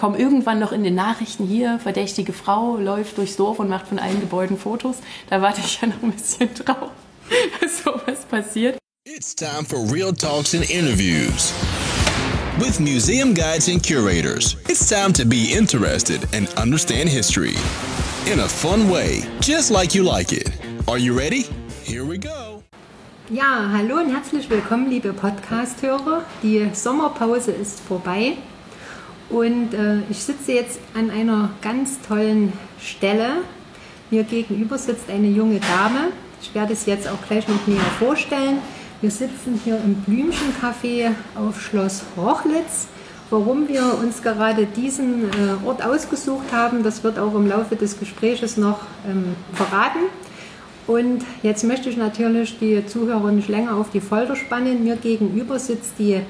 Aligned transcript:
komme 0.00 0.18
irgendwann 0.18 0.58
noch 0.58 0.72
in 0.72 0.82
den 0.82 0.94
Nachrichten 0.94 1.46
hier, 1.46 1.78
verdächtige 1.78 2.32
Frau 2.32 2.78
läuft 2.78 3.18
durchs 3.18 3.36
Dorf 3.36 3.58
und 3.58 3.68
macht 3.68 3.88
von 3.88 3.98
allen 3.98 4.18
Gebäuden 4.20 4.58
Fotos. 4.58 4.96
Da 5.28 5.42
warte 5.42 5.60
ich 5.60 5.80
ja 5.80 5.88
noch 5.88 6.02
ein 6.02 6.12
bisschen 6.12 6.48
drauf, 6.54 6.90
dass 7.60 7.84
sowas 7.84 8.24
passiert. 8.28 8.78
It's 9.06 9.34
time 9.34 9.64
for 9.64 9.80
real 9.92 10.12
talks 10.12 10.54
and 10.54 10.68
interviews. 10.70 11.52
With 12.58 12.80
museum 12.80 13.34
guides 13.34 13.68
and 13.68 13.82
curators, 13.82 14.56
it's 14.68 14.88
time 14.88 15.12
to 15.12 15.24
be 15.24 15.52
interested 15.52 16.26
and 16.34 16.48
understand 16.58 17.08
history 17.08 17.54
in 18.26 18.40
a 18.40 18.48
fun 18.48 18.90
way, 18.90 19.22
just 19.40 19.70
like 19.70 19.94
you 19.94 20.02
like 20.02 20.32
it. 20.32 20.50
Are 20.88 20.98
you 20.98 21.16
ready? 21.16 21.44
Here 21.84 22.04
we 22.04 22.18
go. 22.18 22.62
Ja, 23.28 23.70
hallo 23.72 23.96
und 23.96 24.12
herzlich 24.12 24.48
willkommen, 24.50 24.90
liebe 24.90 25.12
Podcast-Hörer. 25.12 26.24
Die 26.42 26.70
Sommerpause 26.72 27.52
ist 27.52 27.80
vorbei 27.80 28.36
und 29.30 29.74
äh, 29.74 29.98
ich 30.10 30.18
sitze 30.18 30.52
jetzt 30.52 30.80
an 30.94 31.10
einer 31.10 31.50
ganz 31.62 32.00
tollen 32.02 32.52
Stelle. 32.80 33.28
Mir 34.10 34.24
gegenüber 34.24 34.76
sitzt 34.76 35.08
eine 35.08 35.28
junge 35.28 35.60
Dame. 35.60 36.08
Ich 36.42 36.54
werde 36.54 36.72
es 36.72 36.86
jetzt 36.86 37.08
auch 37.08 37.20
gleich 37.28 37.46
noch 37.46 37.66
näher 37.66 37.80
vorstellen. 37.98 38.58
Wir 39.00 39.10
sitzen 39.10 39.60
hier 39.64 39.76
im 39.76 40.04
Blümchencafé 40.06 41.12
auf 41.34 41.60
Schloss 41.60 42.02
Rochlitz. 42.16 42.88
Warum 43.30 43.68
wir 43.68 43.96
uns 44.02 44.22
gerade 44.22 44.66
diesen 44.66 45.24
äh, 45.30 45.64
Ort 45.64 45.84
ausgesucht 45.84 46.52
haben, 46.52 46.82
das 46.82 47.04
wird 47.04 47.18
auch 47.18 47.34
im 47.34 47.48
Laufe 47.48 47.76
des 47.76 47.98
Gespräches 48.00 48.56
noch 48.56 48.80
ähm, 49.08 49.36
verraten. 49.54 50.00
Und 50.88 51.24
jetzt 51.44 51.62
möchte 51.62 51.88
ich 51.88 51.96
natürlich 51.96 52.58
die 52.58 52.84
Zuhörer 52.84 53.30
nicht 53.30 53.48
länger 53.48 53.76
auf 53.76 53.90
die 53.90 54.00
Folter 54.00 54.34
spannen. 54.34 54.82
Mir 54.82 54.96
gegenüber 54.96 55.60
sitzt 55.60 56.00
die 56.00 56.20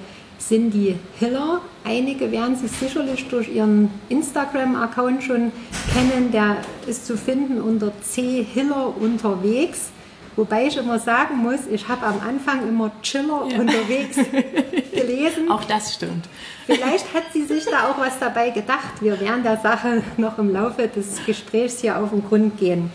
Cindy 0.40 0.96
Hiller. 1.18 1.60
Einige 1.84 2.32
werden 2.32 2.56
sie 2.56 2.68
sicherlich 2.68 3.28
durch 3.28 3.48
ihren 3.48 3.90
Instagram-Account 4.08 5.22
schon 5.22 5.52
kennen. 5.92 6.32
Der 6.32 6.56
ist 6.86 7.06
zu 7.06 7.16
finden 7.16 7.60
unter 7.60 7.92
C 8.02 8.42
Hiller 8.42 8.94
unterwegs. 8.96 9.90
Wobei 10.36 10.66
ich 10.66 10.76
immer 10.76 10.98
sagen 10.98 11.38
muss, 11.38 11.66
ich 11.70 11.86
habe 11.88 12.06
am 12.06 12.20
Anfang 12.26 12.66
immer 12.66 12.90
Chiller 13.02 13.46
ja. 13.50 13.60
unterwegs 13.60 14.16
gelesen. 14.92 15.50
Auch 15.50 15.64
das 15.64 15.94
stimmt. 15.94 16.28
Vielleicht 16.66 17.12
hat 17.12 17.24
sie 17.32 17.44
sich 17.44 17.64
da 17.64 17.90
auch 17.90 17.98
was 17.98 18.18
dabei 18.18 18.50
gedacht. 18.50 19.00
Wir 19.00 19.20
werden 19.20 19.42
der 19.42 19.58
Sache 19.58 20.02
noch 20.16 20.38
im 20.38 20.52
Laufe 20.52 20.88
des 20.88 21.24
Gesprächs 21.26 21.80
hier 21.80 21.98
auf 21.98 22.10
den 22.10 22.24
Grund 22.26 22.58
gehen. 22.58 22.90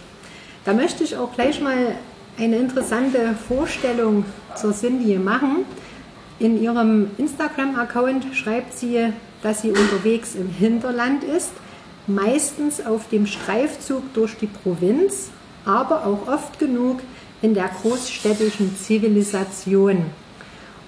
Da 0.64 0.74
möchte 0.74 1.04
ich 1.04 1.16
auch 1.16 1.34
gleich 1.34 1.62
mal 1.62 1.96
eine 2.40 2.58
interessante 2.58 3.36
Vorstellung 3.48 4.26
zur 4.56 4.74
Cindy 4.74 5.16
machen. 5.18 5.66
In 6.38 6.62
ihrem 6.62 7.12
Instagram-Account 7.18 8.36
schreibt 8.36 8.78
sie, 8.78 9.14
dass 9.42 9.62
sie 9.62 9.70
unterwegs 9.70 10.36
im 10.36 10.50
Hinterland 10.50 11.24
ist, 11.24 11.52
meistens 12.08 12.86
auf 12.86 13.08
dem 13.10 13.26
Streifzug 13.26 14.14
durch 14.14 14.36
die 14.38 14.48
Provinz, 14.48 15.30
aber 15.64 16.06
auch 16.06 16.28
oft 16.28 16.60
genug 16.60 17.00
in 17.42 17.54
der 17.54 17.70
großstädtischen 17.82 18.76
Zivilisation. 18.76 20.06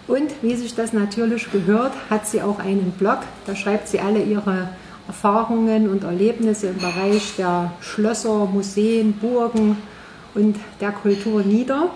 Und 0.07 0.31
wie 0.41 0.55
sich 0.55 0.75
das 0.75 0.93
natürlich 0.93 1.51
gehört, 1.51 1.93
hat 2.09 2.27
sie 2.27 2.41
auch 2.41 2.59
einen 2.59 2.91
Blog. 2.91 3.19
Da 3.45 3.55
schreibt 3.55 3.87
sie 3.87 3.99
alle 3.99 4.23
ihre 4.23 4.69
Erfahrungen 5.07 5.89
und 5.89 6.03
Erlebnisse 6.03 6.67
im 6.67 6.77
Bereich 6.77 7.35
der 7.37 7.71
Schlösser, 7.81 8.45
Museen, 8.45 9.13
Burgen 9.13 9.77
und 10.35 10.57
der 10.81 10.91
Kultur 10.91 11.41
nieder. 11.41 11.89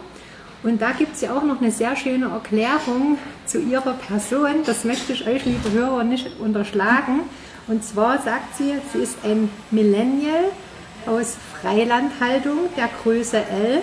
Und 0.63 0.81
da 0.81 0.91
gibt 0.91 1.15
es 1.15 1.21
ja 1.21 1.35
auch 1.35 1.43
noch 1.43 1.59
eine 1.59 1.71
sehr 1.71 1.95
schöne 1.95 2.29
Erklärung 2.29 3.17
zu 3.45 3.59
ihrer 3.59 3.93
Person. 3.93 4.63
Das 4.65 4.83
möchte 4.83 5.13
ich 5.13 5.27
euch, 5.27 5.45
liebe 5.45 5.71
Hörer, 5.71 6.03
nicht 6.03 6.39
unterschlagen. 6.39 7.21
Und 7.67 7.83
zwar 7.83 8.21
sagt 8.21 8.57
sie, 8.57 8.75
sie 8.93 8.99
ist 8.99 9.17
ein 9.23 9.49
Millennial 9.71 10.45
aus 11.07 11.35
Freilandhaltung 11.61 12.57
der 12.77 12.89
Größe 13.01 13.37
L 13.37 13.81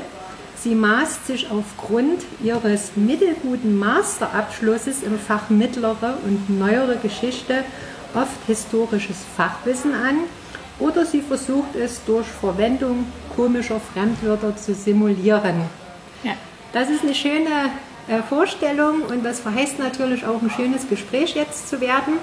Sie 0.60 0.74
maßt 0.74 1.28
sich 1.28 1.48
aufgrund 1.50 2.24
ihres 2.42 2.96
mittelguten 2.96 3.78
Masterabschlusses 3.78 5.04
im 5.04 5.16
Fach 5.16 5.50
mittlere 5.50 6.18
und 6.24 6.50
neuere 6.58 6.96
Geschichte 6.96 7.62
oft 8.12 8.44
historisches 8.48 9.18
Fachwissen 9.36 9.94
an 9.94 10.16
oder 10.80 11.06
sie 11.06 11.22
versucht 11.22 11.76
es 11.76 12.04
durch 12.04 12.26
Verwendung 12.26 13.06
komischer 13.36 13.80
Fremdwörter 13.80 14.56
zu 14.56 14.74
simulieren. 14.74 15.62
Ja. 16.24 16.32
Das 16.72 16.90
ist 16.90 17.02
eine 17.02 17.14
schöne 17.14 17.70
äh, 18.08 18.22
Vorstellung 18.28 19.02
und 19.02 19.24
das 19.24 19.40
verheißt 19.40 19.78
natürlich 19.78 20.26
auch 20.26 20.42
ein 20.42 20.50
schönes 20.50 20.88
Gespräch 20.88 21.34
jetzt 21.34 21.68
zu 21.68 21.80
werden. 21.80 22.14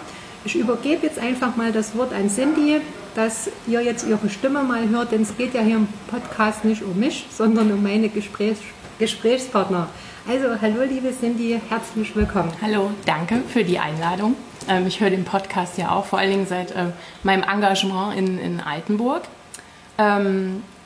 Ich 0.43 0.55
übergebe 0.55 1.07
jetzt 1.07 1.17
einfach 1.17 1.55
mal 1.55 1.71
das 1.71 1.97
Wort 1.97 2.13
an 2.13 2.29
Cindy, 2.29 2.81
dass 3.15 3.49
ihr 3.65 3.81
jetzt 3.81 4.07
ihre 4.07 4.29
Stimme 4.29 4.61
mal 4.61 4.87
hört, 4.89 5.11
denn 5.11 5.23
es 5.23 5.35
geht 5.35 5.55
ja 5.55 5.61
hier 5.61 5.77
im 5.77 5.87
Podcast 6.07 6.63
nicht 6.63 6.83
um 6.83 6.99
mich, 6.99 7.25
sondern 7.31 7.71
um 7.71 7.81
meine 7.81 8.09
Gesprächs 8.09 8.59
Gesprächspartner. 8.99 9.89
Also, 10.27 10.61
hallo 10.61 10.83
liebe 10.87 11.11
Cindy, 11.11 11.59
herzlich 11.69 12.15
willkommen. 12.15 12.51
Hallo, 12.61 12.91
danke 13.05 13.41
für 13.47 13.63
die 13.63 13.77
Einladung. 13.77 14.35
Ähm, 14.69 14.87
ich 14.87 14.99
höre 14.99 15.09
den 15.09 15.25
Podcast 15.25 15.77
ja 15.77 15.91
auch, 15.91 16.05
vor 16.05 16.19
allen 16.19 16.31
Dingen 16.31 16.47
seit 16.47 16.71
äh, 16.71 16.91
meinem 17.23 17.43
Engagement 17.43 18.17
in, 18.17 18.39
in 18.39 18.61
Altenburg. 18.61 19.23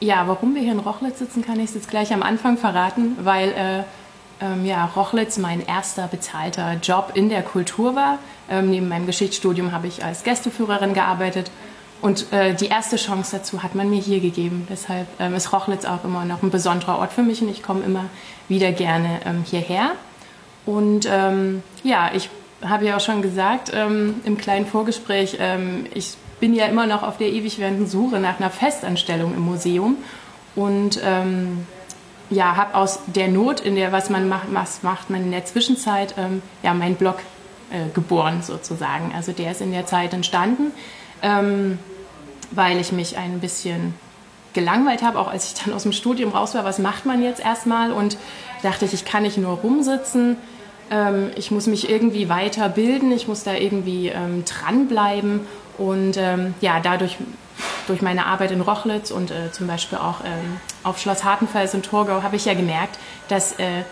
Ja, 0.01 0.27
warum 0.27 0.55
wir 0.55 0.61
hier 0.61 0.71
in 0.71 0.79
Rochlitz 0.79 1.19
sitzen, 1.19 1.45
kann 1.45 1.59
ich 1.59 1.73
jetzt 1.75 1.89
gleich 1.89 2.13
am 2.13 2.23
Anfang 2.23 2.57
verraten, 2.57 3.17
weil 3.21 3.49
äh, 3.49 3.83
ähm, 4.41 4.65
ja, 4.65 4.85
Rochlitz 4.95 5.37
mein 5.37 5.65
erster 5.65 6.07
bezahlter 6.07 6.75
Job 6.81 7.11
in 7.15 7.27
der 7.27 7.41
Kultur 7.41 7.97
war. 7.97 8.19
Ähm, 8.49 8.69
neben 8.69 8.87
meinem 8.87 9.05
Geschichtsstudium 9.05 9.73
habe 9.73 9.87
ich 9.87 10.05
als 10.05 10.23
Gästeführerin 10.23 10.93
gearbeitet 10.93 11.51
und 12.01 12.31
äh, 12.31 12.53
die 12.53 12.67
erste 12.67 12.95
Chance 12.95 13.37
dazu 13.37 13.61
hat 13.61 13.75
man 13.75 13.89
mir 13.89 13.99
hier 13.99 14.21
gegeben. 14.21 14.67
Deshalb 14.69 15.07
ähm, 15.19 15.35
ist 15.35 15.51
Rochlitz 15.51 15.83
auch 15.83 16.05
immer 16.05 16.23
noch 16.23 16.43
ein 16.43 16.49
besonderer 16.49 16.99
Ort 16.99 17.11
für 17.11 17.23
mich 17.23 17.41
und 17.41 17.49
ich 17.49 17.61
komme 17.61 17.83
immer 17.83 18.05
wieder 18.47 18.71
gerne 18.71 19.19
ähm, 19.25 19.43
hierher. 19.45 19.91
Und 20.65 21.09
ähm, 21.11 21.61
ja, 21.83 22.11
ich 22.13 22.29
habe 22.63 22.85
ja 22.85 22.95
auch 22.95 23.01
schon 23.01 23.21
gesagt 23.21 23.71
ähm, 23.73 24.21
im 24.23 24.37
kleinen 24.37 24.65
Vorgespräch, 24.65 25.37
ich 25.93 26.15
bin 26.39 26.53
ja 26.53 26.65
immer 26.65 26.87
noch 26.87 27.03
auf 27.03 27.17
der 27.17 27.27
ewig 27.27 27.59
werdenden 27.59 27.87
Suche 27.87 28.19
nach 28.19 28.39
einer 28.39 28.49
Festanstellung 28.49 29.33
im 29.35 29.41
Museum 29.41 29.97
und 30.55 31.01
ja, 32.29 32.55
habe 32.55 32.75
aus 32.75 32.99
der 33.07 33.27
Not, 33.27 33.59
in 33.59 33.75
der 33.75 33.91
was 33.91 34.09
man 34.09 34.29
macht, 34.29 34.47
was 34.51 34.83
macht 34.83 35.09
man 35.09 35.23
in 35.23 35.31
der 35.31 35.45
Zwischenzeit, 35.45 36.15
ähm, 36.17 36.41
ja, 36.63 36.73
meinen 36.73 36.95
Blog 36.95 37.17
äh, 37.71 37.89
geboren 37.93 38.41
sozusagen. 38.43 39.11
Also 39.15 39.31
der 39.31 39.51
ist 39.51 39.61
in 39.61 39.71
der 39.71 39.85
Zeit 39.85 40.13
entstanden, 40.13 40.71
ähm, 41.21 41.79
weil 42.51 42.79
ich 42.79 42.91
mich 42.91 43.17
ein 43.17 43.39
bisschen 43.39 43.93
gelangweilt 44.53 45.03
habe, 45.03 45.19
auch 45.19 45.27
als 45.27 45.53
ich 45.53 45.63
dann 45.63 45.73
aus 45.73 45.83
dem 45.83 45.91
Studium 45.91 46.31
raus 46.31 46.55
war, 46.55 46.63
was 46.63 46.79
macht 46.79 47.05
man 47.05 47.23
jetzt 47.23 47.39
erstmal 47.39 47.91
und 47.91 48.17
dachte 48.63 48.85
ich, 48.85 48.93
ich 48.93 49.05
kann 49.05 49.23
nicht 49.23 49.37
nur 49.37 49.57
rumsitzen, 49.57 50.37
ähm, 50.91 51.31
ich 51.35 51.51
muss 51.51 51.67
mich 51.67 51.89
irgendwie 51.89 52.29
weiterbilden, 52.29 53.11
ich 53.11 53.27
muss 53.27 53.43
da 53.43 53.53
irgendwie 53.53 54.09
ähm, 54.09 54.43
dranbleiben 54.45 55.41
und 55.79 56.17
ähm, 56.17 56.53
ja, 56.61 56.79
dadurch 56.79 57.17
durch 57.87 58.01
meine 58.01 58.25
Arbeit 58.25 58.51
in 58.51 58.61
Rochlitz 58.61 59.11
und 59.11 59.31
äh, 59.31 59.51
zum 59.51 59.67
Beispiel 59.67 59.97
auch 59.97 60.21
ähm, 60.23 60.57
auf 60.83 60.99
Schloss 60.99 61.23
Hartenfels 61.23 61.73
und 61.73 61.85
Torgau 61.85 62.21
habe 62.21 62.35
ich 62.35 62.45
ja 62.45 62.53
gemerkt, 62.53 62.99
dass 63.29 63.53
äh, 63.53 63.83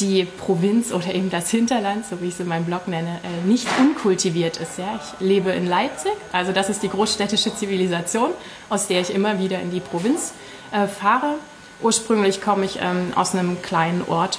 die 0.00 0.24
Provinz 0.24 0.92
oder 0.92 1.12
eben 1.12 1.30
das 1.30 1.50
Hinterland, 1.50 2.06
so 2.06 2.20
wie 2.20 2.26
ich 2.26 2.34
es 2.34 2.40
in 2.40 2.48
meinem 2.48 2.64
Blog 2.64 2.86
nenne, 2.86 3.20
äh, 3.24 3.46
nicht 3.46 3.66
unkultiviert 3.80 4.58
ist. 4.58 4.78
Ja? 4.78 5.00
Ich 5.02 5.26
lebe 5.26 5.50
in 5.50 5.66
Leipzig, 5.66 6.12
also 6.32 6.52
das 6.52 6.68
ist 6.68 6.82
die 6.82 6.88
großstädtische 6.88 7.54
Zivilisation, 7.54 8.30
aus 8.68 8.86
der 8.86 9.00
ich 9.00 9.12
immer 9.12 9.38
wieder 9.38 9.60
in 9.60 9.70
die 9.70 9.80
Provinz 9.80 10.34
äh, 10.72 10.86
fahre. 10.86 11.34
Ursprünglich 11.80 12.40
komme 12.42 12.64
ich 12.64 12.78
ähm, 12.80 13.12
aus 13.14 13.34
einem 13.34 13.62
kleinen 13.62 14.02
Ort 14.08 14.38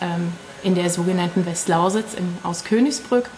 ähm, 0.00 0.32
in 0.62 0.74
der 0.74 0.90
sogenannten 0.90 1.44
Westlausitz 1.46 2.14
in, 2.14 2.38
aus 2.42 2.64
Königsbrück. 2.64 3.28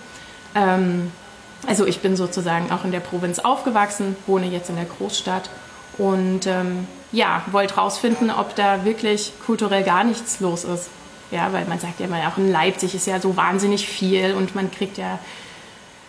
Also 1.66 1.86
ich 1.86 2.00
bin 2.00 2.16
sozusagen 2.16 2.70
auch 2.70 2.84
in 2.84 2.92
der 2.92 3.00
Provinz 3.00 3.38
aufgewachsen, 3.38 4.16
wohne 4.26 4.46
jetzt 4.46 4.70
in 4.70 4.76
der 4.76 4.84
Großstadt 4.84 5.50
und 5.99 6.46
ähm, 6.46 6.87
ja, 7.12 7.43
wollte 7.50 7.75
rausfinden, 7.75 8.31
ob 8.31 8.55
da 8.55 8.84
wirklich 8.84 9.32
kulturell 9.44 9.82
gar 9.82 10.05
nichts 10.05 10.40
los 10.40 10.64
ist. 10.64 10.88
Ja, 11.31 11.52
weil 11.52 11.66
man 11.66 11.78
sagt 11.78 12.00
ja 12.00 12.06
immer, 12.06 12.16
auch 12.28 12.38
in 12.38 12.50
Leipzig 12.50 12.94
ist 12.94 13.06
ja 13.06 13.20
so 13.20 13.37
wahnsinnig 13.37 13.87
viel 13.87 14.32
und 14.34 14.55
man 14.55 14.70
kriegt 14.70 14.96
ja, 14.96 15.19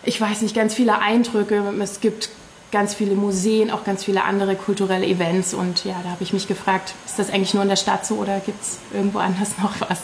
ich 0.03 0.19
weiß 0.19 0.41
nicht, 0.41 0.55
ganz 0.55 0.73
viele 0.73 0.99
Eindrücke. 0.99 1.73
Es 1.81 1.99
gibt 1.99 2.29
ganz 2.71 2.93
viele 2.93 3.15
Museen, 3.15 3.71
auch 3.71 3.83
ganz 3.83 4.03
viele 4.03 4.23
andere 4.23 4.55
kulturelle 4.55 5.05
Events 5.05 5.53
und 5.53 5.83
ja, 5.85 5.95
da 6.03 6.11
habe 6.11 6.23
ich 6.23 6.33
mich 6.33 6.47
gefragt, 6.47 6.93
ist 7.05 7.19
das 7.19 7.31
eigentlich 7.31 7.53
nur 7.53 7.63
in 7.63 7.69
der 7.69 7.75
Stadt 7.75 8.05
so 8.05 8.15
oder 8.15 8.39
gibt 8.39 8.61
es 8.61 8.77
irgendwo 8.93 9.19
anders 9.19 9.57
noch 9.61 9.73
was? 9.81 10.03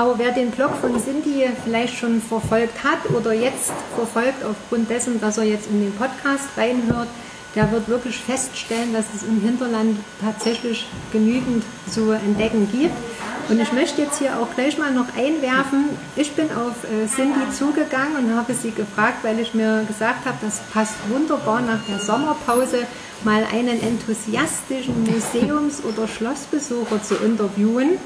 Aber 0.00 0.18
wer 0.18 0.32
den 0.32 0.50
Blog 0.50 0.70
von 0.80 0.98
Cindy 0.98 1.46
vielleicht 1.62 1.94
schon 1.94 2.22
verfolgt 2.22 2.82
hat 2.82 3.10
oder 3.14 3.34
jetzt 3.34 3.70
verfolgt, 3.94 4.42
aufgrund 4.42 4.88
dessen, 4.88 5.20
dass 5.20 5.36
er 5.36 5.44
jetzt 5.44 5.66
in 5.66 5.82
den 5.82 5.92
Podcast 5.92 6.48
reinhört, 6.56 7.08
der 7.54 7.70
wird 7.70 7.86
wirklich 7.86 8.16
feststellen, 8.16 8.94
dass 8.94 9.04
es 9.14 9.24
im 9.24 9.42
Hinterland 9.42 9.98
tatsächlich 10.22 10.86
genügend 11.12 11.64
zu 11.90 12.12
entdecken 12.12 12.66
gibt. 12.72 12.94
Und 13.50 13.60
ich 13.60 13.74
möchte 13.74 14.00
jetzt 14.00 14.18
hier 14.18 14.38
auch 14.40 14.48
gleich 14.54 14.78
mal 14.78 14.90
noch 14.90 15.14
einwerfen, 15.18 15.90
ich 16.16 16.32
bin 16.32 16.46
auf 16.46 16.76
äh, 16.84 17.06
Cindy 17.06 17.50
zugegangen 17.52 18.16
und 18.24 18.34
habe 18.34 18.54
sie 18.54 18.70
gefragt, 18.70 19.18
weil 19.22 19.38
ich 19.38 19.52
mir 19.52 19.84
gesagt 19.86 20.24
habe, 20.24 20.38
das 20.40 20.60
passt 20.72 20.94
wunderbar 21.10 21.60
nach 21.60 21.80
der 21.86 21.98
Sommerpause, 21.98 22.86
mal 23.22 23.44
einen 23.52 23.82
enthusiastischen 23.82 25.04
Museums- 25.04 25.84
oder 25.84 26.08
Schlossbesucher 26.08 27.02
zu 27.02 27.16
interviewen, 27.16 27.98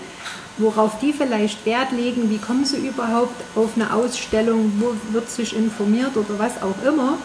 worauf 0.59 0.99
die 1.01 1.13
vielleicht 1.13 1.65
Wert 1.67 1.93
legen, 1.93 2.31
wie 2.31 2.39
kommen 2.39 2.65
sie 2.65 2.87
überhaupt 2.87 3.35
auf 3.57 3.71
eine 3.77 3.93
Ausstellung, 3.93 4.73
wo 4.79 4.95
wird 5.13 5.31
sich 5.31 5.57
informiert 5.57 6.17
oder 6.17 6.39
was 6.39 6.63
auch 6.63 6.87
immer. 6.87 7.19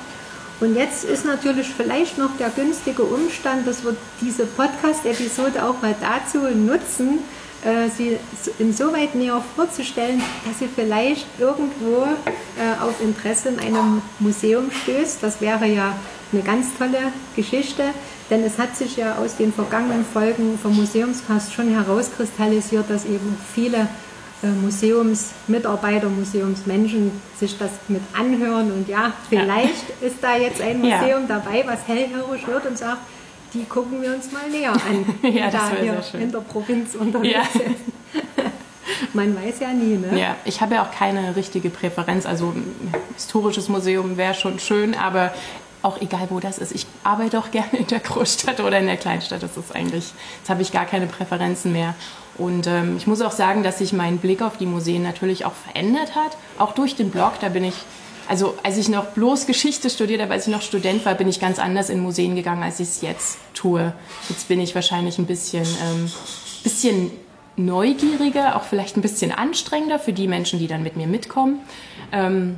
Und 0.60 0.76
jetzt 0.76 1.06
ist 1.06 1.26
natürlich 1.26 1.68
vielleicht 1.68 2.18
noch 2.18 2.36
der 2.38 2.50
günstige 2.50 3.04
Umstand, 3.04 3.66
dass 3.66 3.84
wir 3.84 3.96
diese 4.20 4.46
Podcast-Episode 4.46 5.64
auch 5.64 5.82
mal 5.82 5.96
dazu 6.02 6.40
nutzen, 6.54 7.20
äh, 7.64 7.90
sie 7.90 8.18
insoweit 8.58 9.16
näher 9.16 9.42
vorzustellen, 9.56 10.22
dass 10.46 10.60
sie 10.60 10.68
vielleicht 10.74 11.28
irgendwo 11.40 12.04
äh, 12.04 12.82
auf 12.82 13.02
Interesse 13.02 13.50
in 13.50 13.60
einem 13.60 14.02
Museum 14.20 14.70
stößt. 14.84 15.22
Das 15.22 15.40
wäre 15.40 15.66
ja 15.66 15.96
eine 16.32 16.42
ganz 16.42 16.68
tolle 16.78 17.14
Geschichte, 17.36 17.84
denn 18.30 18.44
es 18.44 18.58
hat 18.58 18.76
sich 18.76 18.98
ja 18.98 19.16
aus 19.16 19.38
den 19.38 19.52
vergangenen 19.52 20.06
Folgen 20.06 20.58
vom 20.62 20.76
Museumscast 20.76 21.54
schon 21.54 21.70
herauskristallisiert, 21.70 22.90
dass 22.90 23.06
eben 23.06 23.36
viele 23.54 23.88
äh, 24.42 24.48
Museumsmitarbeiter, 24.48 26.08
Museumsmenschen 26.10 27.12
sich 27.38 27.58
das 27.58 27.72
mit 27.88 28.02
anhören 28.18 28.72
und 28.72 28.88
ja, 28.88 29.14
vielleicht 29.30 29.90
ja. 30.02 30.08
ist 30.08 30.18
da 30.22 30.38
jetzt 30.38 30.62
ein 30.62 30.78
Museum 30.82 31.28
ja. 31.28 31.28
dabei, 31.28 31.64
was 31.66 31.88
hellhörig 31.88 32.48
wird 32.48 32.66
und 32.66 32.78
sagt, 32.78 33.02
die 33.54 33.66
gucken 33.66 34.02
wir 34.02 34.14
uns 34.14 34.32
mal 34.32 34.48
näher 34.50 34.72
an, 34.72 35.06
ja, 35.34 35.50
da 35.50 35.72
hier 35.82 36.02
in 36.22 36.32
der 36.32 36.40
Provinz 36.40 36.96
unterwegs 36.96 37.34
ja. 37.34 37.44
sind. 37.52 37.76
Man 39.14 39.36
weiß 39.36 39.60
ja 39.60 39.70
nie, 39.70 39.98
ne? 39.98 40.20
Ja, 40.20 40.36
ich 40.46 40.62
habe 40.62 40.76
ja 40.76 40.84
auch 40.84 40.92
keine 40.92 41.36
richtige 41.36 41.70
Präferenz. 41.70 42.26
Also 42.26 42.48
ein 42.48 42.94
historisches 43.16 43.70
Museum 43.70 44.18
wäre 44.18 44.34
schon 44.34 44.60
schön, 44.60 44.94
aber 44.96 45.34
auch 45.82 46.02
egal, 46.02 46.28
wo 46.30 46.40
das 46.40 46.58
ist. 46.58 46.74
Ich 46.74 46.86
arbeite 47.04 47.40
auch 47.40 47.52
gerne 47.52 47.78
in 47.78 47.88
der 47.88 48.00
Großstadt 48.00 48.60
oder 48.60 48.80
in 48.80 48.88
der 48.88 48.98
Kleinstadt. 48.98 49.44
Das 49.44 49.58
ist 49.58 49.76
eigentlich, 49.76 50.06
jetzt 50.40 50.50
habe 50.50 50.62
ich 50.62 50.72
gar 50.72 50.86
keine 50.86 51.08
Präferenzen 51.08 51.72
mehr. 51.72 51.96
Und 52.38 52.68
ähm, 52.68 52.96
ich 52.98 53.06
muss 53.06 53.22
auch 53.22 53.32
sagen, 53.32 53.64
dass 53.64 53.80
sich 53.80 53.92
mein 53.92 54.18
Blick 54.18 54.42
auf 54.42 54.58
die 54.58 54.66
Museen 54.66 55.04
natürlich 55.04 55.46
auch 55.46 55.54
verändert 55.54 56.16
hat. 56.16 56.38
Auch 56.58 56.74
durch 56.74 56.96
den 56.96 57.12
Blog, 57.12 57.34
da 57.42 57.50
bin 57.50 57.66
ich, 57.66 57.76
also 58.30 58.58
als 58.64 58.78
ich 58.78 58.88
noch 58.88 59.08
bloß 59.08 59.46
Geschichte 59.46 59.90
studiert 59.90 60.22
habe, 60.22 60.34
als 60.34 60.48
ich 60.48 60.54
noch 60.54 60.62
Student 60.62 61.06
war, 61.06 61.16
bin 61.16 61.28
ich 61.28 61.40
ganz 61.40 61.60
anders 61.60 61.90
in 61.90 62.00
Museen 62.00 62.36
gegangen, 62.36 62.64
als 62.64 62.80
ich 62.80 62.88
es 62.88 63.02
jetzt 63.02 63.40
tue. 63.54 63.94
Jetzt 64.30 64.48
bin 64.48 64.62
ich 64.62 64.74
wahrscheinlich 64.74 65.18
ein 65.18 65.26
bisschen, 65.26 65.66
ähm, 65.66 66.10
bisschen 66.64 67.12
neugieriger, 67.58 68.56
auch 68.56 68.64
vielleicht 68.64 68.96
ein 68.96 69.02
bisschen 69.02 69.34
anstrengender 69.34 70.00
für 70.00 70.14
die 70.14 70.30
Menschen, 70.30 70.60
die 70.60 70.68
dann 70.68 70.82
mit 70.82 70.96
mir 70.96 71.08
mitkommen. 71.08 71.60
Ähm, 72.14 72.58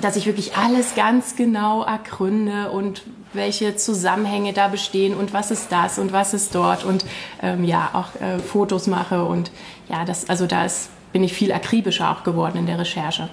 dass 0.00 0.16
ich 0.16 0.26
wirklich 0.26 0.56
alles 0.56 0.94
ganz 0.94 1.36
genau 1.36 1.82
ergründe 1.82 2.70
und 2.70 3.02
welche 3.32 3.76
Zusammenhänge 3.76 4.52
da 4.52 4.68
bestehen 4.68 5.14
und 5.14 5.32
was 5.32 5.50
ist 5.50 5.70
das 5.70 5.98
und 5.98 6.12
was 6.12 6.34
ist 6.34 6.54
dort 6.54 6.84
und 6.84 7.04
ähm, 7.42 7.64
ja 7.64 7.90
auch 7.92 8.20
äh, 8.20 8.38
Fotos 8.38 8.86
mache 8.86 9.24
und 9.24 9.50
ja 9.88 10.04
das 10.04 10.28
also 10.28 10.46
da 10.46 10.64
ist, 10.64 10.90
bin 11.12 11.24
ich 11.24 11.32
viel 11.32 11.52
akribischer 11.52 12.10
auch 12.10 12.24
geworden 12.24 12.58
in 12.58 12.66
der 12.66 12.78
Recherche. 12.78 13.28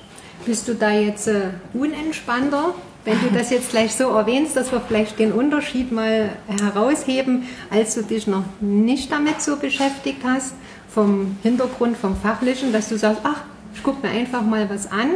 Bist 0.46 0.68
du 0.68 0.76
da 0.76 0.92
jetzt 0.92 1.28
äh, 1.28 1.50
unentspannter, 1.74 2.74
wenn 3.06 3.20
du 3.22 3.32
das 3.34 3.50
jetzt 3.50 3.72
gleich 3.72 3.94
so 3.94 4.10
erwähnst, 4.10 4.56
dass 4.56 4.72
wir 4.72 4.82
vielleicht 4.82 5.20
den 5.20 5.34
Unterschied 5.34 5.92
mal 5.92 6.30
herausheben, 6.48 7.44
als 7.70 7.96
du 7.96 8.04
dich 8.04 8.28
noch 8.28 8.44
nicht 8.62 9.12
damit 9.12 9.42
so 9.42 9.58
beschäftigt 9.58 10.22
hast, 10.26 10.54
vom 10.90 11.38
Hintergrund, 11.44 11.98
vom 11.98 12.16
Fachlichen, 12.16 12.72
dass 12.72 12.90
du 12.90 12.98
sagst, 12.98 13.22
ach, 13.24 13.42
ich 13.76 13.84
gucke 13.84 14.06
mir 14.06 14.14
einfach 14.14 14.42
mal 14.42 14.70
was 14.70 14.92
an 14.92 15.10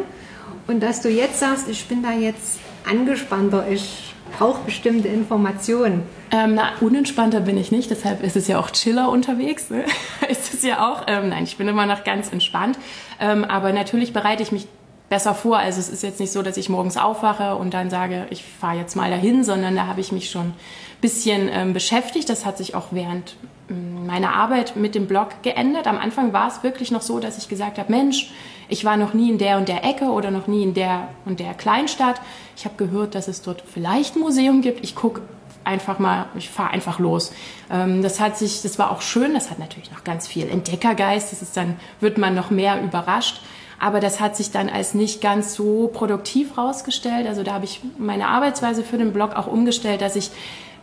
und 0.68 0.81
dass 0.81 1.02
du 1.02 1.10
jetzt 1.10 1.40
sagst, 1.40 1.68
ich 1.69 1.88
bin 1.88 2.04
da 2.04 2.12
jetzt 2.12 2.60
angespannter, 2.90 3.68
ich 3.69 4.14
brauche 4.38 4.64
bestimmte 4.64 5.08
Informationen. 5.08 6.04
Ähm, 6.31 6.56
na, 6.56 6.74
unentspannter 6.81 7.40
bin 7.40 7.58
ich 7.58 7.72
nicht, 7.72 7.90
deshalb 7.90 8.24
ist 8.24 8.36
es 8.36 8.48
ja 8.48 8.60
auch 8.60 8.69
chiller 8.72 9.10
unterwegs. 9.10 9.69
Ne? 9.69 9.86
ist 10.30 10.54
es 10.54 10.64
ja 10.64 10.90
auch. 10.90 11.04
Ähm, 11.08 11.30
nein, 11.30 11.44
ich 11.44 11.58
bin 11.58 11.68
immer 11.68 11.86
noch 11.86 12.04
ganz 12.04 12.31
entspannt. 12.31 12.78
Ähm, 13.19 13.46
aber 13.46 13.72
natürlich 13.72 14.14
bereite 14.14 14.44
ich 14.44 14.52
mich 14.52 14.68
besser 15.10 15.34
vor. 15.34 15.58
Also 15.58 15.80
es 15.80 15.90
ist 15.90 16.04
jetzt 16.04 16.19
nicht 16.19 16.31
so, 16.31 16.42
dass 16.42 16.58
ich 16.58 16.69
morgens 16.69 16.98
aufwache 16.98 17.56
und 17.56 17.74
dann 17.74 17.90
sage, 17.90 18.28
ich 18.30 18.44
fahre 18.44 18.78
jetzt 18.78 18.96
mal 18.96 19.10
dahin, 19.10 19.44
sondern 19.44 19.75
da 19.75 19.88
habe 19.88 20.02
ich 20.02 20.12
mich 20.12 20.30
schon 20.30 20.48
ein 20.48 20.56
bisschen 21.02 21.50
ähm, 21.52 21.74
beschäftigt. 21.74 22.30
Das 22.30 22.46
hat 22.46 22.58
sich 22.58 22.75
auch 22.75 22.88
während 22.92 23.38
ähm, 23.69 24.06
meiner 24.06 24.34
Arbeit 24.34 24.75
mit 24.75 24.96
dem 24.96 25.08
Blog 25.08 25.42
geändert. 25.44 25.88
Am 25.88 25.98
Anfang 25.98 26.34
war 26.34 26.50
es 26.50 26.64
wirklich 26.64 26.92
noch 26.92 27.02
so, 27.02 27.19
dass 27.19 27.38
ich 27.38 27.48
gesagt 27.48 27.78
habe, 27.78 27.92
Mensch, 27.92 28.31
ich 28.69 28.86
war 28.86 28.98
noch 28.98 29.14
nie 29.14 29.30
in 29.30 29.38
der 29.38 29.58
und 29.58 29.68
der 29.68 29.84
Ecke 29.84 30.06
oder 30.06 30.31
noch 30.31 30.48
nie 30.48 30.64
in 30.64 30.74
der 30.74 31.10
und 31.25 31.40
der 31.40 31.54
Kleinstadt. 31.54 32.19
Ich 32.56 32.66
habe 32.66 32.75
gehört, 32.75 33.16
dass 33.16 33.28
es 33.28 33.42
dort 33.42 33.64
vielleicht 33.66 34.16
ein 34.16 34.19
Museum 34.19 34.62
gibt. 34.62 34.84
Ich 34.84 34.96
gucke 34.96 35.22
einfach 35.64 36.00
mal, 36.00 36.28
ich 36.36 36.50
fahre 36.50 36.72
einfach 36.72 37.00
los. 37.00 37.31
Ähm, 37.72 38.02
das 38.02 38.19
hat 38.19 38.38
sich, 38.38 38.62
das 38.62 38.80
war 38.80 38.92
auch 38.92 39.02
schön. 39.02 39.34
Das 39.34 39.50
hat 39.52 39.60
natürlich 39.60 39.92
noch 39.92 40.04
ganz 40.04 40.28
viel 40.28 40.50
Entdeckergeist. 40.50 41.31
Das 41.31 41.42
ist 41.42 41.56
dann, 41.56 41.78
wird 42.00 42.18
man 42.18 42.36
noch 42.36 42.50
mehr 42.50 42.81
überrascht. 42.81 43.42
Aber 43.80 44.00
das 44.00 44.19
hat 44.19 44.36
sich 44.36 44.52
dann 44.52 44.69
als 44.69 44.96
nicht 44.96 45.22
ganz 45.22 45.54
so 45.54 45.90
produktiv 45.94 46.58
rausgestellt. 46.58 47.28
Also 47.28 47.44
da 47.44 47.54
habe 47.54 47.66
ich 47.66 47.81
meine 47.98 48.28
Arbeitsweise 48.28 48.84
für 48.84 48.98
den 48.98 49.14
Blog 49.14 49.36
auch 49.36 49.46
umgestellt, 49.46 50.02
dass 50.02 50.16
ich 50.16 50.31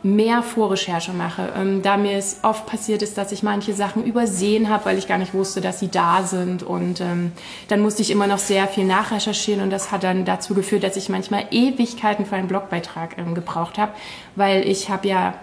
mehr 0.04 0.42
Vorrecherche 0.42 1.12
mache. 1.12 1.50
Ähm, 1.56 1.80
da 1.82 1.96
mir 1.96 2.18
es 2.18 2.40
oft 2.42 2.66
passiert 2.66 3.00
ist, 3.02 3.16
dass 3.16 3.32
ich 3.32 3.42
manche 3.42 3.72
Sachen 3.72 4.04
übersehen 4.04 4.68
habe, 4.68 4.84
weil 4.84 4.98
ich 4.98 5.08
gar 5.08 5.16
nicht 5.16 5.32
wusste, 5.32 5.62
dass 5.62 5.80
sie 5.80 5.88
da 5.88 6.22
sind. 6.22 6.62
Und 6.62 7.00
ähm, 7.00 7.32
dann 7.68 7.80
musste 7.80 8.02
ich 8.02 8.10
immer 8.10 8.26
noch 8.26 8.38
sehr 8.38 8.68
viel 8.68 8.84
nachrecherchieren 8.84 9.62
und 9.62 9.70
das 9.70 9.90
hat 9.90 10.04
dann 10.04 10.26
dazu 10.26 10.54
geführt, 10.54 10.84
dass 10.84 10.96
ich 10.96 11.08
manchmal 11.08 11.46
Ewigkeiten 11.50 12.26
für 12.26 12.36
einen 12.36 12.48
Blogbeitrag 12.48 13.16
ähm, 13.16 13.34
gebraucht 13.34 13.78
habe, 13.78 13.92
weil 14.36 14.68
ich 14.68 14.90
habe 14.90 15.08
ja 15.08 15.34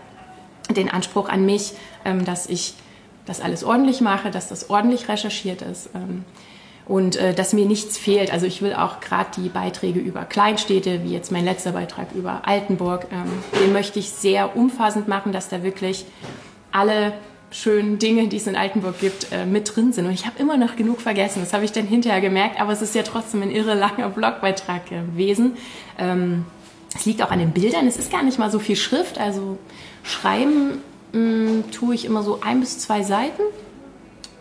den 0.69 0.89
Anspruch 0.89 1.27
an 1.27 1.43
mich, 1.43 1.73
ähm, 2.05 2.23
dass 2.23 2.45
ich 2.45 2.75
das 3.25 3.41
alles 3.41 3.63
ordentlich 3.63 3.99
mache, 3.99 4.29
dass 4.29 4.47
das 4.47 4.69
ordentlich 4.69 5.09
recherchiert 5.09 5.63
ist. 5.63 5.89
Und 6.91 7.15
äh, 7.15 7.33
dass 7.33 7.53
mir 7.53 7.65
nichts 7.65 7.97
fehlt. 7.97 8.33
Also 8.33 8.45
ich 8.45 8.61
will 8.61 8.73
auch 8.73 8.99
gerade 8.99 9.29
die 9.37 9.47
Beiträge 9.47 10.01
über 10.01 10.25
Kleinstädte, 10.25 11.05
wie 11.05 11.13
jetzt 11.13 11.31
mein 11.31 11.45
letzter 11.45 11.71
Beitrag 11.71 12.07
über 12.13 12.41
Altenburg, 12.45 13.07
ähm, 13.13 13.31
den 13.61 13.71
möchte 13.71 13.97
ich 13.97 14.09
sehr 14.09 14.57
umfassend 14.57 15.07
machen, 15.07 15.31
dass 15.31 15.47
da 15.47 15.63
wirklich 15.63 16.05
alle 16.73 17.13
schönen 17.49 17.97
Dinge, 17.97 18.27
die 18.27 18.35
es 18.35 18.45
in 18.45 18.57
Altenburg 18.57 18.99
gibt, 18.99 19.31
äh, 19.31 19.45
mit 19.45 19.73
drin 19.73 19.93
sind. 19.93 20.05
Und 20.05 20.11
ich 20.11 20.25
habe 20.25 20.37
immer 20.37 20.57
noch 20.57 20.75
genug 20.75 20.99
vergessen. 20.99 21.39
Das 21.39 21.53
habe 21.53 21.63
ich 21.63 21.71
dann 21.71 21.87
hinterher 21.87 22.19
gemerkt, 22.19 22.59
aber 22.59 22.73
es 22.73 22.81
ist 22.81 22.93
ja 22.93 23.03
trotzdem 23.03 23.41
ein 23.41 23.51
irre 23.51 23.73
langer 23.73 24.09
Blogbeitrag 24.09 24.89
gewesen. 24.89 25.53
Ähm, 25.97 26.43
es 26.93 27.05
liegt 27.05 27.23
auch 27.23 27.31
an 27.31 27.39
den 27.39 27.51
Bildern. 27.51 27.87
Es 27.87 27.95
ist 27.95 28.11
gar 28.11 28.21
nicht 28.21 28.37
mal 28.37 28.51
so 28.51 28.59
viel 28.59 28.75
Schrift. 28.75 29.17
Also 29.17 29.57
schreiben 30.03 30.81
mh, 31.13 31.19
mm, 31.19 31.71
tue 31.71 31.95
ich 31.95 32.03
immer 32.03 32.21
so 32.21 32.41
ein 32.41 32.59
bis 32.59 32.79
zwei 32.79 33.01
Seiten 33.01 33.43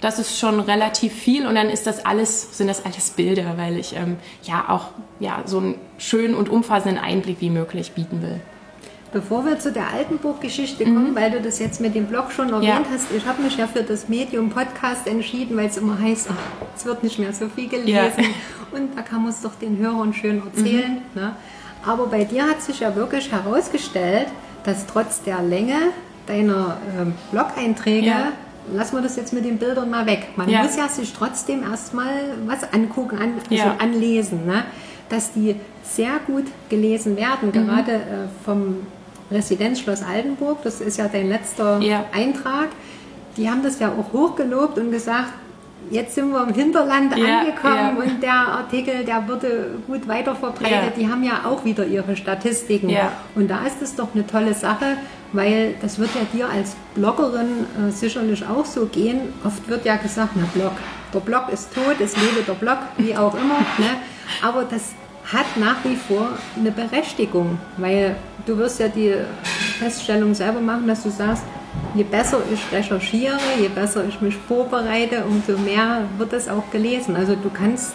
das 0.00 0.18
ist 0.18 0.38
schon 0.38 0.60
relativ 0.60 1.12
viel 1.12 1.46
und 1.46 1.54
dann 1.54 1.68
ist 1.68 1.86
das 1.86 2.04
alles, 2.04 2.56
sind 2.56 2.68
das 2.68 2.84
alles 2.84 3.10
Bilder, 3.10 3.54
weil 3.56 3.78
ich 3.78 3.94
ähm, 3.94 4.16
ja 4.42 4.64
auch 4.68 4.88
ja, 5.18 5.42
so 5.44 5.58
einen 5.58 5.74
schönen 5.98 6.34
und 6.34 6.48
umfassenden 6.48 6.98
Einblick 6.98 7.40
wie 7.40 7.50
möglich 7.50 7.92
bieten 7.92 8.22
will. 8.22 8.40
Bevor 9.12 9.44
wir 9.44 9.58
zu 9.58 9.72
der 9.72 9.88
Altenburg-Geschichte 9.92 10.84
kommen, 10.84 11.10
mhm. 11.10 11.16
weil 11.16 11.32
du 11.32 11.40
das 11.40 11.58
jetzt 11.58 11.80
mit 11.80 11.96
dem 11.96 12.06
Blog 12.06 12.30
schon 12.30 12.50
erwähnt 12.50 12.86
ja. 12.86 12.94
hast, 12.94 13.06
ich 13.14 13.26
habe 13.26 13.42
mich 13.42 13.56
ja 13.56 13.66
für 13.66 13.82
das 13.82 14.08
Medium 14.08 14.50
Podcast 14.50 15.06
entschieden, 15.06 15.56
weil 15.56 15.66
es 15.66 15.76
immer 15.76 16.00
heißt, 16.00 16.28
ach, 16.30 16.66
es 16.76 16.86
wird 16.86 17.02
nicht 17.02 17.18
mehr 17.18 17.32
so 17.32 17.48
viel 17.48 17.68
gelesen 17.68 17.92
ja. 17.92 18.78
und 18.78 18.96
da 18.96 19.02
kann 19.02 19.22
man 19.22 19.30
es 19.30 19.42
doch 19.42 19.56
den 19.56 19.78
Hörern 19.78 20.14
schön 20.14 20.40
erzählen. 20.46 21.02
Mhm. 21.14 21.20
Ne? 21.20 21.36
Aber 21.84 22.06
bei 22.06 22.24
dir 22.24 22.48
hat 22.48 22.62
sich 22.62 22.80
ja 22.80 22.94
wirklich 22.94 23.32
herausgestellt, 23.32 24.28
dass 24.64 24.86
trotz 24.86 25.22
der 25.22 25.42
Länge 25.42 25.76
deiner 26.26 26.78
äh, 26.96 27.06
Blog-Einträge 27.32 28.06
ja 28.06 28.32
lassen 28.74 28.96
wir 28.96 29.02
das 29.02 29.16
jetzt 29.16 29.32
mit 29.32 29.44
den 29.44 29.58
Bildern 29.58 29.90
mal 29.90 30.06
weg. 30.06 30.28
Man 30.36 30.48
ja. 30.48 30.62
muss 30.62 30.76
ja 30.76 30.88
sich 30.88 31.12
trotzdem 31.12 31.62
erstmal 31.62 32.34
was 32.46 32.72
angucken, 32.72 33.18
an, 33.18 33.34
also 33.50 33.54
ja. 33.54 33.76
anlesen, 33.78 34.46
ne? 34.46 34.64
dass 35.08 35.32
die 35.32 35.56
sehr 35.82 36.20
gut 36.26 36.44
gelesen 36.68 37.16
werden, 37.16 37.48
mhm. 37.48 37.52
gerade 37.52 37.92
äh, 37.92 37.98
vom 38.44 38.86
Residenzschloss 39.30 40.02
Altenburg, 40.02 40.62
das 40.62 40.80
ist 40.80 40.96
ja 40.96 41.08
dein 41.08 41.28
letzter 41.28 41.80
ja. 41.80 42.04
Eintrag. 42.12 42.68
Die 43.36 43.48
haben 43.48 43.62
das 43.62 43.78
ja 43.78 43.92
auch 43.92 44.12
hochgelobt 44.12 44.78
und 44.78 44.90
gesagt, 44.90 45.32
jetzt 45.90 46.14
sind 46.14 46.30
wir 46.30 46.42
im 46.46 46.54
Hinterland 46.54 47.16
ja, 47.16 47.40
angekommen 47.40 47.96
ja. 47.96 48.02
und 48.02 48.22
der 48.22 48.32
Artikel, 48.32 49.04
der 49.04 49.26
wurde 49.28 49.78
gut 49.86 50.06
weiterverbreitet. 50.08 50.96
Ja. 50.96 51.02
Die 51.02 51.08
haben 51.08 51.22
ja 51.22 51.42
auch 51.44 51.64
wieder 51.64 51.86
ihre 51.86 52.16
Statistiken. 52.16 52.94
Und 53.34 53.48
da 53.48 53.66
ist 53.66 53.80
es 53.82 53.94
doch 53.94 54.08
eine 54.14 54.26
tolle 54.26 54.54
Sache, 54.54 54.96
weil 55.32 55.74
das 55.80 55.98
wird 55.98 56.10
ja 56.14 56.22
dir 56.32 56.48
als 56.48 56.76
Bloggerin 56.94 57.66
äh, 57.88 57.90
sicherlich 57.90 58.44
auch 58.46 58.64
so 58.64 58.86
gehen. 58.86 59.32
Oft 59.44 59.68
wird 59.68 59.84
ja 59.84 59.96
gesagt, 59.96 60.30
na 60.34 60.44
Blog, 60.54 60.72
der 61.14 61.20
Blog 61.20 61.48
ist 61.52 61.72
tot, 61.74 62.00
es 62.00 62.16
lebe 62.16 62.42
der 62.46 62.54
Blog, 62.54 62.78
wie 62.98 63.16
auch 63.16 63.34
immer. 63.34 63.58
Ne? 63.78 63.96
Aber 64.42 64.64
das 64.64 64.92
hat 65.32 65.46
nach 65.56 65.76
wie 65.84 65.96
vor 65.96 66.28
eine 66.56 66.70
Berechtigung, 66.70 67.58
weil 67.76 68.16
du 68.46 68.56
wirst 68.58 68.80
ja 68.80 68.88
die 68.88 69.14
Feststellung 69.78 70.34
selber 70.34 70.60
machen, 70.60 70.88
dass 70.88 71.02
du 71.02 71.10
sagst, 71.10 71.44
je 71.94 72.02
besser 72.02 72.38
ich 72.52 72.76
recherchiere, 72.76 73.38
je 73.60 73.68
besser 73.68 74.04
ich 74.04 74.20
mich 74.20 74.36
vorbereite, 74.36 75.24
umso 75.24 75.56
mehr 75.58 76.02
wird 76.18 76.32
es 76.32 76.48
auch 76.48 76.68
gelesen. 76.70 77.14
Also 77.14 77.36
du 77.36 77.50
kannst 77.50 77.92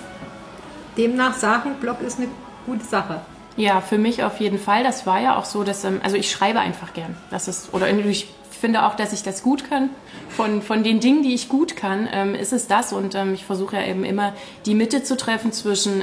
demnach 0.97 1.33
sagen, 1.33 1.75
Blog 1.81 2.01
ist 2.01 2.19
eine 2.19 2.27
gute 2.65 2.85
Sache. 2.85 3.21
Ja, 3.57 3.79
für 3.79 3.97
mich 3.97 4.23
auf 4.23 4.39
jeden 4.39 4.59
Fall. 4.59 4.83
Das 4.83 5.05
war 5.05 5.21
ja 5.21 5.37
auch 5.37 5.45
so, 5.45 5.63
dass, 5.63 5.83
ähm, 5.85 6.01
also 6.03 6.17
ich 6.17 6.29
schreibe 6.29 6.59
einfach 6.59 6.93
gern. 6.93 7.15
Das 7.31 7.47
ist, 7.47 7.73
oder 7.73 7.89
ich 7.89 8.27
finde 8.51 8.85
auch, 8.85 8.95
dass 8.95 9.13
ich 9.13 9.23
das 9.23 9.43
gut 9.43 9.69
kann. 9.69 9.89
Von, 10.29 10.61
von 10.61 10.83
den 10.83 10.99
Dingen, 10.99 11.23
die 11.23 11.33
ich 11.33 11.47
gut 11.47 11.77
kann, 11.77 12.09
ähm, 12.11 12.35
ist 12.35 12.51
es 12.51 12.67
das. 12.67 12.91
Und 12.91 13.15
ähm, 13.15 13.33
ich 13.33 13.45
versuche 13.45 13.77
ja 13.77 13.85
eben 13.85 14.03
immer 14.03 14.33
die 14.65 14.75
Mitte 14.75 15.03
zu 15.03 15.15
treffen 15.17 15.51
zwischen 15.51 16.01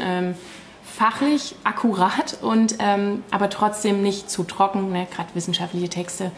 fachlich 0.84 1.54
akkurat 1.64 2.36
und 2.42 2.76
aber 3.30 3.48
trotzdem 3.48 4.02
nicht 4.02 4.30
zu 4.30 4.44
trocken. 4.44 4.92
Ne? 4.92 5.06
Gerade 5.10 5.30
wissenschaftliche 5.34 5.88
Texte 5.88 6.32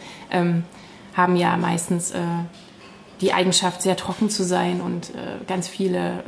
haben 1.15 1.35
ja 1.35 1.57
meistens 1.57 2.11
äh, 2.11 2.19
die 3.21 3.33
Eigenschaft, 3.33 3.81
sehr 3.81 3.95
trocken 3.95 4.29
zu 4.29 4.43
sein 4.43 4.81
und 4.81 5.09
äh, 5.09 5.43
ganz 5.47 5.67
viele 5.67 6.23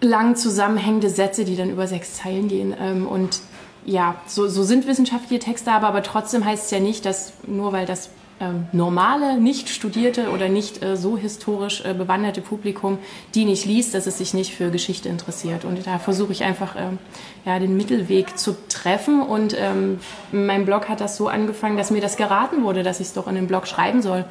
lang 0.00 0.36
zusammenhängende 0.36 1.10
Sätze, 1.10 1.44
die 1.44 1.56
dann 1.56 1.70
über 1.70 1.86
sechs 1.86 2.14
Zeilen 2.14 2.48
gehen. 2.48 2.74
Ähm, 2.78 3.06
und 3.06 3.40
ja, 3.84 4.16
so, 4.26 4.48
so 4.48 4.62
sind 4.62 4.86
wissenschaftliche 4.86 5.42
Texte 5.42 5.72
aber, 5.72 5.88
aber 5.88 6.02
trotzdem 6.02 6.44
heißt 6.44 6.66
es 6.66 6.70
ja 6.70 6.80
nicht, 6.80 7.06
dass 7.06 7.32
nur 7.46 7.72
weil 7.72 7.86
das 7.86 8.10
ähm, 8.40 8.66
normale, 8.72 9.40
nicht 9.40 9.68
studierte 9.68 10.30
oder 10.30 10.48
nicht 10.48 10.82
äh, 10.82 10.96
so 10.96 11.16
historisch 11.16 11.84
äh, 11.84 11.92
bewanderte 11.92 12.40
Publikum 12.40 12.98
die 13.34 13.44
nicht 13.44 13.64
liest, 13.64 13.94
dass 13.94 14.06
es 14.06 14.18
sich 14.18 14.32
nicht 14.32 14.54
für 14.54 14.70
Geschichte 14.70 15.08
interessiert. 15.08 15.64
Und 15.64 15.84
da 15.86 15.98
versuche 15.98 16.32
ich 16.32 16.44
einfach 16.44 16.76
ähm, 16.78 16.98
ja, 17.44 17.58
den 17.58 17.76
Mittelweg 17.76 18.38
zu 18.38 18.56
treffen. 18.68 19.22
Und 19.22 19.56
ähm, 19.58 19.98
mein 20.30 20.66
Blog 20.66 20.88
hat 20.88 21.00
das 21.00 21.16
so 21.16 21.26
angefangen, 21.28 21.76
dass 21.76 21.90
mir 21.90 22.00
das 22.00 22.16
geraten 22.16 22.62
wurde, 22.62 22.84
dass 22.84 23.00
ich 23.00 23.08
es 23.08 23.12
doch 23.14 23.26
in 23.26 23.34
den 23.34 23.48
Blog 23.48 23.66
schreiben 23.66 24.02
soll. 24.02 24.24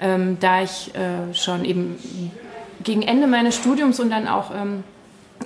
Ähm, 0.00 0.36
da 0.38 0.62
ich 0.62 0.92
äh, 0.94 1.34
schon 1.34 1.64
eben 1.64 1.96
gegen 2.82 3.02
Ende 3.02 3.26
meines 3.26 3.56
Studiums 3.56 4.00
und 4.00 4.10
dann 4.10 4.28
auch 4.28 4.50
ähm, 4.54 4.84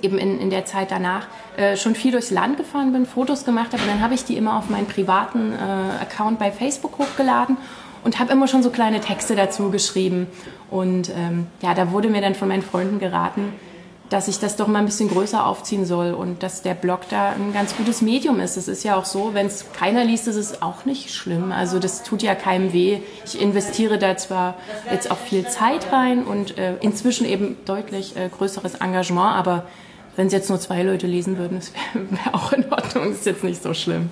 eben 0.01 0.17
in, 0.17 0.39
in 0.39 0.49
der 0.49 0.65
Zeit 0.65 0.91
danach 0.91 1.27
äh, 1.57 1.75
schon 1.75 1.95
viel 1.95 2.11
durchs 2.11 2.31
Land 2.31 2.57
gefahren 2.57 2.93
bin, 2.93 3.05
Fotos 3.05 3.45
gemacht 3.45 3.73
habe. 3.73 3.81
Und 3.83 3.89
dann 3.89 4.01
habe 4.01 4.13
ich 4.13 4.25
die 4.25 4.37
immer 4.37 4.57
auf 4.57 4.69
meinen 4.69 4.87
privaten 4.87 5.53
äh, 5.53 6.01
Account 6.01 6.39
bei 6.39 6.51
Facebook 6.51 6.97
hochgeladen 6.97 7.57
und 8.03 8.19
habe 8.19 8.31
immer 8.31 8.47
schon 8.47 8.63
so 8.63 8.69
kleine 8.69 9.01
Texte 9.01 9.35
dazu 9.35 9.69
geschrieben. 9.69 10.27
Und 10.69 11.09
ähm, 11.09 11.47
ja, 11.61 11.73
da 11.73 11.91
wurde 11.91 12.09
mir 12.09 12.21
dann 12.21 12.35
von 12.35 12.47
meinen 12.47 12.63
Freunden 12.63 12.99
geraten, 12.99 13.53
dass 14.09 14.27
ich 14.27 14.39
das 14.39 14.55
doch 14.55 14.67
mal 14.67 14.79
ein 14.79 14.85
bisschen 14.85 15.09
größer 15.09 15.45
aufziehen 15.45 15.85
soll 15.85 16.13
und 16.13 16.41
dass 16.41 16.61
der 16.61 16.73
Blog 16.73 17.01
da 17.09 17.31
ein 17.31 17.51
ganz 17.53 17.75
gutes 17.75 18.01
Medium 18.01 18.39
ist. 18.39 18.55
Es 18.55 18.67
ist 18.67 18.83
ja 18.83 18.95
auch 18.95 19.05
so, 19.05 19.33
wenn 19.33 19.47
es 19.47 19.65
keiner 19.73 20.05
liest, 20.05 20.27
ist 20.27 20.37
es 20.37 20.61
auch 20.61 20.85
nicht 20.85 21.13
schlimm. 21.13 21.51
Also 21.51 21.79
das 21.79 22.03
tut 22.03 22.23
ja 22.23 22.33
keinem 22.35 22.71
weh. 22.71 22.99
Ich 23.25 23.41
investiere 23.41 23.97
da 23.97 24.15
zwar 24.15 24.55
jetzt 24.91 25.11
auch 25.11 25.17
viel 25.17 25.47
Zeit 25.47 25.91
rein 25.91 26.23
und 26.23 26.57
äh, 26.57 26.77
inzwischen 26.79 27.25
eben 27.25 27.57
deutlich 27.65 28.15
äh, 28.15 28.29
größeres 28.29 28.75
Engagement, 28.75 29.35
aber 29.35 29.65
wenn 30.15 30.27
es 30.27 30.33
jetzt 30.33 30.49
nur 30.49 30.59
zwei 30.59 30.83
Leute 30.83 31.05
lesen 31.05 31.37
würden, 31.37 31.59
das 31.59 31.71
wäre 31.73 32.05
wär 32.11 32.35
auch 32.35 32.53
in 32.53 32.65
Ordnung. 32.71 33.09
Das 33.09 33.19
ist 33.19 33.25
jetzt 33.25 33.43
nicht 33.43 33.61
so 33.61 33.73
schlimm. 33.73 34.09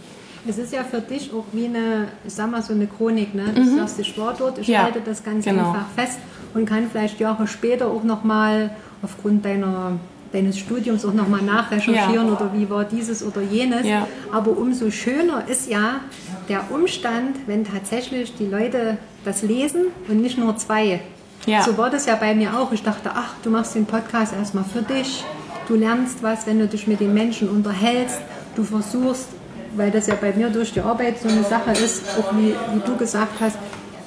Es 0.48 0.60
ist 0.60 0.72
ja 0.72 0.84
für 0.84 1.02
dich 1.02 1.32
auch 1.34 1.46
wie 1.54 1.66
eine, 1.66 2.10
ich 2.24 2.34
sag 2.34 2.52
mal, 2.52 2.62
so 2.62 2.74
eine 2.74 2.86
Chronik. 2.86 3.34
Ne? 3.34 3.46
Du 3.56 3.62
mhm. 3.62 3.78
sagst, 3.78 4.00
ich 4.00 4.16
war 4.18 4.36
dort, 4.38 4.60
ich 4.60 4.68
ja, 4.68 4.84
halte 4.84 5.02
das 5.02 5.24
Ganze 5.24 5.50
genau. 5.50 5.70
einfach 5.72 5.88
fest 5.96 6.20
und 6.54 6.68
kann 6.68 6.88
vielleicht 6.92 7.20
Jahre 7.20 7.48
später 7.48 7.88
auch 7.88 8.04
nochmal 8.04 8.70
aufgrund 9.06 9.46
deiner, 9.46 9.94
deines 10.34 10.60
Studiums 10.60 11.06
auch 11.06 11.14
nochmal 11.14 11.42
nachrecherchieren 11.42 12.28
ja. 12.28 12.34
oder 12.34 12.52
wie 12.54 12.70
war 12.70 12.84
dieses 12.84 13.24
oder 13.24 13.42
jenes. 13.42 13.86
Ja. 13.86 14.08
Aber 14.32 14.58
umso 14.58 14.92
schöner 14.92 15.44
ist 15.48 15.70
ja 15.70 16.02
der 16.50 16.70
Umstand, 16.72 17.38
wenn 17.48 17.64
tatsächlich 17.64 18.36
die 18.36 18.48
Leute 18.48 18.98
das 19.24 19.42
lesen 19.42 19.86
und 20.10 20.22
nicht 20.22 20.38
nur 20.38 20.58
zwei. 20.58 21.00
Ja. 21.46 21.62
So 21.62 21.78
war 21.78 21.90
das 21.90 22.06
ja 22.06 22.16
bei 22.16 22.36
mir 22.36 22.60
auch. 22.60 22.72
Ich 22.74 22.84
dachte, 22.84 23.12
ach, 23.14 23.36
du 23.44 23.50
machst 23.50 23.76
den 23.76 23.86
Podcast 23.86 24.34
erstmal 24.34 24.66
für 24.66 24.82
dich. 24.82 25.24
Du 25.68 25.76
lernst 25.76 26.22
was, 26.22 26.46
wenn 26.46 26.60
du 26.60 26.68
dich 26.68 26.88
mit 26.88 27.00
den 27.00 27.14
Menschen 27.14 27.50
unterhältst. 27.50 28.20
Du 28.56 28.64
versuchst 28.64 29.30
weil 29.76 29.92
das 29.92 30.08
ja 30.08 30.16
bei 30.16 30.34
mir 30.34 30.50
durch 30.50 30.74
die 30.74 30.82
Arbeit 30.82 31.20
so 31.20 31.28
eine 31.28 31.44
Sache 31.44 31.72
ist, 31.72 32.04
auch 32.18 32.34
wie, 32.38 32.56
wie 32.74 32.80
du 32.86 32.96
gesagt 32.98 33.40
hast, 33.40 33.58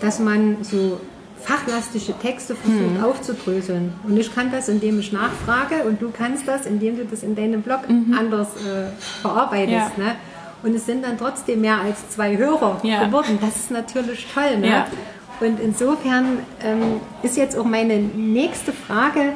dass 0.00 0.18
man 0.18 0.58
so 0.62 1.00
fachlastige 1.48 2.18
Texte 2.18 2.54
versucht 2.54 2.98
mhm. 2.98 3.04
aufzudröseln. 3.04 3.92
Und 4.04 4.18
ich 4.18 4.34
kann 4.34 4.52
das, 4.52 4.68
indem 4.68 5.00
ich 5.00 5.12
nachfrage 5.12 5.84
und 5.84 6.02
du 6.02 6.10
kannst 6.10 6.46
das, 6.46 6.66
indem 6.66 6.98
du 6.98 7.06
das 7.06 7.22
in 7.22 7.34
deinem 7.34 7.62
Blog 7.62 7.88
mhm. 7.88 8.14
anders 8.16 8.48
äh, 8.56 8.90
verarbeitest. 9.22 9.96
Ja. 9.96 10.04
Ne? 10.04 10.14
Und 10.62 10.74
es 10.74 10.84
sind 10.84 11.04
dann 11.04 11.16
trotzdem 11.16 11.62
mehr 11.62 11.80
als 11.80 12.10
zwei 12.10 12.36
Hörer 12.36 12.80
ja. 12.82 13.04
geworden. 13.04 13.38
Das 13.40 13.56
ist 13.56 13.70
natürlich 13.70 14.26
toll. 14.32 14.58
Ne? 14.58 14.68
Ja. 14.68 14.86
Und 15.40 15.58
insofern 15.60 16.40
ähm, 16.62 17.00
ist 17.22 17.36
jetzt 17.36 17.56
auch 17.56 17.64
meine 17.64 17.96
nächste 17.96 18.72
Frage, 18.72 19.32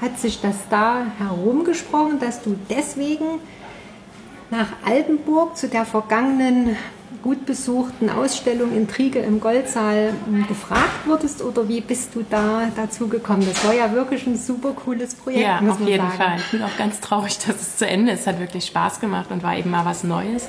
hat 0.00 0.20
sich 0.20 0.40
das 0.40 0.56
da 0.70 1.06
herumgesprochen, 1.18 2.20
dass 2.20 2.42
du 2.42 2.56
deswegen 2.70 3.40
nach 4.50 4.68
Altenburg 4.84 5.56
zu 5.56 5.68
der 5.68 5.84
vergangenen 5.84 6.76
gut 7.22 7.46
besuchten 7.46 8.10
Ausstellung 8.10 8.76
Intrige 8.76 9.20
im 9.20 9.40
Goldsaal 9.40 10.12
hm, 10.26 10.46
gefragt 10.46 11.06
wurdest 11.06 11.42
oder 11.42 11.68
wie 11.68 11.80
bist 11.80 12.14
du 12.14 12.24
da 12.28 12.68
dazu 12.76 13.08
gekommen? 13.08 13.46
Das 13.46 13.64
war 13.64 13.74
ja 13.74 13.92
wirklich 13.92 14.26
ein 14.26 14.36
super 14.36 14.72
cooles 14.72 15.14
Projekt. 15.14 15.42
Ja, 15.42 15.58
auf 15.58 15.80
jeden 15.80 16.02
sagen. 16.02 16.16
Fall. 16.16 16.36
Ich 16.38 16.50
bin 16.50 16.62
auch 16.62 16.76
ganz 16.76 17.00
traurig, 17.00 17.38
dass 17.46 17.60
es 17.60 17.76
zu 17.76 17.86
Ende 17.86 18.12
ist. 18.12 18.20
Es 18.20 18.26
hat 18.26 18.40
wirklich 18.40 18.66
Spaß 18.66 19.00
gemacht 19.00 19.30
und 19.30 19.42
war 19.42 19.56
eben 19.56 19.70
mal 19.70 19.84
was 19.84 20.04
Neues. 20.04 20.48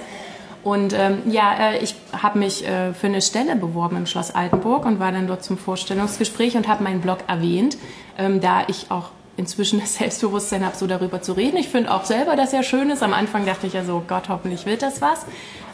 Und 0.63 0.93
ähm, 0.93 1.21
ja, 1.27 1.71
äh, 1.71 1.83
ich 1.83 1.95
habe 2.12 2.39
mich 2.39 2.67
äh, 2.67 2.93
für 2.93 3.07
eine 3.07 3.21
Stelle 3.21 3.55
beworben 3.55 3.95
im 3.95 4.05
Schloss 4.05 4.36
Altenburg 4.36 4.86
und 4.86 5.00
war 5.00 5.12
dann 5.12 5.27
dort 5.27 5.43
zum 5.43 5.57
Vorstellungsgespräch 5.57 6.57
und 6.57 6.67
habe 6.67 6.83
meinen 6.83 7.00
Blog 7.00 7.19
erwähnt, 7.27 7.77
ähm, 8.17 8.41
da 8.41 8.65
ich 8.67 8.91
auch 8.91 9.12
inzwischen 9.38 9.79
das 9.79 9.95
Selbstbewusstsein 9.95 10.65
habe, 10.65 10.75
so 10.75 10.88
darüber 10.88 11.21
zu 11.21 11.33
reden. 11.33 11.57
Ich 11.57 11.69
finde 11.69 11.93
auch 11.93 12.03
selber, 12.03 12.36
dass 12.36 12.51
ja 12.51 12.63
schön 12.63 12.89
ist. 12.89 13.01
Am 13.01 13.13
Anfang 13.13 13.45
dachte 13.45 13.67
ich 13.67 13.74
ja 13.74 13.86
so, 13.86 14.03
Gott, 14.05 14.27
hoffentlich 14.27 14.65
wird 14.65 14.81
das 14.81 15.01
was. 15.01 15.25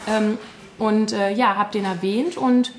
Ähm, 0.06 0.38
und 0.78 1.12
äh, 1.12 1.32
ja, 1.32 1.56
habe 1.56 1.72
den 1.72 1.84
erwähnt 1.84 2.36
und 2.36 2.72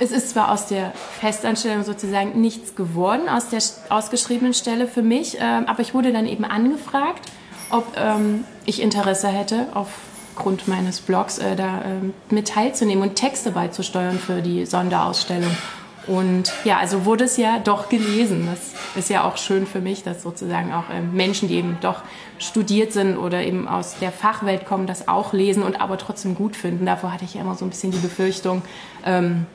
es 0.00 0.12
ist 0.12 0.30
zwar 0.30 0.52
aus 0.52 0.66
der 0.66 0.92
Festanstellung 1.20 1.82
sozusagen 1.82 2.40
nichts 2.40 2.76
geworden, 2.76 3.28
aus 3.28 3.48
der 3.48 3.60
ausgeschriebenen 3.88 4.54
Stelle 4.54 4.86
für 4.86 5.02
mich, 5.02 5.40
äh, 5.40 5.42
aber 5.42 5.80
ich 5.80 5.94
wurde 5.94 6.12
dann 6.12 6.26
eben 6.26 6.44
angefragt, 6.44 7.30
ob 7.70 7.84
ähm, 7.96 8.44
ich 8.64 8.80
Interesse 8.80 9.28
hätte, 9.28 9.66
aufgrund 9.74 10.68
meines 10.68 11.00
Blogs 11.00 11.38
äh, 11.38 11.56
da 11.56 11.82
ähm, 11.84 12.14
mit 12.30 12.48
teilzunehmen 12.48 13.02
und 13.02 13.16
Texte 13.16 13.50
beizusteuern 13.50 14.18
für 14.18 14.40
die 14.40 14.66
Sonderausstellung. 14.66 15.50
Und 16.08 16.52
ja, 16.64 16.78
also 16.78 17.04
wurde 17.04 17.24
es 17.24 17.36
ja 17.36 17.58
doch 17.58 17.88
gelesen. 17.90 18.48
Das 18.50 18.72
ist 18.96 19.10
ja 19.10 19.24
auch 19.24 19.36
schön 19.36 19.66
für 19.66 19.80
mich, 19.80 20.02
dass 20.02 20.22
sozusagen 20.22 20.72
auch 20.72 20.84
ähm, 20.92 21.12
Menschen, 21.12 21.48
die 21.48 21.56
eben 21.56 21.76
doch 21.82 22.00
studiert 22.38 22.92
sind 22.92 23.18
oder 23.18 23.42
eben 23.42 23.68
aus 23.68 23.96
der 24.00 24.10
Fachwelt 24.10 24.64
kommen, 24.64 24.86
das 24.86 25.06
auch 25.06 25.32
lesen 25.34 25.62
und 25.62 25.80
aber 25.80 25.98
trotzdem 25.98 26.34
gut 26.34 26.56
finden. 26.56 26.86
Davor 26.86 27.12
hatte 27.12 27.24
ich 27.24 27.34
ja 27.34 27.42
immer 27.42 27.54
so 27.54 27.66
ein 27.66 27.70
bisschen 27.70 27.92
die 27.92 27.98
Befürchtung, 27.98 28.62
ähm, 29.04 29.46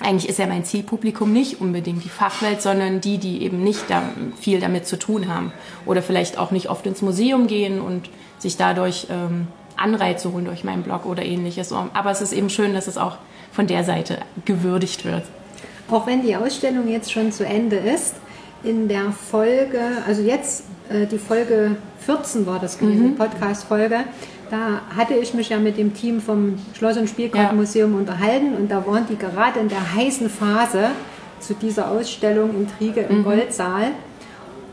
eigentlich 0.00 0.28
ist 0.28 0.38
ja 0.38 0.46
mein 0.46 0.64
Zielpublikum 0.64 1.32
nicht 1.32 1.60
unbedingt 1.60 2.04
die 2.04 2.10
Fachwelt, 2.10 2.60
sondern 2.60 3.00
die, 3.00 3.18
die 3.18 3.42
eben 3.42 3.64
nicht 3.64 3.84
da 3.88 4.02
viel 4.38 4.60
damit 4.60 4.86
zu 4.86 4.98
tun 4.98 5.28
haben 5.28 5.52
oder 5.86 6.02
vielleicht 6.02 6.38
auch 6.38 6.50
nicht 6.50 6.68
oft 6.68 6.86
ins 6.86 7.00
Museum 7.00 7.46
gehen 7.46 7.80
und 7.80 8.10
sich 8.38 8.58
dadurch 8.58 9.06
ähm, 9.10 9.48
Anreize 9.76 10.32
holen 10.32 10.44
durch 10.44 10.64
meinen 10.64 10.82
Blog 10.82 11.06
oder 11.06 11.24
ähnliches. 11.24 11.72
Aber 11.72 12.10
es 12.10 12.20
ist 12.20 12.32
eben 12.32 12.50
schön, 12.50 12.74
dass 12.74 12.88
es 12.88 12.98
auch 12.98 13.16
von 13.52 13.66
der 13.66 13.84
Seite 13.84 14.18
gewürdigt 14.44 15.06
wird. 15.06 15.24
Auch 15.90 16.06
wenn 16.06 16.22
die 16.22 16.34
Ausstellung 16.34 16.88
jetzt 16.88 17.12
schon 17.12 17.32
zu 17.32 17.44
Ende 17.44 17.76
ist, 17.76 18.14
in 18.62 18.88
der 18.88 19.12
Folge, 19.12 19.80
also 20.06 20.22
jetzt 20.22 20.64
äh, 20.88 21.06
die 21.06 21.18
Folge 21.18 21.76
14 22.00 22.46
war 22.46 22.58
das 22.58 22.78
gewesen, 22.78 23.10
mhm. 23.10 23.16
Podcast-Folge, 23.16 24.00
da 24.50 24.80
hatte 24.96 25.14
ich 25.14 25.34
mich 25.34 25.48
ja 25.48 25.58
mit 25.58 25.76
dem 25.76 25.94
Team 25.94 26.20
vom 26.20 26.56
Schloss- 26.76 26.96
und 26.96 27.08
Spielkartenmuseum 27.08 27.92
ja. 27.92 27.98
unterhalten 27.98 28.54
und 28.54 28.70
da 28.70 28.86
waren 28.86 29.06
die 29.08 29.16
gerade 29.16 29.60
in 29.60 29.68
der 29.68 29.94
heißen 29.94 30.28
Phase 30.28 30.90
zu 31.40 31.54
dieser 31.54 31.90
Ausstellung 31.90 32.50
Intrige 32.50 33.00
im 33.02 33.18
mhm. 33.18 33.24
Goldsaal. 33.24 33.92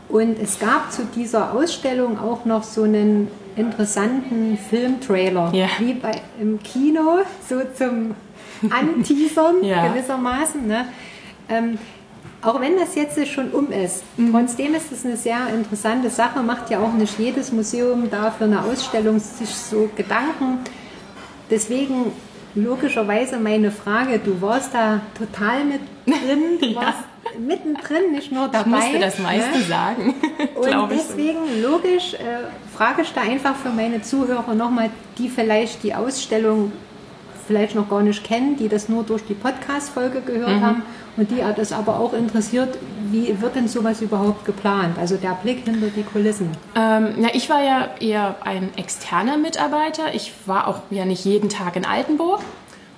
Und 0.08 0.38
es 0.40 0.58
gab 0.58 0.92
zu 0.92 1.02
dieser 1.14 1.54
Ausstellung 1.54 2.18
auch 2.18 2.44
noch 2.44 2.62
so 2.62 2.84
einen 2.84 3.28
interessanten 3.56 4.58
Filmtrailer, 4.70 5.50
ja. 5.52 5.66
wie 5.78 5.94
bei, 5.94 6.12
im 6.40 6.62
Kino, 6.62 7.20
so 7.48 7.56
zum 7.76 8.14
Anteasern 8.70 9.56
ja. 9.62 9.88
gewissermaßen. 9.88 10.66
Ne? 10.66 10.86
Ähm, 11.48 11.78
auch 12.42 12.60
wenn 12.60 12.76
das 12.76 12.94
jetzt 12.94 13.26
schon 13.28 13.50
um 13.50 13.70
ist, 13.70 14.02
mhm. 14.16 14.32
trotzdem 14.32 14.74
ist 14.74 14.92
es 14.92 15.04
eine 15.04 15.16
sehr 15.16 15.48
interessante 15.48 16.10
Sache, 16.10 16.42
macht 16.42 16.70
ja 16.70 16.78
auch 16.78 16.92
nicht 16.92 17.18
jedes 17.18 17.52
Museum 17.52 18.10
da 18.10 18.30
für 18.30 18.44
eine 18.44 18.62
Ausstellung 18.62 19.18
sich 19.18 19.48
so 19.48 19.88
Gedanken. 19.96 20.58
Deswegen 21.50 22.12
logischerweise 22.54 23.38
meine 23.38 23.70
Frage, 23.70 24.18
du 24.18 24.40
warst 24.40 24.74
da 24.74 25.00
total 25.16 25.64
mit 25.64 25.80
drin, 26.06 26.58
du 26.60 26.66
ja. 26.70 26.76
warst 26.76 27.04
mittendrin, 27.38 28.12
nicht 28.12 28.30
nur 28.30 28.48
dabei. 28.48 28.60
Ich 28.60 28.66
musste 28.66 28.98
das 28.98 29.18
meiste 29.18 29.58
ne? 29.58 29.64
sagen. 29.64 30.14
Und 30.54 30.90
deswegen 30.90 31.62
logisch 31.62 32.14
äh, 32.14 32.76
frage 32.76 33.02
ich 33.02 33.12
da 33.12 33.22
einfach 33.22 33.56
für 33.56 33.70
meine 33.70 34.02
Zuhörer 34.02 34.54
nochmal, 34.54 34.90
die 35.18 35.28
vielleicht 35.28 35.82
die 35.82 35.94
Ausstellung 35.94 36.72
vielleicht 37.46 37.74
noch 37.74 37.88
gar 37.88 38.02
nicht 38.02 38.24
kennen, 38.24 38.56
die 38.56 38.68
das 38.68 38.88
nur 38.88 39.02
durch 39.02 39.24
die 39.24 39.34
Podcast-Folge 39.34 40.20
gehört 40.20 40.56
mhm. 40.56 40.60
haben 40.60 40.82
und 41.16 41.30
die 41.30 41.42
das 41.56 41.72
aber 41.72 42.00
auch 42.00 42.12
interessiert, 42.12 42.78
wie 43.10 43.40
wird 43.40 43.54
denn 43.54 43.68
sowas 43.68 44.00
überhaupt 44.00 44.44
geplant? 44.44 44.98
Also 44.98 45.16
der 45.16 45.38
Blick 45.42 45.64
hinter 45.64 45.86
die 45.88 46.02
Kulissen. 46.02 46.50
Ähm, 46.74 47.14
na, 47.16 47.28
ich 47.32 47.48
war 47.48 47.62
ja 47.62 47.88
eher 48.00 48.36
ein 48.44 48.70
externer 48.76 49.36
Mitarbeiter. 49.36 50.14
Ich 50.14 50.32
war 50.46 50.66
auch 50.66 50.80
ja 50.90 51.04
nicht 51.04 51.24
jeden 51.24 51.48
Tag 51.48 51.76
in 51.76 51.84
Altenburg. 51.84 52.40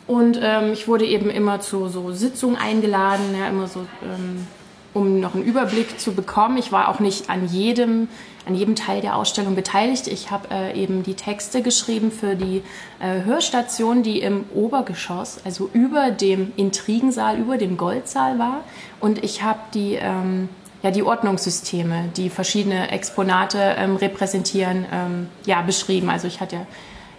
Und 0.06 0.38
ähm, 0.40 0.72
ich 0.72 0.86
wurde 0.86 1.04
eben 1.04 1.30
immer 1.30 1.60
zu 1.60 1.88
so 1.88 2.12
Sitzungen 2.12 2.56
eingeladen, 2.56 3.34
ja, 3.38 3.48
immer 3.48 3.66
so, 3.66 3.80
ähm, 4.02 4.46
um 4.94 5.20
noch 5.20 5.34
einen 5.34 5.44
Überblick 5.44 5.98
zu 5.98 6.12
bekommen. 6.12 6.56
Ich 6.58 6.70
war 6.70 6.88
auch 6.88 7.00
nicht 7.00 7.28
an 7.28 7.46
jedem 7.48 8.08
an 8.46 8.54
jedem 8.54 8.76
Teil 8.76 9.00
der 9.00 9.16
Ausstellung 9.16 9.56
beteiligt. 9.56 10.06
Ich 10.06 10.30
habe 10.30 10.48
äh, 10.50 10.80
eben 10.80 11.02
die 11.02 11.14
Texte 11.14 11.62
geschrieben 11.62 12.12
für 12.12 12.36
die 12.36 12.62
äh, 13.00 13.24
Hörstation, 13.24 14.02
die 14.02 14.20
im 14.20 14.44
Obergeschoss, 14.54 15.40
also 15.44 15.68
über 15.72 16.12
dem 16.12 16.52
Intrigensaal, 16.56 17.38
über 17.38 17.58
dem 17.58 17.76
Goldsaal 17.76 18.38
war. 18.38 18.62
Und 19.00 19.24
ich 19.24 19.42
habe 19.42 19.58
die, 19.74 19.94
ähm, 19.94 20.48
ja, 20.82 20.92
die 20.92 21.02
Ordnungssysteme, 21.02 22.04
die 22.16 22.30
verschiedene 22.30 22.90
Exponate 22.92 23.74
ähm, 23.76 23.96
repräsentieren, 23.96 24.86
ähm, 24.92 25.28
ja, 25.44 25.62
beschrieben. 25.62 26.08
Also 26.08 26.28
ich 26.28 26.40
hatte 26.40 26.66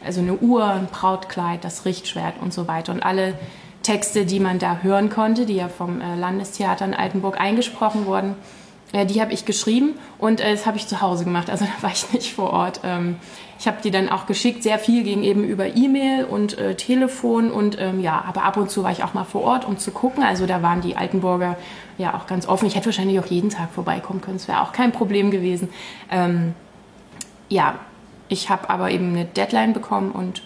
also 0.06 0.22
eine 0.22 0.36
Uhr, 0.36 0.66
ein 0.66 0.88
Brautkleid, 0.88 1.66
das 1.66 1.84
Richtschwert 1.84 2.36
und 2.42 2.54
so 2.54 2.70
weiter. 2.70 2.94
Und 2.94 3.04
alle 3.04 3.34
Texte, 3.84 4.26
die 4.26 4.40
man 4.40 4.60
da 4.60 4.80
hören 4.82 5.10
konnte, 5.10 5.46
die 5.46 5.56
ja 5.56 5.68
vom 5.68 6.00
äh, 6.00 6.16
Landestheater 6.16 6.86
in 6.86 6.94
Altenburg 6.94 7.40
eingesprochen 7.40 8.06
wurden, 8.06 8.36
äh, 8.98 9.06
die 9.06 9.22
habe 9.22 9.32
ich 9.32 9.46
geschrieben 9.46 9.94
und 10.18 10.42
äh, 10.42 10.52
das 10.52 10.66
habe 10.66 10.78
ich 10.78 10.88
zu 10.88 11.02
Hause 11.02 11.24
gemacht, 11.24 11.50
also 11.50 11.66
da 11.78 11.84
war 11.84 11.92
ich 11.92 12.12
nicht 12.12 12.34
vor 12.34 12.52
Ort. 12.52 12.82
Ähm, 12.84 13.18
ich 13.60 13.68
habe 13.68 13.78
die 13.84 13.92
dann 13.92 14.10
auch 14.10 14.28
geschickt, 14.28 14.64
sehr 14.64 14.78
viel 14.78 15.04
ging 15.04 15.24
eben 15.24 15.44
über 15.44 15.76
E-Mail 15.76 16.26
und 16.26 16.58
äh, 16.58 16.76
Telefon 16.76 17.52
und 17.52 17.78
ähm, 17.80 18.00
ja, 18.00 18.24
aber 18.28 18.44
ab 18.44 18.58
und 18.58 18.70
zu 18.70 18.84
war 18.84 18.92
ich 18.92 19.04
auch 19.04 19.14
mal 19.14 19.24
vor 19.24 19.42
Ort, 19.42 19.66
um 19.66 19.78
zu 19.78 19.92
gucken. 19.92 20.24
Also 20.24 20.46
da 20.46 20.62
waren 20.62 20.82
die 20.82 20.96
Altenburger 20.96 21.58
ja 21.98 22.14
auch 22.14 22.28
ganz 22.28 22.48
offen. 22.48 22.68
Ich 22.68 22.76
hätte 22.76 22.88
wahrscheinlich 22.88 23.20
auch 23.20 23.26
jeden 23.26 23.50
Tag 23.50 23.72
vorbeikommen 23.72 24.22
können, 24.22 24.38
es 24.38 24.48
wäre 24.48 24.62
auch 24.62 24.74
kein 24.74 24.92
Problem 24.92 25.32
gewesen. 25.32 25.70
Ähm, 26.12 26.54
ja, 27.50 27.76
ich 28.30 28.50
habe 28.50 28.70
aber 28.70 28.92
eben 28.92 29.10
eine 29.10 29.26
Deadline 29.26 29.74
bekommen 29.74 30.12
und 30.12 30.44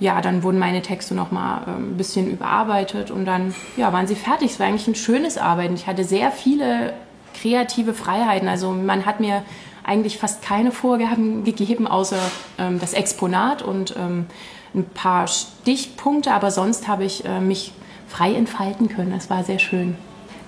ja, 0.00 0.20
dann 0.20 0.44
wurden 0.44 0.58
meine 0.58 0.80
Texte 0.80 1.14
noch 1.14 1.32
mal 1.32 1.62
ähm, 1.66 1.92
ein 1.92 1.96
bisschen 1.96 2.30
überarbeitet 2.30 3.10
und 3.10 3.24
dann 3.24 3.54
ja, 3.76 3.92
waren 3.92 4.06
sie 4.06 4.14
fertig. 4.14 4.52
Es 4.52 4.60
war 4.60 4.66
eigentlich 4.66 4.86
ein 4.86 4.94
schönes 4.94 5.38
Arbeiten. 5.38 5.74
Ich 5.74 5.86
hatte 5.86 6.04
sehr 6.04 6.30
viele 6.30 6.94
kreative 7.40 7.94
Freiheiten. 7.94 8.48
Also 8.48 8.72
man 8.72 9.06
hat 9.06 9.20
mir 9.20 9.42
eigentlich 9.84 10.18
fast 10.18 10.42
keine 10.42 10.70
Vorgaben 10.70 11.44
gegeben, 11.44 11.86
außer 11.86 12.20
ähm, 12.58 12.78
das 12.78 12.92
Exponat 12.92 13.62
und 13.62 13.94
ähm, 13.98 14.26
ein 14.74 14.84
paar 14.84 15.26
Stichpunkte, 15.28 16.32
aber 16.32 16.50
sonst 16.50 16.88
habe 16.88 17.04
ich 17.04 17.24
äh, 17.24 17.40
mich 17.40 17.72
frei 18.06 18.34
entfalten 18.34 18.88
können. 18.88 19.12
Das 19.12 19.30
war 19.30 19.44
sehr 19.44 19.58
schön. 19.58 19.96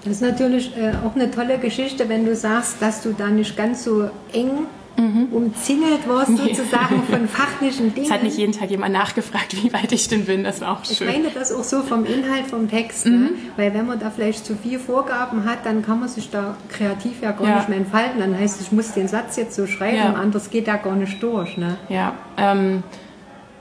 Das 0.05 0.15
ist 0.15 0.23
natürlich 0.23 0.77
äh, 0.77 0.93
auch 1.07 1.15
eine 1.15 1.31
tolle 1.31 1.59
Geschichte, 1.59 2.09
wenn 2.09 2.25
du 2.25 2.35
sagst, 2.35 2.81
dass 2.81 3.03
du 3.03 3.13
da 3.13 3.29
nicht 3.29 3.57
ganz 3.57 3.85
so 3.85 4.11
eng 4.33 4.67
mhm. 5.01 5.29
umzingelt 5.33 6.07
wirst 6.07 6.37
sozusagen 6.37 7.03
von 7.05 7.29
fachlichen 7.29 7.95
Dingen. 7.95 8.07
Es 8.07 8.13
hat 8.13 8.23
nicht 8.23 8.37
jeden 8.37 8.53
Tag 8.53 8.71
jemand 8.71 8.93
nachgefragt, 8.93 9.57
wie 9.63 9.73
weit 9.73 9.93
ich 9.93 10.09
denn 10.09 10.27
bin. 10.27 10.45
Das 10.45 10.61
war 10.61 10.73
auch 10.73 10.85
schön. 10.85 11.09
Ich 11.09 11.15
meine 11.17 11.31
das 11.31 11.53
auch 11.53 11.65
so 11.65 11.83
vom 11.83 12.05
Inhalt 12.05 12.47
vom 12.47 12.69
Text. 12.69 13.07
Ne? 13.07 13.13
Mhm. 13.13 13.23
Ne? 13.23 13.31
Weil 13.57 13.75
wenn 13.75 13.87
man 13.87 13.99
da 13.99 14.11
vielleicht 14.11 14.45
zu 14.45 14.57
viel 14.57 14.79
Vorgaben 14.79 15.45
hat, 15.45 15.65
dann 15.65 15.83
kann 15.83 16.01
man 16.01 16.09
sich 16.09 16.31
da 16.31 16.57
kreativ 16.69 17.23
ja 17.23 17.33
gar 17.33 17.49
ja. 17.49 17.57
nicht 17.57 17.69
mehr 17.69 17.79
entfalten. 17.79 18.21
Dann 18.21 18.39
heißt 18.39 18.61
es, 18.61 18.67
ich 18.67 18.73
muss 18.73 18.93
den 18.93 19.09
Satz 19.09 19.37
jetzt 19.37 19.55
so 19.55 19.67
schreiben, 19.67 19.97
ja. 19.97 20.13
anders 20.13 20.51
geht 20.51 20.69
da 20.69 20.77
gar 20.77 20.97
nicht 20.97 21.23
durch. 21.23 21.57
Ne? 21.57 21.77
Ja, 21.89 22.15
ähm, 22.37 22.83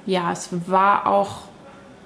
ja, 0.06 0.32
es 0.32 0.50
war 0.68 1.08
auch 1.08 1.50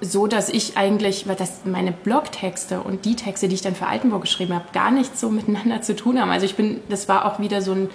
so, 0.00 0.26
dass 0.26 0.48
ich 0.48 0.76
eigentlich, 0.76 1.26
weil 1.26 1.36
das 1.36 1.62
meine 1.64 1.92
Blogtexte 1.92 2.80
und 2.80 3.04
die 3.04 3.16
Texte, 3.16 3.48
die 3.48 3.54
ich 3.54 3.62
dann 3.62 3.74
für 3.74 3.86
Altenburg 3.86 4.22
geschrieben 4.22 4.54
habe, 4.54 4.66
gar 4.72 4.90
nichts 4.90 5.20
so 5.20 5.30
miteinander 5.30 5.82
zu 5.82 5.96
tun 5.96 6.20
haben. 6.20 6.30
Also 6.30 6.46
ich 6.46 6.56
bin, 6.56 6.80
das 6.88 7.08
war 7.08 7.24
auch 7.24 7.40
wieder 7.40 7.62
so 7.62 7.72
ein 7.72 7.90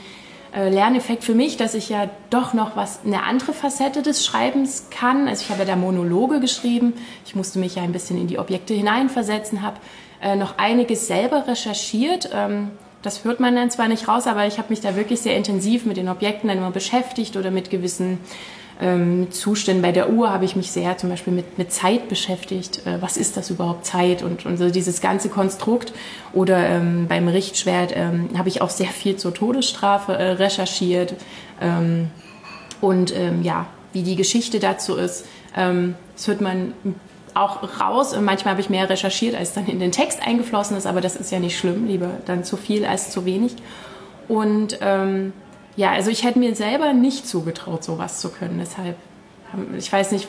Lerneffekt 0.54 1.24
für 1.24 1.36
mich, 1.36 1.58
dass 1.58 1.74
ich 1.74 1.90
ja 1.90 2.10
doch 2.30 2.54
noch 2.54 2.76
was, 2.76 3.02
eine 3.06 3.24
andere 3.24 3.54
Facette 3.54 4.02
des 4.02 4.26
Schreibens 4.26 4.88
kann. 4.90 5.28
Also 5.28 5.44
ich 5.44 5.50
habe 5.50 5.60
ja 5.60 5.66
da 5.66 5.76
Monologe 5.76 6.40
geschrieben. 6.40 6.94
Ich 7.26 7.36
musste 7.36 7.60
mich 7.60 7.76
ja 7.76 7.84
ein 7.84 7.92
bisschen 7.92 8.20
in 8.20 8.28
die 8.28 8.40
Objekte 8.40 8.74
hineinversetzen, 8.74 9.62
habe 9.62 9.78
äh, 10.22 10.36
noch 10.36 10.58
einiges 10.58 11.08
selber 11.08 11.48
recherchiert. 11.48 12.30
Ähm, 12.34 12.72
das 13.02 13.24
hört 13.24 13.40
man 13.40 13.56
dann 13.56 13.72
zwar 13.72 13.88
nicht 13.88 14.08
raus, 14.08 14.28
aber 14.28 14.46
ich 14.48 14.58
habe 14.58 14.70
mich 14.70 14.82
da 14.82 14.96
wirklich 14.96 15.22
sehr 15.22 15.38
intensiv 15.38 15.86
mit 15.86 15.98
den 15.98 16.10
Objekten 16.10 16.50
dann 16.50 16.58
immer 16.58 16.72
beschäftigt 16.72 17.38
oder 17.38 17.52
mit 17.52 17.70
gewissen 17.70 18.18
ähm, 18.80 19.32
Zuständen. 19.32 19.82
Bei 19.82 19.92
der 19.92 20.10
Uhr 20.10 20.32
habe 20.32 20.46
ich 20.46 20.56
mich 20.56 20.72
sehr 20.72 20.98
zum 20.98 21.10
Beispiel 21.10 21.34
mit, 21.34 21.58
mit 21.58 21.72
Zeit 21.72 22.08
beschäftigt. 22.08 22.86
Äh, 22.86 23.02
was 23.02 23.18
ist 23.18 23.38
das 23.38 23.50
überhaupt 23.50 23.86
Zeit 23.86 24.24
und, 24.24 24.46
und 24.46 24.58
so 24.58 24.70
dieses 24.70 25.02
ganze 25.02 25.30
Konstrukt. 25.30 25.94
Oder 26.34 26.58
ähm, 26.68 27.08
beim 27.08 27.28
Richtschwert 27.28 27.94
ähm, 27.96 28.30
habe 28.38 28.50
ich 28.50 28.62
auch 28.62 28.70
sehr 28.70 28.88
viel 28.88 29.18
zur 29.18 29.34
Todesstrafe 29.34 30.14
äh, 30.14 30.32
recherchiert. 30.32 31.14
Ähm, 31.62 32.10
und 32.82 33.16
ähm, 33.16 33.44
ja, 33.44 33.66
wie 33.92 34.04
die 34.04 34.16
Geschichte 34.16 34.60
dazu 34.60 34.96
ist, 34.96 35.26
ähm, 35.56 35.96
das 36.16 36.28
hört 36.28 36.42
man 36.42 36.74
auch 37.34 37.80
raus. 37.80 38.14
Und 38.14 38.24
manchmal 38.24 38.54
habe 38.54 38.62
ich 38.62 38.70
mehr 38.70 38.90
recherchiert, 38.90 39.36
als 39.36 39.54
dann 39.54 39.68
in 39.68 39.80
den 39.80 39.92
Text 39.92 40.26
eingeflossen 40.26 40.78
ist, 40.78 40.88
aber 40.88 41.02
das 41.02 41.16
ist 41.16 41.32
ja 41.32 41.40
nicht 41.40 41.58
schlimm, 41.58 41.88
lieber 41.88 42.12
dann 42.26 42.44
zu 42.44 42.58
viel 42.58 42.86
als 42.86 43.12
zu 43.12 43.26
wenig. 43.26 43.56
Und 44.28 44.78
ähm, 44.82 45.34
ja, 45.80 45.92
also 45.92 46.12
ich 46.12 46.26
hätte 46.26 46.40
mir 46.40 46.56
selber 46.56 46.92
nicht 46.92 47.26
zugetraut, 47.26 47.86
sowas 47.86 48.20
zu 48.20 48.28
können. 48.28 48.60
Deshalb, 48.60 48.98
ich 49.78 49.90
weiß 49.90 50.12
nicht, 50.12 50.28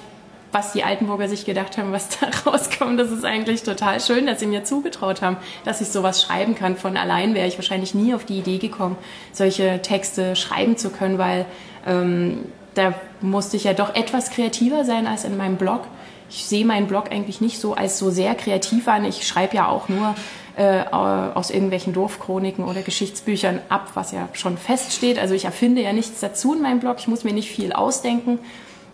was 0.53 0.73
die 0.73 0.85
Altenburger 0.85 1.29
sich 1.29 1.45
gedacht 1.45 1.77
haben, 1.77 1.91
was 1.91 2.09
da 2.21 2.29
rauskommt. 2.47 3.01
Das 3.01 3.11
ist 3.11 3.25
eigentlich 3.25 3.65
total 3.65 4.01
schön, 4.01 4.27
dass 4.27 4.39
sie 4.39 4.47
mir 4.47 4.63
zugetraut 4.63 5.23
haben, 5.23 5.39
dass 5.65 5.81
ich 5.81 5.89
sowas 5.89 6.23
schreiben 6.23 6.55
kann. 6.55 6.77
Von 6.77 6.97
allein 6.97 7.35
wäre 7.35 7.49
ich 7.49 7.59
wahrscheinlich 7.59 7.97
nie 7.97 8.15
auf 8.15 8.25
die 8.25 8.39
Idee 8.39 8.59
gekommen, 8.59 8.97
solche 9.33 9.83
Texte 9.83 10.37
schreiben 10.37 10.77
zu 10.77 10.91
können, 10.91 11.19
weil 11.19 11.47
ähm, 11.85 12.45
da 12.75 12.95
musste 13.21 13.57
ich 13.57 13.65
ja 13.65 13.73
doch 13.73 13.97
etwas 13.97 14.31
kreativer 14.31 14.85
sein 14.85 15.09
als 15.09 15.25
in 15.25 15.37
meinem 15.37 15.57
Blog. 15.57 15.81
Ich 16.31 16.47
sehe 16.47 16.65
meinen 16.65 16.87
Blog 16.87 17.11
eigentlich 17.11 17.41
nicht 17.41 17.59
so 17.59 17.75
als 17.75 17.99
so 17.99 18.11
sehr 18.11 18.37
kreativ 18.37 18.87
an. 18.87 19.05
Ich 19.05 19.27
schreibe 19.27 19.57
ja 19.57 19.67
auch 19.67 19.89
nur 19.89 20.15
äh, 20.57 20.83
aus 20.91 21.51
irgendwelchen 21.51 21.93
Dorfchroniken 21.93 22.65
oder 22.65 22.83
Geschichtsbüchern 22.83 23.61
ab, 23.69 23.91
was 23.95 24.13
ja 24.13 24.29
schon 24.33 24.59
feststeht. 24.59 25.19
Also 25.19 25.35
ich 25.35 25.45
erfinde 25.45 25.83
ja 25.83 25.93
nichts 25.93 26.21
dazu 26.21 26.55
in 26.55 26.63
meinem 26.63 26.81
Blog, 26.81 26.97
ich 26.99 27.09
muss 27.09 27.25
mir 27.25 27.33
nicht 27.33 27.51
viel 27.51 27.73
ausdenken. 27.73 28.39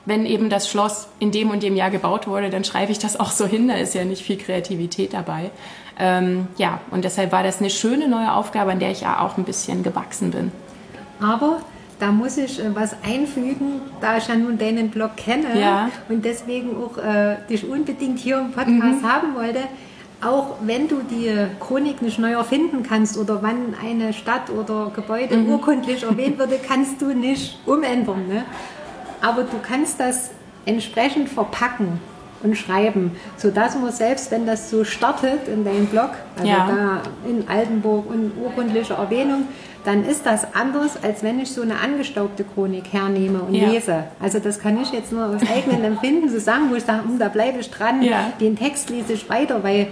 Wenn 0.05 0.25
eben 0.25 0.51
das 0.51 0.69
Schloss 0.69 1.09
in 1.19 1.33
dem 1.33 1.51
und 1.51 1.65
dem 1.65 1.75
Jahr 1.75 1.91
gebaut 1.91 2.29
wurde, 2.29 2.49
dann 2.51 2.63
schreibe 2.63 2.93
ich 2.93 2.99
das 3.01 3.19
auch 3.19 3.33
so 3.33 3.45
hin, 3.47 3.67
da 3.67 3.75
ist 3.75 3.95
ja 3.95 4.05
nicht 4.05 4.23
viel 4.23 4.37
Kreativität 4.37 5.13
dabei. 5.13 5.51
Ähm, 5.99 6.47
ja, 6.59 6.81
und 6.91 7.05
deshalb 7.05 7.33
war 7.33 7.43
das 7.43 7.59
eine 7.59 7.71
schöne 7.71 8.07
neue 8.07 8.33
Aufgabe, 8.33 8.71
an 8.71 8.79
der 8.79 8.93
ich 8.93 9.01
ja 9.01 9.21
auch 9.21 9.37
ein 9.37 9.45
bisschen 9.45 9.83
gewachsen 9.83 10.31
bin. 10.31 10.53
Aber 11.21 11.61
da 11.99 12.13
muss 12.13 12.37
ich 12.37 12.61
äh, 12.61 12.75
was 12.75 12.95
einfügen, 13.03 13.81
da 14.01 14.19
ich 14.19 14.29
ja 14.29 14.37
nun 14.37 14.59
deinen 14.59 14.91
Blog 14.91 15.17
kenne 15.17 15.59
ja. 15.59 15.91
und 16.09 16.25
deswegen 16.25 16.77
auch 16.77 16.99
äh, 16.99 17.37
dich 17.49 17.69
unbedingt 17.69 18.19
hier 18.19 18.39
im 18.39 18.53
Podcast 18.53 19.03
mhm. 19.03 19.11
haben 19.11 19.35
wollte 19.35 19.61
auch 20.23 20.57
wenn 20.63 20.89
du 20.89 21.03
die 21.03 21.31
Chronik 21.61 22.01
nicht 22.01 22.19
neu 22.19 22.33
erfinden 22.33 22.83
kannst 22.83 23.19
oder 23.19 23.43
wann 23.43 23.75
eine 23.83 24.13
Stadt 24.13 24.51
oder 24.51 24.91
Gebäude 24.95 25.37
mhm. 25.37 25.51
urkundlich 25.51 26.03
erwähnt 26.03 26.39
wurde, 26.39 26.59
kannst 26.67 27.03
du 27.03 27.15
nicht 27.15 27.59
umändern. 27.67 28.27
Ne? 28.27 28.45
Aber 29.21 29.43
du 29.43 29.59
kannst 29.63 30.01
das 30.01 30.31
entsprechend 30.65 31.29
verpacken 31.29 32.01
und 32.43 32.57
schreiben, 32.57 33.13
sodass 33.37 33.79
man 33.79 33.93
selbst, 33.93 34.31
wenn 34.31 34.47
das 34.47 34.71
so 34.71 34.85
startet 34.85 35.49
in 35.49 35.65
deinem 35.65 35.87
Blog, 35.87 36.11
also 36.37 36.49
ja. 36.49 36.69
da 36.69 37.29
in 37.29 37.49
Altenburg 37.49 38.09
und 38.11 38.33
urkundliche 38.43 38.95
Erwähnung, 38.95 39.49
dann 39.87 40.05
ist 40.05 40.27
das 40.27 40.53
anders, 40.53 41.03
als 41.03 41.23
wenn 41.23 41.39
ich 41.39 41.53
so 41.53 41.63
eine 41.63 41.79
angestaubte 41.79 42.43
Chronik 42.43 42.93
hernehme 42.93 43.41
und 43.41 43.55
ja. 43.55 43.69
lese. 43.69 44.05
Also 44.21 44.41
das 44.41 44.59
kann 44.59 44.81
ich 44.83 44.91
jetzt 44.91 45.13
nur 45.13 45.27
aus 45.27 45.43
eigenem 45.49 45.85
Empfinden 45.85 46.29
so 46.29 46.41
sagen, 46.41 46.71
wo 46.71 46.75
ich 46.75 46.83
sage, 46.83 47.05
hm, 47.05 47.21
da 47.21 47.29
bleibe 47.29 47.61
ich 47.61 47.71
dran, 47.71 48.03
ja. 48.03 48.33
den 48.41 48.57
Text 48.57 48.91
lese 48.91 49.13
ich 49.13 49.31
weiter, 49.31 49.63
weil, 49.63 49.87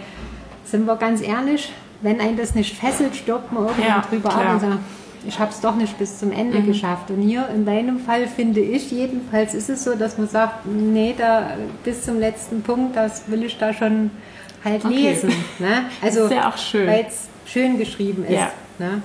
sind 0.64 0.86
wir 0.86 0.96
ganz 0.96 1.22
ehrlich, 1.22 1.72
wenn 2.02 2.20
ein 2.20 2.36
das 2.36 2.56
nicht 2.56 2.76
fesselt, 2.76 3.14
stirbt 3.14 3.52
man 3.52 3.66
irgendwann 3.66 3.86
ja, 3.86 4.04
drüber 4.10 4.30
klar. 4.30 4.46
ab 4.46 4.52
und 4.54 4.60
sagt, 4.60 4.78
ich 5.26 5.38
habe 5.38 5.50
es 5.52 5.60
doch 5.60 5.76
nicht 5.76 5.96
bis 5.96 6.18
zum 6.18 6.32
Ende 6.32 6.58
mhm. 6.58 6.66
geschafft. 6.66 7.10
Und 7.10 7.22
hier 7.22 7.48
in 7.54 7.64
deinem 7.64 8.00
Fall 8.00 8.26
finde 8.26 8.60
ich 8.60 8.90
jedenfalls 8.90 9.54
ist 9.54 9.70
es 9.70 9.84
so, 9.84 9.94
dass 9.94 10.18
man 10.18 10.28
sagt, 10.28 10.66
nee, 10.66 11.14
da 11.16 11.52
bis 11.84 12.02
zum 12.02 12.18
letzten 12.18 12.62
Punkt, 12.62 12.96
das 12.96 13.22
will 13.28 13.44
ich 13.44 13.56
da 13.58 13.72
schon 13.72 14.10
halt 14.64 14.84
okay. 14.84 14.94
lesen. 14.94 15.32
Ne? 15.60 15.84
Also, 16.02 16.28
weil 16.28 17.06
es 17.08 17.28
schön 17.46 17.78
geschrieben 17.78 18.24
ist. 18.24 18.32
Ja. 18.32 18.50
Ne? 18.78 19.02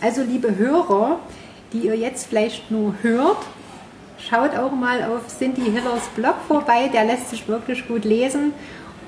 Also 0.00 0.22
liebe 0.22 0.56
Hörer, 0.56 1.18
die 1.72 1.86
ihr 1.86 1.96
jetzt 1.96 2.26
vielleicht 2.26 2.70
nur 2.70 2.94
hört, 3.02 3.38
schaut 4.18 4.56
auch 4.56 4.72
mal 4.72 5.02
auf 5.04 5.26
Cindy 5.26 5.62
Hillers 5.62 6.08
Blog 6.14 6.36
vorbei, 6.46 6.90
der 6.92 7.04
lässt 7.04 7.30
sich 7.30 7.48
wirklich 7.48 7.86
gut 7.88 8.04
lesen. 8.04 8.52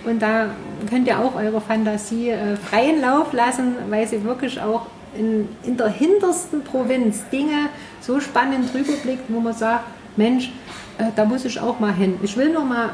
Und 0.04 0.22
da 0.22 0.50
könnt 0.88 1.06
ihr 1.08 1.18
auch 1.18 1.34
eure 1.34 1.60
Fantasie 1.60 2.30
äh, 2.30 2.56
freien 2.56 3.00
Lauf 3.00 3.32
lassen, 3.32 3.74
weil 3.90 4.06
sie 4.06 4.22
wirklich 4.24 4.60
auch 4.60 4.86
in, 5.16 5.48
in 5.64 5.76
der 5.76 5.88
hintersten 5.88 6.62
Provinz 6.62 7.28
Dinge 7.30 7.68
so 8.00 8.20
spannend 8.20 8.72
drüber 8.72 8.92
blickt, 9.02 9.24
wo 9.28 9.40
man 9.40 9.54
sagt, 9.54 9.84
Mensch, 10.16 10.52
äh, 10.98 11.04
da 11.14 11.24
muss 11.24 11.44
ich 11.44 11.60
auch 11.60 11.80
mal 11.80 11.92
hin. 11.92 12.18
Ich 12.22 12.36
will 12.36 12.52
nur 12.52 12.64
mal 12.64 12.90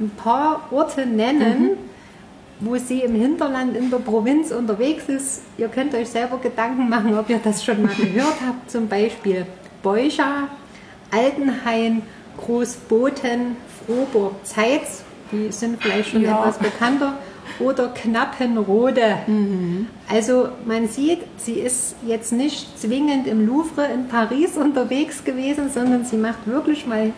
ein 0.00 0.10
paar 0.10 0.68
Orte 0.70 1.06
nennen, 1.06 1.62
mhm. 1.62 1.76
Wo 2.60 2.76
sie 2.76 3.00
im 3.00 3.14
Hinterland 3.14 3.76
in 3.76 3.90
der 3.90 3.98
Provinz 3.98 4.50
unterwegs 4.50 5.08
ist. 5.08 5.42
Ihr 5.56 5.68
könnt 5.68 5.94
euch 5.94 6.08
selber 6.08 6.38
Gedanken 6.38 6.88
machen, 6.88 7.16
ob 7.16 7.28
ihr 7.30 7.40
das 7.42 7.64
schon 7.64 7.82
mal 7.82 7.94
gehört 7.94 8.36
habt. 8.46 8.70
Zum 8.70 8.88
Beispiel 8.88 9.46
Beucha, 9.82 10.48
Altenhain, 11.10 12.02
Großboten, 12.36 13.56
Froburg, 13.86 14.34
Zeitz, 14.44 15.02
die 15.32 15.52
sind 15.52 15.82
vielleicht 15.82 16.10
schon 16.10 16.22
ja. 16.22 16.40
etwas 16.40 16.58
bekannter, 16.58 17.14
oder 17.60 17.88
Knappenrode. 17.88 19.18
Mhm. 19.26 19.86
Also 20.08 20.48
man 20.66 20.88
sieht, 20.88 21.20
sie 21.36 21.54
ist 21.54 21.96
jetzt 22.06 22.32
nicht 22.32 22.78
zwingend 22.78 23.26
im 23.26 23.46
Louvre 23.46 23.86
in 23.92 24.08
Paris 24.08 24.56
unterwegs 24.56 25.24
gewesen, 25.24 25.70
sondern 25.70 26.04
sie 26.04 26.16
macht 26.16 26.46
wirklich 26.46 26.86
mal 26.86 27.12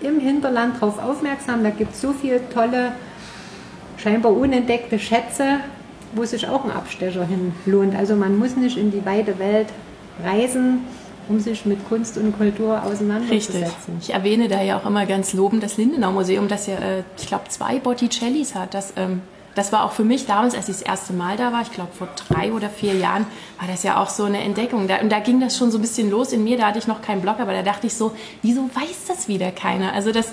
im 0.00 0.20
Hinterland 0.20 0.76
darauf 0.76 1.02
aufmerksam. 1.02 1.62
Da 1.62 1.70
gibt 1.70 1.94
es 1.94 2.00
so 2.00 2.12
viele 2.12 2.40
tolle, 2.50 2.92
scheinbar 4.02 4.32
unentdeckte 4.32 4.98
Schätze, 4.98 5.60
wo 6.12 6.24
sich 6.24 6.48
auch 6.48 6.64
ein 6.64 6.70
Abstecher 6.70 7.24
hin 7.24 7.52
lohnt. 7.66 7.94
Also 7.94 8.16
man 8.16 8.38
muss 8.38 8.56
nicht 8.56 8.76
in 8.76 8.90
die 8.90 9.04
weite 9.04 9.38
Welt 9.38 9.68
reisen, 10.24 10.80
um 11.28 11.38
sich 11.38 11.64
mit 11.64 11.88
Kunst 11.88 12.18
und 12.18 12.36
Kultur 12.36 12.82
auseinanderzusetzen. 12.82 13.62
Richtig. 13.62 13.94
Ich 14.00 14.12
erwähne 14.12 14.48
da 14.48 14.62
ja 14.62 14.78
auch 14.78 14.86
immer 14.86 15.06
ganz 15.06 15.32
lobend 15.32 15.62
das 15.62 15.76
Lindenau 15.76 16.10
Museum, 16.10 16.48
das 16.48 16.66
ja, 16.66 16.74
äh, 16.74 17.02
ich 17.16 17.28
glaube, 17.28 17.44
zwei 17.48 17.78
Botticellis 17.78 18.54
hat. 18.54 18.74
Das, 18.74 18.94
ähm, 18.96 19.22
das 19.54 19.72
war 19.72 19.84
auch 19.84 19.92
für 19.92 20.04
mich 20.04 20.26
damals, 20.26 20.54
als 20.54 20.68
ich 20.68 20.76
das 20.76 20.82
erste 20.82 21.12
Mal 21.12 21.36
da 21.36 21.52
war, 21.52 21.62
ich 21.62 21.72
glaube 21.72 21.90
vor 21.96 22.08
drei 22.28 22.52
oder 22.52 22.68
vier 22.68 22.94
Jahren, 22.94 23.26
war 23.58 23.68
das 23.68 23.82
ja 23.82 24.00
auch 24.00 24.08
so 24.08 24.24
eine 24.24 24.40
Entdeckung. 24.42 24.88
Und 24.88 25.12
da 25.12 25.20
ging 25.20 25.40
das 25.40 25.56
schon 25.56 25.70
so 25.70 25.78
ein 25.78 25.80
bisschen 25.80 26.10
los 26.10 26.32
in 26.32 26.42
mir, 26.44 26.56
da 26.56 26.66
hatte 26.66 26.78
ich 26.78 26.86
noch 26.86 27.02
keinen 27.02 27.20
Blog, 27.20 27.38
aber 27.38 27.52
da 27.52 27.62
dachte 27.62 27.86
ich 27.86 27.94
so, 27.94 28.12
wieso 28.42 28.62
weiß 28.62 29.06
das 29.08 29.28
wieder 29.28 29.50
keiner? 29.50 29.92
Also 29.92 30.12
das, 30.12 30.32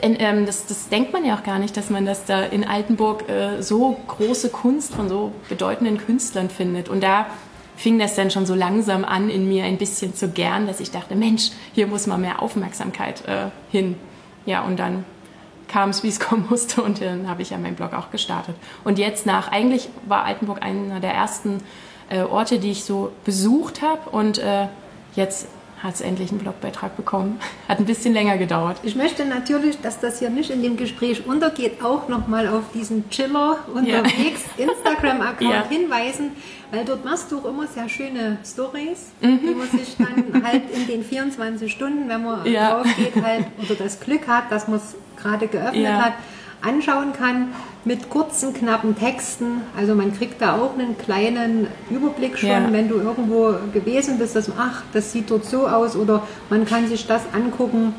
das, 0.00 0.66
das, 0.66 0.88
denkt 0.88 1.12
man 1.12 1.24
ja 1.24 1.36
auch 1.36 1.42
gar 1.42 1.58
nicht, 1.58 1.76
dass 1.76 1.90
man 1.90 2.06
das 2.06 2.24
da 2.24 2.42
in 2.42 2.64
Altenburg 2.64 3.28
äh, 3.28 3.62
so 3.62 3.96
große 4.08 4.50
Kunst 4.50 4.94
von 4.94 5.08
so 5.08 5.32
bedeutenden 5.48 5.98
Künstlern 5.98 6.50
findet. 6.50 6.88
Und 6.88 7.02
da 7.02 7.26
fing 7.76 7.98
das 7.98 8.14
dann 8.14 8.30
schon 8.30 8.46
so 8.46 8.54
langsam 8.54 9.04
an, 9.04 9.28
in 9.28 9.48
mir 9.48 9.64
ein 9.64 9.78
bisschen 9.78 10.14
zu 10.14 10.28
gern, 10.28 10.66
dass 10.66 10.80
ich 10.80 10.90
dachte, 10.90 11.14
Mensch, 11.14 11.50
hier 11.72 11.86
muss 11.86 12.06
mal 12.06 12.18
mehr 12.18 12.42
Aufmerksamkeit 12.42 13.26
äh, 13.26 13.46
hin. 13.70 13.96
Ja, 14.46 14.62
und 14.62 14.78
dann 14.78 15.04
kam 15.68 15.90
es, 15.90 16.02
wie 16.02 16.08
es 16.08 16.20
kommen 16.28 16.46
musste 16.48 16.82
und 16.82 17.00
dann 17.00 17.28
habe 17.28 17.42
ich 17.42 17.50
ja 17.50 17.58
meinen 17.58 17.76
Blog 17.76 17.92
auch 17.94 18.10
gestartet. 18.10 18.56
Und 18.84 18.98
jetzt 18.98 19.26
nach, 19.26 19.50
eigentlich 19.50 19.88
war 20.06 20.24
Altenburg 20.24 20.62
einer 20.62 21.00
der 21.00 21.12
ersten 21.12 21.62
äh, 22.08 22.20
Orte, 22.20 22.58
die 22.58 22.70
ich 22.70 22.84
so 22.84 23.12
besucht 23.24 23.82
habe 23.82 24.10
und 24.10 24.40
jetzt 25.16 25.46
hat 25.82 25.94
es 25.94 26.00
endlich 26.00 26.30
einen 26.30 26.40
Blogbeitrag 26.40 26.96
bekommen. 26.96 27.38
Hat 27.68 27.78
ein 27.78 27.84
bisschen 27.84 28.14
länger 28.14 28.38
gedauert. 28.38 28.78
Ich 28.82 28.96
möchte 28.96 29.24
natürlich, 29.24 29.80
dass 29.80 30.00
das 30.00 30.18
hier 30.18 30.30
nicht 30.30 30.50
in 30.50 30.62
dem 30.62 30.76
Gespräch 30.76 31.26
untergeht, 31.26 31.82
auch 31.82 32.08
nochmal 32.08 32.48
auf 32.48 32.64
diesen 32.72 33.08
Chiller 33.10 33.58
unterwegs 33.72 34.42
ja. 34.56 34.64
Instagram-Account 34.64 35.40
ja. 35.50 35.68
hinweisen, 35.68 36.30
weil 36.70 36.84
dort 36.84 37.04
machst 37.04 37.30
du 37.30 37.38
auch 37.38 37.44
immer 37.44 37.66
sehr 37.66 37.88
schöne 37.88 38.38
Stories, 38.44 39.12
mhm. 39.20 39.40
die 39.40 39.54
man 39.54 39.68
sich 39.68 39.96
dann 39.98 40.42
halt 40.44 40.62
in 40.74 40.86
den 40.86 41.04
24 41.04 41.70
Stunden, 41.70 42.08
wenn 42.08 42.24
man 42.24 42.46
ja. 42.46 42.74
drauf 42.74 42.86
geht, 42.96 43.22
halt 43.22 43.46
oder 43.62 43.74
das 43.74 44.00
Glück 44.00 44.26
hat, 44.26 44.50
dass 44.50 44.68
man 44.68 44.78
es 44.78 44.94
gerade 45.16 45.48
geöffnet 45.48 45.92
hat, 45.92 46.12
anschauen 46.62 47.12
kann 47.12 47.48
mit 47.84 48.08
kurzen, 48.08 48.54
knappen 48.54 48.96
Texten. 48.96 49.62
Also 49.76 49.94
man 49.94 50.16
kriegt 50.16 50.40
da 50.40 50.56
auch 50.56 50.74
einen 50.74 50.96
kleinen 50.96 51.66
Überblick 51.90 52.38
schon, 52.38 52.48
ja. 52.48 52.72
wenn 52.72 52.88
du 52.88 52.96
irgendwo 52.96 53.54
gewesen 53.72 54.18
bist, 54.18 54.36
dass 54.36 54.50
ach, 54.58 54.82
das 54.92 55.12
sieht 55.12 55.30
dort 55.30 55.44
so 55.44 55.66
aus 55.66 55.96
oder 55.96 56.22
man 56.48 56.64
kann 56.64 56.88
sich 56.88 57.06
das 57.06 57.22
angucken 57.34 57.94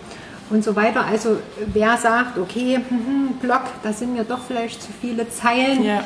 und 0.49 0.63
so 0.63 0.75
weiter. 0.75 1.05
Also 1.05 1.37
wer 1.73 1.97
sagt, 1.97 2.37
okay, 2.37 2.79
hm, 2.87 3.35
Blog, 3.41 3.61
da 3.83 3.93
sind 3.93 4.13
mir 4.13 4.23
doch 4.23 4.39
vielleicht 4.47 4.81
zu 4.81 4.89
viele 4.99 5.29
Zeilen, 5.29 5.83
ja. 5.83 6.03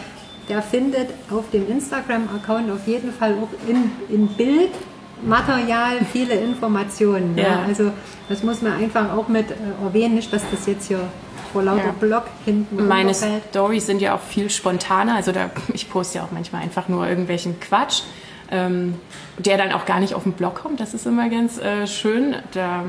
der 0.49 0.61
findet 0.61 1.09
auf 1.31 1.49
dem 1.51 1.69
Instagram-Account 1.69 2.71
auf 2.71 2.85
jeden 2.85 3.13
Fall 3.13 3.35
auch 3.41 3.69
in, 3.69 3.91
in 4.09 4.27
Bildmaterial 4.27 5.99
viele 6.11 6.35
Informationen. 6.35 7.37
Ja. 7.37 7.43
ja. 7.43 7.63
Also 7.67 7.91
das 8.27 8.43
muss 8.43 8.61
man 8.61 8.73
einfach 8.73 9.13
auch 9.13 9.27
mit 9.27 9.51
äh, 9.51 9.55
erwähnen, 9.85 10.15
nicht, 10.15 10.33
dass 10.33 10.43
das 10.51 10.65
jetzt 10.65 10.87
hier 10.87 11.01
vor 11.51 11.63
lauter 11.63 11.85
ja. 11.85 11.95
Block 11.99 12.25
hinten 12.45 12.87
Meine 12.87 13.13
Stories 13.13 13.85
sind 13.85 14.01
ja 14.01 14.15
auch 14.15 14.21
viel 14.21 14.49
spontaner. 14.49 15.15
Also 15.15 15.31
da, 15.31 15.49
ich 15.73 15.89
poste 15.89 16.19
ja 16.19 16.23
auch 16.23 16.31
manchmal 16.31 16.61
einfach 16.61 16.87
nur 16.87 17.07
irgendwelchen 17.07 17.59
Quatsch, 17.59 18.03
ähm, 18.51 18.95
der 19.37 19.57
dann 19.57 19.71
auch 19.71 19.85
gar 19.85 19.99
nicht 19.99 20.13
auf 20.13 20.23
den 20.23 20.33
Blog 20.33 20.55
kommt. 20.55 20.79
Das 20.79 20.93
ist 20.93 21.05
immer 21.05 21.29
ganz 21.29 21.59
äh, 21.59 21.87
schön. 21.87 22.35
Da, 22.51 22.83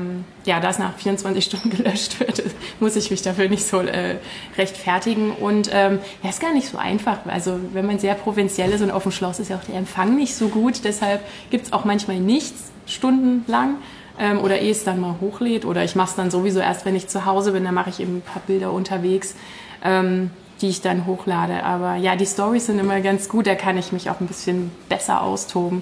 ja, 0.45 0.59
da 0.59 0.69
es 0.69 0.79
nach 0.79 0.95
24 0.95 1.45
Stunden 1.45 1.69
gelöscht 1.69 2.19
wird, 2.19 2.43
muss 2.79 2.95
ich 2.95 3.11
mich 3.11 3.21
dafür 3.21 3.49
nicht 3.49 3.65
so 3.65 3.79
äh, 3.79 4.17
rechtfertigen. 4.57 5.31
Und 5.31 5.69
ähm, 5.71 5.99
ja, 6.23 6.29
ist 6.29 6.41
gar 6.41 6.53
nicht 6.53 6.67
so 6.67 6.77
einfach. 6.77 7.19
Also 7.27 7.59
wenn 7.73 7.85
man 7.85 7.99
sehr 7.99 8.15
provinziell 8.15 8.71
ist 8.71 8.81
und 8.81 8.91
auf 8.91 9.03
dem 9.03 9.11
Schloss 9.11 9.39
ist 9.39 9.49
ja 9.49 9.57
auch 9.57 9.63
der 9.63 9.75
Empfang 9.75 10.15
nicht 10.15 10.35
so 10.35 10.49
gut. 10.49 10.83
Deshalb 10.83 11.21
gibt 11.49 11.67
es 11.67 11.73
auch 11.73 11.85
manchmal 11.85 12.19
nichts 12.19 12.71
stundenlang 12.85 13.75
ähm, 14.19 14.39
oder 14.39 14.59
ehe 14.59 14.71
es 14.71 14.83
dann 14.83 14.99
mal 14.99 15.15
hochlädt 15.21 15.65
oder 15.65 15.83
ich 15.83 15.95
mache 15.95 16.09
es 16.09 16.15
dann 16.15 16.31
sowieso 16.31 16.59
erst, 16.59 16.85
wenn 16.85 16.95
ich 16.95 17.07
zu 17.07 17.25
Hause 17.25 17.51
bin, 17.51 17.63
dann 17.63 17.73
mache 17.73 17.89
ich 17.89 17.99
eben 17.99 18.17
ein 18.17 18.21
paar 18.21 18.41
Bilder 18.45 18.71
unterwegs, 18.71 19.35
ähm, 19.83 20.31
die 20.61 20.69
ich 20.69 20.81
dann 20.81 21.05
hochlade. 21.05 21.63
Aber 21.63 21.95
ja, 21.95 22.15
die 22.15 22.25
Stories 22.25 22.67
sind 22.67 22.79
immer 22.79 23.01
ganz 23.01 23.29
gut, 23.29 23.47
da 23.47 23.55
kann 23.55 23.77
ich 23.77 23.91
mich 23.91 24.09
auch 24.09 24.19
ein 24.19 24.27
bisschen 24.27 24.71
besser 24.89 25.21
austoben. 25.21 25.81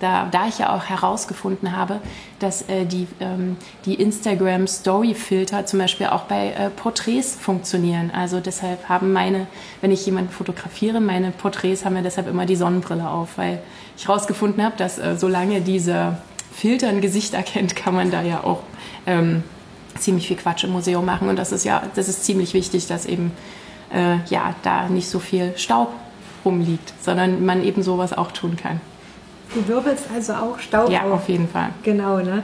Da, 0.00 0.28
da 0.30 0.46
ich 0.46 0.58
ja 0.58 0.76
auch 0.76 0.84
herausgefunden 0.84 1.74
habe, 1.74 2.00
dass 2.38 2.68
äh, 2.68 2.84
die, 2.84 3.06
ähm, 3.18 3.56
die 3.86 3.94
Instagram 3.94 4.66
Story 4.66 5.14
Filter 5.14 5.64
zum 5.64 5.78
Beispiel 5.78 6.08
auch 6.08 6.24
bei 6.24 6.50
äh, 6.50 6.68
Porträts 6.68 7.34
funktionieren. 7.34 8.10
Also 8.14 8.40
deshalb 8.40 8.90
haben 8.90 9.14
meine, 9.14 9.46
wenn 9.80 9.90
ich 9.90 10.04
jemanden 10.04 10.30
fotografiere, 10.30 11.00
meine 11.00 11.30
Porträts 11.30 11.86
haben 11.86 11.96
ja 11.96 12.02
deshalb 12.02 12.28
immer 12.28 12.44
die 12.44 12.56
Sonnenbrille 12.56 13.08
auf, 13.08 13.38
weil 13.38 13.58
ich 13.96 14.06
herausgefunden 14.06 14.62
habe, 14.62 14.76
dass 14.76 14.98
äh, 14.98 15.16
solange 15.16 15.62
diese 15.62 16.18
Filter 16.56 16.88
ein 16.88 17.02
Gesicht 17.02 17.34
erkennt, 17.34 17.76
kann 17.76 17.94
man 17.94 18.10
da 18.10 18.22
ja 18.22 18.42
auch 18.42 18.62
ähm, 19.06 19.44
ziemlich 19.98 20.26
viel 20.26 20.38
Quatsch 20.38 20.64
im 20.64 20.72
Museum 20.72 21.04
machen. 21.04 21.28
Und 21.28 21.38
das 21.38 21.52
ist 21.52 21.64
ja, 21.64 21.82
das 21.94 22.08
ist 22.08 22.24
ziemlich 22.24 22.54
wichtig, 22.54 22.86
dass 22.86 23.04
eben 23.04 23.32
äh, 23.92 24.16
ja 24.30 24.54
da 24.62 24.88
nicht 24.88 25.10
so 25.10 25.18
viel 25.18 25.52
Staub 25.56 25.92
rumliegt, 26.46 26.94
sondern 27.02 27.44
man 27.44 27.62
eben 27.62 27.82
sowas 27.82 28.16
auch 28.16 28.32
tun 28.32 28.56
kann. 28.56 28.80
Du 29.54 29.68
wirbelst 29.68 30.06
also 30.14 30.32
auch 30.32 30.58
Staub 30.58 30.90
Ja, 30.90 31.02
auf, 31.02 31.12
auf 31.12 31.28
jeden 31.28 31.46
Fall. 31.46 31.68
Genau, 31.82 32.18
ne? 32.20 32.42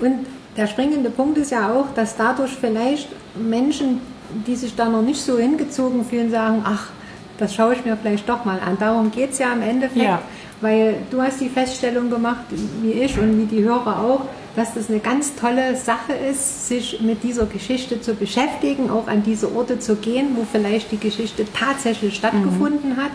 Und 0.00 0.26
der 0.56 0.66
springende 0.66 1.10
Punkt 1.10 1.36
ist 1.36 1.50
ja 1.50 1.74
auch, 1.74 1.92
dass 1.94 2.16
dadurch 2.16 2.52
vielleicht 2.52 3.08
Menschen, 3.36 4.00
die 4.46 4.56
sich 4.56 4.74
da 4.76 4.86
noch 4.88 5.02
nicht 5.02 5.20
so 5.20 5.38
hingezogen 5.38 6.06
fühlen, 6.06 6.30
sagen, 6.30 6.62
ach, 6.64 6.88
das 7.36 7.54
schaue 7.54 7.74
ich 7.74 7.84
mir 7.84 7.98
vielleicht 7.98 8.26
doch 8.26 8.46
mal 8.46 8.60
an. 8.60 8.78
Darum 8.80 9.10
geht 9.10 9.32
es 9.32 9.38
ja 9.38 9.52
im 9.52 9.60
Endeffekt. 9.60 10.04
Ja 10.04 10.22
weil 10.64 10.96
du 11.10 11.20
hast 11.20 11.42
die 11.42 11.50
Feststellung 11.50 12.08
gemacht, 12.08 12.46
wie 12.80 12.92
ich 12.92 13.18
und 13.18 13.38
wie 13.38 13.44
die 13.44 13.62
Hörer 13.62 14.00
auch, 14.00 14.22
dass 14.56 14.72
das 14.72 14.88
eine 14.88 14.98
ganz 14.98 15.36
tolle 15.36 15.76
Sache 15.76 16.14
ist, 16.14 16.68
sich 16.68 17.02
mit 17.02 17.22
dieser 17.22 17.44
Geschichte 17.44 18.00
zu 18.00 18.14
beschäftigen, 18.14 18.88
auch 18.88 19.06
an 19.06 19.22
diese 19.22 19.54
Orte 19.54 19.78
zu 19.78 19.96
gehen, 19.96 20.28
wo 20.36 20.46
vielleicht 20.50 20.90
die 20.90 20.98
Geschichte 20.98 21.44
tatsächlich 21.52 22.14
stattgefunden 22.14 22.94
mhm. 22.94 22.96
hat 22.96 23.10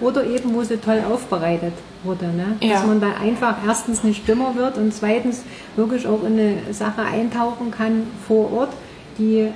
oder 0.00 0.24
eben 0.24 0.54
wo 0.54 0.62
sie 0.62 0.78
toll 0.78 1.02
aufbereitet 1.06 1.74
wurde. 2.04 2.26
Ne? 2.26 2.56
Ja. 2.60 2.74
Dass 2.74 2.86
man 2.86 3.02
da 3.02 3.08
einfach 3.20 3.58
erstens 3.66 4.02
nicht 4.02 4.26
dümmer 4.26 4.54
wird 4.54 4.78
und 4.78 4.94
zweitens 4.94 5.42
wirklich 5.76 6.06
auch 6.06 6.22
in 6.24 6.38
eine 6.38 6.56
Sache 6.72 7.02
eintauchen 7.02 7.70
kann 7.70 8.06
vor 8.26 8.50
Ort, 8.50 8.72
die 9.18 9.48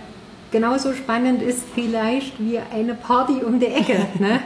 genauso 0.51 0.93
spannend 0.93 1.41
ist 1.41 1.63
vielleicht 1.75 2.39
wie 2.39 2.59
eine 2.75 2.95
Party 2.95 3.43
um 3.43 3.59
die 3.59 3.69
Ecke. 3.69 4.07
Ne? 4.19 4.41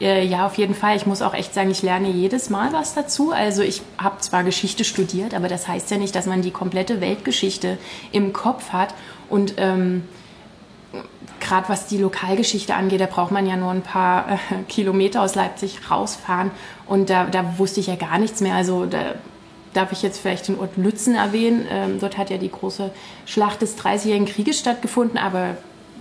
Äh, 0.00 0.26
ja, 0.26 0.46
auf 0.46 0.58
jeden 0.58 0.74
Fall. 0.74 0.96
Ich 0.96 1.06
muss 1.06 1.22
auch 1.22 1.34
echt 1.34 1.54
sagen, 1.54 1.70
ich 1.70 1.82
lerne 1.82 2.08
jedes 2.08 2.50
Mal 2.50 2.72
was 2.72 2.94
dazu. 2.94 3.32
Also 3.32 3.62
ich 3.62 3.82
habe 3.98 4.18
zwar 4.20 4.44
Geschichte 4.44 4.84
studiert, 4.84 5.34
aber 5.34 5.48
das 5.48 5.68
heißt 5.68 5.90
ja 5.90 5.96
nicht, 5.96 6.14
dass 6.14 6.26
man 6.26 6.42
die 6.42 6.50
komplette 6.50 7.00
Weltgeschichte 7.00 7.78
im 8.12 8.32
Kopf 8.32 8.70
hat. 8.70 8.94
Und 9.28 9.54
ähm, 9.56 10.04
gerade 11.40 11.68
was 11.68 11.86
die 11.86 11.98
Lokalgeschichte 11.98 12.74
angeht, 12.74 13.00
da 13.00 13.06
braucht 13.06 13.32
man 13.32 13.46
ja 13.46 13.56
nur 13.56 13.70
ein 13.70 13.82
paar 13.82 14.32
äh, 14.32 14.36
Kilometer 14.68 15.22
aus 15.22 15.34
Leipzig 15.34 15.90
rausfahren. 15.90 16.50
Und 16.86 17.10
da, 17.10 17.24
da 17.24 17.58
wusste 17.58 17.80
ich 17.80 17.86
ja 17.86 17.96
gar 17.96 18.18
nichts 18.18 18.40
mehr. 18.40 18.54
Also 18.54 18.86
da 18.86 19.14
darf 19.72 19.92
ich 19.92 20.02
jetzt 20.02 20.18
vielleicht 20.18 20.48
den 20.48 20.58
Ort 20.58 20.76
Lützen 20.76 21.14
erwähnen. 21.14 21.66
Ähm, 21.70 22.00
dort 22.00 22.18
hat 22.18 22.30
ja 22.30 22.38
die 22.38 22.50
große 22.50 22.90
Schlacht 23.24 23.62
des 23.62 23.76
Dreißigjährigen 23.76 24.26
Krieges 24.26 24.58
stattgefunden, 24.58 25.18
aber 25.18 25.56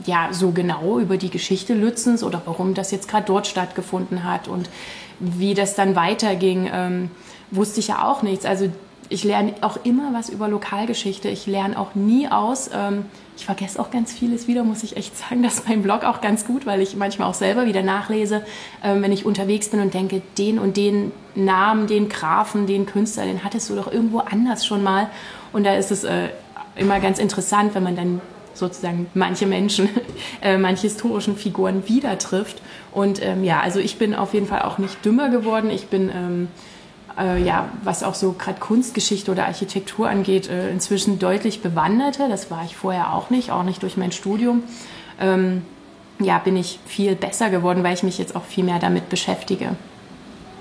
ja, 0.06 0.30
so 0.32 0.52
genau 0.52 1.00
über 1.00 1.18
die 1.18 1.30
Geschichte 1.30 1.74
Lützens 1.74 2.24
oder 2.24 2.42
warum 2.46 2.74
das 2.74 2.92
jetzt 2.92 3.08
gerade 3.08 3.26
dort 3.26 3.48
stattgefunden 3.48 4.24
hat 4.24 4.48
und 4.48 4.70
wie 5.20 5.54
das 5.54 5.76
dann 5.76 5.96
weiterging, 5.96 6.70
ähm, 6.72 7.12
wusste 7.52 7.80
ich 7.80 7.88
ja 7.88 8.06
auch 8.06 8.22
nichts. 8.22 8.46
Also 8.46 8.70
ich 9.10 9.24
lerne 9.24 9.54
auch 9.62 9.78
immer 9.84 10.14
was 10.14 10.30
über 10.30 10.48
Lokalgeschichte. 10.48 11.30
Ich 11.30 11.46
lerne 11.46 11.78
auch 11.78 11.96
nie 11.96 12.28
aus. 12.28 12.70
Ähm, 12.74 13.06
ich 13.38 13.46
vergesse 13.46 13.80
auch 13.80 13.92
ganz 13.92 14.12
vieles 14.12 14.48
wieder, 14.48 14.64
muss 14.64 14.84
ich 14.84 14.98
echt 14.98 15.18
sagen. 15.18 15.44
Das 15.44 15.56
ist 15.56 15.70
mein 15.70 15.84
Blog 15.84 16.04
auch 16.04 16.22
ganz 16.22 16.46
gut, 16.46 16.66
weil 16.66 16.82
ich 16.82 16.96
manchmal 16.96 17.30
auch 17.30 17.34
selber 17.34 17.66
wieder 17.66 17.84
nachlese, 17.84 18.44
ähm, 18.84 19.02
wenn 19.02 19.12
ich 19.12 19.26
unterwegs 19.26 19.70
bin 19.70 19.80
und 19.80 19.94
denke, 19.94 20.22
den 20.38 20.58
und 20.60 20.78
den 20.78 21.12
Namen, 21.36 21.88
den 21.88 22.10
Grafen, 22.10 22.66
den 22.66 22.86
Künstler, 22.86 23.26
den 23.26 23.44
hattest 23.44 23.70
du 23.70 23.76
doch 23.76 23.92
irgendwo 23.92 24.20
anders 24.20 24.66
schon 24.66 24.84
mal. 24.84 25.10
Und 25.54 25.66
da 25.66 25.76
ist 25.76 25.92
es 25.92 26.04
äh, 26.04 26.30
immer 26.76 27.00
ganz 27.00 27.20
interessant, 27.20 27.76
wenn 27.76 27.84
man 27.84 27.96
dann 27.96 28.22
sozusagen 28.56 29.08
manche 29.14 29.46
Menschen, 29.46 29.90
äh, 30.42 30.58
manche 30.58 30.84
historischen 30.84 31.38
Figuren 31.38 31.88
wieder 31.88 32.18
trifft. 32.18 32.62
Und 32.92 33.22
ähm, 33.22 33.44
ja, 33.44 33.60
also 33.60 33.80
ich 33.80 33.98
bin 33.98 34.16
auf 34.16 34.34
jeden 34.34 34.48
Fall 34.48 34.64
auch 34.64 34.80
nicht 34.80 35.06
dümmer 35.06 35.30
geworden. 35.30 35.70
Ich 35.70 35.88
bin 35.88 36.10
ähm, 36.10 36.48
äh, 37.18 37.42
ja, 37.42 37.70
was 37.84 38.04
auch 38.04 38.16
so 38.16 38.34
gerade 38.34 38.60
Kunstgeschichte 38.60 39.32
oder 39.32 39.46
Architektur 39.46 40.10
angeht, 40.10 40.50
äh, 40.50 40.70
inzwischen 40.70 41.20
deutlich 41.20 41.62
bewanderter. 41.62 42.30
Das 42.30 42.52
war 42.52 42.64
ich 42.66 42.76
vorher 42.76 43.14
auch 43.14 43.30
nicht, 43.30 43.52
auch 43.52 43.64
nicht 43.64 43.84
durch 43.84 43.98
mein 43.98 44.12
Studium. 44.12 44.64
Ähm, 45.20 45.62
ja, 46.20 46.40
bin 46.40 46.56
ich 46.56 46.80
viel 46.86 47.16
besser 47.16 47.50
geworden, 47.50 47.84
weil 47.84 47.94
ich 47.94 48.04
mich 48.04 48.18
jetzt 48.18 48.36
auch 48.36 48.44
viel 48.44 48.64
mehr 48.64 48.80
damit 48.80 49.10
beschäftige, 49.10 49.76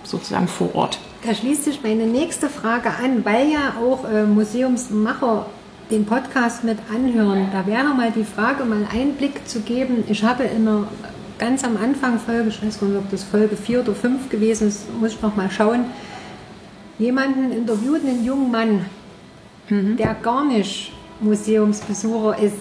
sozusagen 0.03 0.49
vor 0.49 0.75
Ort. 0.75 0.99
Da 1.27 1.35
schließt 1.35 1.65
sich 1.65 1.83
meine 1.83 2.07
nächste 2.07 2.49
Frage 2.49 2.91
an, 2.91 3.25
weil 3.25 3.51
ja 3.51 3.75
auch 3.81 4.05
äh, 4.05 4.25
Museumsmacher 4.25 5.47
den 5.91 6.07
Podcast 6.07 6.65
mit 6.65 6.79
anhören. 6.93 7.49
Da 7.53 7.67
wäre 7.67 7.95
mal 7.95 8.11
die 8.11 8.25
Frage, 8.25 8.65
mal 8.65 8.87
einen 8.93 9.15
Blick 9.15 9.47
zu 9.49 9.61
geben. 9.61 10.05
Ich 10.09 10.25
habe 10.25 10.45
in 10.45 10.67
einer 10.67 10.89
ganz 11.39 11.65
am 11.65 11.77
Anfang 11.77 12.19
Folge, 12.19 12.49
ich 12.49 12.65
weiß 12.65 12.81
gar 12.81 12.87
nicht, 12.89 12.99
ob 12.99 13.11
das 13.11 13.25
Folge 13.25 13.57
4 13.57 13.81
oder 13.81 13.95
5 13.95 14.31
gewesen 14.31 14.69
ist, 14.69 14.87
muss 14.99 15.13
ich 15.13 15.23
noch 15.23 15.37
mal 15.37 15.51
schauen, 15.51 15.87
jemanden 16.99 17.53
interviewt, 17.53 18.03
einen 18.05 18.25
jungen 18.25 18.51
Mann, 18.51 18.87
mhm. 19.69 19.97
der 19.97 20.15
gar 20.15 20.45
nicht 20.45 20.93
Museumsbesucher 21.21 22.39
ist. 22.39 22.57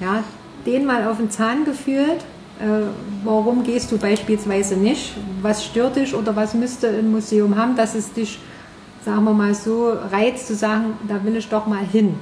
Ja, 0.00 0.24
den 0.66 0.86
mal 0.86 1.06
auf 1.06 1.18
den 1.18 1.30
Zahn 1.30 1.64
gefühlt. 1.64 2.18
Äh, 2.60 2.86
warum 3.24 3.62
gehst 3.62 3.90
du 3.92 3.98
beispielsweise 3.98 4.76
nicht? 4.76 5.14
Was 5.40 5.64
stört 5.64 5.96
dich 5.96 6.14
oder 6.14 6.34
was 6.36 6.54
müsste 6.54 6.88
ein 6.88 7.10
Museum 7.10 7.56
haben, 7.56 7.76
dass 7.76 7.94
es 7.94 8.12
dich, 8.12 8.38
sagen 9.04 9.24
wir 9.24 9.32
mal 9.32 9.54
so, 9.54 9.92
reizt 10.10 10.46
zu 10.46 10.54
sagen, 10.54 10.94
da 11.08 11.22
will 11.24 11.36
ich 11.36 11.48
doch 11.48 11.66
mal 11.66 11.84
hin. 11.84 12.14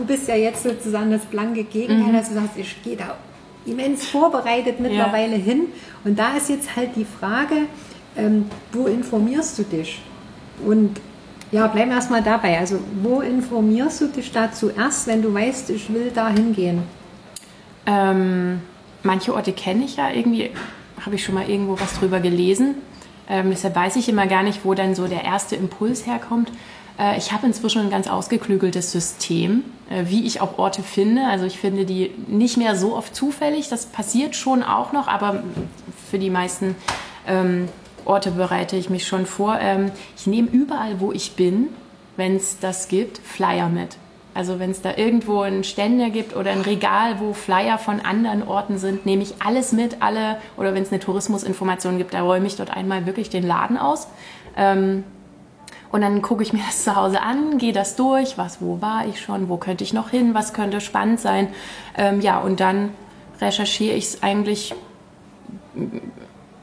Du 0.00 0.06
bist 0.06 0.28
ja 0.28 0.34
jetzt 0.34 0.62
sozusagen 0.62 1.10
das 1.10 1.26
blanke 1.26 1.62
Gegenteil, 1.62 2.08
mhm. 2.08 2.16
dass 2.16 2.28
du 2.28 2.34
sagst, 2.34 2.56
ich 2.56 2.82
gehe 2.82 2.96
da 2.96 3.18
immens 3.66 4.06
vorbereitet 4.06 4.80
mittlerweile 4.80 5.36
ja. 5.36 5.44
hin. 5.44 5.66
Und 6.04 6.18
da 6.18 6.38
ist 6.38 6.48
jetzt 6.48 6.74
halt 6.74 6.96
die 6.96 7.04
Frage, 7.04 7.66
ähm, 8.16 8.46
wo 8.72 8.86
informierst 8.86 9.58
du 9.58 9.62
dich? 9.64 10.00
Und 10.64 10.98
ja, 11.52 11.66
bleib 11.66 11.90
erstmal 11.90 12.22
dabei. 12.22 12.58
Also, 12.58 12.78
wo 13.02 13.20
informierst 13.20 14.00
du 14.00 14.06
dich 14.06 14.32
da 14.32 14.50
zuerst, 14.50 15.06
wenn 15.06 15.20
du 15.20 15.34
weißt, 15.34 15.68
ich 15.68 15.92
will 15.92 16.10
da 16.14 16.30
hingehen? 16.30 16.82
Ähm, 17.84 18.62
manche 19.02 19.34
Orte 19.34 19.52
kenne 19.52 19.84
ich 19.84 19.96
ja 19.96 20.10
irgendwie, 20.10 20.50
habe 21.04 21.16
ich 21.16 21.22
schon 21.22 21.34
mal 21.34 21.46
irgendwo 21.46 21.78
was 21.78 21.98
drüber 21.98 22.20
gelesen. 22.20 22.76
Ähm, 23.28 23.50
deshalb 23.50 23.76
weiß 23.76 23.96
ich 23.96 24.08
immer 24.08 24.26
gar 24.26 24.44
nicht, 24.44 24.64
wo 24.64 24.72
dann 24.72 24.94
so 24.94 25.06
der 25.06 25.24
erste 25.24 25.56
Impuls 25.56 26.06
herkommt. 26.06 26.50
Äh, 27.00 27.16
ich 27.16 27.32
habe 27.32 27.46
inzwischen 27.46 27.82
ein 27.82 27.90
ganz 27.90 28.06
ausgeklügeltes 28.06 28.92
System, 28.92 29.64
äh, 29.88 30.04
wie 30.06 30.26
ich 30.26 30.40
auch 30.40 30.58
Orte 30.58 30.82
finde. 30.82 31.26
Also 31.26 31.46
ich 31.46 31.58
finde 31.58 31.84
die 31.84 32.10
nicht 32.28 32.56
mehr 32.56 32.76
so 32.76 32.94
oft 32.94 33.14
zufällig. 33.16 33.68
Das 33.68 33.86
passiert 33.86 34.36
schon 34.36 34.62
auch 34.62 34.92
noch, 34.92 35.08
aber 35.08 35.42
für 36.10 36.18
die 36.18 36.30
meisten 36.30 36.76
ähm, 37.26 37.68
Orte 38.04 38.30
bereite 38.30 38.76
ich 38.76 38.90
mich 38.90 39.06
schon 39.06 39.26
vor. 39.26 39.58
Ähm, 39.60 39.90
ich 40.16 40.26
nehme 40.26 40.48
überall, 40.48 41.00
wo 41.00 41.12
ich 41.12 41.32
bin, 41.32 41.68
wenn 42.16 42.36
es 42.36 42.58
das 42.60 42.88
gibt, 42.88 43.18
Flyer 43.18 43.68
mit. 43.68 43.96
Also 44.32 44.60
wenn 44.60 44.70
es 44.70 44.80
da 44.80 44.96
irgendwo 44.96 45.40
einen 45.40 45.64
Ständer 45.64 46.08
gibt 46.08 46.36
oder 46.36 46.52
ein 46.52 46.60
Regal, 46.60 47.18
wo 47.18 47.32
Flyer 47.32 47.78
von 47.78 48.00
anderen 48.00 48.46
Orten 48.46 48.78
sind, 48.78 49.04
nehme 49.04 49.24
ich 49.24 49.42
alles 49.44 49.72
mit, 49.72 50.02
alle, 50.02 50.36
oder 50.56 50.72
wenn 50.72 50.84
es 50.84 50.92
eine 50.92 51.00
Tourismusinformation 51.00 51.98
gibt, 51.98 52.14
da 52.14 52.22
räume 52.22 52.46
ich 52.46 52.54
dort 52.54 52.70
einmal 52.70 53.06
wirklich 53.06 53.28
den 53.28 53.44
Laden 53.44 53.76
aus. 53.76 54.06
Ähm, 54.56 55.02
und 55.92 56.02
dann 56.02 56.22
gucke 56.22 56.42
ich 56.42 56.52
mir 56.52 56.62
das 56.66 56.84
zu 56.84 56.94
Hause 56.94 57.20
an, 57.20 57.58
gehe 57.58 57.72
das 57.72 57.96
durch, 57.96 58.38
was, 58.38 58.60
wo 58.60 58.80
war 58.80 59.06
ich 59.06 59.20
schon, 59.20 59.48
wo 59.48 59.56
könnte 59.56 59.84
ich 59.84 59.92
noch 59.92 60.10
hin, 60.10 60.34
was 60.34 60.52
könnte 60.52 60.80
spannend 60.80 61.20
sein. 61.20 61.48
Ähm, 61.96 62.20
ja, 62.20 62.38
und 62.38 62.60
dann 62.60 62.90
recherchiere 63.40 63.96
ich 63.96 64.04
es 64.04 64.22
eigentlich 64.22 64.74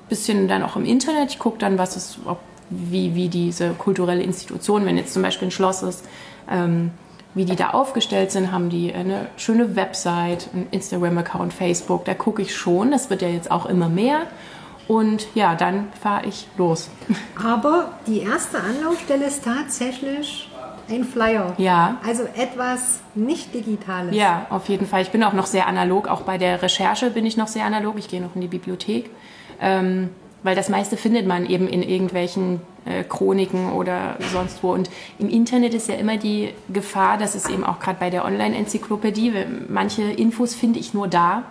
bisschen 0.09 0.47
dann 0.47 0.63
auch 0.63 0.75
im 0.75 0.85
Internet. 0.85 1.31
Ich 1.31 1.39
gucke 1.39 1.57
dann, 1.57 1.77
was 1.77 1.95
ist, 1.95 2.19
ob, 2.25 2.39
wie, 2.69 3.15
wie 3.15 3.27
diese 3.29 3.71
kulturelle 3.71 4.23
Institution, 4.23 4.85
wenn 4.85 4.97
jetzt 4.97 5.13
zum 5.13 5.21
Beispiel 5.21 5.49
ein 5.49 5.51
Schloss 5.51 5.83
ist, 5.83 6.05
ähm, 6.49 6.91
wie 7.33 7.45
die 7.45 7.55
da 7.55 7.71
aufgestellt 7.71 8.31
sind, 8.31 8.51
haben 8.51 8.69
die 8.69 8.93
eine 8.93 9.27
schöne 9.37 9.75
Website, 9.75 10.49
ein 10.53 10.67
Instagram-Account, 10.71 11.53
Facebook, 11.53 12.05
da 12.05 12.13
gucke 12.13 12.41
ich 12.41 12.55
schon. 12.55 12.91
Das 12.91 13.09
wird 13.09 13.21
ja 13.21 13.27
jetzt 13.27 13.51
auch 13.51 13.65
immer 13.65 13.89
mehr. 13.89 14.21
Und 14.88 15.28
ja, 15.36 15.56
dann 15.56 15.89
fahre 16.02 16.26
ich 16.26 16.47
los. 16.58 16.89
Aber 17.43 17.91
die 18.06 18.21
erste 18.21 18.60
Anlaufstelle 18.60 19.26
ist 19.26 19.43
tatsächlich 19.43 20.50
ein 20.89 21.04
Flyer. 21.04 21.54
Ja. 21.58 21.97
Also 22.06 22.23
etwas 22.23 23.02
nicht 23.13 23.54
Digitales. 23.54 24.15
Ja, 24.15 24.47
auf 24.50 24.69
jeden 24.69 24.88
Fall. 24.88 25.02
Ich 25.02 25.10
bin 25.10 25.23
auch 25.23 25.34
noch 25.34 25.45
sehr 25.45 25.67
analog. 25.67 26.08
Auch 26.08 26.21
bei 26.21 26.38
der 26.38 26.62
Recherche 26.62 27.10
bin 27.10 27.26
ich 27.26 27.36
noch 27.36 27.47
sehr 27.47 27.65
analog. 27.65 27.95
Ich 27.97 28.08
gehe 28.08 28.21
noch 28.21 28.36
in 28.36 28.41
die 28.41 28.47
Bibliothek. 28.47 29.10
Ähm, 29.60 30.10
weil 30.43 30.56
das 30.56 30.69
meiste 30.69 30.97
findet 30.97 31.28
man 31.28 31.45
eben 31.45 31.67
in 31.67 31.82
irgendwelchen 31.84 32.62
äh, 32.86 33.04
Chroniken 33.04 33.73
oder 33.73 34.15
sonst 34.32 34.63
wo. 34.63 34.71
Und 34.71 34.89
im 35.19 35.30
Internet 35.30 35.73
ist 35.73 35.89
ja 35.89 35.95
immer 35.95 36.17
die 36.17 36.54
Gefahr, 36.69 37.17
dass 37.17 37.36
es 37.36 37.50
eben 37.50 37.63
auch 37.63 37.80
gerade 37.80 37.97
bei 38.00 38.10
der 38.10 38.23
Online-Enzyklopädie, 38.23 39.34
manche 39.67 40.04
Infos 40.04 40.56
finde 40.56 40.80
ich 40.80 40.93
nur 40.93 41.08
da. 41.08 41.43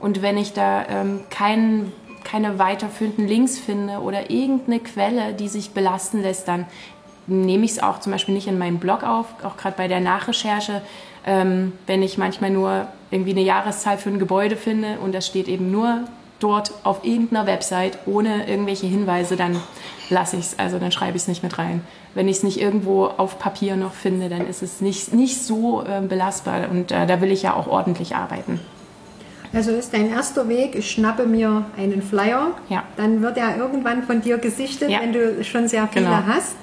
Und 0.00 0.22
wenn 0.22 0.36
ich 0.36 0.52
da 0.52 0.84
ähm, 0.88 1.20
kein, 1.30 1.92
keine 2.24 2.58
weiterführenden 2.58 3.26
Links 3.26 3.58
finde 3.58 4.00
oder 4.00 4.30
irgendeine 4.30 4.80
Quelle, 4.80 5.34
die 5.34 5.48
sich 5.48 5.70
belasten 5.70 6.22
lässt, 6.22 6.48
dann 6.48 6.66
nehme 7.26 7.64
ich 7.64 7.72
es 7.72 7.82
auch 7.82 8.00
zum 8.00 8.12
Beispiel 8.12 8.34
nicht 8.34 8.48
in 8.48 8.58
meinem 8.58 8.78
Blog 8.78 9.04
auf, 9.04 9.26
auch 9.44 9.56
gerade 9.56 9.76
bei 9.76 9.88
der 9.88 10.00
Nachrecherche. 10.00 10.82
Ähm, 11.24 11.72
wenn 11.86 12.02
ich 12.02 12.18
manchmal 12.18 12.50
nur 12.50 12.88
irgendwie 13.10 13.30
eine 13.30 13.42
Jahreszahl 13.42 13.96
für 13.98 14.10
ein 14.10 14.18
Gebäude 14.18 14.56
finde 14.56 14.98
und 14.98 15.14
das 15.14 15.26
steht 15.26 15.46
eben 15.46 15.70
nur 15.70 16.00
dort 16.40 16.72
auf 16.82 17.04
irgendeiner 17.04 17.46
Website 17.46 17.98
ohne 18.06 18.48
irgendwelche 18.48 18.86
Hinweise, 18.86 19.36
dann 19.36 19.60
lasse 20.10 20.36
ich 20.36 20.46
es, 20.46 20.58
also 20.58 20.78
dann 20.78 20.90
schreibe 20.90 21.16
ich 21.16 21.22
es 21.22 21.28
nicht 21.28 21.44
mit 21.44 21.58
rein. 21.58 21.84
Wenn 22.14 22.28
ich 22.28 22.38
es 22.38 22.42
nicht 22.42 22.60
irgendwo 22.60 23.06
auf 23.06 23.38
Papier 23.38 23.76
noch 23.76 23.92
finde, 23.92 24.28
dann 24.28 24.46
ist 24.46 24.62
es 24.62 24.80
nicht, 24.80 25.14
nicht 25.14 25.40
so 25.40 25.84
äh, 25.84 26.00
belastbar 26.00 26.68
und 26.70 26.90
äh, 26.90 27.06
da 27.06 27.20
will 27.20 27.30
ich 27.30 27.42
ja 27.42 27.54
auch 27.54 27.68
ordentlich 27.68 28.16
arbeiten. 28.16 28.60
Also 29.52 29.70
ist 29.72 29.92
dein 29.92 30.10
erster 30.10 30.48
Weg, 30.48 30.74
ich 30.74 30.90
schnappe 30.90 31.26
mir 31.26 31.66
einen 31.76 32.02
Flyer, 32.02 32.52
ja. 32.70 32.84
dann 32.96 33.20
wird 33.20 33.36
er 33.36 33.56
irgendwann 33.58 34.02
von 34.02 34.22
dir 34.22 34.38
gesichtet, 34.38 34.88
ja. 34.88 35.00
wenn 35.00 35.12
du 35.12 35.44
schon 35.44 35.68
sehr 35.68 35.86
viele 35.88 36.06
genau. 36.06 36.22
hast. 36.26 36.56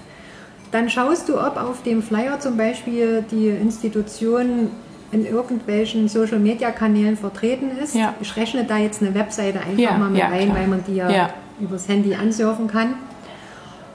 Dann 0.71 0.89
schaust 0.89 1.29
du, 1.29 1.39
ob 1.39 1.57
auf 1.57 1.83
dem 1.83 2.01
Flyer 2.01 2.39
zum 2.39 2.57
Beispiel 2.57 3.23
die 3.29 3.47
Institution 3.47 4.71
in 5.11 5.25
irgendwelchen 5.25 6.07
Social 6.07 6.39
Media 6.39 6.71
Kanälen 6.71 7.17
vertreten 7.17 7.71
ist. 7.77 7.95
Ja. 7.95 8.13
Ich 8.21 8.35
rechne 8.35 8.63
da 8.63 8.77
jetzt 8.77 9.01
eine 9.01 9.13
Webseite 9.13 9.59
einfach 9.59 9.77
ja, 9.77 9.97
mal 9.97 10.09
mit 10.09 10.19
ja, 10.19 10.29
ein, 10.29 10.45
klar. 10.45 10.57
weil 10.57 10.67
man 10.67 10.83
die 10.87 10.95
ja, 10.95 11.29
übers 11.59 11.87
Handy 11.87 12.13
ansurfen 12.15 12.67
kann. 12.67 12.95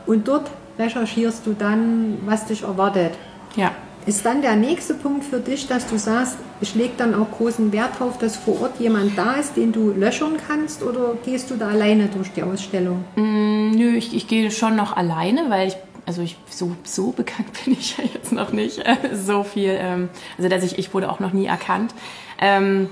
Und 0.07 0.27
dort 0.29 0.51
recherchierst 0.79 1.47
du 1.47 1.55
dann, 1.57 2.19
was 2.27 2.47
dich 2.47 2.63
erwartet. 2.63 3.13
Ja. 3.57 3.71
Ist 4.07 4.27
dann 4.27 4.43
der 4.43 4.55
nächste 4.55 4.93
Punkt 4.93 5.25
für 5.25 5.41
dich, 5.41 5.67
dass 5.67 5.87
du 5.87 5.99
sagst, 5.99 6.37
ich 6.61 6.75
lege 6.75 6.93
dann 6.99 7.15
auch 7.15 7.31
großen 7.31 7.73
Wert 7.73 7.93
darauf, 7.99 8.19
dass 8.19 8.37
vor 8.37 8.61
Ort 8.61 8.79
jemand 8.79 9.17
da 9.17 9.35
ist, 9.35 9.57
den 9.57 9.73
du 9.73 9.93
löchern 9.93 10.37
kannst, 10.47 10.83
oder 10.83 11.15
gehst 11.25 11.51
du 11.51 11.57
da 11.57 11.69
alleine 11.69 12.09
durch 12.09 12.31
die 12.33 12.43
Ausstellung? 12.43 13.05
Mm, 13.17 13.71
nö, 13.71 13.97
ich, 13.97 14.15
ich 14.15 14.29
gehe 14.29 14.51
schon 14.51 14.77
noch 14.77 14.95
alleine, 14.95 15.49
weil 15.49 15.69
ich 15.69 15.77
also 16.07 16.21
ich, 16.21 16.37
so, 16.51 16.77
so 16.85 17.13
bekannt 17.17 17.49
bin 17.65 17.73
ich 17.73 17.97
ja 17.97 18.05
jetzt 18.05 18.33
noch 18.33 18.53
nicht. 18.53 18.83
so 19.15 19.43
viel, 19.43 19.75
ähm, 19.79 20.11
also 20.37 20.51
dass 20.51 20.63
ich, 20.63 20.79
ich 20.79 20.93
wurde 20.93 21.11
auch 21.11 21.21
noch 21.21 21.33
nie 21.33 21.47
erkannt. 21.47 21.95
Ähm, 22.39 22.91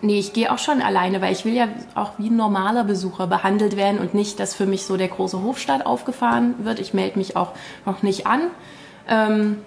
nee, 0.00 0.18
ich 0.18 0.32
gehe 0.32 0.50
auch 0.50 0.58
schon 0.58 0.80
alleine, 0.80 1.20
weil 1.20 1.32
ich 1.32 1.44
will 1.44 1.52
ja 1.52 1.68
auch 1.94 2.12
wie 2.18 2.30
ein 2.30 2.36
normaler 2.36 2.84
Besucher 2.84 3.26
behandelt 3.26 3.76
werden 3.76 3.98
und 3.98 4.14
nicht, 4.14 4.40
dass 4.40 4.54
für 4.54 4.64
mich 4.66 4.86
so 4.86 4.96
der 4.96 5.08
große 5.08 5.42
Hofstaat 5.42 5.84
aufgefahren 5.84 6.54
wird. 6.64 6.80
Ich 6.80 6.94
melde 6.94 7.18
mich 7.18 7.36
auch 7.36 7.52
noch 7.84 8.02
nicht 8.02 8.26
an. 8.26 8.42
Ähm, 9.08 9.58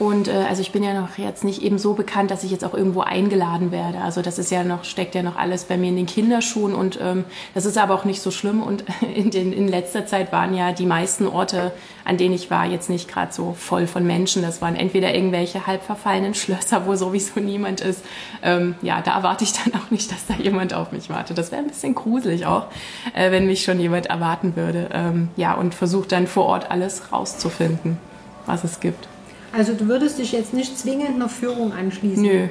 und 0.00 0.28
äh, 0.28 0.46
also 0.48 0.62
ich 0.62 0.72
bin 0.72 0.82
ja 0.82 0.98
noch 0.98 1.18
jetzt 1.18 1.44
nicht 1.44 1.60
eben 1.60 1.76
so 1.76 1.92
bekannt, 1.92 2.30
dass 2.30 2.42
ich 2.42 2.50
jetzt 2.50 2.64
auch 2.64 2.72
irgendwo 2.72 3.02
eingeladen 3.02 3.70
werde. 3.70 4.00
Also 4.00 4.22
das 4.22 4.38
ist 4.38 4.50
ja 4.50 4.64
noch, 4.64 4.84
steckt 4.84 5.14
ja 5.14 5.22
noch 5.22 5.36
alles 5.36 5.64
bei 5.64 5.76
mir 5.76 5.90
in 5.90 5.96
den 5.96 6.06
Kinderschuhen 6.06 6.74
und 6.74 6.98
ähm, 7.02 7.26
das 7.52 7.66
ist 7.66 7.76
aber 7.76 7.92
auch 7.92 8.06
nicht 8.06 8.22
so 8.22 8.30
schlimm. 8.30 8.62
Und 8.62 8.82
in, 9.14 9.30
den, 9.30 9.52
in 9.52 9.68
letzter 9.68 10.06
Zeit 10.06 10.32
waren 10.32 10.54
ja 10.54 10.72
die 10.72 10.86
meisten 10.86 11.26
Orte, 11.26 11.72
an 12.06 12.16
denen 12.16 12.34
ich 12.34 12.50
war, 12.50 12.64
jetzt 12.64 12.88
nicht 12.88 13.08
gerade 13.08 13.30
so 13.30 13.52
voll 13.52 13.86
von 13.86 14.06
Menschen. 14.06 14.40
Das 14.40 14.62
waren 14.62 14.74
entweder 14.74 15.14
irgendwelche 15.14 15.66
halb 15.66 15.82
verfallenen 15.82 16.32
Schlösser, 16.32 16.86
wo 16.86 16.94
sowieso 16.94 17.38
niemand 17.38 17.82
ist. 17.82 18.02
Ähm, 18.42 18.76
ja, 18.80 19.02
da 19.02 19.16
erwarte 19.16 19.44
ich 19.44 19.52
dann 19.52 19.74
auch 19.74 19.90
nicht, 19.90 20.10
dass 20.10 20.24
da 20.26 20.32
jemand 20.42 20.72
auf 20.72 20.92
mich 20.92 21.10
wartet. 21.10 21.36
Das 21.36 21.52
wäre 21.52 21.60
ein 21.60 21.68
bisschen 21.68 21.94
gruselig 21.94 22.46
auch, 22.46 22.68
äh, 23.12 23.30
wenn 23.32 23.44
mich 23.44 23.64
schon 23.64 23.78
jemand 23.78 24.06
erwarten 24.06 24.56
würde. 24.56 24.88
Ähm, 24.94 25.28
ja, 25.36 25.52
und 25.52 25.74
versucht 25.74 26.10
dann 26.12 26.26
vor 26.26 26.46
Ort 26.46 26.70
alles 26.70 27.12
rauszufinden, 27.12 27.98
was 28.46 28.64
es 28.64 28.80
gibt. 28.80 29.06
Also 29.52 29.72
du 29.74 29.88
würdest 29.88 30.18
dich 30.18 30.32
jetzt 30.32 30.54
nicht 30.54 30.78
zwingend 30.78 31.16
einer 31.16 31.28
Führung 31.28 31.72
anschließen? 31.72 32.22
Nö. 32.22 32.48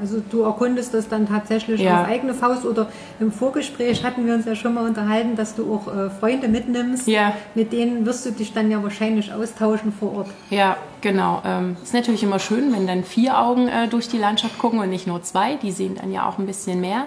Also 0.00 0.22
du 0.30 0.42
erkundest 0.44 0.94
das 0.94 1.08
dann 1.08 1.28
tatsächlich 1.28 1.78
Ja. 1.82 2.00
auf 2.02 2.08
eigene 2.08 2.32
Faust 2.32 2.64
oder 2.64 2.88
im 3.20 3.30
Vorgespräch 3.30 4.02
hatten 4.02 4.26
wir 4.26 4.32
uns 4.34 4.46
ja 4.46 4.54
schon 4.54 4.72
mal 4.72 4.86
unterhalten, 4.88 5.36
dass 5.36 5.54
du 5.54 5.74
auch 5.74 5.94
äh, 5.94 6.08
Freunde 6.08 6.48
mitnimmst. 6.48 7.06
Ja. 7.06 7.34
Mit 7.54 7.70
denen 7.74 8.06
wirst 8.06 8.24
du 8.24 8.30
dich 8.30 8.54
dann 8.54 8.70
ja 8.70 8.82
wahrscheinlich 8.82 9.30
austauschen 9.30 9.92
vor 9.92 10.16
Ort. 10.16 10.28
Ja, 10.48 10.78
genau. 11.02 11.42
Ähm, 11.44 11.76
ist 11.82 11.92
natürlich 11.92 12.22
immer 12.22 12.38
schön, 12.38 12.72
wenn 12.72 12.86
dann 12.86 13.04
vier 13.04 13.38
Augen 13.38 13.68
äh, 13.68 13.88
durch 13.88 14.08
die 14.08 14.16
Landschaft 14.16 14.58
gucken 14.58 14.78
und 14.78 14.88
nicht 14.88 15.06
nur 15.06 15.22
zwei. 15.22 15.56
Die 15.56 15.70
sehen 15.70 15.96
dann 16.00 16.10
ja 16.10 16.26
auch 16.26 16.38
ein 16.38 16.46
bisschen 16.46 16.80
mehr. 16.80 17.04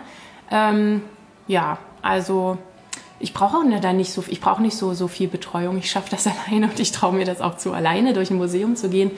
Ähm, 0.52 1.02
ja, 1.48 1.80
also 2.04 2.60
ich 3.24 3.34
brauche 3.34 3.58
auch 3.58 3.80
da 3.82 3.94
nicht 3.94 4.12
so, 4.12 4.24
ich 4.28 4.42
brauche 4.42 4.62
nicht 4.62 4.76
so, 4.76 4.94
so 4.94 5.08
viel 5.08 5.30
Betreuung. 5.30 5.78
Ich 5.78 5.90
schaffe 5.90 6.12
das 6.12 6.28
alleine 6.48 6.68
und 6.68 6.80
ich 6.80 6.92
traue 6.92 7.14
mir 7.14 7.26
das 7.26 7.42
auch 7.42 7.58
zu, 7.58 7.72
alleine 7.72 8.14
durch 8.14 8.30
ein 8.30 8.38
Museum 8.38 8.76
zu 8.76 8.90
gehen 8.90 9.12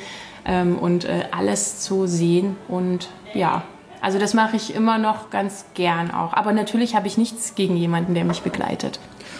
ähm, 0.46 0.78
und 0.78 1.06
äh, 1.06 1.26
alles 1.32 1.80
zu 1.80 2.06
sehen. 2.06 2.56
Und 2.68 3.10
ja, 3.34 3.64
also 4.02 4.20
das 4.20 4.36
mache 4.36 4.56
ich 4.56 4.76
immer 4.76 5.00
noch 5.00 5.32
ganz 5.32 5.66
gern 5.74 6.12
auch. 6.12 6.34
Aber 6.34 6.54
natürlich 6.54 6.96
habe 6.96 7.08
ich 7.08 7.18
nichts 7.18 7.56
gegen 7.56 7.76
jemanden, 7.76 8.14
der 8.14 8.26
mich 8.26 8.42
begleitet. 8.44 9.00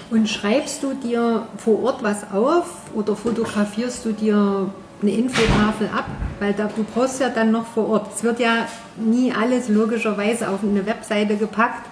Und 0.10 0.28
schreibst 0.28 0.82
du 0.82 0.94
dir 0.94 1.48
vor 1.58 1.84
Ort 1.84 2.04
was 2.04 2.32
auf 2.32 2.92
oder 2.96 3.16
fotografierst 3.16 4.04
du 4.06 4.14
dir 4.14 4.72
eine 5.02 5.12
Infotafel 5.12 5.90
ab? 5.96 6.06
Weil 6.40 6.54
da, 6.54 6.70
du 6.76 6.84
brauchst 6.84 7.22
ja 7.22 7.30
dann 7.30 7.52
noch 7.52 7.68
vor 7.68 7.88
Ort. 7.90 8.08
Es 8.16 8.24
wird 8.24 8.40
ja 8.40 8.68
nie 8.98 9.32
alles 9.32 9.70
logischerweise 9.70 10.50
auf 10.50 10.64
eine 10.64 10.86
Webseite 10.88 11.38
gepackt, 11.38 11.88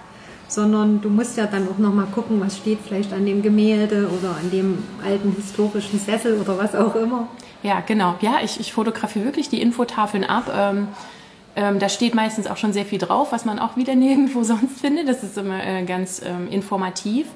sondern 0.48 1.00
du 1.00 1.08
musst 1.08 1.36
ja 1.36 1.46
dann 1.46 1.68
auch 1.68 1.78
noch 1.78 1.92
mal 1.92 2.06
gucken, 2.06 2.40
was 2.40 2.56
steht 2.56 2.78
vielleicht 2.86 3.12
an 3.12 3.26
dem 3.26 3.42
Gemälde 3.42 4.08
oder 4.08 4.36
an 4.36 4.50
dem 4.50 4.78
alten 5.04 5.32
historischen 5.36 5.98
Sessel 5.98 6.40
oder 6.40 6.58
was 6.58 6.74
auch 6.74 6.94
immer. 6.96 7.28
Ja, 7.62 7.80
genau. 7.80 8.16
Ja, 8.20 8.36
ich, 8.42 8.60
ich 8.60 8.72
fotografiere 8.72 9.24
wirklich 9.24 9.48
die 9.48 9.60
Infotafeln 9.60 10.24
ab. 10.24 10.52
Ähm, 10.54 10.88
ähm, 11.56 11.78
da 11.78 11.88
steht 11.88 12.14
meistens 12.14 12.46
auch 12.46 12.56
schon 12.56 12.72
sehr 12.72 12.84
viel 12.84 12.98
drauf, 12.98 13.32
was 13.32 13.44
man 13.44 13.58
auch 13.58 13.76
wieder 13.76 13.94
nirgendwo 13.96 14.42
sonst 14.42 14.80
findet. 14.80 15.08
Das 15.08 15.22
ist 15.22 15.38
immer 15.38 15.64
äh, 15.64 15.84
ganz 15.84 16.20
ähm, 16.24 16.48
informativ. 16.50 17.26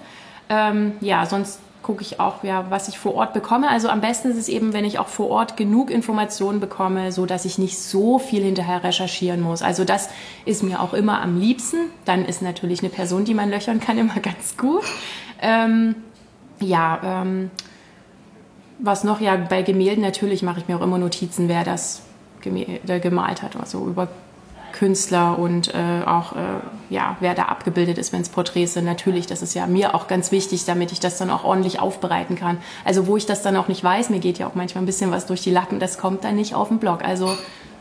Ähm, 0.51 0.93
ja, 1.01 1.27
sonst 1.27 1.61
gucke 1.89 2.03
ich 2.03 2.21
auch, 2.21 2.45
ja, 2.45 2.67
was 2.69 2.89
ich 2.89 2.99
vor 2.99 3.15
Ort 3.15 3.33
bekomme. 3.33 3.71
Also 3.71 3.89
am 3.89 4.03
besten 4.03 4.29
ist 4.31 4.37
es 4.37 4.51
eben, 4.51 4.75
wenn 4.75 4.85
ich 4.85 4.99
auch 4.99 5.09
vor 5.09 5.31
Ort 5.31 5.57
genug 5.57 5.91
Informationen 5.91 6.61
bekomme, 6.61 7.13
so 7.13 7.25
dass 7.25 7.47
ich 7.47 7.57
nicht 7.57 7.79
so 7.79 8.19
viel 8.19 8.43
hinterher 8.43 8.85
recherchieren 8.85 9.41
muss. 9.41 9.63
Also 9.63 9.87
das 9.87 10.11
ist 10.45 10.63
mir 10.63 10.83
auch 10.83 10.93
immer 10.93 11.23
am 11.23 11.41
liebsten. 11.41 11.79
Dann 12.05 12.27
ist 12.27 12.43
natürlich 12.43 12.81
eine 12.81 12.91
Person, 12.91 13.25
die 13.25 13.33
man 13.33 13.49
löchern 13.49 13.81
kann, 13.81 13.97
immer 14.05 14.21
ganz 14.21 14.59
gut. 14.59 14.83
Ähm, 15.41 15.95
ja, 16.61 17.23
ähm, 17.23 17.51
was 18.79 19.03
noch? 19.03 19.23
Ja, 19.23 19.37
bei 19.37 19.63
Gemälden 19.63 20.03
natürlich 20.03 20.43
mache 20.43 20.61
ich 20.61 20.69
mir 20.69 20.77
auch 20.77 20.83
immer 20.83 20.99
Notizen, 20.99 21.49
wer 21.49 21.65
das 21.65 22.03
gemalt 22.43 23.41
hat. 23.41 23.57
Also 23.57 23.87
über 23.87 24.09
Künstler 24.73 25.39
und 25.39 25.75
äh, 25.75 26.05
auch, 26.07 26.37
äh, 26.37 26.39
ja, 26.91 27.17
wer 27.21 27.35
da 27.35 27.45
abgebildet 27.45 27.99
ist, 27.99 28.13
wenn 28.13 28.23
es 28.23 28.29
Porträts 28.29 28.75
sind. 28.75 28.85
Natürlich, 28.85 29.27
das 29.27 29.43
ist 29.43 29.55
ja 29.55 29.67
mir 29.67 29.95
auch 29.95 30.09
ganz 30.09 30.33
wichtig, 30.33 30.65
damit 30.65 30.93
ich 30.93 31.01
das 31.01 31.19
dann 31.19 31.31
auch 31.31 31.45
ordentlich 31.45 31.81
aufbereiten 31.81 32.37
kann. 32.37 32.59
Also 32.85 33.07
wo 33.07 33.17
ich 33.17 33.27
das 33.27 33.43
dann 33.43 33.57
auch 33.57 33.69
nicht 33.69 33.83
weiß, 33.83 34.11
mir 34.11 34.21
geht 34.21 34.39
ja 34.39 34.47
auch 34.47 34.55
manchmal 34.55 34.83
ein 34.83 34.87
bisschen 34.87 35.11
was 35.11 35.27
durch 35.27 35.43
die 35.43 35.51
Lappen, 35.51 35.79
das 35.81 35.99
kommt 35.99 36.25
dann 36.25 36.37
nicht 36.37 36.55
auf 36.55 36.69
den 36.69 36.79
Blog. 36.79 37.05
Also 37.05 37.37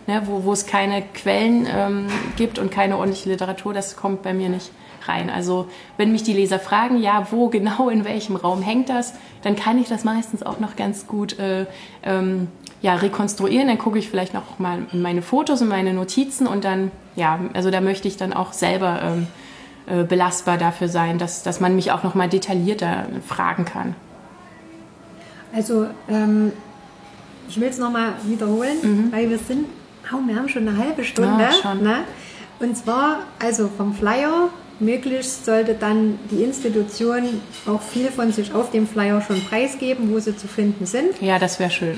ne, 0.07 0.23
wo, 0.25 0.51
es 0.51 0.65
keine 0.65 1.01
Quellen 1.01 1.67
ähm, 1.69 2.07
gibt 2.35 2.59
und 2.59 2.71
keine 2.71 2.97
ordentliche 2.97 3.29
Literatur, 3.29 3.73
das 3.73 3.95
kommt 3.95 4.23
bei 4.23 4.33
mir 4.33 4.49
nicht 4.49 4.71
rein. 5.07 5.29
Also 5.29 5.67
wenn 5.97 6.11
mich 6.11 6.23
die 6.23 6.33
Leser 6.33 6.59
fragen, 6.59 6.97
ja, 6.97 7.27
wo 7.31 7.49
genau, 7.49 7.89
in 7.89 8.05
welchem 8.05 8.35
Raum 8.35 8.61
hängt 8.61 8.89
das, 8.89 9.13
dann 9.43 9.55
kann 9.55 9.79
ich 9.79 9.87
das 9.87 10.03
meistens 10.03 10.43
auch 10.43 10.59
noch 10.59 10.75
ganz 10.75 11.07
gut 11.07 11.37
äh, 11.39 11.65
ähm, 12.03 12.47
ja, 12.81 12.95
rekonstruieren. 12.95 13.67
Dann 13.67 13.77
gucke 13.77 13.97
ich 13.99 14.09
vielleicht 14.09 14.33
noch 14.33 14.59
mal 14.59 14.79
in 14.91 15.01
meine 15.01 15.21
Fotos 15.21 15.61
und 15.61 15.67
meine 15.67 15.93
Notizen 15.93 16.47
und 16.47 16.63
dann, 16.63 16.91
ja, 17.15 17.39
also 17.53 17.71
da 17.71 17.81
möchte 17.81 18.07
ich 18.07 18.17
dann 18.17 18.33
auch 18.33 18.53
selber 18.53 19.01
ähm, 19.03 19.27
äh, 19.87 20.03
belastbar 20.03 20.57
dafür 20.57 20.89
sein, 20.89 21.17
dass, 21.17 21.43
dass 21.43 21.59
man 21.59 21.75
mich 21.75 21.91
auch 21.91 22.03
noch 22.03 22.15
mal 22.15 22.29
detaillierter 22.29 23.07
fragen 23.25 23.65
kann. 23.65 23.95
Also 25.55 25.87
ähm, 26.09 26.51
ich 27.47 27.59
will 27.59 27.69
es 27.69 27.77
nochmal 27.77 28.13
wiederholen, 28.23 29.09
weil 29.11 29.29
wir 29.29 29.37
sind, 29.37 29.65
oh, 30.11 30.17
wir 30.25 30.35
haben 30.35 30.49
schon 30.49 30.67
eine 30.67 30.77
halbe 30.77 31.03
Stunde. 31.03 31.43
Ja, 31.43 31.51
schon. 31.51 31.81
Ne? 31.81 31.99
Und 32.59 32.75
zwar, 32.75 33.19
also 33.39 33.69
vom 33.69 33.93
Flyer, 33.93 34.49
möglichst 34.79 35.45
sollte 35.45 35.73
dann 35.73 36.19
die 36.31 36.43
Institution 36.43 37.41
auch 37.65 37.81
viel 37.81 38.07
von 38.07 38.31
sich 38.31 38.53
auf 38.53 38.71
dem 38.71 38.87
Flyer 38.87 39.21
schon 39.21 39.41
preisgeben, 39.41 40.11
wo 40.11 40.19
sie 40.19 40.35
zu 40.35 40.47
finden 40.47 40.85
sind. 40.85 41.21
Ja, 41.21 41.39
das 41.39 41.59
wäre 41.59 41.71
schön. 41.71 41.97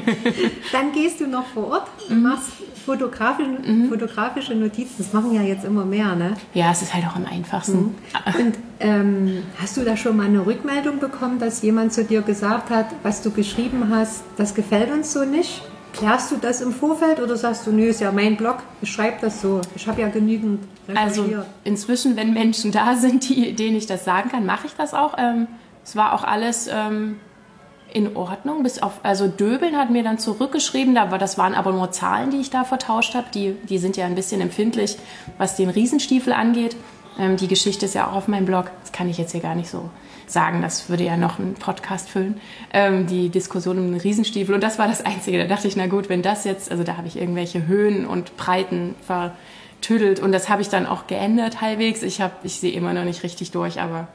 Dann 0.72 0.92
gehst 0.92 1.20
du 1.20 1.26
noch 1.26 1.46
vor 1.46 1.68
Ort 1.68 1.88
und 2.08 2.22
machst 2.22 2.50
fotografische, 2.84 3.58
fotografische 3.88 4.54
Notizen. 4.54 4.94
Das 4.98 5.12
machen 5.12 5.34
ja 5.34 5.42
jetzt 5.42 5.64
immer 5.64 5.84
mehr, 5.84 6.16
ne? 6.16 6.34
Ja, 6.54 6.72
es 6.72 6.82
ist 6.82 6.94
halt 6.94 7.06
auch 7.06 7.16
am 7.16 7.26
einfachsten. 7.26 7.94
Und 8.38 8.54
ähm, 8.80 9.42
hast 9.60 9.76
du 9.76 9.84
da 9.84 9.96
schon 9.96 10.16
mal 10.16 10.26
eine 10.26 10.44
Rückmeldung 10.44 10.98
bekommen, 10.98 11.38
dass 11.38 11.62
jemand 11.62 11.92
zu 11.92 12.04
dir 12.04 12.22
gesagt 12.22 12.70
hat, 12.70 12.86
was 13.02 13.22
du 13.22 13.30
geschrieben 13.30 13.90
hast, 13.90 14.22
das 14.36 14.54
gefällt 14.54 14.90
uns 14.90 15.12
so 15.12 15.24
nicht? 15.24 15.62
Klärst 15.92 16.30
du 16.30 16.36
das 16.36 16.60
im 16.60 16.72
Vorfeld 16.72 17.20
oder 17.20 17.36
sagst 17.36 17.66
du, 17.66 17.72
nö, 17.72 17.86
ist 17.86 18.00
ja 18.00 18.12
mein 18.12 18.36
Blog, 18.36 18.58
ich 18.80 18.90
schreibe 18.90 19.16
das 19.20 19.40
so. 19.40 19.60
Ich 19.74 19.86
habe 19.88 20.00
ja 20.00 20.08
genügend 20.08 20.60
Also 20.94 21.26
inzwischen, 21.64 22.16
wenn 22.16 22.32
Menschen 22.32 22.72
da 22.72 22.96
sind, 22.96 23.28
die, 23.28 23.54
denen 23.54 23.76
ich 23.76 23.86
das 23.86 24.04
sagen 24.04 24.30
kann, 24.30 24.46
mache 24.46 24.66
ich 24.66 24.74
das 24.74 24.94
auch. 24.94 25.14
Ähm, 25.18 25.46
es 25.84 25.96
war 25.96 26.12
auch 26.12 26.24
alles 26.24 26.68
ähm, 26.72 27.16
in 27.92 28.16
Ordnung. 28.16 28.62
Bis 28.62 28.82
auf, 28.82 29.00
also 29.02 29.28
Döbeln 29.28 29.76
hat 29.76 29.90
mir 29.90 30.02
dann 30.02 30.18
zurückgeschrieben, 30.18 30.94
da 30.94 31.06
das 31.18 31.38
waren 31.38 31.54
aber 31.54 31.72
nur 31.72 31.90
Zahlen, 31.90 32.30
die 32.30 32.38
ich 32.38 32.50
da 32.50 32.64
vertauscht 32.64 33.14
habe. 33.14 33.26
Die, 33.34 33.54
die 33.68 33.78
sind 33.78 33.96
ja 33.96 34.06
ein 34.06 34.14
bisschen 34.14 34.40
empfindlich, 34.40 34.96
was 35.38 35.56
den 35.56 35.70
Riesenstiefel 35.70 36.32
angeht. 36.32 36.76
Ähm, 37.20 37.36
die 37.36 37.48
Geschichte 37.48 37.84
ist 37.84 37.94
ja 37.94 38.08
auch 38.08 38.14
auf 38.14 38.28
meinem 38.28 38.46
Blog. 38.46 38.70
Das 38.80 38.92
kann 38.92 39.08
ich 39.08 39.18
jetzt 39.18 39.32
hier 39.32 39.42
gar 39.42 39.54
nicht 39.54 39.68
so 39.68 39.90
sagen. 40.26 40.62
Das 40.62 40.88
würde 40.88 41.04
ja 41.04 41.16
noch 41.16 41.38
einen 41.38 41.54
Podcast 41.54 42.08
füllen. 42.08 42.40
Ähm, 42.72 43.06
die 43.06 43.28
Diskussion 43.28 43.78
um 43.78 43.92
den 43.92 44.00
Riesenstiefel. 44.00 44.54
Und 44.54 44.62
das 44.62 44.78
war 44.78 44.88
das 44.88 45.04
Einzige. 45.04 45.38
Da 45.38 45.44
dachte 45.44 45.68
ich, 45.68 45.76
na 45.76 45.86
gut, 45.86 46.08
wenn 46.08 46.22
das 46.22 46.44
jetzt, 46.44 46.70
also 46.70 46.82
da 46.82 46.96
habe 46.96 47.06
ich 47.06 47.16
irgendwelche 47.16 47.66
Höhen 47.66 48.06
und 48.06 48.36
Breiten 48.38 48.94
vertüdelt. 49.06 50.18
Und 50.18 50.32
das 50.32 50.48
habe 50.48 50.62
ich 50.62 50.70
dann 50.70 50.86
auch 50.86 51.06
geändert 51.06 51.60
halbwegs. 51.60 52.02
Ich, 52.02 52.22
ich 52.42 52.58
sehe 52.58 52.72
immer 52.72 52.94
noch 52.94 53.04
nicht 53.04 53.22
richtig 53.22 53.50
durch, 53.50 53.80
aber 53.80 54.08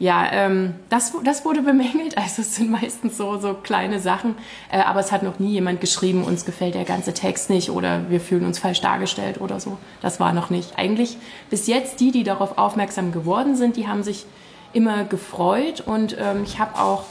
ja, 0.00 0.26
ähm, 0.32 0.76
das, 0.88 1.12
das 1.24 1.44
wurde 1.44 1.60
bemängelt. 1.60 2.16
Also 2.16 2.40
es 2.40 2.56
sind 2.56 2.70
meistens 2.70 3.18
so, 3.18 3.38
so 3.38 3.52
kleine 3.52 4.00
Sachen. 4.00 4.34
Äh, 4.72 4.80
aber 4.80 5.00
es 5.00 5.12
hat 5.12 5.22
noch 5.22 5.38
nie 5.38 5.52
jemand 5.52 5.82
geschrieben, 5.82 6.24
uns 6.24 6.46
gefällt 6.46 6.74
der 6.74 6.84
ganze 6.84 7.12
Text 7.12 7.50
nicht 7.50 7.70
oder 7.70 8.08
wir 8.08 8.18
fühlen 8.18 8.46
uns 8.46 8.58
falsch 8.58 8.80
dargestellt 8.80 9.42
oder 9.42 9.60
so. 9.60 9.76
Das 10.00 10.18
war 10.18 10.32
noch 10.32 10.48
nicht. 10.48 10.78
Eigentlich 10.78 11.18
bis 11.50 11.66
jetzt 11.66 12.00
die, 12.00 12.12
die 12.12 12.24
darauf 12.24 12.56
aufmerksam 12.56 13.12
geworden 13.12 13.56
sind, 13.56 13.76
die 13.76 13.88
haben 13.88 14.02
sich 14.02 14.24
immer 14.72 15.04
gefreut. 15.04 15.82
Und 15.84 16.16
ähm, 16.18 16.44
ich 16.44 16.58
habe 16.58 16.80
auch 16.80 17.04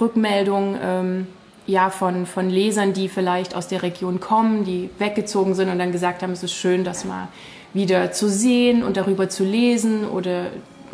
Rückmeldungen 0.00 0.78
ähm, 0.80 1.26
ja, 1.66 1.90
von, 1.90 2.24
von 2.24 2.48
Lesern, 2.48 2.92
die 2.92 3.08
vielleicht 3.08 3.56
aus 3.56 3.66
der 3.66 3.82
Region 3.82 4.20
kommen, 4.20 4.64
die 4.64 4.90
weggezogen 5.00 5.56
sind 5.56 5.70
und 5.70 5.80
dann 5.80 5.90
gesagt 5.90 6.22
haben, 6.22 6.32
es 6.32 6.44
ist 6.44 6.54
schön, 6.54 6.84
das 6.84 7.04
mal 7.04 7.26
wieder 7.74 8.12
zu 8.12 8.28
sehen 8.28 8.84
und 8.84 8.96
darüber 8.96 9.28
zu 9.28 9.42
lesen 9.42 10.08
oder 10.08 10.46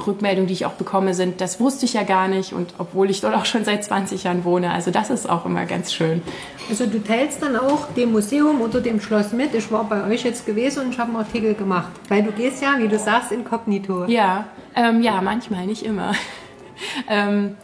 Rückmeldungen, 0.04 0.46
die 0.46 0.54
ich 0.54 0.66
auch 0.66 0.72
bekomme, 0.72 1.14
sind, 1.14 1.40
das 1.40 1.60
wusste 1.60 1.84
ich 1.86 1.94
ja 1.94 2.02
gar 2.02 2.28
nicht 2.28 2.52
und 2.52 2.74
obwohl 2.78 3.10
ich 3.10 3.20
dort 3.20 3.34
auch 3.34 3.44
schon 3.44 3.64
seit 3.64 3.84
20 3.84 4.24
Jahren 4.24 4.44
wohne. 4.44 4.72
Also 4.72 4.90
das 4.90 5.10
ist 5.10 5.28
auch 5.28 5.46
immer 5.46 5.66
ganz 5.66 5.92
schön. 5.92 6.22
Also 6.68 6.86
du 6.86 7.02
teilst 7.02 7.42
dann 7.42 7.56
auch 7.56 7.92
dem 7.92 8.12
Museum 8.12 8.60
oder 8.60 8.80
dem 8.80 9.00
Schloss 9.00 9.32
mit. 9.32 9.54
Ich 9.54 9.70
war 9.70 9.84
bei 9.84 10.04
euch 10.06 10.24
jetzt 10.24 10.46
gewesen 10.46 10.84
und 10.84 10.92
ich 10.92 10.98
habe 10.98 11.10
einen 11.10 11.18
Artikel 11.18 11.54
gemacht. 11.54 11.92
Weil 12.08 12.22
du 12.22 12.32
gehst 12.32 12.62
ja, 12.62 12.74
wie 12.78 12.88
du 12.88 12.98
sagst, 12.98 13.32
inkognito. 13.32 14.06
Ja, 14.06 14.46
ähm, 14.74 15.02
ja, 15.02 15.20
manchmal, 15.20 15.66
nicht 15.66 15.84
immer. 15.84 16.12
ähm, 17.08 17.56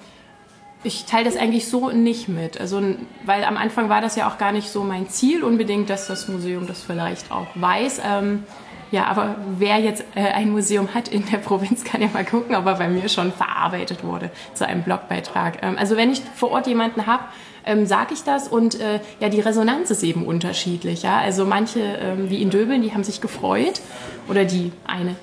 ich 0.82 1.04
teile 1.04 1.24
das 1.24 1.36
eigentlich 1.36 1.68
so 1.68 1.90
nicht 1.90 2.28
mit. 2.28 2.60
Also, 2.60 2.82
weil 3.24 3.44
am 3.44 3.56
Anfang 3.56 3.88
war 3.88 4.00
das 4.00 4.16
ja 4.16 4.28
auch 4.28 4.38
gar 4.38 4.52
nicht 4.52 4.70
so 4.70 4.82
mein 4.82 5.08
Ziel 5.08 5.42
unbedingt, 5.42 5.90
dass 5.90 6.06
das 6.06 6.28
Museum 6.28 6.66
das 6.66 6.82
vielleicht 6.82 7.30
auch 7.30 7.48
weiß. 7.54 8.00
Ähm, 8.04 8.44
ja, 8.90 9.04
aber 9.06 9.36
wer 9.58 9.78
jetzt 9.78 10.04
äh, 10.14 10.20
ein 10.20 10.50
Museum 10.50 10.94
hat 10.94 11.08
in 11.08 11.24
der 11.26 11.38
Provinz, 11.38 11.84
kann 11.84 12.02
ja 12.02 12.08
mal 12.12 12.24
gucken, 12.24 12.54
ob 12.54 12.66
er 12.66 12.74
bei 12.74 12.88
mir 12.88 13.08
schon 13.08 13.32
verarbeitet 13.32 14.04
wurde 14.04 14.30
zu 14.54 14.66
einem 14.66 14.82
Blogbeitrag. 14.82 15.62
Ähm, 15.62 15.76
also 15.78 15.96
wenn 15.96 16.10
ich 16.10 16.22
vor 16.34 16.50
Ort 16.50 16.66
jemanden 16.66 17.06
habe, 17.06 17.24
ähm, 17.64 17.86
sage 17.86 18.14
ich 18.14 18.22
das 18.22 18.48
und 18.48 18.80
äh, 18.80 19.00
ja, 19.20 19.28
die 19.28 19.40
Resonanz 19.40 19.90
ist 19.90 20.02
eben 20.02 20.24
unterschiedlich. 20.26 21.02
Ja? 21.02 21.18
Also 21.18 21.44
manche, 21.44 21.80
ähm, 21.80 22.30
wie 22.30 22.42
in 22.42 22.50
Döbeln, 22.50 22.82
die 22.82 22.92
haben 22.92 23.04
sich 23.04 23.20
gefreut 23.20 23.80
oder 24.28 24.44
die 24.44 24.72
eine 24.86 25.16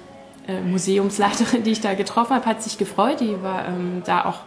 äh, 0.48 0.62
Museumsleiterin, 0.62 1.64
die 1.64 1.72
ich 1.72 1.82
da 1.82 1.94
getroffen 1.94 2.36
habe, 2.36 2.46
hat 2.46 2.64
sich 2.64 2.78
gefreut. 2.78 3.20
Die 3.20 3.42
war 3.42 3.68
ähm, 3.68 4.04
da 4.06 4.26
auch 4.26 4.40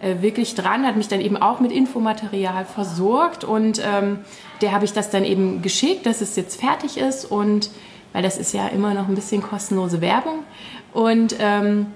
äh, 0.00 0.22
wirklich 0.22 0.54
dran, 0.54 0.86
hat 0.86 0.96
mich 0.96 1.08
dann 1.08 1.20
eben 1.20 1.36
auch 1.36 1.58
mit 1.60 1.72
Infomaterial 1.72 2.64
versorgt 2.64 3.44
und 3.44 3.82
ähm, 3.84 4.20
der 4.60 4.72
habe 4.72 4.84
ich 4.84 4.92
das 4.92 5.10
dann 5.10 5.24
eben 5.24 5.62
geschickt, 5.62 6.06
dass 6.06 6.20
es 6.20 6.36
jetzt 6.36 6.60
fertig 6.60 6.98
ist 6.98 7.24
und 7.24 7.70
weil 8.12 8.22
das 8.22 8.38
ist 8.38 8.52
ja 8.54 8.68
immer 8.68 8.94
noch 8.94 9.08
ein 9.08 9.14
bisschen 9.14 9.42
kostenlose 9.42 10.00
Werbung 10.00 10.40
und 10.92 11.36
ähm, 11.40 11.86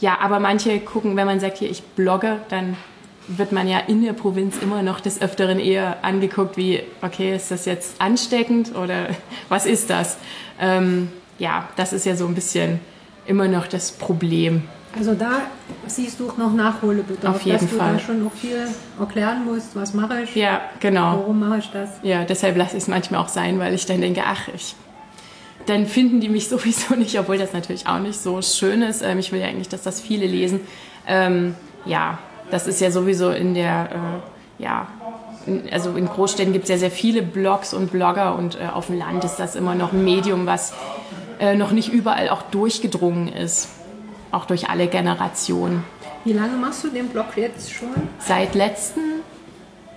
ja, 0.00 0.18
aber 0.20 0.40
manche 0.40 0.80
gucken, 0.80 1.14
wenn 1.16 1.26
man 1.26 1.40
sagt, 1.40 1.58
hier 1.58 1.70
ich 1.70 1.82
blogge, 1.82 2.38
dann 2.48 2.76
wird 3.28 3.52
man 3.52 3.68
ja 3.68 3.78
in 3.78 4.02
der 4.02 4.12
Provinz 4.14 4.56
immer 4.60 4.82
noch 4.82 4.98
des 5.00 5.20
Öfteren 5.22 5.60
eher 5.60 6.02
angeguckt 6.04 6.56
wie, 6.56 6.82
okay, 7.02 7.36
ist 7.36 7.50
das 7.50 7.64
jetzt 7.66 8.00
ansteckend 8.00 8.74
oder 8.74 9.08
was 9.48 9.66
ist 9.66 9.90
das? 9.90 10.16
Ähm, 10.58 11.10
ja, 11.38 11.68
das 11.76 11.92
ist 11.92 12.06
ja 12.06 12.16
so 12.16 12.26
ein 12.26 12.34
bisschen 12.34 12.80
immer 13.26 13.46
noch 13.46 13.66
das 13.66 13.92
Problem. 13.92 14.62
Also 14.98 15.14
da 15.14 15.42
siehst 15.86 16.18
du 16.18 16.32
noch 16.36 16.52
Nachholbedarf, 16.52 17.36
Auf 17.36 17.42
jeden 17.42 17.60
dass 17.60 17.68
Fall. 17.76 17.92
du 17.92 17.98
da 17.98 18.00
schon 18.00 18.24
noch 18.24 18.32
viel 18.32 18.66
erklären 18.98 19.44
musst, 19.44 19.76
was 19.76 19.94
mache 19.94 20.22
ich, 20.22 20.34
Ja, 20.34 20.62
genau. 20.80 21.18
warum 21.18 21.38
mache 21.38 21.58
ich 21.58 21.70
das. 21.70 21.90
Ja, 22.02 22.24
deshalb 22.24 22.56
lasse 22.56 22.76
ich 22.76 22.82
es 22.82 22.88
manchmal 22.88 23.20
auch 23.20 23.28
sein, 23.28 23.60
weil 23.60 23.72
ich 23.74 23.86
dann 23.86 24.00
denke, 24.00 24.22
ach, 24.26 24.48
ich, 24.52 24.74
dann 25.66 25.86
finden 25.86 26.20
die 26.20 26.28
mich 26.28 26.48
sowieso 26.48 26.94
nicht, 26.94 27.18
obwohl 27.18 27.38
das 27.38 27.52
natürlich 27.52 27.86
auch 27.86 27.98
nicht 27.98 28.20
so 28.20 28.40
schön 28.42 28.82
ist. 28.82 29.02
Ähm, 29.02 29.18
ich 29.18 29.32
will 29.32 29.40
ja 29.40 29.46
eigentlich, 29.46 29.68
dass 29.68 29.82
das 29.82 30.00
viele 30.00 30.26
lesen. 30.26 30.60
Ähm, 31.06 31.54
ja, 31.84 32.18
das 32.50 32.66
ist 32.66 32.80
ja 32.80 32.90
sowieso 32.90 33.30
in 33.30 33.54
der, 33.54 34.22
äh, 34.58 34.62
ja, 34.62 34.88
in, 35.46 35.68
also 35.72 35.96
in 35.96 36.06
Großstädten 36.06 36.52
gibt 36.52 36.64
es 36.64 36.70
ja 36.70 36.78
sehr 36.78 36.90
viele 36.90 37.22
Blogs 37.22 37.72
und 37.72 37.90
Blogger 37.90 38.36
und 38.36 38.56
äh, 38.56 38.66
auf 38.72 38.86
dem 38.86 38.98
Land 38.98 39.24
ist 39.24 39.36
das 39.36 39.56
immer 39.56 39.74
noch 39.74 39.92
ein 39.92 40.04
Medium, 40.04 40.46
was 40.46 40.72
äh, 41.38 41.54
noch 41.54 41.70
nicht 41.70 41.92
überall 41.92 42.28
auch 42.28 42.42
durchgedrungen 42.42 43.28
ist. 43.28 43.68
Auch 44.32 44.44
durch 44.44 44.68
alle 44.68 44.86
Generationen. 44.86 45.82
Wie 46.24 46.34
lange 46.34 46.56
machst 46.56 46.84
du 46.84 46.88
den 46.88 47.08
Blog 47.08 47.26
jetzt 47.36 47.72
schon? 47.72 47.88
Seit 48.20 48.54
letzten, 48.54 49.00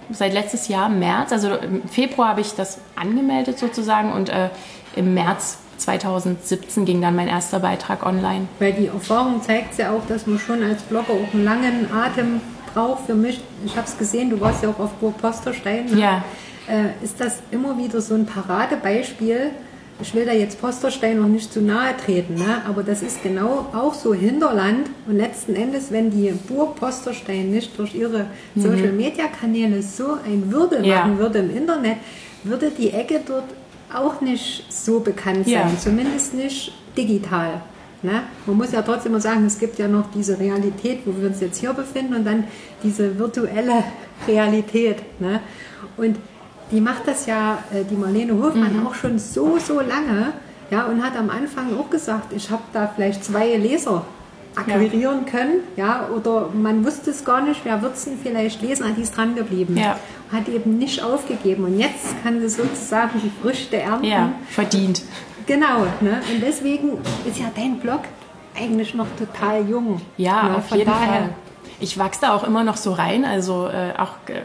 seit 0.09 0.33
letztes 0.33 0.69
Jahr, 0.69 0.89
März, 0.89 1.31
also 1.31 1.53
im 1.55 1.87
Februar 1.87 2.29
habe 2.29 2.41
ich 2.41 2.55
das 2.55 2.79
angemeldet 2.95 3.59
sozusagen 3.59 4.11
und 4.11 4.29
äh, 4.29 4.49
im 4.95 5.13
März 5.13 5.57
2017 5.77 6.85
ging 6.85 7.01
dann 7.01 7.15
mein 7.15 7.27
erster 7.27 7.59
Beitrag 7.59 8.05
online. 8.05 8.47
Weil 8.59 8.73
die 8.73 8.87
Erfahrung 8.87 9.41
zeigt 9.41 9.77
ja 9.77 9.91
auch, 9.91 10.05
dass 10.07 10.27
man 10.27 10.39
schon 10.39 10.63
als 10.63 10.81
Blogger 10.83 11.13
auch 11.13 11.33
einen 11.33 11.43
langen 11.43 11.87
Atem 11.93 12.41
braucht. 12.73 13.05
Für 13.05 13.15
mich, 13.15 13.41
ich 13.65 13.75
habe 13.75 13.87
es 13.87 13.97
gesehen, 13.97 14.29
du 14.29 14.39
warst 14.39 14.63
ja 14.63 14.69
auch 14.69 14.79
auf 14.79 14.91
Burg 14.93 15.17
Posterstein. 15.19 15.85
Ne? 15.85 15.99
Ja. 15.99 16.23
Äh, 16.67 17.03
ist 17.03 17.19
das 17.19 17.39
immer 17.51 17.77
wieder 17.77 17.99
so 18.01 18.15
ein 18.15 18.25
Paradebeispiel? 18.25 19.49
Ich 20.01 20.13
will 20.15 20.25
da 20.25 20.31
jetzt 20.31 20.59
Posterstein 20.59 21.19
noch 21.21 21.27
nicht 21.27 21.53
zu 21.53 21.61
nahe 21.61 21.95
treten, 21.95 22.33
ne? 22.35 22.61
aber 22.67 22.81
das 22.83 23.03
ist 23.03 23.21
genau 23.21 23.67
auch 23.73 23.93
so 23.93 24.13
Hinterland. 24.13 24.89
Und 25.07 25.17
letzten 25.17 25.55
Endes, 25.55 25.91
wenn 25.91 26.09
die 26.09 26.31
Burg 26.47 26.75
Posterstein 26.75 27.51
nicht 27.51 27.77
durch 27.77 27.93
ihre 27.93 28.25
Social-Media-Kanäle 28.55 29.81
so 29.81 30.17
ein 30.25 30.51
Wirbel 30.51 30.79
Mhm. 30.79 30.85
Ja. 30.85 30.99
machen 31.01 31.17
würde 31.19 31.39
im 31.39 31.55
Internet, 31.55 31.97
würde 32.43 32.71
die 32.71 32.91
Ecke 32.91 33.21
dort 33.25 33.45
auch 33.95 34.21
nicht 34.21 34.65
so 34.71 34.99
bekannt 34.99 35.45
sein, 35.45 35.53
Ja. 35.53 35.71
zumindest 35.79 36.33
nicht 36.33 36.73
digital. 36.97 37.61
Ne? 38.01 38.23
Man 38.45 38.57
muss 38.57 38.71
ja 38.71 38.81
trotzdem 38.81 39.13
immer 39.13 39.21
sagen, 39.21 39.45
es 39.45 39.57
gibt 39.57 39.79
ja 39.79 39.87
noch 39.87 40.11
diese 40.11 40.37
Realität, 40.37 40.99
wo 41.05 41.19
wir 41.19 41.27
uns 41.29 41.39
jetzt 41.39 41.59
hier 41.59 41.73
befinden 41.73 42.15
und 42.15 42.25
dann 42.25 42.43
diese 42.83 43.17
virtuelle 43.17 43.83
Realität. 44.27 44.97
Ne? 45.21 45.39
Und 45.95 46.17
die 46.71 46.81
macht 46.81 47.07
das 47.07 47.25
ja, 47.25 47.59
äh, 47.73 47.83
die 47.89 47.95
Marlene 47.95 48.33
Hofmann, 48.41 48.85
auch 48.85 48.93
schon 48.93 49.19
so, 49.19 49.57
so 49.57 49.79
lange 49.79 50.33
ja, 50.69 50.85
und 50.85 51.03
hat 51.03 51.15
am 51.15 51.29
Anfang 51.29 51.77
auch 51.77 51.89
gesagt, 51.89 52.33
ich 52.33 52.49
habe 52.49 52.63
da 52.73 52.91
vielleicht 52.93 53.23
zwei 53.23 53.55
Leser 53.55 54.03
akquirieren 54.55 55.25
können, 55.25 55.61
ja, 55.75 56.07
oder 56.15 56.49
man 56.53 56.85
wusste 56.85 57.11
es 57.11 57.23
gar 57.25 57.41
nicht, 57.41 57.61
wer 57.63 57.81
wird 57.81 57.95
es 57.95 58.05
denn 58.05 58.17
vielleicht 58.21 58.61
lesen, 58.61 58.87
hat 58.87 58.97
die 58.97 59.01
ist 59.01 59.15
dran 59.17 59.35
geblieben, 59.35 59.77
Ja. 59.77 59.97
hat 60.31 60.47
eben 60.47 60.77
nicht 60.77 61.03
aufgegeben 61.03 61.63
und 61.65 61.79
jetzt 61.79 62.21
kann 62.23 62.39
sie 62.39 62.49
sozusagen 62.49 63.21
die 63.21 63.31
Früchte 63.41 63.77
ernten. 63.77 64.05
Ja, 64.05 64.31
verdient. 64.49 65.01
Genau, 65.45 65.81
ne? 66.01 66.21
und 66.33 66.41
deswegen 66.41 66.99
ist 67.27 67.39
ja 67.39 67.51
dein 67.55 67.79
Blog 67.79 68.01
eigentlich 68.55 68.93
noch 68.93 69.07
total 69.17 69.67
jung. 69.67 69.99
Ja, 70.17 70.43
ne? 70.43 70.57
auf 70.57 70.67
Von 70.67 70.77
jeden 70.77 70.91
daher, 70.91 71.07
Fall. 71.07 71.29
Ich 71.79 71.97
wachse 71.97 72.21
da 72.21 72.33
auch 72.35 72.43
immer 72.45 72.63
noch 72.63 72.77
so 72.77 72.93
rein. 72.93 73.25
Also 73.25 73.67
äh, 73.67 73.91
auch 73.97 74.11
äh, 74.27 74.41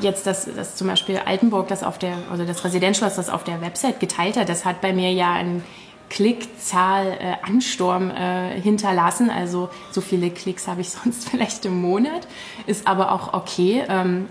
jetzt, 0.00 0.26
dass, 0.26 0.46
dass 0.54 0.76
zum 0.76 0.86
Beispiel 0.86 1.20
Altenburg 1.22 1.68
das 1.68 1.82
auf 1.82 1.98
der, 1.98 2.14
also 2.30 2.44
das 2.44 2.64
Residenzschloss 2.64 3.16
das 3.16 3.28
auf 3.28 3.44
der 3.44 3.60
Website 3.60 4.00
geteilt 4.00 4.38
hat, 4.38 4.48
das 4.48 4.64
hat 4.64 4.80
bei 4.80 4.92
mir 4.94 5.12
ja 5.12 5.32
einen 5.32 5.64
Klickzahl 6.10 7.18
äh, 7.20 7.36
äh, 7.36 8.60
hinterlassen. 8.60 9.30
Also 9.30 9.68
so 9.90 10.00
viele 10.00 10.30
Klicks 10.30 10.68
habe 10.68 10.80
ich 10.80 10.90
sonst 11.04 11.28
vielleicht 11.28 11.64
im 11.64 11.80
Monat. 11.80 12.26
Ist 12.66 12.86
aber 12.86 13.12
auch 13.12 13.34
okay. 13.34 13.84
Ähm, 13.88 14.28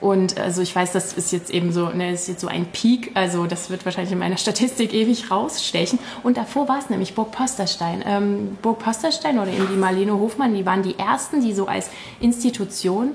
und 0.00 0.38
also 0.38 0.62
ich 0.62 0.74
weiß, 0.74 0.92
das 0.92 1.12
ist 1.12 1.32
jetzt 1.32 1.50
eben 1.50 1.72
so, 1.72 1.88
ne, 1.88 2.12
ist 2.12 2.28
jetzt 2.28 2.40
so 2.40 2.46
ein 2.46 2.66
Peak, 2.66 3.10
also 3.14 3.46
das 3.46 3.68
wird 3.68 3.84
wahrscheinlich 3.84 4.12
in 4.12 4.18
meiner 4.18 4.36
Statistik 4.38 4.94
ewig 4.94 5.30
rausstechen. 5.30 5.98
Und 6.22 6.36
davor 6.36 6.68
war 6.68 6.78
es 6.78 6.88
nämlich 6.88 7.14
Burg 7.14 7.32
Posterstein. 7.32 8.04
Ähm, 8.06 8.58
Burg 8.62 8.78
Posterstein 8.78 9.38
oder 9.38 9.50
eben 9.50 9.68
die 9.68 9.76
Marlene 9.76 10.12
Hofmann, 10.12 10.54
die 10.54 10.64
waren 10.64 10.82
die 10.82 10.98
ersten, 10.98 11.40
die 11.40 11.52
so 11.52 11.66
als 11.66 11.90
Institution 12.20 13.10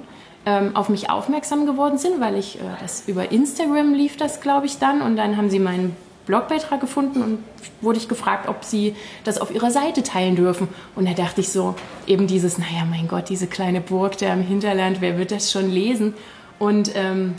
ähm, 0.46 0.76
auf 0.76 0.90
mich 0.90 1.10
aufmerksam 1.10 1.66
geworden 1.66 1.98
sind, 1.98 2.20
weil 2.20 2.36
ich 2.36 2.60
äh, 2.60 2.64
das 2.82 3.04
über 3.08 3.32
Instagram 3.32 3.94
lief 3.94 4.18
das, 4.18 4.42
glaube 4.42 4.66
ich, 4.66 4.78
dann. 4.78 5.02
Und 5.02 5.16
dann 5.16 5.38
haben 5.38 5.50
sie 5.50 5.60
meinen 5.60 5.96
Blogbeitrag 6.26 6.80
gefunden 6.80 7.22
und 7.22 7.40
wurde 7.82 7.98
ich 7.98 8.08
gefragt, 8.08 8.48
ob 8.48 8.64
sie 8.64 8.96
das 9.24 9.40
auf 9.40 9.54
ihrer 9.54 9.72
Seite 9.72 10.04
teilen 10.04 10.36
dürfen. 10.36 10.68
Und 10.96 11.08
da 11.08 11.14
dachte 11.14 11.42
ich 11.42 11.50
so, 11.50 11.76
eben 12.08 12.28
dieses, 12.28 12.58
naja, 12.58 12.86
mein 12.90 13.08
Gott, 13.08 13.30
diese 13.30 13.48
kleine 13.48 13.82
Burg 13.82 14.18
da 14.18 14.34
im 14.34 14.42
Hinterland, 14.42 15.02
wer 15.02 15.18
wird 15.18 15.32
das 15.32 15.52
schon 15.52 15.70
lesen? 15.70 16.14
Und 16.60 16.92
ähm, 16.96 17.36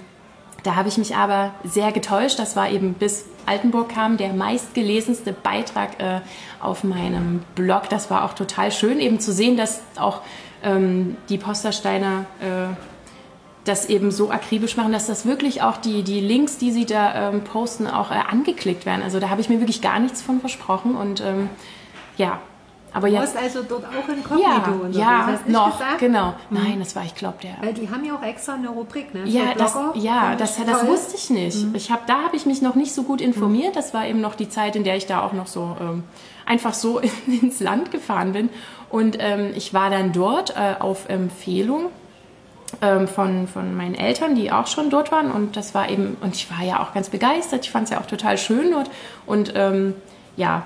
da 0.64 0.76
habe 0.76 0.88
ich 0.88 0.98
mich 0.98 1.14
aber 1.14 1.54
sehr 1.64 1.92
getäuscht. 1.92 2.38
Das 2.38 2.56
war 2.56 2.70
eben 2.70 2.94
bis 2.94 3.26
Altenburg 3.46 3.90
kam 3.90 4.16
der 4.16 4.32
meistgelesenste 4.32 5.32
Beitrag 5.32 6.00
äh, 6.00 6.20
auf 6.60 6.84
meinem 6.84 7.42
Blog. 7.54 7.88
Das 7.90 8.10
war 8.10 8.24
auch 8.24 8.32
total 8.32 8.72
schön, 8.72 9.00
eben 9.00 9.20
zu 9.20 9.32
sehen, 9.32 9.56
dass 9.56 9.82
auch 9.96 10.22
ähm, 10.62 11.16
die 11.28 11.38
Postersteiner 11.38 12.24
äh, 12.40 12.74
das 13.64 13.86
eben 13.86 14.10
so 14.10 14.30
akribisch 14.30 14.76
machen, 14.76 14.92
dass 14.92 15.06
das 15.06 15.24
wirklich 15.24 15.62
auch 15.62 15.78
die, 15.78 16.02
die 16.02 16.20
Links, 16.20 16.58
die 16.58 16.70
sie 16.70 16.84
da 16.84 17.30
ähm, 17.30 17.44
posten, 17.44 17.86
auch 17.86 18.10
äh, 18.10 18.14
angeklickt 18.30 18.84
werden. 18.86 19.02
Also 19.02 19.20
da 19.20 19.30
habe 19.30 19.40
ich 19.40 19.48
mir 19.48 19.60
wirklich 19.60 19.80
gar 19.80 19.98
nichts 19.98 20.20
von 20.22 20.40
versprochen. 20.40 20.94
Und 20.96 21.20
ähm, 21.22 21.48
ja, 22.18 22.40
aber 22.92 23.08
du 23.08 23.14
jetzt. 23.14 23.34
warst 23.34 23.36
also 23.38 23.62
dort 23.68 23.84
auch 23.86 24.08
inkognito 24.08 24.40
Ja, 24.48 24.56
unterwegs, 24.58 24.96
ja, 24.96 25.26
hast 25.26 25.48
noch, 25.48 25.72
gesagt? 25.78 25.98
genau. 25.98 26.34
Nein, 26.50 26.76
das 26.78 26.94
war, 26.94 27.04
ich 27.04 27.14
glaube, 27.14 27.38
der 27.42 27.56
Weil 27.60 27.74
die 27.74 27.90
haben 27.90 28.04
ja 28.04 28.14
auch 28.14 28.22
extra 28.22 28.54
eine 28.54 28.68
Rubrik, 28.68 29.12
ne? 29.14 29.22
ja, 29.24 29.46
Für 29.52 29.58
das, 29.58 29.72
Blogger. 29.72 29.98
ja 29.98 30.36
das, 30.36 30.56
das 30.64 30.80
toll. 30.80 30.88
wusste 30.88 31.16
ich 31.16 31.30
nicht. 31.30 31.66
Ich 31.72 31.90
hab, 31.90 32.06
da 32.06 32.22
habe 32.22 32.36
ich 32.36 32.46
mich 32.46 32.62
noch 32.62 32.76
nicht 32.76 32.94
so 32.94 33.02
gut 33.02 33.20
informiert. 33.20 33.74
Das 33.76 33.94
war 33.94 34.06
eben 34.06 34.20
noch 34.20 34.34
die 34.36 34.48
Zeit, 34.48 34.76
in 34.76 34.84
der 34.84 34.96
ich 34.96 35.06
da 35.06 35.22
auch 35.22 35.32
noch 35.32 35.48
so 35.48 35.76
ähm, 35.80 36.04
einfach 36.46 36.74
so 36.74 37.00
ins 37.26 37.58
Land 37.60 37.90
gefahren 37.90 38.32
bin. 38.32 38.48
Und 38.90 39.16
ähm, 39.18 39.50
ich 39.56 39.74
war 39.74 39.90
dann 39.90 40.12
dort 40.12 40.50
äh, 40.50 40.76
auf 40.78 41.08
Empfehlung 41.08 41.86
ähm, 42.82 43.08
von, 43.08 43.46
von 43.48 43.76
meinen 43.76 43.94
Eltern, 43.94 44.34
die 44.34 44.52
auch 44.52 44.66
schon 44.66 44.90
dort 44.90 45.12
waren. 45.12 45.30
Und 45.30 45.56
das 45.56 45.74
war 45.74 45.88
eben, 45.88 46.16
und 46.20 46.34
ich 46.34 46.50
war 46.50 46.64
ja 46.64 46.82
auch 46.82 46.94
ganz 46.94 47.08
begeistert. 47.08 47.64
Ich 47.64 47.70
fand 47.70 47.84
es 47.84 47.90
ja 47.90 48.00
auch 48.00 48.06
total 48.06 48.38
schön 48.38 48.72
dort. 48.72 48.90
Und 49.26 49.52
ähm, 49.56 49.94
ja, 50.36 50.64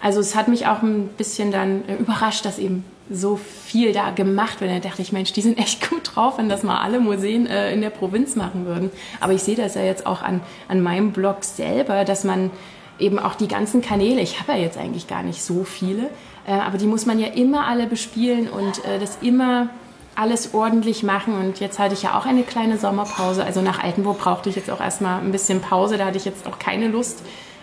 also 0.00 0.20
es 0.20 0.34
hat 0.34 0.48
mich 0.48 0.66
auch 0.66 0.82
ein 0.82 1.08
bisschen 1.08 1.50
dann 1.50 1.86
äh, 1.88 1.96
überrascht, 1.96 2.44
dass 2.44 2.58
eben 2.58 2.84
so 3.10 3.36
viel 3.36 3.92
da 3.92 4.10
gemacht 4.10 4.60
wird. 4.60 4.70
Da 4.70 4.78
dachte 4.88 5.02
ich, 5.02 5.12
Mensch, 5.12 5.32
die 5.32 5.42
sind 5.42 5.58
echt 5.58 5.88
gut 5.88 6.14
drauf, 6.14 6.38
wenn 6.38 6.48
das 6.48 6.62
mal 6.62 6.80
alle 6.80 7.00
Museen 7.00 7.46
äh, 7.46 7.72
in 7.72 7.80
der 7.80 7.90
Provinz 7.90 8.36
machen 8.36 8.66
würden. 8.66 8.90
Aber 9.20 9.32
ich 9.32 9.42
sehe 9.42 9.56
das 9.56 9.74
ja 9.74 9.82
jetzt 9.82 10.06
auch 10.06 10.22
an, 10.22 10.40
an 10.68 10.80
meinem 10.80 11.12
Blog 11.12 11.44
selber, 11.44 12.04
dass 12.04 12.24
man 12.24 12.50
eben 12.98 13.18
auch 13.18 13.34
die 13.34 13.48
ganzen 13.48 13.82
Kanäle, 13.82 14.20
ich 14.20 14.40
habe 14.40 14.52
ja 14.52 14.58
jetzt 14.58 14.78
eigentlich 14.78 15.06
gar 15.06 15.22
nicht 15.22 15.42
so 15.42 15.64
viele, 15.64 16.10
äh, 16.46 16.52
aber 16.52 16.78
die 16.78 16.86
muss 16.86 17.06
man 17.06 17.18
ja 17.18 17.28
immer 17.28 17.66
alle 17.66 17.86
bespielen 17.86 18.48
und 18.48 18.84
äh, 18.84 18.98
das 18.98 19.18
immer 19.20 19.68
alles 20.16 20.54
ordentlich 20.54 21.02
machen. 21.02 21.34
Und 21.38 21.60
jetzt 21.60 21.78
hatte 21.78 21.94
ich 21.94 22.02
ja 22.02 22.18
auch 22.18 22.26
eine 22.26 22.42
kleine 22.42 22.78
Sommerpause. 22.78 23.44
Also 23.44 23.62
nach 23.62 23.82
Altenburg 23.82 24.18
brauchte 24.18 24.48
ich 24.48 24.56
jetzt 24.56 24.70
auch 24.70 24.80
erstmal 24.80 25.20
ein 25.20 25.30
bisschen 25.30 25.60
Pause. 25.60 25.98
Da 25.98 26.06
hatte 26.06 26.16
ich 26.16 26.24
jetzt 26.24 26.46
auch 26.46 26.58
keine 26.58 26.88
Lust, 26.88 27.22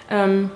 ähm, 0.10 0.52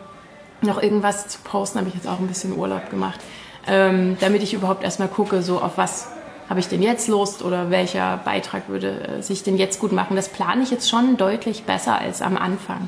noch 0.62 0.82
irgendwas 0.82 1.28
zu 1.28 1.40
posten. 1.44 1.80
Habe 1.80 1.90
ich 1.90 1.96
jetzt 1.96 2.08
auch 2.08 2.20
ein 2.20 2.28
bisschen 2.28 2.58
Urlaub 2.58 2.90
gemacht, 2.90 3.20
ähm, 3.68 4.18
damit 4.20 4.44
ich 4.44 4.54
überhaupt 4.54 4.84
erstmal 4.84 5.10
gucke, 5.10 5.42
so 5.42 5.60
auf 5.60 5.78
was 5.78 6.08
habe 6.50 6.62
ich 6.62 6.70
denn 6.70 6.82
jetzt 6.82 7.10
Lust 7.10 7.44
oder 7.44 7.72
welcher 7.72 8.18
Beitrag 8.24 8.70
würde 8.70 9.18
äh, 9.18 9.22
sich 9.22 9.44
denn 9.44 9.58
jetzt 9.58 9.80
gut 9.80 9.92
machen. 9.92 10.16
Das 10.16 10.30
plane 10.30 10.64
ich 10.64 10.72
jetzt 10.72 10.90
schon 10.90 11.18
deutlich 11.18 11.64
besser 11.64 12.00
als 12.00 12.22
am 12.22 12.38
Anfang. 12.38 12.88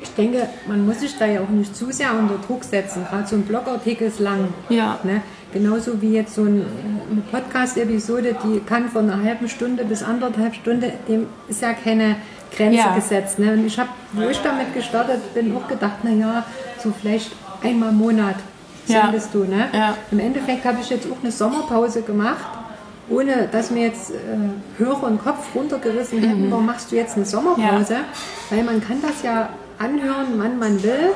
Ich 0.00 0.10
denke, 0.14 0.48
man 0.66 0.84
muss 0.86 1.00
sich 1.00 1.16
da 1.16 1.26
ja 1.26 1.40
auch 1.40 1.48
nicht 1.48 1.76
zu 1.76 1.92
sehr 1.92 2.12
unter 2.12 2.38
Druck 2.38 2.64
setzen. 2.64 3.04
Gerade 3.08 3.26
so 3.26 3.36
ein 3.36 3.42
Blogartikel 3.42 4.08
ist 4.08 4.20
lang. 4.20 4.52
Ja. 4.68 4.98
Ne? 5.02 5.22
Genauso 5.52 6.00
wie 6.02 6.12
jetzt 6.12 6.34
so 6.34 6.42
ein, 6.42 6.64
eine 7.10 7.20
Podcast-Episode, 7.30 8.36
die 8.44 8.60
kann 8.60 8.88
von 8.88 9.08
einer 9.10 9.22
halben 9.22 9.48
Stunde 9.48 9.84
bis 9.84 10.02
anderthalb 10.02 10.54
Stunde, 10.54 10.92
dem 11.08 11.26
ist 11.48 11.62
ja 11.62 11.72
keine 11.72 12.16
Grenze 12.54 12.76
Ja. 12.78 12.94
gesetzt. 12.94 13.38
Ne? 13.38 13.52
Und 13.54 13.66
ich 13.66 13.78
habe, 13.78 13.88
wo 14.12 14.28
ich 14.28 14.38
damit 14.40 14.74
gestartet 14.74 15.32
bin, 15.34 15.56
auch 15.56 15.66
gedacht, 15.66 16.04
naja, 16.04 16.44
so 16.82 16.92
vielleicht 16.98 17.32
einmal 17.62 17.90
im 17.90 17.96
Monat 17.96 18.36
Ja. 18.86 19.02
sendest 19.02 19.32
du. 19.34 19.44
Ne? 19.44 19.68
Ja. 19.72 19.94
Im 20.10 20.18
Endeffekt 20.18 20.64
habe 20.66 20.78
ich 20.82 20.90
jetzt 20.90 21.06
auch 21.10 21.16
eine 21.22 21.32
Sommerpause 21.32 22.02
gemacht, 22.02 22.46
ohne 23.08 23.48
dass 23.50 23.70
mir 23.70 23.84
jetzt 23.86 24.10
äh, 24.10 24.14
Hörer 24.76 25.04
und 25.04 25.22
Kopf 25.24 25.54
runtergerissen 25.54 26.18
hätten, 26.20 26.50
warum 26.50 26.66
machst 26.66 26.92
du 26.92 26.96
jetzt 26.96 27.16
eine 27.16 27.24
Sommerpause? 27.24 27.96
Weil 28.50 28.64
man 28.64 28.82
kann 28.86 29.00
das 29.00 29.22
ja 29.22 29.48
anhören, 29.78 30.26
wann 30.36 30.58
man 30.58 30.82
will. 30.82 31.12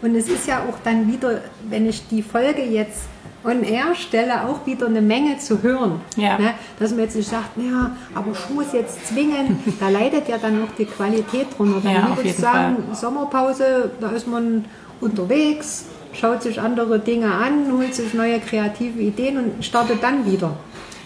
Und 0.00 0.14
es 0.16 0.28
ist 0.28 0.46
ja 0.46 0.60
auch 0.60 0.78
dann 0.84 1.06
wieder, 1.10 1.40
wenn 1.68 1.86
ich 1.88 2.06
die 2.08 2.22
Folge 2.22 2.62
jetzt 2.62 3.02
On-Air-Stelle 3.44 4.46
auch 4.46 4.66
wieder 4.66 4.86
eine 4.86 5.02
Menge 5.02 5.38
zu 5.38 5.62
hören. 5.62 6.00
Ja. 6.16 6.38
Ne? 6.38 6.54
Dass 6.78 6.90
man 6.90 7.00
jetzt 7.00 7.16
nicht 7.16 7.28
sagt, 7.28 7.56
ja, 7.56 7.96
aber 8.14 8.32
ich 8.32 8.54
muss 8.54 8.72
jetzt 8.72 9.06
zwingen, 9.06 9.62
da 9.80 9.88
leidet 9.88 10.28
ja 10.28 10.38
dann 10.38 10.60
noch 10.60 10.72
die 10.78 10.86
Qualität 10.86 11.46
drunter. 11.56 11.80
Dann 11.82 11.92
Ja, 11.92 12.16
zu 12.16 12.22
jeden 12.22 12.40
sagen, 12.40 12.76
Sommerpause, 12.92 13.90
da 14.00 14.10
ist 14.10 14.26
man 14.26 14.64
unterwegs, 15.00 15.86
schaut 16.12 16.42
sich 16.42 16.60
andere 16.60 16.98
Dinge 16.98 17.32
an, 17.32 17.72
holt 17.72 17.94
sich 17.94 18.14
neue 18.14 18.40
kreative 18.40 19.00
Ideen 19.00 19.38
und 19.38 19.64
startet 19.64 20.02
dann 20.02 20.24
wieder. 20.30 20.56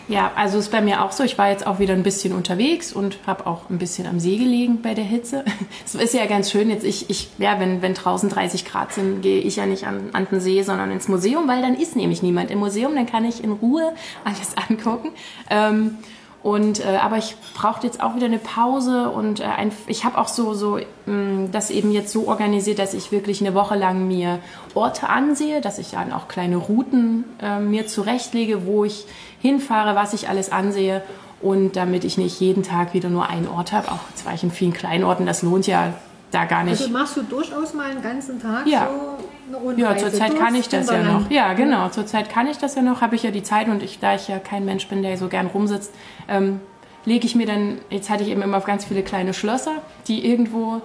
Ja, 0.09 0.33
also 0.37 0.59
ist 0.59 0.73
bei 0.73 0.81
mir 0.81 1.05
auch 1.05 1.13
so. 1.13 1.23
Ich 1.23 1.37
war 1.37 1.51
jetzt 1.51 1.67
auch 1.67 1.79
wieder 1.79 1.93
ein 1.93 2.03
bisschen 2.03 2.33
unterwegs 2.33 2.95
und 2.95 3.19
habe 3.27 3.47
auch 3.47 3.69
ein 3.69 3.79
bisschen 3.79 4.07
am 4.07 4.19
See 4.19 4.39
gelegen 4.39 4.81
bei 4.83 4.95
der 4.95 5.05
Hitze. 5.05 5.45
Es 5.85 5.95
ist 5.95 6.15
ja 6.15 6.27
ganz 6.27 6.51
schön 6.51 6.71
jetzt. 6.71 6.85
Ich, 6.85 7.11
ich 7.11 7.29
ja, 7.39 7.61
wenn, 7.61 7.83
wenn 7.83 7.95
draußen 7.95 8.29
30 8.29 8.65
Grad 8.65 8.93
sind, 8.93 9.21
gehe 9.23 9.41
ich 9.41 9.57
ja 9.57 9.67
nicht 9.67 9.87
an, 9.87 10.11
an 10.13 10.27
den 10.31 10.41
See, 10.41 10.63
sondern 10.63 10.91
ins 10.91 11.09
Museum, 11.09 11.47
weil 11.47 11.61
dann 11.63 11.75
ist 11.75 11.97
nämlich 11.97 12.23
niemand 12.23 12.51
im 12.51 12.59
Museum. 12.59 12.95
Dann 12.95 13.07
kann 13.07 13.25
ich 13.25 13.45
in 13.45 13.53
Ruhe 13.53 13.93
alles 14.25 14.55
angucken. 14.57 15.11
Ähm, 15.51 15.99
und 16.43 16.85
äh, 16.85 16.97
aber 17.03 17.19
ich 17.19 17.35
brauchte 17.55 17.87
jetzt 17.87 18.01
auch 18.01 18.15
wieder 18.15 18.27
eine 18.27 18.39
Pause 18.39 19.11
und 19.11 19.41
äh, 19.41 19.45
ein, 19.45 19.73
ich 19.89 20.05
habe 20.05 20.19
auch 20.19 20.29
so 20.29 20.55
so 20.55 20.79
mh, 21.07 21.49
das 21.51 21.71
eben 21.71 21.91
jetzt 21.91 22.13
so 22.13 22.29
organisiert, 22.29 22.79
dass 22.79 22.95
ich 22.95 23.11
wirklich 23.11 23.41
eine 23.41 23.55
Woche 23.55 23.75
lang 23.75 24.07
mir 24.07 24.39
Orte 24.75 25.09
ansehe, 25.09 25.61
dass 25.61 25.79
ich 25.79 25.91
dann 25.91 26.13
auch 26.13 26.29
kleine 26.29 26.57
Routen 26.57 27.25
äh, 27.43 27.59
mir 27.59 27.89
zurechtlege, 27.89 28.67
wo 28.67 28.85
ich 28.85 29.05
hinfahre, 29.41 29.95
was 29.95 30.13
ich 30.15 30.29
alles 30.29 30.51
ansehe 30.53 31.03
und 31.41 31.77
damit 31.77 32.05
ich 32.05 32.19
nicht 32.19 32.41
jeden 32.41 32.63
Tag 32.63 32.95
wieder 32.95 33.09
nur 33.09 33.29
einen 33.29 33.49
Ort 33.49 33.73
habe. 33.73 33.91
Auch 33.93 34.01
zwar 34.15 34.35
ich 34.35 34.43
in 34.43 34.51
vielen 34.51 34.73
Kleinorten, 34.73 35.27
das 35.27 35.43
lohnt 35.43 35.67
ja 35.67 35.95
da 36.31 36.45
gar 36.45 36.65
nicht. 36.65 36.81
Also 36.81 36.93
machst 36.93 37.17
du 37.17 37.23
durchaus 37.23 37.73
mal 37.75 37.91
einen 37.91 38.03
ganzen 38.03 38.41
Tag 38.41 38.67
Ja. 38.67 38.89
so 38.91 39.25
eine 39.49 39.57
Rundreise 39.65 40.05
Ja, 40.05 40.11
zurzeit 40.11 40.39
kann 40.39 40.55
ich 40.55 40.69
das 40.69 40.91
ja 40.91 41.03
noch. 41.03 41.31
Ja, 41.31 41.55
genau. 41.55 41.89
Zurzeit 41.89 42.29
kann 42.29 42.47
ich 42.47 42.59
das 42.59 42.75
ja 42.75 42.83
noch. 42.83 43.01
Habe 43.01 43.17
ich 43.17 43.23
ja 43.23 43.31
die 43.31 43.43
Zeit 43.43 43.69
und 43.69 43.83
ich, 43.83 43.99
da 43.99 44.15
ich 44.15 44.29
ja 44.29 44.39
kein 44.39 44.65
Mensch 44.65 44.89
bin, 44.89 45.03
der 45.03 45.17
so 45.17 45.29
gern 45.29 45.47
rumsitzt, 45.47 45.95
ähm, 46.29 46.61
lege 47.07 47.25
ich 47.27 47.35
mir 47.35 47.47
dann. 47.47 47.79
Jetzt 47.89 48.11
hatte 48.11 48.25
ich 48.25 48.31
eben 48.31 48.43
immer 48.43 48.59
auf 48.59 48.65
ganz 48.67 48.85
viele 48.85 49.03
kleine 49.03 49.33
Schlösser, 49.33 49.77
die 50.07 50.29
irgendwo 50.29 50.83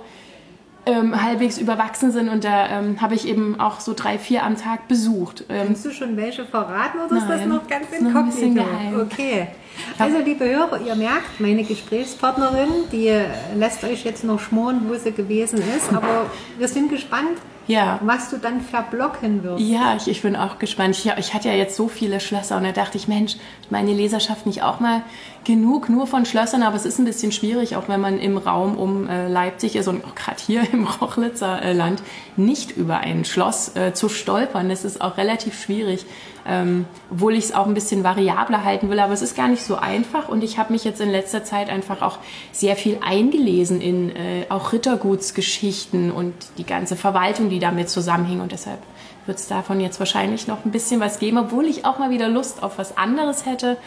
ähm, 0.85 1.21
halbwegs 1.21 1.57
überwachsen 1.57 2.11
sind 2.11 2.29
und 2.29 2.43
da 2.43 2.67
ähm, 2.69 3.01
habe 3.01 3.15
ich 3.15 3.27
eben 3.27 3.59
auch 3.59 3.79
so 3.79 3.93
drei, 3.93 4.17
vier 4.17 4.43
am 4.43 4.57
Tag 4.57 4.87
besucht. 4.87 5.45
Ähm, 5.49 5.67
Kannst 5.67 5.85
du 5.85 5.91
schon 5.91 6.17
welche 6.17 6.45
verraten 6.45 6.99
oder 6.99 7.17
ist 7.17 7.27
das 7.27 7.45
noch 7.45 7.67
ganz 7.67 7.87
inkognito? 7.91 8.65
Okay. 9.01 9.47
Also 9.97 10.19
liebe 10.19 10.45
Hörer, 10.45 10.81
ihr 10.85 10.95
merkt, 10.95 11.39
meine 11.39 11.63
Gesprächspartnerin, 11.63 12.89
die 12.91 13.13
lässt 13.55 13.83
euch 13.83 14.03
jetzt 14.03 14.23
noch 14.23 14.39
schmoren, 14.39 14.81
wo 14.87 14.95
sie 14.95 15.11
gewesen 15.11 15.59
ist, 15.75 15.93
aber 15.93 16.25
wir 16.57 16.67
sind 16.67 16.89
gespannt, 16.89 17.37
ja. 17.67 17.99
was 18.03 18.29
du 18.29 18.37
dann 18.37 18.61
verblocken 18.61 19.43
wirst. 19.43 19.61
Ja, 19.61 19.95
ich, 19.95 20.07
ich 20.07 20.21
bin 20.21 20.35
auch 20.35 20.59
gespannt. 20.59 20.97
Ich, 20.97 21.11
ich 21.17 21.33
hatte 21.33 21.49
ja 21.49 21.55
jetzt 21.55 21.75
so 21.75 21.87
viele 21.87 22.19
Schlösser 22.19 22.57
und 22.57 22.63
da 22.63 22.71
dachte 22.71 22.97
ich, 22.97 23.07
Mensch, 23.07 23.37
meine 23.69 23.93
Leserschaft 23.93 24.45
nicht 24.45 24.63
auch 24.63 24.79
mal 24.79 25.03
genug 25.43 25.89
nur 25.89 26.07
von 26.07 26.25
Schlössern, 26.25 26.63
aber 26.63 26.75
es 26.75 26.85
ist 26.85 26.99
ein 26.99 27.05
bisschen 27.05 27.31
schwierig, 27.31 27.75
auch 27.75 27.87
wenn 27.87 28.01
man 28.01 28.19
im 28.19 28.37
Raum 28.37 28.77
um 28.77 29.07
äh, 29.07 29.27
Leipzig 29.27 29.75
ist 29.75 29.87
und 29.87 30.03
auch 30.05 30.15
gerade 30.15 30.37
hier 30.45 30.63
im 30.73 30.85
Rochlitzer 30.85 31.61
äh, 31.61 31.73
Land 31.73 32.01
nicht 32.35 32.75
über 32.75 32.99
ein 32.99 33.25
Schloss 33.25 33.75
äh, 33.75 33.93
zu 33.93 34.09
stolpern. 34.09 34.69
Das 34.69 34.85
ist 34.85 35.01
auch 35.01 35.17
relativ 35.17 35.61
schwierig, 35.61 36.05
ähm, 36.45 36.85
obwohl 37.09 37.33
ich 37.33 37.45
es 37.45 37.53
auch 37.53 37.67
ein 37.67 37.73
bisschen 37.73 38.03
variabler 38.03 38.63
halten 38.63 38.89
will, 38.89 38.99
aber 38.99 39.13
es 39.13 39.21
ist 39.21 39.35
gar 39.35 39.47
nicht 39.47 39.63
so 39.63 39.75
einfach 39.75 40.29
und 40.29 40.43
ich 40.43 40.57
habe 40.57 40.73
mich 40.73 40.83
jetzt 40.83 41.01
in 41.01 41.09
letzter 41.09 41.43
Zeit 41.43 41.69
einfach 41.69 42.01
auch 42.01 42.17
sehr 42.51 42.75
viel 42.75 42.97
eingelesen 43.05 43.81
in 43.81 44.09
äh, 44.15 44.45
auch 44.49 44.73
Rittergutsgeschichten 44.73 46.11
und 46.11 46.33
die 46.57 46.65
ganze 46.65 46.95
Verwaltung, 46.95 47.49
die 47.49 47.59
damit 47.59 47.89
zusammenhing 47.89 48.41
und 48.41 48.51
deshalb 48.51 48.79
wird 49.25 49.39
es 49.39 49.47
davon 49.47 49.79
jetzt 49.79 49.99
wahrscheinlich 49.99 50.47
noch 50.47 50.65
ein 50.65 50.71
bisschen 50.71 50.99
was 50.99 51.19
geben, 51.19 51.37
obwohl 51.37 51.65
ich 51.65 51.85
auch 51.85 51.97
mal 51.97 52.09
wieder 52.09 52.27
Lust 52.27 52.61
auf 52.61 52.77
was 52.77 52.97
anderes 52.97 53.45
hätte. 53.45 53.77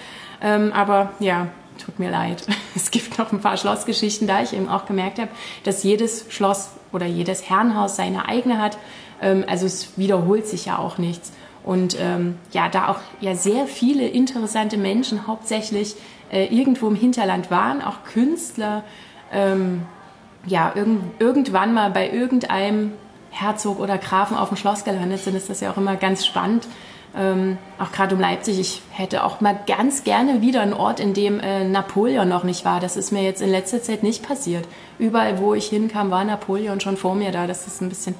Ähm, 0.41 0.73
aber 0.73 1.11
ja, 1.19 1.49
tut 1.85 1.99
mir 1.99 2.11
leid. 2.11 2.47
Es 2.75 2.91
gibt 2.91 3.19
noch 3.19 3.33
ein 3.33 3.41
paar 3.41 3.57
Schlossgeschichten, 3.57 4.27
da 4.27 4.43
ich 4.43 4.53
eben 4.53 4.69
auch 4.69 4.87
gemerkt 4.87 5.19
habe, 5.19 5.31
dass 5.65 5.83
jedes 5.83 6.27
Schloss 6.29 6.71
oder 6.93 7.07
jedes 7.07 7.49
Herrenhaus 7.49 7.97
seine 7.97 8.29
eigene 8.29 8.59
hat. 8.59 8.79
Ähm, 9.21 9.45
also 9.47 9.67
es 9.67 9.97
wiederholt 9.97 10.47
sich 10.47 10.67
ja 10.67 10.79
auch 10.79 10.99
nichts. 10.99 11.33
Und 11.67 11.97
ähm, 12.01 12.39
ja, 12.53 12.69
da 12.69 12.89
auch 12.89 13.01
ja 13.21 13.35
sehr 13.35 13.67
viele 13.67 14.07
interessante 14.07 14.79
Menschen 14.79 15.27
hauptsächlich 15.27 15.97
äh, 16.31 16.47
irgendwo 16.47 16.87
im 16.89 16.95
Hinterland 16.95 17.51
waren, 17.51 17.83
auch 17.83 18.05
Künstler, 18.05 18.85
ähm, 19.33 19.83
ja, 20.47 20.73
irgend, 20.77 21.03
irgendwann 21.19 21.75
mal 21.75 21.91
bei 21.91 22.09
irgendeinem 22.09 22.93
Herzog 23.31 23.81
oder 23.81 23.99
Grafen 23.99 24.37
auf 24.37 24.49
dem 24.49 24.57
Schloss 24.57 24.85
gelandet 24.85 25.25
sind, 25.25 25.35
ist 25.35 25.51
das 25.51 25.61
ja 25.61 25.73
auch 25.73 25.77
immer 25.77 25.97
ganz 25.97 26.25
spannend. 26.25 26.69
Ähm, 27.17 27.59
auch 27.79 27.91
gerade 27.93 28.15
um 28.15 28.21
Leipzig, 28.21 28.61
ich 28.61 28.83
hätte 28.91 29.25
auch 29.25 29.41
mal 29.41 29.59
ganz 29.67 30.05
gerne 30.05 30.43
wieder 30.43 30.61
einen 30.61 30.73
Ort, 30.73 31.01
in 31.01 31.15
dem 31.15 31.41
äh, 31.41 31.65
Napoleon 31.65 32.29
noch 32.29 32.45
nicht 32.45 32.65
war. 32.65 32.79
Das 32.79 32.97
ist 32.97 33.11
mir 33.11 33.23
jetzt 33.23 33.43
in 33.43 33.51
letzter 33.51 33.83
Zeit 33.83 34.03
nicht 34.05 34.27
passiert. 34.27 34.69
Überall, 34.99 35.39
wo 35.39 35.55
ich 35.55 35.67
hinkam, 35.67 36.11
war 36.11 36.25
Napoleon 36.25 36.79
schon 36.79 36.97
vor 36.97 37.15
mir 37.17 37.33
da. 37.33 37.47
Das 37.47 37.67
ist 37.67 37.81
ein 37.81 37.89
bisschen 37.89 38.15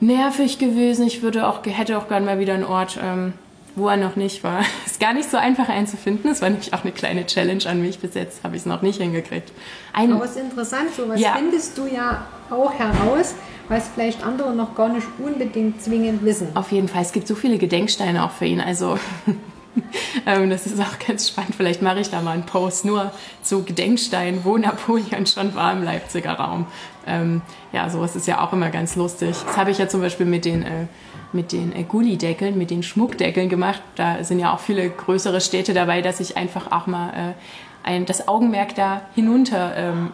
nervig 0.00 0.58
gewesen. 0.58 1.06
Ich 1.06 1.22
würde 1.22 1.46
auch, 1.46 1.64
hätte 1.64 1.98
auch 1.98 2.08
gerne 2.08 2.26
mal 2.26 2.38
wieder 2.38 2.54
einen 2.54 2.64
Ort, 2.64 2.98
ähm, 3.02 3.32
wo 3.76 3.88
er 3.88 3.96
noch 3.96 4.16
nicht 4.16 4.42
war. 4.42 4.60
Ist 4.86 4.98
gar 5.00 5.12
nicht 5.14 5.30
so 5.30 5.36
einfach 5.36 5.68
einzufinden. 5.68 6.28
Das 6.30 6.42
war 6.42 6.50
nämlich 6.50 6.72
auch 6.74 6.82
eine 6.82 6.92
kleine 6.92 7.26
Challenge 7.26 7.64
an 7.66 7.80
mich. 7.82 7.98
Bis 7.98 8.14
jetzt 8.14 8.42
habe 8.44 8.56
ich 8.56 8.62
es 8.62 8.66
noch 8.66 8.82
nicht 8.82 9.00
hingekriegt. 9.00 9.52
Ein, 9.92 10.12
Aber 10.12 10.24
es 10.24 10.32
ist 10.32 10.38
interessant, 10.40 10.94
sowas 10.96 11.20
Ja. 11.20 11.34
findest 11.36 11.76
du 11.78 11.86
ja 11.86 12.26
auch 12.50 12.72
heraus, 12.72 13.34
was 13.68 13.88
vielleicht 13.94 14.24
andere 14.26 14.52
noch 14.54 14.74
gar 14.74 14.88
nicht 14.88 15.06
unbedingt 15.18 15.80
zwingend 15.82 16.24
wissen. 16.24 16.48
Auf 16.54 16.72
jeden 16.72 16.88
Fall. 16.88 17.02
Es 17.02 17.12
gibt 17.12 17.28
so 17.28 17.34
viele 17.36 17.58
Gedenksteine 17.58 18.24
auch 18.24 18.32
für 18.32 18.46
ihn. 18.46 18.60
Also 18.60 18.98
das 20.24 20.66
ist 20.66 20.80
auch 20.80 20.98
ganz 21.06 21.28
spannend. 21.28 21.54
Vielleicht 21.54 21.82
mache 21.82 22.00
ich 22.00 22.10
da 22.10 22.20
mal 22.20 22.32
einen 22.32 22.46
Post 22.46 22.84
nur 22.84 23.12
zu 23.42 23.62
Gedenksteinen, 23.62 24.44
wo 24.44 24.56
Napoleon 24.56 25.26
schon 25.26 25.54
war 25.54 25.72
im 25.72 25.82
Leipziger 25.82 26.32
Raum. 26.32 26.66
Ähm, 27.06 27.42
ja, 27.72 27.88
sowas 27.88 28.16
ist 28.16 28.26
ja 28.26 28.40
auch 28.44 28.52
immer 28.52 28.70
ganz 28.70 28.96
lustig. 28.96 29.36
Das 29.46 29.56
habe 29.56 29.70
ich 29.70 29.78
ja 29.78 29.88
zum 29.88 30.00
Beispiel 30.00 30.26
mit 30.26 30.44
den 30.44 30.62
äh, 30.62 30.86
mit 31.32 31.52
den 31.52 31.74
äh, 31.74 31.84
Gullideckeln, 31.84 32.58
mit 32.58 32.70
den 32.70 32.82
Schmuckdeckeln 32.82 33.48
gemacht. 33.48 33.82
Da 33.96 34.24
sind 34.24 34.40
ja 34.40 34.52
auch 34.52 34.60
viele 34.60 34.88
größere 34.90 35.40
Städte 35.40 35.74
dabei, 35.74 36.02
dass 36.02 36.20
ich 36.20 36.36
einfach 36.36 36.72
auch 36.72 36.86
mal 36.86 37.10
äh, 37.10 37.88
ein, 37.88 38.04
das 38.04 38.28
Augenmerk 38.28 38.74
da 38.74 39.02
hinunter 39.14 39.76
ähm, 39.76 40.12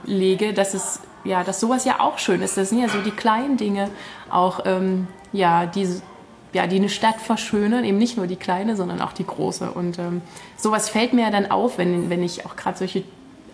dass 0.55 0.75
es 0.75 1.01
ja, 1.25 1.43
dass 1.43 1.59
sowas 1.59 1.85
ja 1.85 1.99
auch 2.01 2.19
schön 2.19 2.41
ist. 2.41 2.57
Das 2.57 2.69
sind 2.69 2.81
ja 2.81 2.89
so 2.89 3.01
die 3.01 3.11
kleinen 3.11 3.57
Dinge, 3.57 3.91
auch 4.31 4.61
ähm, 4.65 5.09
ja, 5.33 5.67
die, 5.67 5.89
ja, 6.57 6.67
die 6.67 6.77
eine 6.77 6.89
Stadt 6.89 7.21
verschönern, 7.21 7.85
eben 7.85 7.99
nicht 7.99 8.17
nur 8.17 8.27
die 8.27 8.37
kleine, 8.37 8.77
sondern 8.77 9.01
auch 9.01 9.13
die 9.13 9.27
große. 9.27 9.71
Und 9.71 9.99
ähm, 9.99 10.23
sowas 10.57 10.89
fällt 10.89 11.13
mir 11.13 11.23
ja 11.23 11.31
dann 11.31 11.51
auf, 11.51 11.79
wenn, 11.79 12.11
wenn 12.11 12.23
ich 12.23 12.45
auch 12.47 12.57
gerade 12.57 12.77
solche 12.79 13.05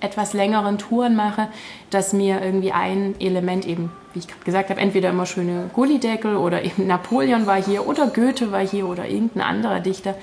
etwas 0.01 0.33
längeren 0.33 0.79
Touren 0.79 1.15
mache, 1.15 1.49
dass 1.91 2.13
mir 2.13 2.41
irgendwie 2.43 2.73
ein 2.73 3.15
Element 3.21 3.67
eben, 3.67 3.93
wie 4.13 4.19
ich 4.21 4.27
gerade 4.29 4.45
gesagt 4.45 4.71
habe, 4.71 4.81
entweder 4.81 5.11
immer 5.11 5.27
schöne 5.27 5.71
Gullideckel 5.75 6.37
oder 6.37 6.65
eben 6.69 6.87
Napoleon 6.87 7.47
war 7.47 7.63
hier 7.63 7.87
oder 7.87 8.07
Goethe 8.07 8.51
war 8.53 8.67
hier 8.67 8.89
oder 8.89 9.07
irgendein 9.09 9.43
anderer 9.43 9.81
Dichter, 9.81 10.15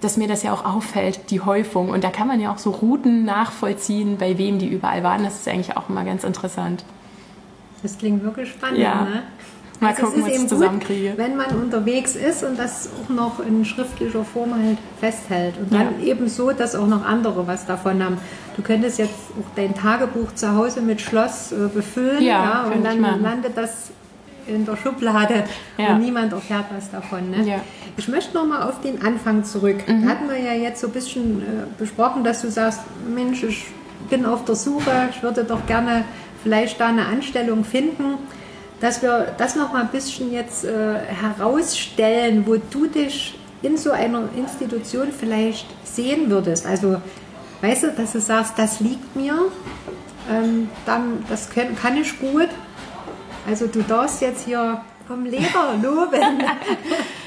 dass 0.00 0.16
mir 0.16 0.28
das 0.28 0.42
ja 0.42 0.52
auch 0.52 0.64
auffällt, 0.64 1.30
die 1.30 1.40
Häufung. 1.40 1.88
Und 1.90 2.04
da 2.04 2.10
kann 2.10 2.28
man 2.28 2.38
ja 2.40 2.52
auch 2.52 2.58
so 2.58 2.70
Routen 2.70 3.24
nachvollziehen, 3.24 4.18
bei 4.18 4.36
wem 4.36 4.58
die 4.58 4.68
überall 4.68 5.02
waren. 5.02 5.24
Das 5.24 5.36
ist 5.36 5.48
eigentlich 5.48 5.76
auch 5.76 5.88
immer 5.88 6.04
ganz 6.04 6.22
interessant. 6.22 6.84
Das 7.82 7.98
klingt 7.98 8.22
wirklich 8.22 8.50
spannend, 8.50 8.78
Ja. 8.78 9.04
ne? 9.04 9.22
Mal 9.80 9.90
Also 9.90 10.04
gucken, 10.06 10.22
was 10.24 10.30
ich 10.32 10.48
zusammenkriege. 10.48 11.12
Wenn 11.16 11.36
man 11.36 11.48
unterwegs 11.50 12.16
ist 12.16 12.42
und 12.44 12.58
das 12.58 12.88
auch 13.04 13.08
noch 13.08 13.40
in 13.46 13.64
schriftlicher 13.64 14.24
Form 14.24 14.54
halt 14.54 14.78
festhält. 15.00 15.54
Und 15.58 15.72
dann 15.72 16.00
Ja. 16.00 16.06
eben 16.06 16.28
so, 16.28 16.50
dass 16.52 16.74
auch 16.74 16.86
noch 16.86 17.04
andere 17.04 17.46
was 17.46 17.66
davon 17.66 18.02
haben. 18.02 18.16
Du 18.56 18.62
könntest 18.62 18.98
jetzt 18.98 19.12
auch 19.38 19.50
dein 19.54 19.74
Tagebuch 19.74 20.32
zu 20.34 20.54
Hause 20.56 20.80
mit 20.80 21.00
Schloss 21.00 21.52
äh, 21.52 21.68
befüllen 21.72 22.22
Ja, 22.22 22.64
und 22.64 22.72
könnte 22.72 22.90
ich 22.94 23.02
dann 23.02 23.22
landet 23.22 23.52
das 23.56 23.90
in 24.46 24.64
der 24.64 24.76
Schublade 24.76 25.44
Ja. 25.76 25.88
und 25.94 26.00
niemand 26.00 26.32
erfährt 26.32 26.66
was 26.74 26.90
davon. 26.90 27.30
Ne? 27.30 27.42
Ja. 27.46 27.60
Ich 27.98 28.08
möchte 28.08 28.34
noch 28.34 28.46
mal 28.46 28.62
auf 28.62 28.80
den 28.80 29.02
Anfang 29.04 29.44
zurück. 29.44 29.78
Mhm. 29.86 30.04
Da 30.04 30.08
hatten 30.10 30.28
wir 30.28 30.38
ja 30.38 30.52
jetzt 30.52 30.80
so 30.80 30.86
ein 30.86 30.92
bisschen 30.92 31.42
äh, 31.42 31.44
besprochen, 31.78 32.24
dass 32.24 32.42
du 32.42 32.50
sagst, 32.50 32.80
Mensch, 33.14 33.42
ich 33.42 33.66
bin 34.08 34.24
auf 34.24 34.44
der 34.44 34.54
Suche, 34.54 35.08
ich 35.10 35.22
würde 35.22 35.44
doch 35.44 35.66
gerne 35.66 36.04
vielleicht 36.42 36.78
da 36.80 36.86
eine 36.86 37.06
Anstellung 37.06 37.64
finden, 37.64 38.18
dass 38.80 39.02
wir 39.02 39.34
das 39.38 39.56
noch 39.56 39.72
mal 39.72 39.82
ein 39.82 39.88
bisschen 39.88 40.32
jetzt 40.32 40.64
äh, 40.64 40.98
herausstellen, 40.98 42.44
wo 42.46 42.56
du 42.56 42.86
dich 42.86 43.38
in 43.62 43.76
so 43.76 43.90
einer 43.90 44.28
Institution 44.36 45.08
vielleicht 45.12 45.66
sehen 45.84 46.30
würdest. 46.30 46.66
Also, 46.66 47.00
weißt 47.62 47.84
du, 47.84 47.92
dass 47.92 48.12
du 48.12 48.20
sagst, 48.20 48.54
das 48.58 48.80
liegt 48.80 49.16
mir, 49.16 49.36
ähm, 50.30 50.68
dann, 50.84 51.24
das 51.28 51.48
kann, 51.50 51.74
kann 51.76 51.96
ich 51.96 52.18
gut. 52.18 52.48
Also 53.48 53.66
du 53.66 53.82
darfst 53.82 54.20
jetzt 54.20 54.44
hier 54.44 54.80
vom 55.06 55.24
Leder 55.24 55.74
loben. 55.82 56.42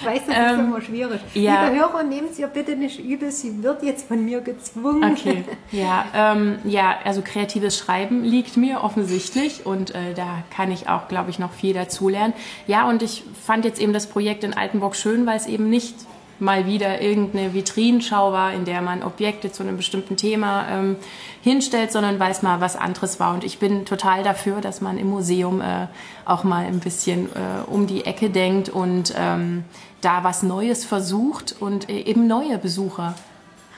weißt 0.03 0.27
du, 0.27 0.31
das 0.31 0.51
ist 0.51 0.53
Ähm, 0.53 0.59
immer 0.59 0.81
schwierig. 0.81 1.21
ja. 1.33 1.65
Liebe 1.69 1.79
Hörer, 1.81 2.03
nehmt 2.03 2.31
es 2.31 2.39
ihr 2.39 2.47
bitte 2.47 2.75
nicht 2.75 2.99
übel, 3.03 3.31
sie 3.31 3.63
wird 3.63 3.83
jetzt 3.83 4.07
von 4.07 4.23
mir 4.23 4.41
gezwungen. 4.41 5.11
Okay, 5.11 5.43
ja, 5.71 6.05
ähm, 6.13 6.59
ja, 6.63 6.95
also 7.03 7.21
kreatives 7.23 7.77
Schreiben 7.77 8.23
liegt 8.23 8.57
mir 8.57 8.83
offensichtlich 8.83 9.65
und 9.65 9.91
äh, 9.95 10.13
da 10.15 10.43
kann 10.55 10.71
ich 10.71 10.89
auch, 10.89 11.07
glaube 11.07 11.29
ich, 11.29 11.39
noch 11.39 11.51
viel 11.53 11.73
dazulernen. 11.73 12.33
Ja, 12.67 12.87
und 12.87 13.01
ich 13.03 13.23
fand 13.45 13.65
jetzt 13.65 13.79
eben 13.81 13.93
das 13.93 14.07
Projekt 14.07 14.43
in 14.43 14.53
Altenburg 14.55 14.95
schön, 14.95 15.25
weil 15.25 15.37
es 15.37 15.47
eben 15.47 15.69
nicht 15.69 15.95
mal 16.39 16.65
wieder 16.65 17.01
irgendeine 17.01 17.53
Vitrinenschau 17.53 18.31
war, 18.31 18.53
in 18.53 18.65
der 18.65 18.81
man 18.81 19.03
Objekte 19.03 19.51
zu 19.51 19.63
einem 19.63 19.77
bestimmten 19.77 20.17
Thema 20.17 20.67
ähm, 20.69 20.95
hinstellt, 21.41 21.91
sondern 21.91 22.19
weil 22.19 22.31
es 22.31 22.41
mal 22.41 22.61
was 22.61 22.75
anderes 22.75 23.19
war. 23.19 23.33
Und 23.33 23.43
ich 23.43 23.59
bin 23.59 23.85
total 23.85 24.23
dafür, 24.23 24.61
dass 24.61 24.81
man 24.81 24.97
im 24.97 25.09
Museum 25.09 25.61
äh, 25.61 25.87
auch 26.25 26.43
mal 26.43 26.65
ein 26.65 26.79
bisschen 26.79 27.27
äh, 27.27 27.69
um 27.69 27.87
die 27.87 28.05
Ecke 28.05 28.29
denkt 28.29 28.69
und 28.69 29.13
ähm, 29.17 29.63
da 30.01 30.23
was 30.23 30.43
Neues 30.43 30.85
versucht 30.85 31.55
und 31.59 31.89
äh, 31.89 32.01
eben 32.01 32.27
neue 32.27 32.57
Besucher 32.57 33.15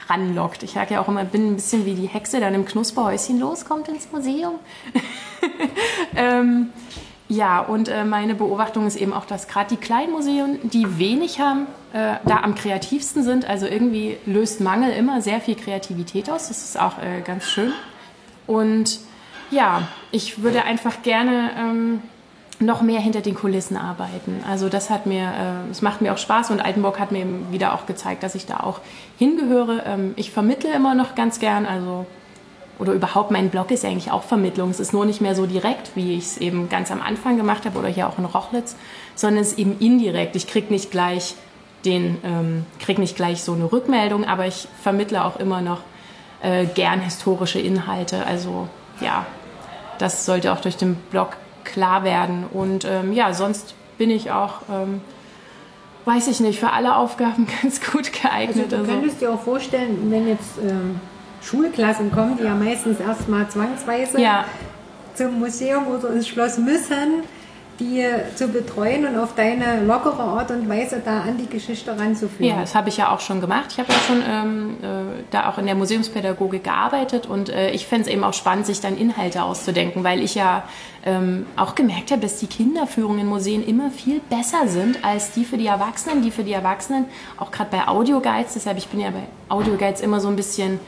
ranlockt. 0.08 0.62
Ich 0.62 0.72
sage 0.72 0.94
ja 0.94 1.00
auch 1.00 1.08
immer, 1.08 1.24
bin 1.24 1.52
ein 1.52 1.56
bisschen 1.56 1.86
wie 1.86 1.94
die 1.94 2.06
Hexe 2.06 2.40
dann 2.40 2.54
im 2.54 2.64
Knusperhäuschen 2.64 3.38
loskommt 3.38 3.88
ins 3.88 4.10
Museum. 4.12 4.54
ähm, 6.16 6.70
ja, 7.28 7.60
und 7.60 7.88
äh, 7.88 8.04
meine 8.04 8.34
Beobachtung 8.34 8.86
ist 8.86 8.96
eben 8.96 9.12
auch, 9.12 9.24
dass 9.24 9.48
gerade 9.48 9.70
die 9.70 9.80
kleinen 9.80 10.12
Museen, 10.12 10.58
die 10.64 10.98
wenig 10.98 11.40
haben, 11.40 11.66
äh, 11.92 12.16
da 12.24 12.40
am 12.42 12.54
kreativsten 12.54 13.22
sind. 13.22 13.48
Also 13.48 13.66
irgendwie 13.66 14.16
löst 14.26 14.60
Mangel 14.60 14.92
immer 14.92 15.20
sehr 15.20 15.40
viel 15.40 15.54
Kreativität 15.54 16.30
aus. 16.30 16.48
Das 16.48 16.64
ist 16.64 16.80
auch 16.80 16.98
äh, 16.98 17.20
ganz 17.22 17.44
schön. 17.44 17.72
Und 18.46 19.00
ja, 19.50 19.82
ich 20.10 20.42
würde 20.42 20.64
einfach 20.64 21.02
gerne 21.02 21.50
ähm, 21.58 22.02
noch 22.60 22.82
mehr 22.82 23.00
hinter 23.00 23.20
den 23.20 23.34
Kulissen 23.34 23.76
arbeiten. 23.76 24.42
Also 24.48 24.68
das 24.68 24.88
hat 24.88 25.06
mir, 25.06 25.22
äh, 25.22 25.84
macht 25.84 26.00
mir 26.00 26.12
auch 26.12 26.18
Spaß 26.18 26.50
und 26.50 26.60
Altenburg 26.60 26.98
hat 26.98 27.12
mir 27.12 27.26
wieder 27.50 27.74
auch 27.74 27.86
gezeigt, 27.86 28.22
dass 28.22 28.34
ich 28.34 28.46
da 28.46 28.60
auch 28.60 28.80
hingehöre. 29.18 29.84
Ähm, 29.86 30.14
ich 30.16 30.30
vermittle 30.30 30.72
immer 30.72 30.94
noch 30.94 31.14
ganz 31.14 31.40
gern, 31.40 31.66
also 31.66 32.06
oder 32.78 32.94
überhaupt 32.94 33.30
mein 33.30 33.50
Blog 33.50 33.70
ist 33.70 33.84
eigentlich 33.84 34.10
auch 34.10 34.22
Vermittlung. 34.22 34.70
Es 34.70 34.80
ist 34.80 34.92
nur 34.92 35.04
nicht 35.04 35.20
mehr 35.20 35.34
so 35.34 35.46
direkt, 35.46 35.94
wie 35.94 36.16
ich 36.16 36.24
es 36.24 36.38
eben 36.38 36.68
ganz 36.68 36.90
am 36.90 37.02
Anfang 37.02 37.36
gemacht 37.36 37.64
habe 37.66 37.78
oder 37.78 37.88
hier 37.88 38.08
auch 38.08 38.18
in 38.18 38.24
Rochlitz, 38.24 38.76
sondern 39.14 39.42
es 39.42 39.52
ist 39.52 39.58
eben 39.58 39.78
indirekt. 39.78 40.34
Ich 40.36 40.46
kriege 40.46 40.72
nicht 40.72 40.90
gleich 40.90 41.34
den, 41.84 42.18
ähm, 42.24 42.66
krieg 42.78 42.98
nicht 42.98 43.16
gleich 43.16 43.42
so 43.42 43.52
eine 43.52 43.70
Rückmeldung, 43.70 44.24
aber 44.24 44.46
ich 44.46 44.68
vermittle 44.82 45.24
auch 45.24 45.36
immer 45.36 45.60
noch 45.60 45.80
äh, 46.42 46.66
gern 46.66 47.00
historische 47.00 47.58
Inhalte. 47.58 48.26
Also 48.26 48.68
ja, 49.00 49.26
das 49.98 50.26
sollte 50.26 50.52
auch 50.52 50.60
durch 50.60 50.76
den 50.76 50.94
Blog 50.94 51.36
klar 51.64 52.04
werden. 52.04 52.44
Und 52.52 52.84
ähm, 52.84 53.12
ja, 53.12 53.32
sonst 53.32 53.74
bin 53.98 54.10
ich 54.10 54.30
auch, 54.30 54.62
ähm, 54.70 55.00
weiß 56.04 56.28
ich 56.28 56.40
nicht, 56.40 56.58
für 56.58 56.70
alle 56.70 56.96
Aufgaben 56.96 57.46
ganz 57.62 57.80
gut 57.80 58.12
geeignet. 58.12 58.72
Also 58.72 58.84
du 58.84 58.90
könntest 58.90 59.20
dir 59.20 59.32
auch 59.32 59.40
vorstellen, 59.40 60.10
wenn 60.10 60.28
jetzt 60.28 60.58
ähm, 60.60 61.00
Schulklassen 61.42 62.12
kommen, 62.12 62.36
die 62.38 62.44
ja 62.44 62.54
meistens 62.54 63.00
erstmal 63.00 63.48
zwangsweise 63.48 64.20
ja. 64.20 64.44
zum 65.14 65.38
Museum 65.38 65.86
oder 65.88 66.10
ins 66.10 66.28
Schloss 66.28 66.58
müssen, 66.58 67.24
die 67.80 68.04
zu 68.34 68.48
betreuen 68.48 69.06
und 69.06 69.18
auf 69.18 69.34
deine 69.34 69.84
lockere 69.84 70.22
Art 70.22 70.50
und 70.50 70.68
Weise 70.68 71.00
da 71.04 71.22
an 71.22 71.36
die 71.38 71.48
Geschichte 71.48 71.98
ranzuführen. 71.98 72.56
Ja, 72.56 72.60
das 72.60 72.74
habe 72.74 72.88
ich 72.88 72.96
ja 72.96 73.10
auch 73.10 73.20
schon 73.20 73.40
gemacht. 73.40 73.66
Ich 73.70 73.78
habe 73.78 73.92
ja 73.92 73.98
schon 73.98 74.22
ähm, 74.28 74.76
äh, 74.82 75.22
da 75.30 75.48
auch 75.48 75.58
in 75.58 75.66
der 75.66 75.74
Museumspädagogik 75.74 76.64
gearbeitet 76.64 77.26
und 77.26 77.48
äh, 77.48 77.70
ich 77.70 77.86
fände 77.86 78.08
es 78.08 78.12
eben 78.12 78.24
auch 78.24 78.34
spannend, 78.34 78.66
sich 78.66 78.80
dann 78.80 78.96
Inhalte 78.96 79.42
auszudenken, 79.42 80.04
weil 80.04 80.20
ich 80.20 80.34
ja 80.34 80.64
ähm, 81.04 81.46
auch 81.56 81.74
gemerkt 81.74 82.10
habe, 82.10 82.20
dass 82.20 82.38
die 82.38 82.46
Kinderführungen 82.46 83.20
in 83.20 83.26
Museen 83.26 83.66
immer 83.66 83.90
viel 83.90 84.20
besser 84.20 84.68
sind 84.68 85.04
als 85.04 85.32
die 85.32 85.44
für 85.44 85.56
die 85.56 85.66
Erwachsenen. 85.66 86.22
Die 86.22 86.30
für 86.30 86.44
die 86.44 86.52
Erwachsenen, 86.52 87.06
auch 87.38 87.50
gerade 87.50 87.70
bei 87.70 87.88
Audioguides, 87.88 88.54
deshalb 88.54 88.78
ich 88.78 88.88
bin 88.88 89.00
ja 89.00 89.10
bei 89.10 89.24
Audioguides 89.48 90.00
immer 90.00 90.20
so 90.20 90.28
ein 90.28 90.36
bisschen 90.36 90.78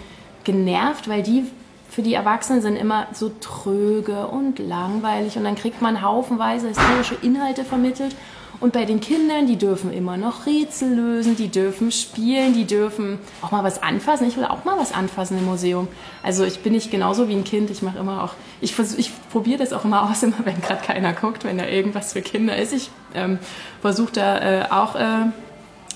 genervt, 0.45 1.09
weil 1.09 1.23
die 1.23 1.47
für 1.95 2.03
die 2.03 2.15
Erwachsenen 2.15 2.61
sind 2.61 2.75
immer 2.75 3.07
so 3.13 3.31
tröge 3.41 4.27
und 4.27 4.59
langweilig 4.59 5.37
und 5.37 5.45
dann 5.45 5.55
kriegt 5.55 5.81
man 5.81 6.03
haufenweise 6.03 6.69
historische 6.69 7.15
Inhalte 7.23 7.65
vermittelt. 7.65 8.17
Und 8.59 8.73
bei 8.73 8.85
den 8.85 9.01
Kindern, 9.01 9.47
die 9.47 9.57
dürfen 9.57 9.93
immer 9.93 10.17
noch 10.17 10.47
Rätsel 10.47 10.95
lösen, 10.95 11.37
die 11.37 11.49
dürfen 11.49 11.93
spielen, 11.93 12.55
die 12.55 12.65
dürfen 12.65 13.19
auch 13.43 13.51
mal 13.51 13.63
was 13.63 13.83
anfassen. 13.83 14.27
Ich 14.27 14.37
will 14.37 14.45
auch 14.45 14.65
mal 14.65 14.79
was 14.79 14.93
anfassen 14.93 15.39
im 15.39 15.45
Museum. 15.45 15.87
Also 16.23 16.45
ich 16.45 16.61
bin 16.61 16.73
nicht 16.73 16.91
genauso 16.91 17.29
wie 17.29 17.35
ein 17.35 17.45
Kind. 17.45 17.71
Ich 17.71 17.83
mache 17.83 17.99
immer 17.99 18.25
auch, 18.25 18.33
ich, 18.61 18.77
ich 18.97 19.13
probiere 19.31 19.59
das 19.59 19.73
auch 19.73 19.85
immer 19.85 20.11
aus, 20.11 20.23
immer 20.23 20.39
wenn 20.45 20.61
gerade 20.61 20.83
keiner 20.85 21.13
guckt, 21.13 21.45
wenn 21.45 21.59
da 21.59 21.67
irgendwas 21.67 22.13
für 22.13 22.23
Kinder 22.23 22.57
ist. 22.57 22.73
Ich 22.73 22.91
ähm, 23.15 23.39
versuche 23.83 24.13
da 24.13 24.39
äh, 24.39 24.71
auch 24.71 24.97
äh, 24.97 25.27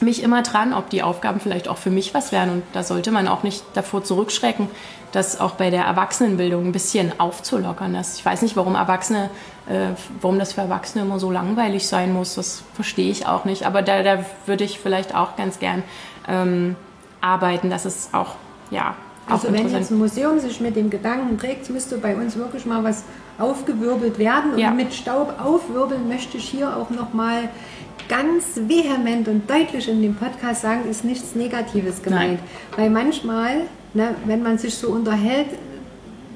mich 0.02 0.22
immer 0.22 0.42
dran, 0.42 0.72
ob 0.72 0.90
die 0.90 1.02
Aufgaben 1.02 1.40
vielleicht 1.40 1.68
auch 1.68 1.78
für 1.78 1.90
mich 1.90 2.14
was 2.14 2.32
wären. 2.32 2.50
Und 2.50 2.62
da 2.72 2.82
sollte 2.82 3.10
man 3.10 3.28
auch 3.28 3.42
nicht 3.42 3.64
davor 3.74 4.04
zurückschrecken, 4.04 4.68
das 5.12 5.40
auch 5.40 5.52
bei 5.52 5.70
der 5.70 5.84
Erwachsenenbildung 5.84 6.66
ein 6.66 6.72
bisschen 6.72 7.18
aufzulockern. 7.18 7.94
Das, 7.94 8.16
ich 8.16 8.24
weiß 8.24 8.42
nicht, 8.42 8.56
warum 8.56 8.74
Erwachsene, 8.74 9.30
äh, 9.68 9.88
warum 10.20 10.38
das 10.38 10.52
für 10.52 10.62
Erwachsene 10.62 11.04
immer 11.04 11.18
so 11.18 11.30
langweilig 11.30 11.86
sein 11.86 12.12
muss. 12.12 12.34
Das 12.34 12.62
verstehe 12.74 13.10
ich 13.10 13.26
auch 13.26 13.44
nicht. 13.44 13.66
Aber 13.66 13.82
da, 13.82 14.02
da 14.02 14.24
würde 14.46 14.64
ich 14.64 14.78
vielleicht 14.78 15.14
auch 15.14 15.36
ganz 15.36 15.58
gern 15.58 15.82
ähm, 16.28 16.76
arbeiten, 17.20 17.70
dass 17.70 17.84
es 17.84 18.10
auch, 18.12 18.34
ja, 18.70 18.94
also 19.30 19.52
wenn 19.52 19.68
jetzt 19.68 19.90
ein 19.90 19.98
Museum 19.98 20.38
sich 20.38 20.58
mit 20.58 20.74
dem 20.74 20.88
Gedanken 20.88 21.36
trägt, 21.38 21.68
müsste 21.68 21.98
bei 21.98 22.16
uns 22.16 22.36
wirklich 22.36 22.64
mal 22.64 22.82
was 22.82 23.04
aufgewirbelt 23.38 24.18
werden. 24.18 24.54
Und 24.54 24.58
ja. 24.58 24.70
mit 24.70 24.94
Staub 24.94 25.34
aufwirbeln 25.38 26.08
möchte 26.08 26.38
ich 26.38 26.48
hier 26.48 26.74
auch 26.74 26.88
nochmal 26.88 27.42
mal 27.42 27.48
ganz 28.08 28.56
vehement 28.56 29.28
und 29.28 29.48
deutlich 29.48 29.88
in 29.88 30.02
dem 30.02 30.14
Podcast 30.14 30.62
sagen, 30.62 30.88
ist 30.88 31.04
nichts 31.04 31.34
Negatives 31.34 32.02
gemeint. 32.02 32.40
Nein. 32.40 32.48
Weil 32.76 32.90
manchmal, 32.90 33.62
ne, 33.98 34.14
wenn 34.24 34.42
man 34.42 34.56
sich 34.56 34.74
so 34.74 34.88
unterhält, 34.88 35.48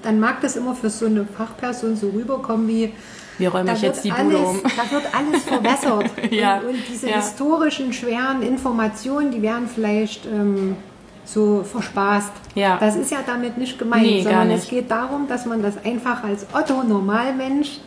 dann 0.02 0.20
mag 0.20 0.40
das 0.40 0.56
immer 0.56 0.74
für 0.74 0.90
so 0.90 1.06
eine 1.06 1.24
Fachperson 1.24 1.96
so 1.96 2.10
rüberkommen 2.10 2.68
wie, 2.68 2.92
wir 3.38 3.50
räumen 3.50 3.70
euch 3.70 3.82
jetzt 3.82 4.04
die 4.04 4.10
Bude 4.10 4.36
um. 4.36 4.60
Da 4.62 4.90
wird 4.90 5.04
alles 5.14 5.42
verbessert. 5.46 6.10
ja. 6.30 6.58
und, 6.58 6.66
und, 6.66 6.76
diese 6.90 7.08
ja. 7.08 7.16
historischen, 7.16 7.92
schweren 7.92 8.42
Informationen, 8.42 9.30
die 9.30 9.40
werden 9.40 9.68
vielleicht 9.72 10.26
ähm, 10.26 10.76
so 11.24 11.62
verspaßt. 11.62 12.32
Ja. 12.56 12.78
Das 12.78 12.96
ist 12.96 13.12
ja 13.12 13.18
damit 13.24 13.56
nicht 13.56 13.78
gemeint, 13.78 14.02
nee, 14.02 14.22
sondern 14.22 14.48
nicht. 14.48 14.64
es 14.64 14.68
geht 14.68 14.90
darum, 14.90 15.28
dass 15.28 15.46
man 15.46 15.62
das 15.62 15.82
einfach 15.84 16.24
als 16.24 16.46
Otto-Normalmensch 16.52 17.78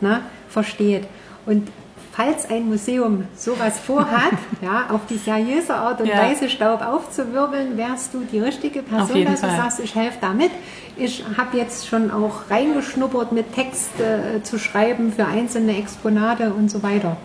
ne, 0.00 0.22
versteht. 0.48 1.06
Und 1.44 1.68
falls 2.18 2.50
ein 2.50 2.68
Museum 2.68 3.28
sowas 3.36 3.78
vorhat, 3.78 4.32
ja, 4.60 4.86
auf 4.90 5.02
die 5.08 5.18
seriöse 5.18 5.72
Art 5.72 6.00
und 6.00 6.08
ja. 6.08 6.16
Weise 6.16 6.50
Staub 6.50 6.84
aufzuwirbeln, 6.84 7.76
wärst 7.76 8.12
du 8.12 8.24
die 8.24 8.40
richtige 8.40 8.82
Person, 8.82 9.24
dass 9.24 9.40
Fall. 9.40 9.50
du 9.50 9.56
sagst, 9.56 9.78
ich 9.78 9.94
helfe 9.94 10.18
damit. 10.20 10.50
Ich 10.96 11.24
habe 11.36 11.56
jetzt 11.56 11.86
schon 11.86 12.10
auch 12.10 12.50
reingeschnuppert, 12.50 13.30
mit 13.30 13.54
Text 13.54 14.00
äh, 14.00 14.42
zu 14.42 14.58
schreiben 14.58 15.12
für 15.12 15.26
einzelne 15.26 15.78
Exponate 15.78 16.52
und 16.52 16.72
so 16.72 16.82
weiter. 16.82 17.16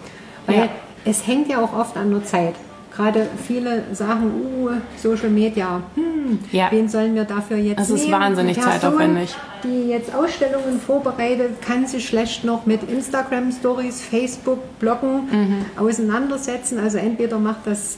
Weil 0.46 0.58
ja. 0.58 0.70
es 1.06 1.26
hängt 1.26 1.50
ja 1.50 1.60
auch 1.60 1.74
oft 1.76 1.98
an 1.98 2.12
der 2.12 2.24
Zeit 2.24 2.54
gerade 2.96 3.28
viele 3.48 3.84
sagen, 3.94 4.32
uh, 4.34 4.70
Social 4.98 5.30
Media, 5.30 5.82
hm, 5.96 6.39
ja. 6.52 6.68
wen 6.72 6.88
sollen 6.88 7.16
wir 7.16 7.26
dafür 7.26 7.58
jetzt 7.58 7.80
Das 7.80 7.89
ist 7.89 8.06
nehmen? 8.06 8.14
wahnsinnig 8.14 8.56
Person, 8.56 8.74
zeitaufwendig. 8.74 9.36
Die 9.64 9.89
jetzt 9.89 10.14
Ausstellungen 10.14 10.80
vorbereitet, 10.80 11.62
kann 11.62 11.88
sich 11.88 12.08
schlecht 12.08 12.44
noch 12.44 12.66
mit 12.66 12.84
Instagram 12.89 13.52
Stories, 13.52 14.02
Facebook, 14.02 14.60
Bloggen 14.80 15.28
mhm. 15.32 15.66
auseinandersetzen. 15.78 16.80
Also 16.80 16.98
entweder 16.98 17.39
macht 17.39 17.66
das 17.66 17.98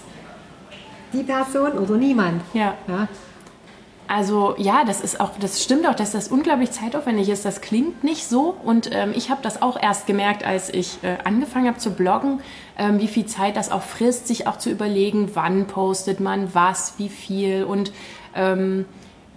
die 1.13 1.23
Person 1.23 1.73
oder 1.73 1.97
niemand. 1.97 2.41
Ja. 2.53 2.75
ja. 2.87 3.07
Also 4.07 4.53
ja, 4.57 4.83
das 4.85 5.01
ist 5.01 5.19
auch, 5.19 5.31
das 5.39 5.63
stimmt 5.63 5.87
auch, 5.87 5.95
dass 5.95 6.11
das 6.11 6.27
unglaublich 6.27 6.71
zeitaufwendig 6.71 7.29
ist. 7.29 7.43
Das 7.43 7.61
klingt 7.61 8.03
nicht 8.03 8.27
so 8.27 8.55
und 8.63 8.89
ähm, 8.93 9.13
ich 9.15 9.31
habe 9.31 9.41
das 9.41 9.61
auch 9.61 9.81
erst 9.81 10.05
gemerkt, 10.05 10.45
als 10.45 10.69
ich 10.69 11.03
äh, 11.03 11.17
angefangen 11.23 11.67
habe 11.67 11.79
zu 11.79 11.91
bloggen, 11.91 12.39
ähm, 12.77 12.99
wie 12.99 13.07
viel 13.07 13.25
Zeit 13.25 13.57
das 13.57 13.71
auch 13.71 13.81
frisst, 13.81 14.27
sich 14.27 14.47
auch 14.47 14.57
zu 14.57 14.69
überlegen, 14.69 15.31
wann 15.33 15.65
postet 15.65 16.19
man 16.19 16.53
was, 16.53 16.95
wie 16.97 17.09
viel 17.09 17.63
und 17.63 17.91
ähm, 18.35 18.85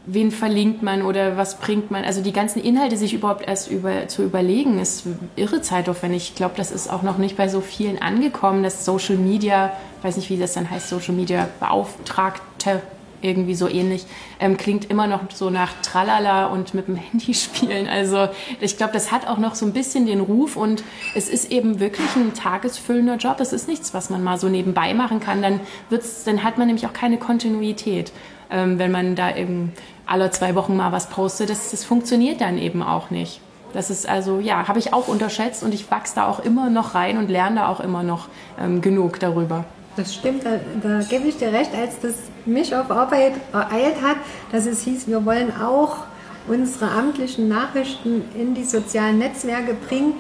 wen 0.04 0.30
verlinkt 0.30 0.82
man 0.82 1.02
oder 1.02 1.36
was 1.38 1.58
bringt 1.58 1.90
man. 1.90 2.04
Also 2.04 2.22
die 2.22 2.32
ganzen 2.32 2.62
Inhalte 2.62 2.96
sich 2.96 3.14
überhaupt 3.14 3.46
erst 3.46 3.70
über, 3.70 4.08
zu 4.08 4.22
überlegen, 4.22 4.78
ist 4.78 5.04
irre 5.36 5.62
zeitaufwendig. 5.62 6.30
Ich 6.30 6.34
glaube, 6.34 6.54
das 6.56 6.72
ist 6.72 6.90
auch 6.90 7.02
noch 7.02 7.18
nicht 7.18 7.36
bei 7.36 7.48
so 7.48 7.60
vielen 7.60 8.00
angekommen, 8.00 8.62
dass 8.62 8.84
Social 8.84 9.16
Media, 9.16 9.72
weiß 10.02 10.16
nicht, 10.16 10.30
wie 10.30 10.38
das 10.38 10.54
dann 10.54 10.70
heißt, 10.70 10.88
Social 10.88 11.14
Media 11.14 11.48
Beauftragte 11.60 12.82
irgendwie 13.22 13.54
so 13.54 13.68
ähnlich, 13.68 14.06
ähm, 14.40 14.56
klingt 14.56 14.90
immer 14.90 15.06
noch 15.06 15.20
so 15.32 15.50
nach 15.50 15.72
Tralala 15.82 16.46
und 16.46 16.74
mit 16.74 16.88
dem 16.88 16.96
Handy 17.10 17.34
spielen. 17.34 17.88
Also 17.88 18.28
ich 18.60 18.76
glaube, 18.76 18.92
das 18.92 19.12
hat 19.12 19.26
auch 19.26 19.38
noch 19.38 19.54
so 19.54 19.66
ein 19.66 19.72
bisschen 19.72 20.06
den 20.06 20.20
Ruf 20.20 20.56
und 20.56 20.82
es 21.14 21.28
ist 21.28 21.50
eben 21.50 21.80
wirklich 21.80 22.14
ein 22.16 22.34
tagesfüllender 22.34 23.16
Job. 23.16 23.40
Es 23.40 23.52
ist 23.52 23.68
nichts, 23.68 23.94
was 23.94 24.10
man 24.10 24.22
mal 24.22 24.38
so 24.38 24.48
nebenbei 24.48 24.94
machen 24.94 25.20
kann. 25.20 25.42
Dann, 25.42 25.60
wird's, 25.90 26.24
dann 26.24 26.44
hat 26.44 26.58
man 26.58 26.66
nämlich 26.66 26.86
auch 26.86 26.92
keine 26.92 27.18
Kontinuität, 27.18 28.12
ähm, 28.50 28.78
wenn 28.78 28.90
man 28.90 29.14
da 29.14 29.34
eben 29.34 29.72
alle 30.06 30.30
zwei 30.30 30.54
Wochen 30.54 30.76
mal 30.76 30.92
was 30.92 31.10
postet. 31.10 31.50
Das, 31.50 31.70
das 31.70 31.84
funktioniert 31.84 32.40
dann 32.40 32.58
eben 32.58 32.82
auch 32.82 33.10
nicht. 33.10 33.40
Das 33.72 33.90
ist 33.90 34.08
also, 34.08 34.40
ja, 34.40 34.66
habe 34.66 34.78
ich 34.78 34.94
auch 34.94 35.08
unterschätzt 35.08 35.62
und 35.62 35.74
ich 35.74 35.90
wachse 35.90 36.14
da 36.14 36.26
auch 36.26 36.40
immer 36.40 36.70
noch 36.70 36.94
rein 36.94 37.18
und 37.18 37.28
lerne 37.28 37.56
da 37.56 37.68
auch 37.68 37.80
immer 37.80 38.02
noch 38.02 38.28
ähm, 38.58 38.80
genug 38.80 39.20
darüber. 39.20 39.64
Das 39.96 40.14
stimmt, 40.14 40.44
da, 40.44 40.60
da, 40.82 41.00
gebe 41.00 41.26
ich 41.28 41.38
dir 41.38 41.52
recht, 41.52 41.74
als 41.74 41.98
das 42.00 42.14
mich 42.46 42.74
auf 42.74 42.90
Arbeit 42.90 43.32
ereilt 43.52 44.00
hat, 44.02 44.16
dass 44.52 44.66
es 44.66 44.82
hieß, 44.82 45.08
wir 45.08 45.24
wollen 45.24 45.52
auch 45.60 46.04
unsere 46.46 46.90
amtlichen 46.90 47.48
Nachrichten 47.48 48.22
in 48.38 48.54
die 48.54 48.64
sozialen 48.64 49.18
Netzwerke 49.18 49.74
bringen. 49.74 50.14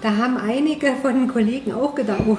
Da 0.00 0.16
haben 0.16 0.36
einige 0.36 0.94
von 1.00 1.14
den 1.14 1.28
Kollegen 1.28 1.72
auch 1.72 1.94
gedacht, 1.94 2.22
oh, 2.26 2.38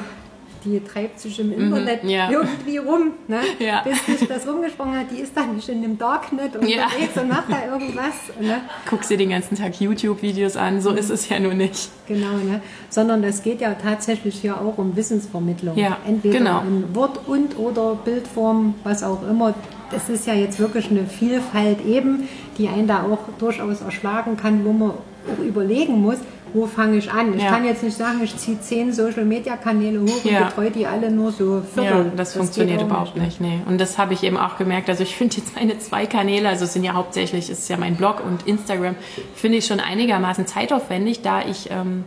die 0.65 0.79
treibt 0.83 1.19
sich 1.19 1.39
im 1.39 1.51
Internet 1.51 2.03
Mhm, 2.03 2.09
ja. 2.09 2.29
irgendwie 2.31 2.77
rum. 2.77 3.11
Ne? 3.27 3.39
Ja. 3.59 3.81
Bis 3.83 4.05
sich 4.19 4.27
das 4.27 4.47
rumgesprungen 4.47 4.97
hat, 4.99 5.07
die 5.11 5.21
ist 5.21 5.35
dann 5.35 5.55
nicht 5.55 5.67
in 5.69 5.81
dem 5.81 5.97
Darknet 5.97 6.55
unterwegs 6.55 7.17
und 7.21 7.29
macht 7.29 7.49
da 7.49 7.65
irgendwas. 7.71 8.13
Ne? 8.39 8.61
Guckst 8.89 9.09
dir 9.09 9.17
den 9.17 9.29
ganzen 9.29 9.55
Tag 9.55 9.79
YouTube-Videos 9.79 10.57
an, 10.57 10.81
so 10.81 10.91
ist 10.91 11.09
es 11.09 11.29
ja 11.29 11.39
nur 11.39 11.53
nicht. 11.53 11.89
Genau, 12.07 12.33
ne? 12.43 12.61
sondern 12.89 13.21
das 13.21 13.43
geht 13.43 13.61
ja 13.61 13.73
tatsächlich 13.73 14.35
hier 14.41 14.59
auch 14.59 14.77
um 14.77 14.95
Wissensvermittlung. 14.95 15.77
Ja, 15.77 15.97
Entweder 16.07 16.37
genau. 16.39 16.61
in 16.61 16.95
Wort- 16.95 17.19
und 17.27 17.57
oder 17.57 17.95
Bildform, 17.95 18.75
was 18.83 19.03
auch 19.03 19.27
immer. 19.29 19.53
Das 19.91 20.09
ist 20.09 20.25
ja 20.27 20.33
jetzt 20.33 20.59
wirklich 20.59 20.89
eine 20.89 21.05
Vielfalt 21.05 21.85
eben, 21.85 22.27
die 22.57 22.67
einen 22.67 22.87
da 22.87 23.03
auch 23.03 23.19
durchaus 23.37 23.81
erschlagen 23.81 24.37
kann, 24.37 24.65
wo 24.65 24.73
man 24.73 24.89
auch 24.91 25.43
überlegen 25.45 26.01
muss, 26.01 26.17
wo 26.53 26.67
fange 26.67 26.97
ich 26.97 27.11
an. 27.11 27.33
Ich 27.35 27.41
Ja. 27.43 27.49
kann 27.49 27.65
jetzt 27.65 27.83
nicht 27.83 27.97
sagen, 27.97 28.21
ich 28.23 28.35
ziehe 28.37 28.59
zehn 28.59 28.93
Social-Media-Kanäle 28.93 30.01
hoch 30.01 30.23
Ja. 30.23 30.39
und 30.41 30.45
betreue 30.49 30.71
die 30.71 30.85
alle 30.85 31.09
nur 31.11 31.31
so 31.31 31.63
Ja, 31.75 31.81
viertel. 31.83 32.11
das, 32.15 32.33
geht 32.33 32.37
funktioniert 32.41 32.81
überhaupt 32.81 33.17
nicht. 33.17 33.41
Nee. 33.41 33.59
Und 33.67 33.79
das 33.81 33.97
habe 33.97 34.13
ich 34.13 34.23
eben 34.23 34.37
auch 34.37 34.57
gemerkt. 34.57 34.89
Also 34.89 35.03
ich 35.03 35.15
finde 35.15 35.37
jetzt 35.37 35.55
meine 35.55 35.77
zwei 35.79 36.05
Kanäle, 36.05 36.49
also 36.49 36.65
es 36.65 36.73
sind 36.73 36.83
ja 36.83 36.93
hauptsächlich, 36.93 37.49
es 37.49 37.59
ist 37.59 37.69
ja 37.69 37.77
mein 37.77 37.95
Blog 37.95 38.21
und 38.25 38.45
Instagram, 38.47 38.95
finde 39.35 39.57
ich 39.57 39.65
schon 39.65 39.79
einigermaßen 39.79 40.45
zeitaufwendig, 40.47 41.21
da 41.21 41.41
ich, 41.41 41.69
ähm, 41.71 42.03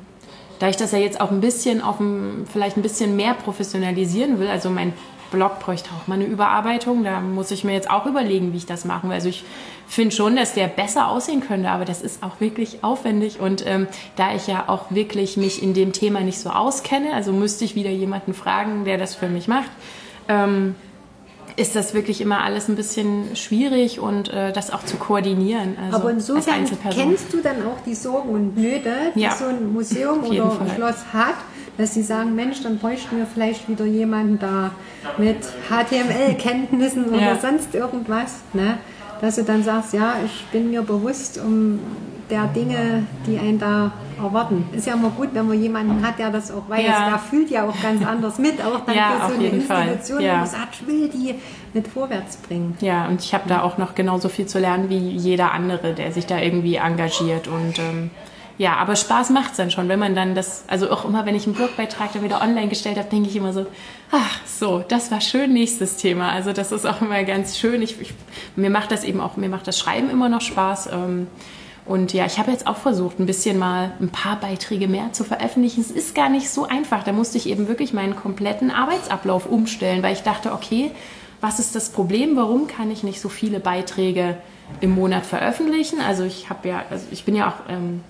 da 0.58 0.68
ich 0.68 0.76
das 0.76 0.92
ja 0.92 0.98
jetzt 0.98 1.20
auch 1.20 1.30
ein 1.30 1.40
bisschen 1.40 1.82
auf 1.82 1.98
dem, 1.98 2.46
vielleicht 2.50 2.76
ein 2.76 2.82
bisschen 2.82 3.16
mehr 3.16 3.34
professionalisieren 3.34 4.38
will. 4.38 4.48
Also 4.48 4.70
mein 4.70 4.92
Blog 5.30 5.60
bräuchte 5.60 5.90
auch 5.90 6.06
mal 6.06 6.14
eine 6.14 6.24
Überarbeitung. 6.24 7.04
Da 7.04 7.20
muss 7.20 7.50
ich 7.50 7.64
mir 7.64 7.72
jetzt 7.72 7.90
auch 7.90 8.06
überlegen, 8.06 8.52
wie 8.52 8.58
ich 8.58 8.66
das 8.66 8.84
machen 8.84 9.10
will. 9.10 9.14
Also 9.14 9.28
ich 9.28 9.44
finde 9.86 10.14
schon, 10.14 10.36
dass 10.36 10.54
der 10.54 10.68
besser 10.68 11.08
aussehen 11.08 11.40
könnte, 11.40 11.70
aber 11.70 11.84
das 11.84 12.02
ist 12.02 12.22
auch 12.22 12.40
wirklich 12.40 12.82
aufwendig. 12.82 13.40
Und 13.40 13.66
ähm, 13.66 13.86
da 14.16 14.34
ich 14.34 14.46
ja 14.46 14.64
auch 14.68 14.90
wirklich 14.90 15.36
mich 15.36 15.62
in 15.62 15.74
dem 15.74 15.92
Thema 15.92 16.20
nicht 16.20 16.38
so 16.38 16.50
auskenne, 16.50 17.12
also 17.12 17.32
müsste 17.32 17.64
ich 17.64 17.74
wieder 17.74 17.90
jemanden 17.90 18.34
fragen, 18.34 18.84
der 18.84 18.98
das 18.98 19.14
für 19.14 19.28
mich 19.28 19.48
macht. 19.48 19.70
Ähm, 20.28 20.74
ist 21.56 21.74
das 21.74 21.94
wirklich 21.94 22.20
immer 22.20 22.42
alles 22.44 22.68
ein 22.68 22.76
bisschen 22.76 23.34
schwierig 23.34 23.98
und 23.98 24.28
äh, 24.28 24.52
das 24.52 24.70
auch 24.70 24.84
zu 24.84 24.96
koordinieren. 24.98 25.76
Also 25.82 25.96
Aber 25.98 26.10
insofern 26.10 26.66
kennst 26.90 27.32
du 27.32 27.40
dann 27.40 27.62
auch 27.66 27.80
die 27.86 27.94
Sorgen 27.94 28.28
und 28.28 28.56
Nöte, 28.58 28.92
die 29.14 29.20
Ja, 29.20 29.32
so 29.34 29.46
ein 29.46 29.72
Museum 29.72 30.22
oder 30.24 30.44
ein 30.44 30.50
Fall. 30.50 30.74
Schloss 30.76 30.96
hat, 31.12 31.34
dass 31.78 31.94
sie 31.94 32.02
sagen, 32.02 32.34
Mensch, 32.34 32.62
dann 32.62 32.78
bräuchten 32.78 33.16
wir 33.18 33.26
vielleicht 33.26 33.68
wieder 33.68 33.86
jemanden 33.86 34.38
da 34.38 34.72
mit 35.18 35.38
HTML-Kenntnissen 35.70 37.06
oder 37.06 37.20
Ja. 37.20 37.38
sonst 37.38 37.74
irgendwas. 37.74 38.36
Ne? 38.52 38.78
Dass 39.20 39.36
du 39.36 39.42
dann 39.44 39.62
sagst, 39.62 39.92
ja, 39.94 40.16
ich 40.24 40.44
bin 40.52 40.70
mir 40.70 40.82
bewusst 40.82 41.38
um 41.38 41.78
der 42.30 42.46
Dinge, 42.48 43.04
die 43.26 43.38
einen 43.38 43.58
da 43.58 43.92
erwarten. 44.22 44.64
Ist 44.72 44.86
ja 44.86 44.94
immer 44.94 45.10
gut, 45.10 45.28
wenn 45.32 45.46
man 45.46 45.60
jemanden 45.60 46.04
hat, 46.04 46.18
der 46.18 46.30
das 46.30 46.50
auch 46.50 46.68
weiß. 46.68 46.84
Ja. 46.86 47.10
Der 47.10 47.18
fühlt 47.18 47.50
ja 47.50 47.68
auch 47.68 47.74
ganz 47.82 48.04
anders 48.04 48.38
mit, 48.38 48.60
auch 48.64 48.80
dann 48.84 48.94
Ja, 48.96 49.12
für 49.12 49.24
auf 49.24 49.28
so 49.30 49.34
eine 49.36 49.44
jeden 49.44 49.60
Fall. 49.62 49.88
Institution, 49.88 50.22
Ja. 50.22 50.42
wo 50.42 50.46
sagt, 50.46 50.76
ich 50.80 50.86
will 50.86 51.08
die 51.08 51.34
mit 51.74 51.86
vorwärts 51.88 52.36
bringen. 52.38 52.76
Ja, 52.80 53.06
und 53.08 53.22
ich 53.22 53.34
habe 53.34 53.48
da 53.48 53.62
auch 53.62 53.78
noch 53.78 53.94
genauso 53.94 54.28
viel 54.28 54.46
zu 54.46 54.58
lernen 54.58 54.88
wie 54.88 54.96
jeder 54.98 55.52
andere, 55.52 55.92
der 55.94 56.12
sich 56.12 56.26
da 56.26 56.38
irgendwie 56.40 56.76
engagiert. 56.76 57.46
Und 57.48 57.78
ähm, 57.78 58.10
ja, 58.58 58.76
aber 58.76 58.96
Spaß 58.96 59.30
macht's 59.30 59.58
dann 59.58 59.70
schon, 59.70 59.88
wenn 59.90 59.98
man 59.98 60.14
dann 60.14 60.34
das, 60.34 60.64
also 60.66 60.90
auch 60.90 61.04
immer, 61.04 61.26
wenn 61.26 61.34
ich 61.34 61.44
einen 61.46 61.54
Blogbeitrag 61.54 62.14
dann 62.14 62.24
wieder 62.24 62.40
online 62.40 62.68
gestellt 62.68 62.96
habe, 62.96 63.08
denke 63.10 63.28
ich 63.28 63.36
immer 63.36 63.52
so, 63.52 63.66
ach 64.10 64.40
so, 64.46 64.82
das 64.88 65.10
war 65.10 65.20
schön, 65.20 65.52
nächstes 65.52 65.98
Thema. 65.98 66.30
Also 66.32 66.54
das 66.54 66.72
ist 66.72 66.86
auch 66.86 67.02
immer 67.02 67.22
ganz 67.24 67.58
schön. 67.58 67.82
Ich, 67.82 68.00
ich, 68.00 68.14
mir 68.56 68.70
macht 68.70 68.90
das 68.90 69.04
eben 69.04 69.20
auch, 69.20 69.36
mir 69.36 69.50
macht 69.50 69.66
das 69.68 69.78
Schreiben 69.78 70.08
immer 70.08 70.30
noch 70.30 70.40
Spaß. 70.40 70.88
Ähm, 70.90 71.26
und 71.86 72.12
ja, 72.12 72.26
ich 72.26 72.38
habe 72.38 72.50
jetzt 72.50 72.66
auch 72.66 72.76
versucht, 72.76 73.20
ein 73.20 73.26
bisschen 73.26 73.58
mal 73.58 73.92
ein 74.00 74.08
paar 74.08 74.40
Beiträge 74.40 74.88
mehr 74.88 75.12
zu 75.12 75.22
veröffentlichen. 75.22 75.80
Es 75.80 75.90
ist 75.90 76.14
gar 76.14 76.28
nicht 76.28 76.50
so 76.50 76.66
einfach. 76.66 77.04
Da 77.04 77.12
musste 77.12 77.38
ich 77.38 77.48
eben 77.48 77.68
wirklich 77.68 77.92
meinen 77.92 78.16
kompletten 78.16 78.70
Arbeitsablauf 78.72 79.46
umstellen, 79.46 80.02
weil 80.02 80.12
ich 80.12 80.22
dachte, 80.22 80.52
okay, 80.52 80.90
was 81.40 81.60
ist 81.60 81.76
das 81.76 81.90
Problem? 81.90 82.34
Warum 82.36 82.66
kann 82.66 82.90
ich 82.90 83.04
nicht 83.04 83.20
so 83.20 83.28
viele 83.28 83.60
Beiträge 83.60 84.36
im 84.80 84.96
Monat 84.96 85.24
veröffentlichen? 85.24 86.00
Also 86.00 86.24
ich 86.24 86.50
habe 86.50 86.68
ja, 86.68 86.82
also 86.90 87.06
ich 87.12 87.24
bin 87.24 87.36
ja 87.36 87.48
auch 87.48 87.70
ähm, 87.70 88.02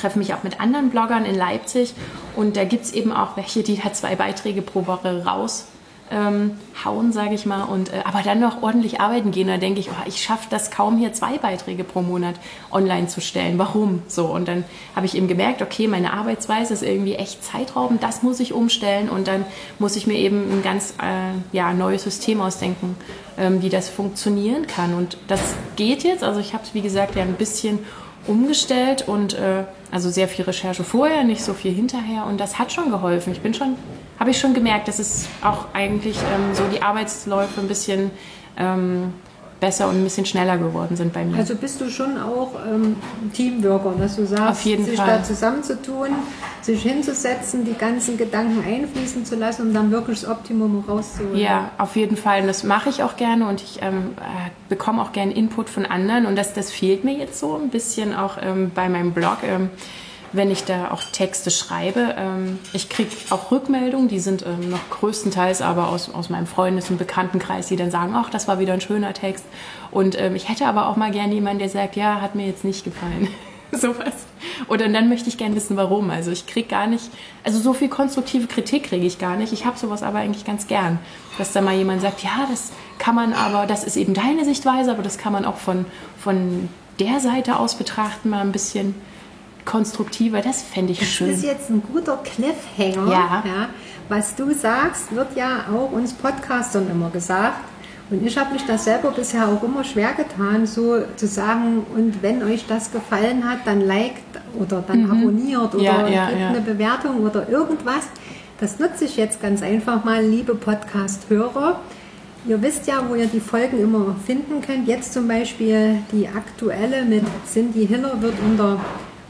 treffe 0.00 0.18
mich 0.18 0.32
auch 0.32 0.42
mit 0.42 0.60
anderen 0.60 0.90
Bloggern 0.90 1.24
in 1.24 1.34
Leipzig 1.34 1.94
und 2.36 2.56
da 2.56 2.64
gibt 2.64 2.84
es 2.84 2.92
eben 2.92 3.12
auch 3.12 3.36
welche, 3.36 3.62
die 3.62 3.76
da 3.76 3.92
zwei 3.92 4.16
Beiträge 4.16 4.62
pro 4.62 4.86
Woche 4.86 5.24
raus 5.24 5.66
ähm, 6.12 6.52
hauen, 6.84 7.12
sage 7.12 7.34
ich 7.34 7.46
mal, 7.46 7.64
und 7.64 7.92
äh, 7.92 8.02
aber 8.04 8.22
dann 8.22 8.38
noch 8.38 8.62
ordentlich 8.62 9.00
arbeiten 9.00 9.30
gehen. 9.30 9.48
Da 9.48 9.56
denke 9.56 9.80
ich, 9.80 9.88
oh, 9.88 10.02
ich 10.06 10.22
schaffe 10.22 10.46
das 10.50 10.70
kaum 10.70 10.98
hier 10.98 11.12
zwei 11.12 11.38
Beiträge 11.38 11.84
pro 11.84 12.02
Monat 12.02 12.34
online 12.70 13.06
zu 13.06 13.20
stellen. 13.20 13.58
Warum? 13.58 14.02
So 14.08 14.26
und 14.26 14.46
dann 14.46 14.64
habe 14.94 15.06
ich 15.06 15.16
eben 15.16 15.26
gemerkt, 15.26 15.62
okay, 15.62 15.88
meine 15.88 16.12
Arbeitsweise 16.12 16.74
ist 16.74 16.82
irgendwie 16.82 17.14
echt 17.14 17.42
zeitraubend. 17.42 18.02
Das 18.02 18.22
muss 18.22 18.40
ich 18.40 18.52
umstellen 18.52 19.08
und 19.08 19.26
dann 19.26 19.44
muss 19.78 19.96
ich 19.96 20.06
mir 20.06 20.18
eben 20.18 20.58
ein 20.58 20.62
ganz 20.62 20.94
äh, 21.02 21.56
ja 21.56 21.72
neues 21.72 22.02
System 22.02 22.40
ausdenken, 22.40 22.96
ähm, 23.38 23.62
wie 23.62 23.70
das 23.70 23.88
funktionieren 23.88 24.66
kann. 24.66 24.94
Und 24.94 25.16
das 25.28 25.40
geht 25.76 26.04
jetzt. 26.04 26.22
Also 26.22 26.40
ich 26.40 26.52
habe 26.52 26.64
es 26.64 26.74
wie 26.74 26.82
gesagt 26.82 27.16
ja 27.16 27.22
ein 27.22 27.34
bisschen 27.34 27.78
umgestellt 28.26 29.08
und 29.08 29.34
äh, 29.34 29.64
also 29.90 30.10
sehr 30.10 30.28
viel 30.28 30.44
Recherche 30.44 30.84
vorher, 30.84 31.24
nicht 31.24 31.42
so 31.42 31.54
viel 31.54 31.72
hinterher 31.72 32.26
und 32.26 32.40
das 32.40 32.58
hat 32.58 32.72
schon 32.72 32.90
geholfen. 32.90 33.32
Ich 33.32 33.40
bin 33.40 33.54
schon, 33.54 33.76
habe 34.18 34.30
ich 34.30 34.38
schon 34.38 34.54
gemerkt, 34.54 34.88
dass 34.88 34.98
es 34.98 35.26
auch 35.42 35.66
eigentlich 35.72 36.16
ähm, 36.16 36.54
so 36.54 36.64
die 36.72 36.82
Arbeitsläufe 36.82 37.60
ein 37.60 37.68
bisschen 37.68 38.10
ähm, 38.56 39.14
besser 39.62 39.88
und 39.88 39.94
ein 39.94 40.02
bisschen 40.02 40.26
schneller 40.26 40.58
geworden 40.58 40.96
sind 40.96 41.12
bei 41.12 41.24
mir. 41.24 41.36
Also 41.36 41.54
bist 41.54 41.80
du 41.80 41.88
schon 41.88 42.18
auch 42.18 42.50
ähm, 42.68 42.96
Teamworker, 43.32 43.94
dass 43.96 44.16
du 44.16 44.26
sagst, 44.26 44.42
Auf 44.42 44.62
jeden 44.64 44.84
sich 44.84 44.96
Fall. 44.96 45.06
da 45.06 45.22
zusammenzutun, 45.22 46.08
sich 46.62 46.82
hinzusetzen, 46.82 47.64
die 47.64 47.74
ganzen 47.74 48.18
Gedanken 48.18 48.64
einfließen 48.68 49.24
zu 49.24 49.36
lassen, 49.36 49.68
um 49.68 49.72
dann 49.72 49.92
wirklich 49.92 50.22
das 50.22 50.28
Optimum 50.28 50.84
rauszuholen. 50.88 51.36
Ja, 51.36 51.70
auf 51.78 51.94
jeden 51.94 52.16
Fall. 52.16 52.40
Und 52.40 52.48
das 52.48 52.64
mache 52.64 52.90
ich 52.90 53.04
auch 53.04 53.16
gerne 53.16 53.46
und 53.46 53.62
ich 53.62 53.78
ähm, 53.82 54.14
äh, 54.16 54.50
bekomme 54.68 55.00
auch 55.00 55.12
gerne 55.12 55.32
Input 55.32 55.70
von 55.70 55.86
anderen. 55.86 56.26
Und 56.26 56.34
das, 56.34 56.54
das 56.54 56.72
fehlt 56.72 57.04
mir 57.04 57.14
jetzt 57.14 57.38
so 57.38 57.54
ein 57.56 57.68
bisschen 57.70 58.16
auch 58.16 58.38
ähm, 58.42 58.72
bei 58.74 58.88
meinem 58.88 59.12
Blog, 59.12 59.38
ähm, 59.44 59.70
wenn 60.32 60.50
ich 60.50 60.64
da 60.64 60.90
auch 60.90 61.02
Texte 61.12 61.50
schreibe. 61.50 62.14
Ähm, 62.16 62.58
ich 62.72 62.88
kriege 62.88 63.10
auch 63.30 63.50
Rückmeldungen, 63.50 64.08
die 64.08 64.20
sind 64.20 64.44
ähm, 64.46 64.70
noch 64.70 64.90
größtenteils 64.90 65.62
aber 65.62 65.88
aus, 65.88 66.12
aus 66.12 66.30
meinem 66.30 66.46
Freundes- 66.46 66.90
und 66.90 66.98
Bekanntenkreis, 66.98 67.68
die 67.68 67.76
dann 67.76 67.90
sagen, 67.90 68.14
ach, 68.16 68.30
das 68.30 68.48
war 68.48 68.58
wieder 68.58 68.72
ein 68.72 68.80
schöner 68.80 69.12
Text. 69.12 69.44
Und 69.90 70.18
ähm, 70.18 70.34
ich 70.34 70.48
hätte 70.48 70.66
aber 70.66 70.88
auch 70.88 70.96
mal 70.96 71.10
gerne 71.10 71.34
jemanden, 71.34 71.60
der 71.60 71.68
sagt, 71.68 71.96
ja, 71.96 72.20
hat 72.20 72.34
mir 72.34 72.46
jetzt 72.46 72.64
nicht 72.64 72.84
gefallen. 72.84 73.28
Sowas. 73.72 74.26
Oder 74.68 74.88
dann 74.88 75.08
möchte 75.08 75.28
ich 75.28 75.38
gerne 75.38 75.54
wissen, 75.54 75.76
warum. 75.76 76.10
Also 76.10 76.30
ich 76.30 76.46
kriege 76.46 76.68
gar 76.68 76.86
nicht, 76.86 77.10
also 77.42 77.58
so 77.58 77.72
viel 77.72 77.88
konstruktive 77.88 78.46
Kritik 78.46 78.84
kriege 78.84 79.06
ich 79.06 79.18
gar 79.18 79.36
nicht. 79.36 79.52
Ich 79.52 79.64
habe 79.64 79.78
sowas 79.78 80.02
aber 80.02 80.18
eigentlich 80.18 80.44
ganz 80.44 80.66
gern, 80.66 80.98
dass 81.38 81.52
da 81.52 81.62
mal 81.62 81.74
jemand 81.74 82.02
sagt, 82.02 82.22
ja, 82.22 82.46
das 82.50 82.72
kann 82.98 83.14
man 83.14 83.32
aber, 83.32 83.66
das 83.66 83.84
ist 83.84 83.96
eben 83.96 84.12
deine 84.12 84.44
Sichtweise, 84.44 84.90
aber 84.90 85.02
das 85.02 85.16
kann 85.16 85.32
man 85.32 85.46
auch 85.46 85.56
von, 85.56 85.86
von 86.18 86.68
der 87.00 87.20
Seite 87.20 87.58
aus 87.58 87.74
betrachten, 87.76 88.28
mal 88.28 88.42
ein 88.42 88.52
bisschen 88.52 88.94
konstruktiver. 89.64 90.40
Das 90.40 90.62
fände 90.62 90.92
ich 90.92 90.98
Das 91.00 91.08
ist 91.08 91.14
schön. 91.14 91.42
jetzt 91.42 91.70
ein 91.70 91.82
guter 91.92 92.18
Cliffhanger. 92.18 93.10
Ja. 93.10 93.68
Was 94.08 94.34
du 94.34 94.52
sagst, 94.52 95.14
wird 95.14 95.36
ja 95.36 95.64
auch 95.72 95.92
uns 95.92 96.12
Podcastern 96.12 96.90
immer 96.90 97.10
gesagt. 97.10 97.58
Und 98.10 98.26
ich 98.26 98.36
habe 98.36 98.52
mich 98.52 98.66
das 98.66 98.84
selber 98.84 99.10
bisher 99.12 99.48
auch 99.48 99.62
immer 99.62 99.84
schwer 99.84 100.12
getan, 100.12 100.66
so 100.66 100.98
zu 101.16 101.26
sagen, 101.26 101.86
und 101.94 102.22
wenn 102.22 102.42
euch 102.42 102.66
das 102.66 102.90
gefallen 102.92 103.48
hat, 103.48 103.60
dann 103.64 103.80
liked 103.80 104.22
oder 104.58 104.84
dann 104.86 105.10
abonniert 105.10 105.74
oder 105.74 105.78
Mhm. 105.78 105.84
Ja, 105.84 106.08
ja, 106.08 106.26
gebt 106.26 106.40
ja. 106.40 106.48
eine 106.48 106.60
Bewertung 106.60 107.20
oder 107.24 107.48
irgendwas. 107.48 108.04
Das 108.60 108.78
nutze 108.78 109.06
ich 109.06 109.16
jetzt 109.16 109.40
ganz 109.40 109.62
einfach 109.62 110.04
mal, 110.04 110.22
liebe 110.22 110.54
Podcast-Hörer. 110.54 111.80
Ihr 112.46 112.60
wisst 112.60 112.86
ja, 112.86 113.02
wo 113.08 113.14
ihr 113.14 113.26
die 113.26 113.40
Folgen 113.40 113.80
immer 113.80 114.14
finden 114.26 114.60
könnt. 114.60 114.86
Jetzt 114.88 115.12
zum 115.14 115.26
Beispiel 115.26 115.98
die 116.12 116.28
aktuelle 116.28 117.04
mit 117.04 117.24
Cindy 117.50 117.86
Hiller 117.86 118.20
wird 118.20 118.34
unter 118.44 118.78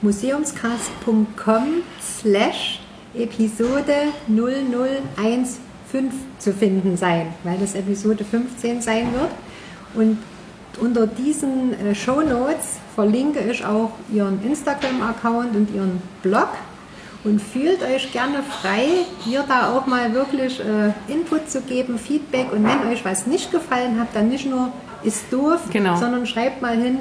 museumscast.com 0.02 1.82
slash 2.00 2.80
Episode 3.14 3.94
0015 4.28 6.10
zu 6.38 6.52
finden 6.52 6.96
sein, 6.96 7.26
weil 7.44 7.58
das 7.58 7.74
Episode 7.74 8.24
15 8.24 8.80
sein 8.80 9.12
wird. 9.12 9.30
Und 9.94 10.18
unter 10.80 11.06
diesen 11.06 11.74
äh, 11.74 11.94
Show 11.94 12.22
Notes 12.22 12.78
verlinke 12.94 13.40
ich 13.40 13.64
auch 13.64 13.90
Ihren 14.12 14.42
Instagram-Account 14.42 15.54
und 15.54 15.74
Ihren 15.74 16.00
Blog 16.22 16.48
und 17.24 17.40
fühlt 17.40 17.82
euch 17.82 18.10
gerne 18.12 18.42
frei, 18.42 18.88
hier 19.24 19.44
da 19.46 19.72
auch 19.76 19.86
mal 19.86 20.12
wirklich 20.14 20.58
äh, 20.60 20.92
Input 21.12 21.50
zu 21.50 21.60
geben, 21.60 21.98
Feedback 21.98 22.50
und 22.52 22.64
wenn 22.64 22.90
euch 22.90 23.04
was 23.04 23.26
nicht 23.26 23.52
gefallen 23.52 24.00
hat, 24.00 24.08
dann 24.14 24.28
nicht 24.30 24.46
nur 24.46 24.72
ist 25.04 25.30
doof, 25.32 25.60
Genau. 25.70 25.96
sondern 25.96 26.26
schreibt 26.26 26.62
mal 26.62 26.76
hin, 26.76 26.98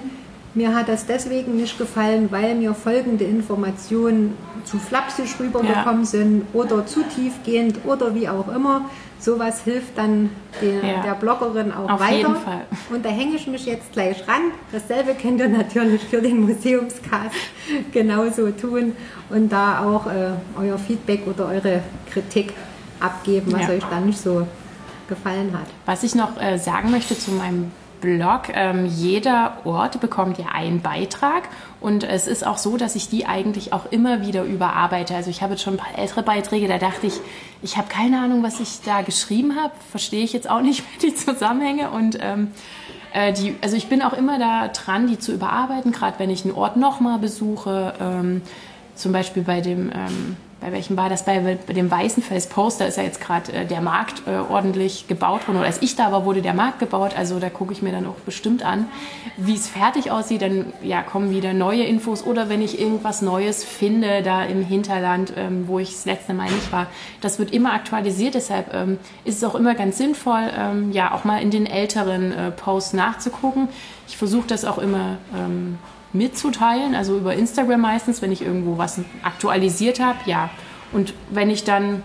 mir 0.54 0.76
hat 0.76 0.90
das 0.90 1.06
deswegen 1.06 1.56
nicht 1.56 1.78
gefallen, 1.78 2.28
weil 2.32 2.56
mir 2.56 2.74
folgende 2.74 3.24
Informationen 3.24 4.36
zu 4.66 4.78
flapsig 4.78 5.40
rübergekommen 5.40 6.06
sind 6.06 6.44
oder 6.54 6.86
zu 6.86 7.04
tiefgehend 7.04 7.80
oder 7.86 8.14
wie 8.16 8.28
auch 8.30 8.54
immer. 8.54 8.86
Sowas 9.20 9.62
hilft 9.64 9.98
dann 9.98 10.30
der, 10.62 10.84
Ja. 10.90 11.02
der 11.04 11.14
Bloggerin 11.14 11.72
auch 11.72 11.90
Auf 11.90 12.00
weiter. 12.00 12.16
jeden 12.18 12.36
Fall. 12.36 12.62
Und 12.92 13.06
da 13.06 13.10
hänge 13.10 13.36
ich 13.36 13.46
mich 13.48 13.66
jetzt 13.66 13.94
gleich 13.94 14.28
ran. 14.28 14.52
Dasselbe 14.72 15.14
könnt 15.14 15.40
ihr 15.40 15.48
natürlich 15.50 16.04
für 16.04 16.22
den 16.22 16.42
Museumscast 16.42 17.36
genauso 17.92 18.50
tun 18.52 18.94
und 19.30 19.52
da 19.52 19.86
auch 19.86 20.08
äh, 20.08 20.32
euer 20.60 20.78
Feedback 20.80 21.22
oder 21.28 21.48
eure 21.50 21.82
Kritik 22.12 22.54
abgeben, 23.00 23.52
was 23.54 23.62
Ja. 23.64 23.70
euch 23.70 23.84
dann 23.92 24.08
nicht 24.08 24.20
so 24.20 24.48
gefallen 25.08 25.52
hat. 25.54 25.68
Was 25.86 26.04
ich 26.04 26.16
noch 26.16 26.42
äh, 26.42 26.58
sagen 26.58 26.90
möchte 26.92 27.18
zu 27.18 27.32
meinem 27.32 27.72
Blog, 28.02 28.50
ähm, 28.54 28.86
jeder 28.86 29.58
Ort 29.64 30.02
bekommt 30.02 30.38
ja 30.38 30.48
einen 30.54 30.82
Beitrag. 30.82 31.44
Und 31.80 32.04
es 32.04 32.28
ist 32.28 32.46
auch 32.46 32.58
so, 32.58 32.78
dass 32.78 32.96
ich 32.96 33.10
die 33.10 33.26
eigentlich 33.26 33.72
auch 33.72 33.92
immer 33.92 34.22
wieder 34.22 34.44
überarbeite. 34.44 35.16
Also 35.16 35.30
ich 35.30 35.42
habe 35.42 35.54
jetzt 35.54 35.64
schon 35.64 35.76
ein 35.76 35.78
paar 35.78 35.98
ältere 35.98 36.24
Beiträge, 36.24 36.68
da 36.68 36.78
dachte 36.78 37.08
ich, 37.08 37.20
ich 37.62 37.78
habe 37.78 37.88
keine 37.88 38.20
Ahnung, 38.20 38.44
was 38.44 38.60
ich 38.60 38.82
da 38.84 39.02
geschrieben 39.02 39.56
habe, 39.56 39.74
verstehe 39.90 40.24
ich 40.24 40.34
jetzt 40.34 40.50
auch 40.50 40.62
nicht 40.62 40.84
mehr 41.02 41.12
die 41.12 41.16
Zusammenhänge. 41.16 41.92
Und 41.92 42.18
ähm, 42.22 42.52
äh, 43.14 43.34
die, 43.34 43.56
also 43.62 43.78
ich 43.78 43.88
bin 43.88 44.02
auch 44.02 44.14
immer 44.14 44.40
da 44.40 44.68
dran, 44.68 45.08
die 45.08 45.18
zu 45.18 45.32
überarbeiten, 45.32 45.92
gerade 45.92 46.20
wenn 46.20 46.30
ich 46.30 46.44
einen 46.46 46.54
Ort 46.54 46.78
nochmal 46.78 47.20
besuche, 47.20 47.94
ähm, 48.00 48.42
zum 48.96 49.12
Beispiel 49.12 49.44
bei 49.44 49.62
dem, 49.62 49.92
ähm, 49.94 50.38
bei 50.62 50.72
welchem 50.72 50.96
war 50.96 51.10
das, 51.10 51.26
bei, 51.26 51.58
bei 51.66 51.74
dem 51.74 51.90
Weißenfels 51.90 52.48
Poster 52.48 52.88
ist 52.88 52.98
ja 52.98 53.04
jetzt 53.04 53.20
gerade 53.20 53.52
äh, 53.52 53.66
der 53.66 53.82
Markt 53.82 54.22
äh, 54.28 54.36
ordentlich 54.36 55.08
gebaut 55.08 55.48
worden. 55.48 55.58
Oder 55.58 55.66
als 55.66 55.82
ich 55.82 55.96
da 55.96 56.12
war, 56.12 56.24
wurde 56.24 56.44
der 56.44 56.54
Markt 56.54 56.78
gebaut. 56.78 57.18
Also 57.18 57.40
da 57.40 57.50
gucke 57.50 57.74
ich 57.74 57.82
mir 57.82 57.92
dann 57.92 58.06
auch 58.06 58.16
bestimmt 58.26 58.64
an, 58.64 58.86
wie 59.38 59.56
es 59.56 59.68
fertig 59.68 60.12
aussieht. 60.12 60.44
Dann 60.44 60.72
ja, 60.84 61.02
kommen 61.02 61.32
wieder 61.32 61.54
neue 61.54 61.84
Infos. 61.84 62.24
Oder 62.24 62.48
wenn 62.48 62.62
ich 62.62 62.80
irgendwas 62.80 63.24
Neues 63.24 63.64
finde, 63.64 64.22
da 64.22 64.44
im 64.44 64.64
Hinterland, 64.64 65.34
ähm, 65.36 65.68
wo 65.68 65.80
ich 65.80 65.94
das 65.94 66.06
letzte 66.06 66.36
Mal 66.36 66.52
nicht 66.52 66.72
war. 66.72 66.86
Das 67.22 67.40
wird 67.40 67.52
immer 67.52 67.74
aktualisiert. 67.74 68.36
Deshalb 68.36 68.72
ähm, 68.72 69.00
ist 69.26 69.38
es 69.38 69.44
auch 69.44 69.56
immer 69.56 69.74
ganz 69.74 69.98
sinnvoll, 69.98 70.44
ähm, 70.56 70.92
ja, 70.92 71.12
auch 71.14 71.24
mal 71.24 71.42
in 71.42 71.50
den 71.50 71.66
älteren 71.66 72.32
äh, 72.32 72.52
Posts 72.52 72.94
nachzugucken. 72.94 73.68
Ich 74.08 74.16
versuche 74.16 74.46
das 74.46 74.64
auch 74.66 74.78
immer 74.78 75.18
ähm, 75.36 75.80
mitzuteilen, 76.14 76.96
also 76.96 77.18
über 77.18 77.34
Instagram 77.34 77.82
meistens, 77.82 78.22
wenn 78.22 78.32
ich 78.32 78.42
irgendwo 78.42 78.78
was 78.78 79.00
aktualisiert 79.24 80.00
habe, 80.00 80.20
ja. 80.26 80.50
Und 80.92 81.14
wenn 81.30 81.50
ich 81.50 81.64
dann 81.64 82.04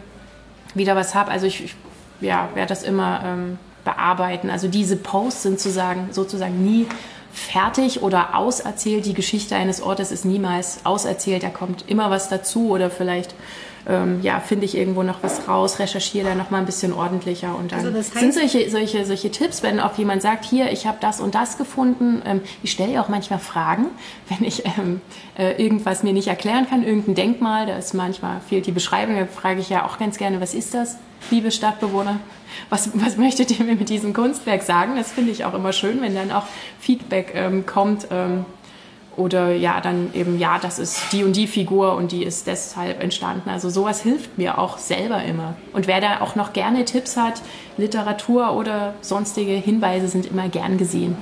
wieder 0.74 0.94
was 0.94 1.14
habe, 1.14 1.30
also 1.30 1.46
ich, 1.46 1.64
ich 1.64 1.74
ja, 2.20 2.48
werde 2.54 2.68
das 2.68 2.82
immer 2.82 3.22
ähm, 3.24 3.58
bearbeiten. 3.84 4.50
Also 4.50 4.68
diese 4.68 4.96
Posts 4.96 5.42
sind 5.42 5.60
sozusagen, 5.60 6.08
sozusagen 6.12 6.64
nie 6.64 6.86
fertig 7.32 8.02
oder 8.02 8.34
auserzählt. 8.34 9.06
Die 9.06 9.14
Geschichte 9.14 9.56
eines 9.56 9.82
Ortes 9.82 10.10
ist 10.10 10.24
niemals 10.24 10.80
auserzählt. 10.84 11.42
Da 11.42 11.50
kommt 11.50 11.84
immer 11.88 12.10
was 12.10 12.28
dazu 12.28 12.70
oder 12.70 12.90
vielleicht 12.90 13.34
ähm, 13.88 14.20
ja, 14.22 14.40
finde 14.40 14.64
ich 14.64 14.76
irgendwo 14.76 15.02
noch 15.02 15.22
was 15.22 15.46
raus, 15.48 15.78
recherchiere 15.78 16.28
da 16.28 16.34
noch 16.34 16.50
mal 16.50 16.58
ein 16.58 16.66
bisschen 16.66 16.92
ordentlicher 16.92 17.56
und 17.56 17.72
dann 17.72 17.78
Also 17.80 17.90
das 17.90 18.12
heißt- 18.12 18.18
sind 18.20 18.34
solche, 18.34 18.68
solche, 18.70 19.04
solche 19.06 19.30
Tipps, 19.30 19.62
wenn 19.62 19.78
auch 19.80 19.96
jemand 19.96 20.22
sagt, 20.22 20.44
hier, 20.44 20.72
ich 20.72 20.86
habe 20.86 20.98
das 21.00 21.20
und 21.20 21.34
das 21.34 21.56
gefunden. 21.58 22.22
Ähm, 22.26 22.40
ich 22.62 22.72
stelle 22.72 22.92
ja 22.92 23.02
auch 23.02 23.08
manchmal 23.08 23.38
Fragen, 23.38 23.86
wenn 24.28 24.46
ich 24.46 24.64
ähm, 24.66 25.00
äh, 25.38 25.62
irgendwas 25.62 26.02
mir 26.02 26.12
nicht 26.12 26.28
erklären 26.28 26.66
kann, 26.68 26.82
irgendein 26.84 27.14
Denkmal, 27.14 27.66
da 27.66 27.76
ist 27.76 27.94
manchmal 27.94 28.40
fehlt 28.48 28.66
die 28.66 28.72
Beschreibung, 28.72 29.16
da 29.16 29.26
frage 29.26 29.60
ich 29.60 29.68
ja 29.70 29.84
auch 29.86 29.98
ganz 29.98 30.16
gerne, 30.18 30.40
was 30.40 30.54
ist 30.54 30.74
das, 30.74 30.96
liebe 31.30 31.50
Stadtbewohner? 31.50 32.18
Was, 32.70 32.90
was 32.94 33.16
möchtet 33.18 33.56
ihr 33.58 33.64
mir 33.64 33.74
mit 33.76 33.88
diesem 33.88 34.12
Kunstwerk 34.14 34.62
sagen? 34.62 34.92
Das 34.96 35.12
finde 35.12 35.30
ich 35.30 35.44
auch 35.44 35.54
immer 35.54 35.72
schön, 35.72 36.00
wenn 36.00 36.14
dann 36.14 36.32
auch 36.32 36.44
Feedback 36.80 37.32
ähm, 37.34 37.66
kommt. 37.66 38.06
Oder 39.16 39.52
ja, 39.52 39.80
dann 39.80 40.10
eben, 40.12 40.38
ja, 40.38 40.58
das 40.60 40.78
ist 40.78 41.00
die 41.12 41.24
und 41.24 41.36
die 41.36 41.46
Figur 41.46 41.94
und 41.96 42.12
die 42.12 42.22
ist 42.22 42.46
deshalb 42.46 43.02
entstanden. 43.02 43.48
Also 43.48 43.70
sowas 43.70 44.02
hilft 44.02 44.36
mir 44.36 44.58
auch 44.58 44.76
selber 44.76 45.22
immer. 45.22 45.54
Und 45.72 45.86
wer 45.86 46.00
da 46.02 46.20
auch 46.20 46.36
noch 46.36 46.52
gerne 46.52 46.84
Tipps 46.84 47.16
hat, 47.16 47.40
Literatur 47.78 48.52
oder 48.52 48.94
sonstige 49.00 49.52
Hinweise 49.52 50.08
sind 50.08 50.26
immer 50.26 50.48
gern 50.48 50.76
gesehen. 50.76 51.16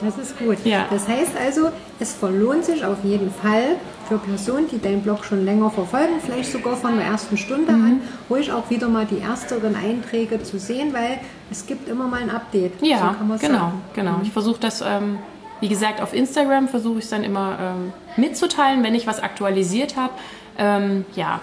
Das 0.00 0.16
ist 0.16 0.38
gut. 0.38 0.58
Ja. 0.64 0.84
Das 0.90 1.08
heißt 1.08 1.32
also, 1.44 1.70
es 1.98 2.14
verlohnt 2.14 2.64
sich 2.64 2.84
auf 2.84 2.98
jeden 3.02 3.32
Fall 3.32 3.76
für 4.08 4.18
Personen, 4.18 4.68
die 4.70 4.80
deinen 4.80 5.02
Blog 5.02 5.24
schon 5.24 5.44
länger 5.44 5.70
verfolgen, 5.70 6.20
vielleicht 6.24 6.52
sogar 6.52 6.76
von 6.76 6.96
der 6.96 7.06
ersten 7.06 7.36
Stunde 7.36 7.72
Mhm. 7.72 7.84
an, 7.84 8.00
ruhig 8.30 8.52
auch 8.52 8.70
wieder 8.70 8.88
mal 8.88 9.06
die 9.06 9.18
ersteren 9.18 9.74
Einträge 9.74 10.40
zu 10.42 10.58
sehen, 10.60 10.92
weil 10.94 11.18
es 11.50 11.66
gibt 11.66 11.88
immer 11.88 12.06
mal 12.06 12.22
ein 12.22 12.30
Update. 12.30 12.74
Ja, 12.80 13.16
so 13.18 13.24
genau, 13.44 13.56
sagen. 13.58 13.72
genau. 13.92 14.20
Ich 14.22 14.30
versuche 14.30 14.60
das, 14.60 14.82
ähm, 14.82 15.18
wie 15.60 15.68
gesagt, 15.68 16.00
auf 16.00 16.12
Instagram 16.12 16.68
versuche 16.68 16.98
ich 16.98 17.04
es 17.04 17.10
dann 17.10 17.24
immer 17.24 17.58
ähm, 17.60 17.92
mitzuteilen, 18.16 18.82
wenn 18.82 18.94
ich 18.94 19.06
was 19.06 19.20
aktualisiert 19.20 19.96
habe. 19.96 20.12
Ähm, 20.58 21.04
ja, 21.14 21.40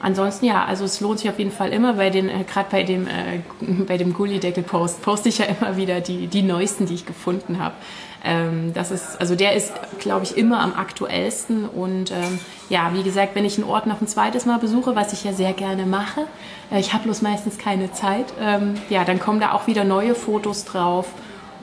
ansonsten 0.00 0.46
ja, 0.46 0.64
also 0.64 0.84
es 0.84 1.00
lohnt 1.00 1.20
sich 1.20 1.30
auf 1.30 1.38
jeden 1.38 1.52
Fall 1.52 1.72
immer 1.72 1.98
äh, 1.98 2.10
gerade 2.44 2.68
bei 2.70 2.82
dem, 2.82 3.06
äh, 3.06 3.40
bei 3.86 3.96
dem 3.96 4.14
Gullideckel-Post 4.14 5.02
poste 5.02 5.28
ich 5.28 5.38
ja 5.38 5.46
immer 5.46 5.76
wieder 5.76 6.00
die, 6.00 6.26
die 6.26 6.42
neuesten, 6.42 6.86
die 6.86 6.94
ich 6.94 7.06
gefunden 7.06 7.58
habe. 7.58 7.74
Ähm, 8.22 8.72
das 8.74 8.90
ist, 8.90 9.18
also 9.18 9.34
der 9.34 9.54
ist, 9.54 9.72
glaube 9.98 10.24
ich, 10.24 10.36
immer 10.36 10.60
am 10.60 10.74
aktuellsten 10.74 11.64
und 11.64 12.10
ähm, 12.10 12.38
ja, 12.68 12.90
wie 12.92 13.02
gesagt, 13.02 13.34
wenn 13.34 13.46
ich 13.46 13.56
einen 13.56 13.66
Ort 13.66 13.86
noch 13.86 14.00
ein 14.02 14.08
zweites 14.08 14.44
Mal 14.44 14.58
besuche, 14.58 14.94
was 14.94 15.14
ich 15.14 15.24
ja 15.24 15.32
sehr 15.32 15.54
gerne 15.54 15.86
mache, 15.86 16.26
äh, 16.70 16.80
ich 16.80 16.92
habe 16.92 17.04
bloß 17.04 17.22
meistens 17.22 17.56
keine 17.56 17.92
Zeit, 17.92 18.26
ähm, 18.38 18.74
ja, 18.90 19.04
dann 19.04 19.20
kommen 19.20 19.40
da 19.40 19.52
auch 19.52 19.66
wieder 19.66 19.84
neue 19.84 20.14
Fotos 20.14 20.66
drauf 20.66 21.06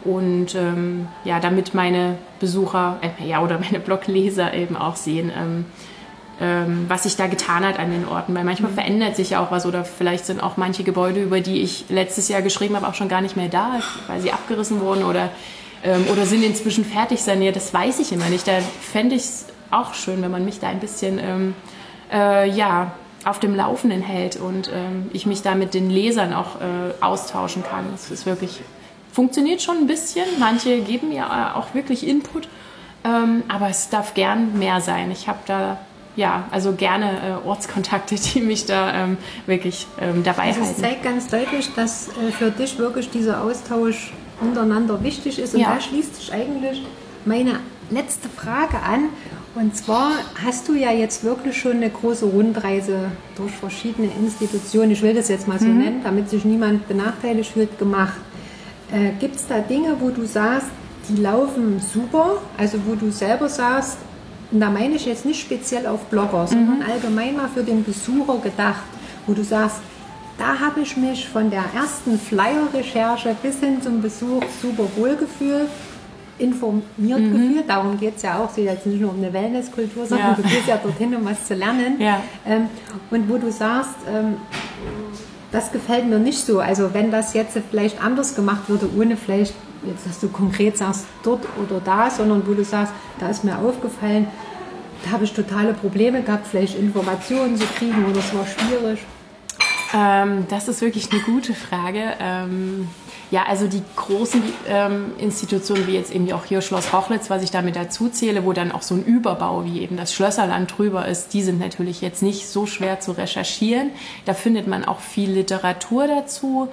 und 0.04 0.56
ähm, 0.56 1.08
ja, 1.24 1.40
damit 1.40 1.74
meine 1.74 2.18
Besucher 2.40 3.00
äh, 3.02 3.28
ja, 3.28 3.42
oder 3.42 3.60
meine 3.72 3.80
Blogleser 3.80 4.54
eben 4.54 4.76
auch 4.76 4.96
sehen, 4.96 5.32
ähm, 5.36 5.66
ähm, 6.40 6.86
was 6.88 7.04
sich 7.04 7.16
da 7.16 7.28
getan 7.28 7.66
hat 7.66 7.80
an 7.80 7.92
den 7.92 8.08
Orten. 8.08 8.36
Weil 8.36 8.44
manchmal 8.44 8.72
verändert 8.72 9.16
sich 9.16 9.32
ja 9.32 9.44
auch 9.44 9.52
was 9.52 9.66
oder 9.66 9.84
vielleicht 9.84 10.26
sind 10.26 10.42
auch 10.42 10.58
manche 10.58 10.84
Gebäude, 10.84 11.22
über 11.22 11.42
die 11.42 11.62
ich 11.62 11.86
letztes 11.90 12.30
Jahr 12.30 12.42
geschrieben 12.42 12.76
habe, 12.76 12.88
auch 12.88 12.94
schon 12.94 13.10
gar 13.10 13.22
nicht 13.22 13.36
mehr 13.36 13.50
da, 13.50 13.80
weil 14.08 14.22
sie 14.22 14.32
abgerissen 14.32 14.80
wurden 14.82 15.04
oder, 15.04 15.30
ähm, 15.84 16.06
oder 16.12 16.26
sind 16.26 16.44
inzwischen 16.44 16.86
fertig 16.86 17.22
saniert. 17.22 17.56
Das 17.56 17.74
weiß 17.74 18.00
ich 18.00 18.12
immer 18.12 18.30
nicht. 18.30 18.48
Da 18.48 18.60
fände 18.82 19.16
ich 19.16 19.24
es 19.24 19.46
auch 19.72 19.94
schön, 19.94 20.22
wenn 20.22 20.32
man 20.32 20.46
mich 20.46 20.60
da 20.60 20.68
ein 20.68 20.80
bisschen 20.80 21.20
ähm, 21.20 21.54
äh, 22.12 22.50
ja, 22.50 22.92
auf 23.26 23.40
dem 23.40 23.56
Laufenden 23.56 24.02
hält 24.02 24.38
und 24.38 24.72
ähm, 24.74 25.10
ich 25.12 25.26
mich 25.26 25.42
da 25.42 25.56
mit 25.56 25.74
den 25.74 25.90
Lesern 25.90 26.34
auch 26.34 26.62
äh, 26.62 27.04
austauschen 27.04 27.64
kann. 27.64 27.86
Das 27.92 28.12
ist 28.12 28.26
wirklich, 28.26 28.62
funktioniert 29.22 29.64
schon 29.64 29.78
ein 29.78 29.88
bisschen. 29.88 30.26
Manche 30.38 30.80
geben 30.82 31.10
mir 31.10 31.26
auch 31.58 31.74
wirklich 31.74 32.06
Input, 32.08 32.48
ähm, 33.04 33.42
aber 33.48 33.68
es 33.68 33.90
darf 33.90 34.14
gern 34.14 34.60
mehr 34.60 34.80
sein. 34.80 35.10
Ich 35.10 35.28
habe 35.28 35.40
da 35.48 35.80
ja, 36.16 36.44
also 36.52 36.74
gerne 36.74 37.40
äh, 37.44 37.48
Ortskontakte, 37.48 38.14
die 38.28 38.42
mich 38.42 38.66
da 38.68 38.94
ähm, 38.94 39.18
wirklich 39.48 39.88
ähm, 40.00 40.24
dabei 40.24 40.44
Also 40.50 40.62
es 40.62 40.68
halten. 40.68 40.82
zeigt 40.82 41.04
ganz 41.04 41.28
deutlich, 41.30 41.70
dass 41.76 42.10
äh, 42.10 42.32
für 42.32 42.52
dich 42.52 42.78
wirklich 42.78 43.10
dieser 43.10 43.44
Austausch 43.44 44.14
untereinander 44.40 45.04
wichtig 45.04 45.40
ist. 45.40 45.56
Und 45.56 45.62
Ja. 45.62 45.74
da 45.74 45.82
schließt 45.82 46.16
sich 46.16 46.32
eigentlich 46.32 46.84
meine 47.26 47.54
letzte 47.90 48.30
Frage 48.30 48.78
an. 48.84 49.06
Und 49.56 49.76
zwar 49.76 50.12
hast 50.46 50.68
du 50.68 50.74
ja 50.76 50.92
jetzt 50.92 51.24
wirklich 51.24 51.58
schon 51.60 51.78
eine 51.78 51.90
große 51.90 52.26
Rundreise 52.26 53.10
durch 53.36 53.52
verschiedene 53.54 54.10
Institutionen, 54.24 54.92
ich 54.92 55.02
will 55.02 55.16
das 55.16 55.28
jetzt 55.30 55.48
mal 55.48 55.58
so 55.60 55.66
Mhm. 55.66 55.78
nennen, 55.80 56.02
damit 56.04 56.30
sich 56.30 56.46
niemand 56.46 56.88
benachteiligt 56.88 57.54
fühlt, 57.54 57.80
gemacht. 57.80 58.18
Äh, 58.92 59.12
Gibt 59.20 59.36
es 59.36 59.48
da 59.48 59.60
Dinge, 59.60 59.96
wo 60.00 60.10
du 60.10 60.26
sagst, 60.26 60.68
die 61.10 61.22
laufen 61.22 61.80
super, 61.80 62.38
also 62.58 62.78
wo 62.86 62.96
du 62.96 63.12
selber 63.12 63.50
sagst, 63.50 63.98
und 64.52 64.62
da 64.62 64.70
meine 64.70 64.96
ich 64.96 65.06
jetzt 65.06 65.26
nicht 65.26 65.42
speziell 65.42 65.86
auf 65.88 66.06
Blogger, 66.06 66.48
sondern 66.48 66.82
allgemein 66.82 67.36
mal 67.36 67.50
für 67.54 67.64
den 67.64 67.84
Besucher 67.84 68.38
gedacht, 68.40 68.84
wo 69.26 69.34
du 69.34 69.44
sagst, 69.44 69.78
da 70.38 70.58
habe 70.60 70.82
ich 70.82 70.96
mich 70.96 71.28
von 71.28 71.50
der 71.50 71.64
ersten 71.76 72.18
Flyer-Recherche 72.18 73.36
bis 73.42 73.60
hin 73.60 73.82
zum 73.82 74.02
Besuch 74.02 74.44
super 74.62 74.84
wohl 74.96 75.16
gefühlt, 75.18 75.68
informiert 76.38 76.84
gefühlt. 77.32 77.68
Darum 77.68 78.00
geht 78.00 78.18
es 78.18 78.22
ja 78.22 78.38
auch. 78.40 78.50
Es 78.50 78.56
geht 78.56 78.66
jetzt 78.66 78.86
nicht 78.86 79.02
nur 79.02 79.10
um 79.12 79.18
eine 79.18 79.34
Wellnesskultur, 79.34 80.06
sondern 80.06 80.30
Ja. 80.30 80.34
du 80.36 80.44
gehst 80.44 80.68
ja 80.68 80.78
dorthin, 80.78 81.14
um 81.16 81.26
was 81.26 81.46
zu 81.46 81.56
lernen. 81.56 82.00
Ja. 82.00 82.22
Ähm, 82.46 82.68
und 83.10 83.28
wo 83.30 83.38
du 83.38 83.52
sagst, 83.52 83.96
ähm, 84.08 84.38
das 85.52 85.72
gefällt 85.72 86.08
mir 86.08 86.20
nicht 86.20 86.46
so. 86.46 86.60
Also 86.60 86.94
wenn 86.94 87.12
das 87.12 87.34
jetzt 87.34 87.58
vielleicht 87.70 88.04
anders 88.04 88.36
gemacht 88.36 88.68
würde, 88.68 88.90
ohne 88.98 89.16
vielleicht, 89.18 89.54
jetzt 89.86 90.06
dass 90.06 90.20
du 90.20 90.28
konkret 90.28 90.78
sagst, 90.78 91.06
dort 91.24 91.46
oder 91.64 91.82
da, 91.84 92.10
sondern 92.10 92.46
wo 92.48 92.54
du 92.54 92.64
sagst, 92.64 92.94
da 93.20 93.30
ist 93.30 93.44
mir 93.44 93.58
aufgefallen, 93.58 94.28
da 95.04 95.12
habe 95.12 95.24
ich 95.24 95.34
totale 95.34 95.74
Probleme 95.74 96.22
gehabt, 96.22 96.48
vielleicht 96.48 96.78
Informationen 96.78 97.56
zu 97.56 97.66
kriegen 97.78 98.06
oder 98.06 98.20
es 98.20 98.34
war 98.34 98.46
schwierig. 98.46 99.00
Ähm, 99.94 100.46
das 100.50 100.68
ist 100.68 100.82
wirklich 100.82 101.12
eine 101.12 101.22
gute 101.22 101.54
Frage. 101.54 102.14
Ähm, 102.20 102.88
ja, 103.30 103.44
also 103.46 103.68
die 103.68 103.84
großen 103.96 104.42
ähm, 104.70 105.12
Institutionen 105.18 105.86
wie 105.88 105.94
jetzt 105.94 106.14
eben 106.14 106.32
auch 106.32 106.46
hier 106.46 106.62
Schloss 106.62 106.94
Rochlitz, 106.94 107.30
was 107.30 107.44
ich 107.44 107.52
damit 107.52 107.76
dazu 107.76 108.10
zähle, 108.10 108.46
wo 108.46 108.54
dann 108.54 108.72
auch 108.72 108.82
so 108.82 108.96
ein 108.96 109.04
Überbau 109.04 109.66
wie 109.66 109.82
eben 109.82 109.98
das 109.98 110.14
Schlösserland 110.14 110.78
drüber 110.78 111.08
ist, 111.08 111.34
die 111.34 111.42
sind 111.42 111.60
natürlich 111.60 112.02
jetzt 112.02 112.24
nicht 112.24 112.48
so 112.48 112.66
schwer 112.66 113.02
zu 113.02 113.12
recherchieren. 113.12 113.92
Da 114.26 114.34
findet 114.34 114.68
man 114.68 114.86
auch 114.86 115.00
viel 115.00 115.32
Literatur 115.32 116.08
dazu. 116.08 116.70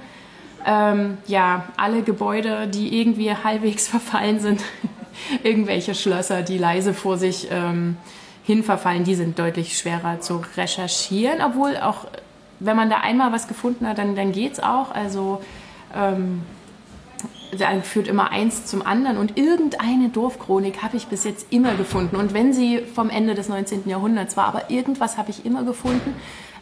Ähm, 0.65 1.19
ja, 1.27 1.67
alle 1.77 2.03
Gebäude, 2.03 2.69
die 2.69 3.01
irgendwie 3.01 3.33
halbwegs 3.33 3.89
verfallen 3.89 4.39
sind, 4.39 4.63
irgendwelche 5.43 5.95
Schlösser, 5.95 6.43
die 6.43 6.59
leise 6.59 6.95
vor 6.95 7.19
sich 7.19 7.49
ähm, 7.51 7.97
hin 8.45 8.63
verfallen, 8.63 9.05
die 9.05 9.15
sind 9.15 9.39
deutlich 9.39 9.77
schwerer 9.77 10.21
zu 10.21 10.45
recherchieren, 10.57 11.41
obwohl 11.43 11.79
auch 11.79 12.07
wenn 12.65 12.77
man 12.77 12.91
da 12.91 12.99
einmal 12.99 13.33
was 13.33 13.49
gefunden 13.49 13.87
hat, 13.87 13.99
dann, 13.99 14.15
dann 14.17 14.33
geht's 14.33 14.61
auch. 14.61 14.93
Also 14.93 15.43
ähm, 15.95 16.43
dann 17.59 17.83
führt 17.83 18.09
immer 18.09 18.31
eins 18.31 18.67
zum 18.67 18.85
anderen 18.85 19.17
und 19.17 19.37
irgendeine 19.37 20.09
Dorfchronik 20.09 20.83
habe 20.83 20.97
ich 20.97 21.07
bis 21.07 21.25
jetzt 21.25 21.53
immer 21.53 21.75
gefunden. 21.75 22.17
Und 22.17 22.35
wenn 22.35 22.53
sie 22.53 22.81
vom 22.81 23.11
Ende 23.11 23.35
des 23.35 23.49
19. 23.49 23.89
Jahrhunderts 23.89 24.37
war, 24.37 24.47
aber 24.47 24.71
irgendwas 24.71 25.19
habe 25.19 25.31
ich 25.31 25.47
immer 25.47 25.63
gefunden. 25.63 26.15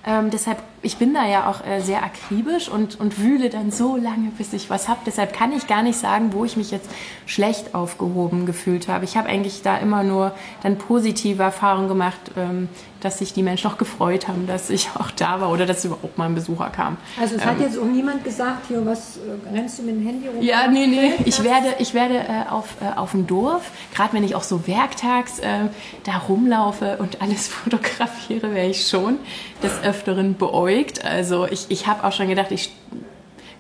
Ähm, 0.07 0.31
deshalb 0.31 0.63
ich 0.83 0.97
bin 0.97 1.15
da 1.15 1.27
ja 1.27 1.49
auch 1.49 1.65
äh, 1.65 1.81
sehr 1.81 2.03
akribisch 2.03 2.69
und, 2.69 2.99
und 2.99 3.21
wühle 3.21 3.51
dann 3.51 3.71
so 3.71 3.97
lange, 3.97 4.31
bis 4.37 4.53
ich 4.53 4.69
was 4.69 4.89
habe. 4.89 5.01
Deshalb 5.07 5.33
kann 5.33 5.53
ich 5.53 5.69
gar 5.69 5.83
nicht 5.83 5.97
sagen, 5.97 6.33
wo 6.33 6.45
ich 6.45 6.57
mich 6.57 6.71
jetzt 6.73 6.91
schlecht 7.25 7.75
aufgehoben 7.75 8.47
gefühlt 8.47 8.89
habe. 8.89 9.05
Ich 9.05 9.17
habe 9.17 9.29
eigentlich 9.29 9.63
da 9.63 9.77
immer 9.79 10.03
nur 10.03 10.33
dann 10.63 10.79
positive 10.79 11.43
Erfahrungen 11.43 11.89
gemacht, 11.89 12.33
ähm, 12.37 12.69
dass 13.01 13.19
sich 13.19 13.33
die 13.33 13.43
Menschen 13.43 13.71
auch 13.71 13.79
gefreut 13.79 14.29
haben, 14.29 14.47
dass 14.47 14.71
ich 14.71 14.91
auch 14.95 15.11
da 15.11 15.41
war 15.41 15.51
oder 15.51 15.67
dass 15.67 15.85
überhaupt 15.85 16.19
mal 16.19 16.27
ein 16.27 16.35
Besucher 16.35 16.71
kam. 16.71 16.97
Also 17.21 17.37
es 17.37 17.43
ähm, 17.43 17.49
hat 17.49 17.61
jetzt 17.61 17.79
auch 17.79 17.85
niemand 17.85 18.25
gesagt, 18.25 18.67
hier, 18.69 18.85
was 18.85 19.19
äh, 19.19 19.55
rennst 19.55 19.79
du 19.79 19.83
mit 19.83 19.97
dem 19.97 20.07
Handy 20.07 20.29
rum? 20.29 20.41
Ja, 20.41 20.69
nee, 20.69 20.87
nee. 20.87 21.15
Ich 21.25 21.43
werde, 21.43 21.75
ich 21.79 21.95
werde 21.95 22.19
äh, 22.19 22.49
auf, 22.51 22.77
äh, 22.81 22.97
auf 22.97 23.13
dem 23.13 23.27
Dorf, 23.27 23.71
gerade 23.95 24.13
wenn 24.15 24.25
ich 24.25 24.35
auch 24.35 24.43
so 24.43 24.67
werktags 24.67 25.39
äh, 25.41 25.69
da 26.05 26.19
rumlaufe 26.29 26.97
und 26.99 27.23
alles 27.23 27.49
fotografiere, 27.49 28.53
wäre 28.55 28.69
ich 28.69 28.89
schon 28.89 29.19
des 29.63 29.83
Öfteren 29.83 30.37
beäugt. 30.37 30.72
Also 31.05 31.47
ich, 31.47 31.67
ich 31.69 31.87
habe 31.87 32.05
auch 32.05 32.13
schon 32.13 32.29
gedacht, 32.29 32.51
ich 32.51 32.73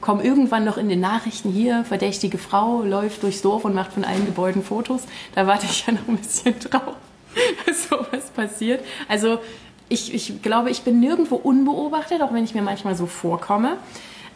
komme 0.00 0.24
irgendwann 0.24 0.64
noch 0.64 0.78
in 0.78 0.88
den 0.88 1.00
Nachrichten 1.00 1.50
hier, 1.50 1.84
verdächtige 1.84 2.38
Frau 2.38 2.82
läuft 2.82 3.22
durchs 3.22 3.42
Dorf 3.42 3.64
und 3.64 3.74
macht 3.74 3.92
von 3.92 4.04
allen 4.04 4.26
Gebäuden 4.26 4.64
Fotos. 4.64 5.02
Da 5.34 5.46
warte 5.46 5.66
ich 5.66 5.86
ja 5.86 5.92
noch 5.92 6.08
ein 6.08 6.16
bisschen 6.16 6.58
drauf. 6.58 6.96
dass 7.66 7.88
sowas 7.88 8.30
passiert. 8.34 8.84
Also 9.08 9.38
ich, 9.88 10.14
ich 10.14 10.42
glaube, 10.42 10.70
ich 10.70 10.82
bin 10.82 11.00
nirgendwo 11.00 11.36
unbeobachtet, 11.36 12.22
auch 12.22 12.32
wenn 12.32 12.44
ich 12.44 12.54
mir 12.54 12.62
manchmal 12.62 12.96
so 12.96 13.06
vorkomme. 13.06 13.76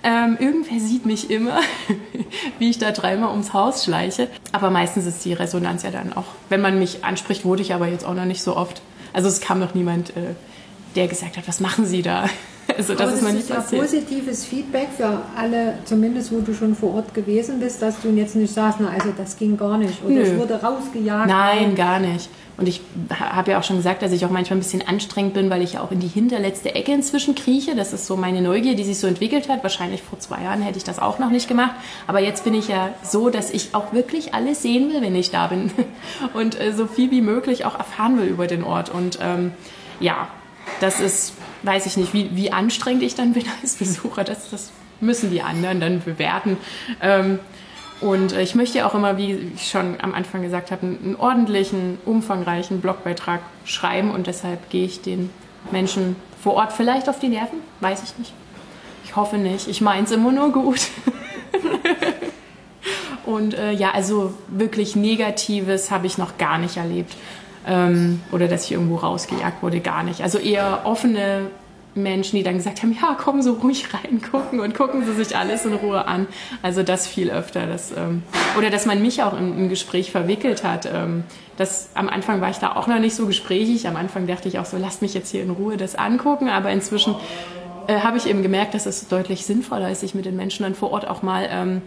Ähm, 0.02 0.36
irgendwer 0.38 0.78
sieht 0.78 1.06
mich 1.06 1.30
immer, 1.30 1.60
wie 2.58 2.70
ich 2.70 2.78
da 2.78 2.92
dreimal 2.92 3.30
ums 3.30 3.52
Haus 3.52 3.84
schleiche. 3.84 4.28
Aber 4.52 4.70
meistens 4.70 5.06
ist 5.06 5.24
die 5.24 5.32
Resonanz 5.32 5.82
ja 5.82 5.90
dann 5.90 6.12
auch, 6.12 6.26
wenn 6.48 6.60
man 6.60 6.78
mich 6.78 7.04
anspricht, 7.04 7.44
wurde 7.44 7.62
ich 7.62 7.74
aber 7.74 7.88
jetzt 7.88 8.04
auch 8.04 8.14
noch 8.14 8.26
nicht 8.26 8.42
so 8.42 8.56
oft. 8.56 8.82
Also 9.12 9.28
es 9.28 9.40
kam 9.40 9.58
noch 9.58 9.74
niemand, 9.74 10.10
äh, 10.10 10.34
der 10.94 11.08
gesagt 11.08 11.36
hat, 11.36 11.48
was 11.48 11.60
machen 11.60 11.86
Sie 11.86 12.02
da? 12.02 12.28
Also 12.76 12.94
das, 12.94 13.06
das 13.06 13.14
ist 13.14 13.22
noch 13.22 13.32
nicht 13.32 13.40
ist 13.42 13.54
passiert. 13.54 13.82
ja 13.82 13.88
positives 13.88 14.44
Feedback 14.44 14.88
für 14.96 15.20
alle, 15.36 15.74
zumindest 15.84 16.32
wo 16.32 16.40
du 16.40 16.54
schon 16.54 16.74
vor 16.74 16.94
Ort 16.94 17.14
gewesen 17.14 17.60
bist, 17.60 17.80
dass 17.82 18.00
du 18.00 18.08
jetzt 18.10 18.36
nicht 18.36 18.52
sagst, 18.52 18.78
na 18.80 18.88
also 18.88 19.12
das 19.16 19.36
ging 19.36 19.56
gar 19.56 19.78
nicht 19.78 20.02
oder 20.04 20.14
Nö. 20.14 20.20
es 20.22 20.38
wurde 20.38 20.54
rausgejagt. 20.54 21.28
Nein, 21.28 21.74
gar 21.74 21.98
nicht. 21.98 22.28
Und 22.58 22.68
ich 22.68 22.80
habe 23.12 23.50
ja 23.50 23.58
auch 23.58 23.62
schon 23.64 23.76
gesagt, 23.76 24.00
dass 24.00 24.12
ich 24.12 24.24
auch 24.24 24.30
manchmal 24.30 24.56
ein 24.56 24.62
bisschen 24.62 24.86
anstrengend 24.86 25.34
bin, 25.34 25.50
weil 25.50 25.62
ich 25.62 25.74
ja 25.74 25.82
auch 25.82 25.90
in 25.90 26.00
die 26.00 26.08
hinterletzte 26.08 26.74
Ecke 26.74 26.92
inzwischen 26.92 27.34
krieche. 27.34 27.74
Das 27.74 27.92
ist 27.92 28.06
so 28.06 28.16
meine 28.16 28.40
Neugier, 28.40 28.74
die 28.74 28.84
sich 28.84 28.98
so 28.98 29.06
entwickelt 29.06 29.50
hat. 29.50 29.62
Wahrscheinlich 29.62 30.02
vor 30.02 30.18
zwei 30.20 30.42
Jahren 30.42 30.62
hätte 30.62 30.78
ich 30.78 30.84
das 30.84 30.98
auch 30.98 31.18
noch 31.18 31.30
nicht 31.30 31.48
gemacht. 31.48 31.74
Aber 32.06 32.20
jetzt 32.20 32.44
bin 32.44 32.54
ich 32.54 32.68
ja 32.68 32.94
so, 33.02 33.28
dass 33.28 33.50
ich 33.50 33.74
auch 33.74 33.92
wirklich 33.92 34.32
alles 34.32 34.62
sehen 34.62 34.90
will, 34.90 35.02
wenn 35.02 35.14
ich 35.14 35.30
da 35.30 35.48
bin. 35.48 35.70
Und 36.32 36.58
äh, 36.58 36.72
so 36.72 36.86
viel 36.86 37.10
wie 37.10 37.20
möglich 37.20 37.66
auch 37.66 37.78
erfahren 37.78 38.18
will 38.18 38.26
über 38.26 38.46
den 38.46 38.64
Ort. 38.64 38.88
Und 38.88 39.18
ähm, 39.20 39.52
ja, 40.00 40.28
das 40.80 41.00
ist, 41.00 41.34
weiß 41.62 41.86
ich 41.86 41.96
nicht, 41.96 42.12
wie, 42.14 42.30
wie 42.34 42.52
anstrengend 42.52 43.02
ich 43.02 43.14
dann 43.14 43.32
bin 43.32 43.44
als 43.62 43.74
Besucher. 43.74 44.24
Das, 44.24 44.50
das 44.50 44.70
müssen 45.00 45.30
die 45.30 45.42
anderen 45.42 45.80
dann 45.80 46.02
bewerten. 46.02 46.56
Ähm, 47.00 47.38
und 48.00 48.32
äh, 48.32 48.42
ich 48.42 48.54
möchte 48.54 48.84
auch 48.86 48.94
immer, 48.94 49.16
wie 49.16 49.52
ich 49.54 49.70
schon 49.70 50.00
am 50.00 50.14
Anfang 50.14 50.42
gesagt 50.42 50.70
habe, 50.70 50.86
einen 50.86 51.16
ordentlichen, 51.18 51.98
umfangreichen 52.04 52.80
Blogbeitrag 52.80 53.40
schreiben 53.64 54.10
und 54.10 54.26
deshalb 54.26 54.68
gehe 54.70 54.84
ich 54.84 55.00
den 55.00 55.30
Menschen 55.70 56.16
vor 56.42 56.54
Ort 56.54 56.72
vielleicht 56.72 57.08
auf 57.08 57.18
die 57.18 57.28
Nerven, 57.28 57.58
weiß 57.80 58.02
ich 58.02 58.18
nicht. 58.18 58.32
Ich 59.04 59.16
hoffe 59.16 59.38
nicht. 59.38 59.68
Ich 59.68 59.80
meine 59.80 60.04
es 60.04 60.10
immer 60.10 60.32
nur 60.32 60.52
gut. 60.52 60.88
und 63.24 63.54
äh, 63.54 63.72
ja, 63.72 63.92
also 63.92 64.34
wirklich 64.48 64.94
Negatives 64.94 65.90
habe 65.90 66.06
ich 66.06 66.18
noch 66.18 66.38
gar 66.38 66.58
nicht 66.58 66.76
erlebt. 66.76 67.16
Ähm, 67.66 68.20
oder 68.32 68.48
dass 68.48 68.64
ich 68.64 68.72
irgendwo 68.72 68.96
rausgejagt 68.96 69.62
wurde, 69.62 69.80
gar 69.80 70.02
nicht. 70.02 70.22
Also 70.22 70.38
eher 70.38 70.82
offene 70.84 71.50
Menschen, 71.96 72.36
die 72.36 72.42
dann 72.42 72.56
gesagt 72.56 72.82
haben, 72.82 72.96
ja, 73.00 73.14
kommen 73.14 73.42
so 73.42 73.54
ruhig 73.54 73.86
reingucken 73.92 74.60
und 74.60 74.74
gucken 74.74 75.04
Sie 75.04 75.14
sich 75.14 75.36
alles 75.36 75.64
in 75.64 75.72
Ruhe 75.72 76.06
an. 76.06 76.26
Also 76.62 76.82
das 76.82 77.06
viel 77.06 77.30
öfter. 77.30 77.66
Das, 77.66 77.90
ähm, 77.90 78.22
oder 78.56 78.70
dass 78.70 78.86
man 78.86 79.02
mich 79.02 79.22
auch 79.22 79.36
im, 79.36 79.58
im 79.58 79.68
Gespräch 79.68 80.10
verwickelt 80.10 80.62
hat. 80.62 80.86
Ähm, 80.92 81.24
das, 81.56 81.88
am 81.94 82.08
Anfang 82.08 82.40
war 82.40 82.50
ich 82.50 82.58
da 82.58 82.76
auch 82.76 82.86
noch 82.86 82.98
nicht 82.98 83.16
so 83.16 83.26
gesprächig. 83.26 83.88
Am 83.88 83.96
Anfang 83.96 84.26
dachte 84.26 84.46
ich 84.48 84.58
auch 84.58 84.66
so, 84.66 84.76
lasst 84.76 85.02
mich 85.02 85.14
jetzt 85.14 85.30
hier 85.30 85.42
in 85.42 85.50
Ruhe 85.50 85.76
das 85.76 85.94
angucken. 85.94 86.48
Aber 86.50 86.70
inzwischen 86.70 87.16
äh, 87.86 88.00
habe 88.00 88.18
ich 88.18 88.28
eben 88.28 88.42
gemerkt, 88.42 88.74
dass 88.74 88.84
es 88.86 89.08
deutlich 89.08 89.46
sinnvoller 89.46 89.90
ist, 89.90 90.00
sich 90.00 90.14
mit 90.14 90.26
den 90.26 90.36
Menschen 90.36 90.64
dann 90.64 90.74
vor 90.74 90.92
Ort 90.92 91.08
auch 91.08 91.22
mal 91.22 91.48
ähm, 91.50 91.82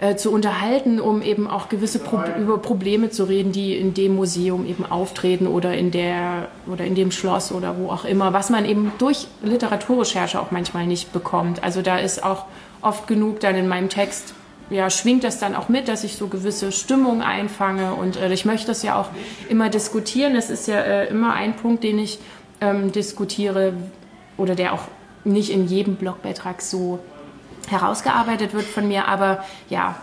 äh, 0.00 0.14
zu 0.14 0.32
unterhalten, 0.32 1.00
um 1.00 1.22
eben 1.22 1.48
auch 1.48 1.68
gewisse 1.68 1.98
Pro 1.98 2.20
über 2.38 2.58
Probleme 2.58 3.10
zu 3.10 3.24
reden, 3.24 3.52
die 3.52 3.76
in 3.76 3.94
dem 3.94 4.14
Museum 4.14 4.66
eben 4.66 4.86
auftreten 4.86 5.46
oder 5.46 5.74
in 5.74 5.90
der 5.90 6.48
oder 6.70 6.84
in 6.84 6.94
dem 6.94 7.10
Schloss 7.10 7.50
oder 7.50 7.76
wo 7.78 7.90
auch 7.90 8.04
immer, 8.04 8.32
was 8.32 8.48
man 8.48 8.64
eben 8.64 8.92
durch 8.98 9.26
Literaturrecherche 9.42 10.40
auch 10.40 10.50
manchmal 10.50 10.86
nicht 10.86 11.12
bekommt. 11.12 11.64
Also 11.64 11.82
da 11.82 11.98
ist 11.98 12.22
auch 12.22 12.44
oft 12.80 13.08
genug 13.08 13.40
dann 13.40 13.56
in 13.56 13.66
meinem 13.66 13.88
Text 13.88 14.34
ja, 14.70 14.90
schwingt 14.90 15.24
das 15.24 15.38
dann 15.38 15.54
auch 15.54 15.68
mit, 15.68 15.88
dass 15.88 16.04
ich 16.04 16.16
so 16.16 16.28
gewisse 16.28 16.72
Stimmung 16.72 17.22
einfange 17.22 17.94
und 17.94 18.16
äh, 18.16 18.32
ich 18.32 18.44
möchte 18.44 18.66
das 18.66 18.82
ja 18.82 19.00
auch 19.00 19.08
immer 19.48 19.70
diskutieren. 19.70 20.34
Das 20.34 20.50
ist 20.50 20.68
ja 20.68 20.78
äh, 20.78 21.08
immer 21.08 21.32
ein 21.34 21.56
Punkt, 21.56 21.84
den 21.84 21.98
ich 21.98 22.18
ähm, 22.60 22.92
diskutiere 22.92 23.72
oder 24.36 24.54
der 24.54 24.74
auch 24.74 24.82
nicht 25.24 25.50
in 25.50 25.66
jedem 25.66 25.96
Blogbeitrag 25.96 26.60
so 26.62 26.98
herausgearbeitet 27.70 28.54
wird 28.54 28.66
von 28.66 28.88
mir. 28.88 29.08
Aber 29.08 29.44
ja, 29.68 29.96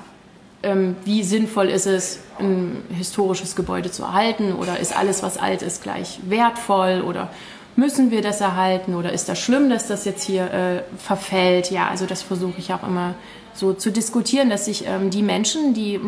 ähm, 0.64 0.96
wie 1.06 1.24
sinnvoll 1.24 1.68
ist 1.68 1.86
es, 1.86 2.20
ein 2.40 2.84
historisches 2.90 3.56
Gebäude 3.56 3.92
zu 3.92 4.04
erhalten? 4.04 4.54
Oder 4.54 4.80
ist 4.80 4.98
alles, 4.98 5.24
was 5.24 5.38
alt 5.38 5.62
ist, 5.62 5.84
gleich 5.84 6.20
wertvoll? 6.28 7.02
Oder 7.02 7.30
müssen 7.76 8.12
wir 8.12 8.22
das 8.22 8.42
erhalten? 8.42 8.96
Oder 8.96 9.14
ist 9.14 9.30
das 9.30 9.40
schlimm, 9.40 9.70
dass 9.70 9.88
das 9.88 10.06
jetzt 10.06 10.24
hier 10.24 10.52
äh, 10.52 10.82
verfällt? 10.98 11.72
Ja, 11.72 11.88
also 11.88 12.06
das 12.06 12.22
versuche 12.22 12.56
ich 12.58 12.74
auch 12.74 12.84
immer 12.84 13.16
so 13.54 13.74
zu 13.74 13.92
diskutieren, 13.92 14.50
dass 14.50 14.66
sich 14.66 14.86
ähm, 14.86 15.10
die 15.10 15.22
Menschen, 15.22 15.74
die 15.74 16.00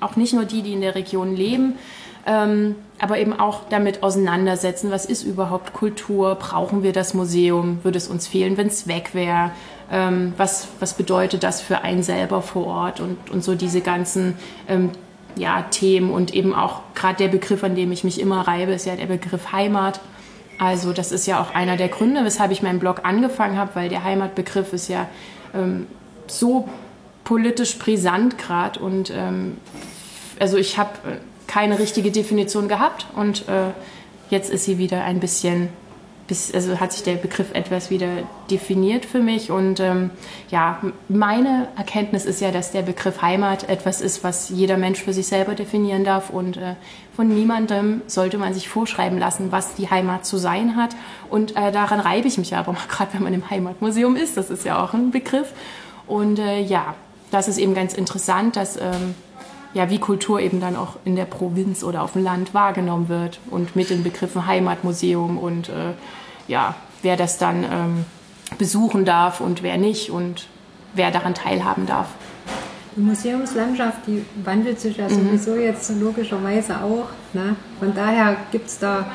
auch 0.00 0.16
nicht 0.16 0.32
nur 0.32 0.44
die, 0.44 0.62
die 0.62 0.72
in 0.72 0.80
der 0.80 0.94
Region 0.94 1.36
leben, 1.36 1.74
ähm, 2.28 2.74
aber 2.98 3.18
eben 3.18 3.32
auch 3.32 3.62
damit 3.70 4.02
auseinandersetzen, 4.02 4.90
was 4.90 5.06
ist 5.06 5.22
überhaupt 5.22 5.72
Kultur, 5.72 6.34
brauchen 6.34 6.82
wir 6.82 6.92
das 6.92 7.14
Museum, 7.14 7.78
würde 7.84 7.96
es 7.96 8.06
uns 8.06 8.26
fehlen, 8.26 8.58
wenn 8.58 8.66
es 8.66 8.86
weg 8.86 9.14
wäre, 9.14 9.52
ähm, 9.90 10.34
was, 10.36 10.68
was 10.78 10.92
bedeutet 10.92 11.42
das 11.42 11.62
für 11.62 11.80
einen 11.80 12.02
selber 12.02 12.42
vor 12.42 12.66
Ort? 12.66 13.00
Und, 13.00 13.30
und 13.30 13.42
so 13.42 13.54
diese 13.54 13.80
ganzen 13.80 14.36
ähm, 14.68 14.90
ja, 15.36 15.62
Themen 15.70 16.10
und 16.10 16.34
eben 16.34 16.54
auch 16.54 16.82
gerade 16.94 17.16
der 17.16 17.28
Begriff, 17.28 17.64
an 17.64 17.74
dem 17.74 17.92
ich 17.92 18.04
mich 18.04 18.20
immer 18.20 18.46
reibe, 18.46 18.72
ist 18.72 18.84
ja 18.84 18.96
der 18.96 19.06
Begriff 19.06 19.50
Heimat. 19.52 20.00
Also 20.58 20.92
das 20.92 21.12
ist 21.12 21.26
ja 21.26 21.40
auch 21.40 21.54
einer 21.54 21.78
der 21.78 21.88
Gründe, 21.88 22.24
weshalb 22.24 22.50
ich 22.50 22.62
meinen 22.62 22.78
Blog 22.78 23.00
angefangen 23.04 23.56
habe, 23.56 23.70
weil 23.74 23.88
der 23.88 24.04
Heimatbegriff 24.04 24.74
ist 24.74 24.88
ja 24.88 25.08
ähm, 25.54 25.86
so 26.26 26.68
politisch 27.24 27.78
brisant 27.78 28.36
gerade 28.36 28.80
und 28.80 29.10
ähm, 29.14 29.56
also 30.38 30.56
ich 30.56 30.76
habe 30.76 30.90
äh, 31.06 31.16
keine 31.48 31.80
richtige 31.80 32.12
Definition 32.12 32.68
gehabt 32.68 33.06
und 33.16 33.48
äh, 33.48 33.72
jetzt 34.30 34.50
ist 34.50 34.64
sie 34.64 34.78
wieder 34.78 35.02
ein 35.02 35.18
bisschen 35.18 35.70
bis, 36.28 36.54
also 36.54 36.78
hat 36.78 36.92
sich 36.92 37.02
der 37.02 37.14
Begriff 37.14 37.52
etwas 37.54 37.90
wieder 37.90 38.08
definiert 38.50 39.04
für 39.04 39.20
mich. 39.20 39.50
Und 39.50 39.80
ähm, 39.80 40.10
ja, 40.50 40.80
meine 41.08 41.68
Erkenntnis 41.76 42.24
ist 42.24 42.40
ja, 42.40 42.52
dass 42.52 42.70
der 42.70 42.82
Begriff 42.82 43.22
Heimat 43.22 43.68
etwas 43.68 44.00
ist, 44.00 44.22
was 44.22 44.50
jeder 44.50 44.76
Mensch 44.76 45.02
für 45.02 45.12
sich 45.12 45.26
selber 45.26 45.54
definieren 45.54 46.04
darf. 46.04 46.30
Und 46.30 46.58
äh, 46.58 46.74
von 47.16 47.28
niemandem 47.28 48.02
sollte 48.06 48.38
man 48.38 48.54
sich 48.54 48.68
vorschreiben 48.68 49.18
lassen, 49.18 49.50
was 49.50 49.74
die 49.74 49.90
Heimat 49.90 50.24
zu 50.24 50.36
sein 50.36 50.76
hat. 50.76 50.94
Und 51.30 51.56
äh, 51.56 51.72
daran 51.72 51.98
reibe 51.98 52.28
ich 52.28 52.38
mich 52.38 52.54
aber 52.54 52.72
mal, 52.74 52.86
gerade 52.88 53.14
wenn 53.14 53.24
man 53.24 53.34
im 53.34 53.50
Heimatmuseum 53.50 54.14
ist. 54.14 54.36
Das 54.36 54.50
ist 54.50 54.64
ja 54.64 54.84
auch 54.84 54.92
ein 54.92 55.10
Begriff. 55.10 55.52
Und 56.06 56.38
äh, 56.38 56.60
ja, 56.60 56.94
das 57.30 57.48
ist 57.48 57.58
eben 57.58 57.74
ganz 57.74 57.94
interessant, 57.94 58.56
dass 58.56 58.76
ähm, 58.76 59.14
ja, 59.74 59.90
wie 59.90 59.98
Kultur 59.98 60.40
eben 60.40 60.60
dann 60.60 60.76
auch 60.76 60.96
in 61.04 61.16
der 61.16 61.24
Provinz 61.24 61.84
oder 61.84 62.02
auf 62.02 62.12
dem 62.12 62.24
Land 62.24 62.54
wahrgenommen 62.54 63.08
wird 63.08 63.40
und 63.50 63.76
mit 63.76 63.90
den 63.90 64.02
Begriffen 64.02 64.46
Heimatmuseum 64.46 65.38
und 65.38 65.68
äh, 65.68 65.92
ja, 66.46 66.74
wer 67.02 67.16
das 67.16 67.38
dann 67.38 67.64
ähm, 67.64 68.04
besuchen 68.56 69.04
darf 69.04 69.40
und 69.40 69.62
wer 69.62 69.76
nicht 69.76 70.10
und 70.10 70.46
wer 70.94 71.10
daran 71.10 71.34
teilhaben 71.34 71.86
darf. 71.86 72.08
Die 72.96 73.00
Museumslandschaft, 73.00 74.06
die 74.06 74.24
wandelt 74.44 74.80
sich 74.80 74.96
ja 74.96 75.08
mhm. 75.08 75.14
sowieso 75.14 75.56
jetzt 75.56 75.90
logischerweise 76.00 76.82
auch. 76.82 77.08
Ne? 77.32 77.54
Von 77.78 77.94
daher 77.94 78.36
gibt 78.50 78.68
es 78.68 78.78
da 78.78 79.06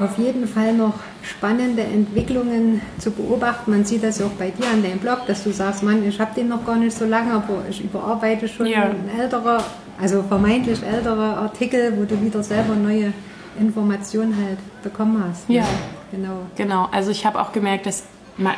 auf 0.00 0.18
jeden 0.18 0.46
Fall 0.46 0.72
noch 0.72 0.94
spannende 1.22 1.82
Entwicklungen 1.82 2.80
zu 2.98 3.10
beobachten. 3.10 3.70
Man 3.70 3.84
sieht 3.84 4.02
das 4.02 4.20
auch 4.22 4.30
bei 4.30 4.50
dir 4.50 4.68
an 4.70 4.82
deinem 4.82 4.98
Blog, 4.98 5.26
dass 5.26 5.44
du 5.44 5.52
sagst, 5.52 5.82
Mann, 5.82 6.06
ich 6.06 6.20
habe 6.20 6.34
den 6.34 6.48
noch 6.48 6.64
gar 6.64 6.76
nicht 6.76 6.96
so 6.96 7.04
lange, 7.04 7.32
aber 7.32 7.62
ich 7.68 7.82
überarbeite 7.82 8.48
schon 8.48 8.66
ja. 8.66 8.84
ein 8.84 9.08
älterer, 9.18 9.64
also 10.00 10.22
vermeintlich 10.22 10.82
ältere 10.82 11.36
Artikel, 11.36 11.96
wo 11.96 12.04
du 12.04 12.20
wieder 12.20 12.42
selber 12.42 12.74
neue 12.74 13.12
Informationen 13.58 14.34
halt 14.36 14.58
bekommen 14.82 15.22
hast. 15.28 15.48
Ne? 15.48 15.56
Ja, 15.56 15.66
genau. 16.10 16.46
Genau, 16.56 16.88
also 16.90 17.10
ich 17.10 17.24
habe 17.26 17.40
auch 17.40 17.52
gemerkt, 17.52 17.86
dass 17.86 18.04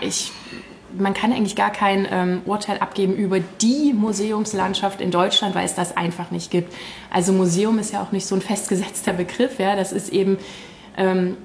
ich 0.01 0.33
man 0.97 1.15
kann 1.15 1.33
eigentlich 1.33 1.57
gar 1.57 1.71
kein 1.71 2.07
ähm, 2.11 2.43
Urteil 2.45 2.79
abgeben 2.79 3.15
über 3.15 3.41
die 3.41 3.93
Museumslandschaft 3.93 5.01
in 5.01 5.11
Deutschland, 5.11 5.55
weil 5.55 5.65
es 5.65 5.75
das 5.75 5.97
einfach 5.97 6.31
nicht 6.31 6.51
gibt. 6.51 6.73
Also 7.11 7.33
Museum 7.33 7.79
ist 7.79 7.93
ja 7.93 8.01
auch 8.03 8.13
nicht 8.13 8.27
so 8.27 8.35
ein 8.35 8.41
festgesetzter 8.41 9.13
Begriff, 9.13 9.59
ja, 9.59 9.77
das 9.77 9.93
ist 9.93 10.11
eben 10.11 10.39
ähm, 10.97 11.37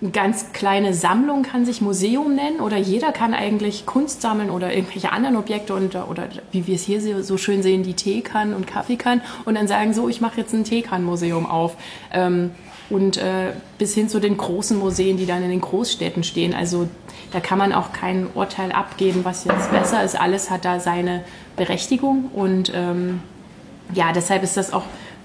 eine 0.00 0.10
ganz 0.10 0.52
kleine 0.52 0.94
Sammlung 0.94 1.44
kann 1.44 1.64
sich 1.64 1.80
Museum 1.80 2.34
nennen 2.34 2.60
oder 2.60 2.76
jeder 2.76 3.12
kann 3.12 3.34
eigentlich 3.34 3.86
Kunst 3.86 4.20
sammeln 4.20 4.50
oder 4.50 4.74
irgendwelche 4.74 5.12
anderen 5.12 5.36
Objekte 5.36 5.74
und, 5.74 5.94
oder 5.94 6.28
wie 6.50 6.66
wir 6.66 6.74
es 6.74 6.82
hier 6.82 7.22
so 7.22 7.36
schön 7.36 7.62
sehen, 7.62 7.84
die 7.84 7.94
Teekannen 7.94 8.52
und 8.52 8.66
Kaffeekannen 8.66 9.22
und 9.44 9.54
dann 9.54 9.68
sagen 9.68 9.94
so, 9.94 10.08
ich 10.08 10.20
mache 10.20 10.40
jetzt 10.40 10.52
ein 10.54 10.64
Teekannenmuseum 10.64 11.46
auf. 11.46 11.76
Ähm, 12.12 12.50
und 12.90 13.16
äh, 13.16 13.52
bis 13.78 13.94
hin 13.94 14.08
zu 14.10 14.20
den 14.20 14.36
großen 14.36 14.78
Museen, 14.78 15.16
die 15.16 15.24
dann 15.24 15.42
in 15.42 15.48
den 15.48 15.62
Großstädten 15.62 16.24
stehen. 16.24 16.52
Also 16.52 16.88
da 17.30 17.40
kann 17.40 17.56
man 17.56 17.72
auch 17.72 17.92
kein 17.92 18.26
Urteil 18.34 18.70
abgeben, 18.70 19.20
was 19.24 19.44
jetzt 19.44 19.70
besser 19.70 20.04
ist. 20.04 20.20
Alles 20.20 20.50
hat 20.50 20.66
da 20.66 20.78
seine 20.78 21.24
Berechtigung 21.56 22.26
und 22.34 22.70
ähm, 22.74 23.20
ja, 23.94 24.12
deshalb 24.12 24.42
ist 24.42 24.58
das 24.58 24.72
auch 24.72 24.84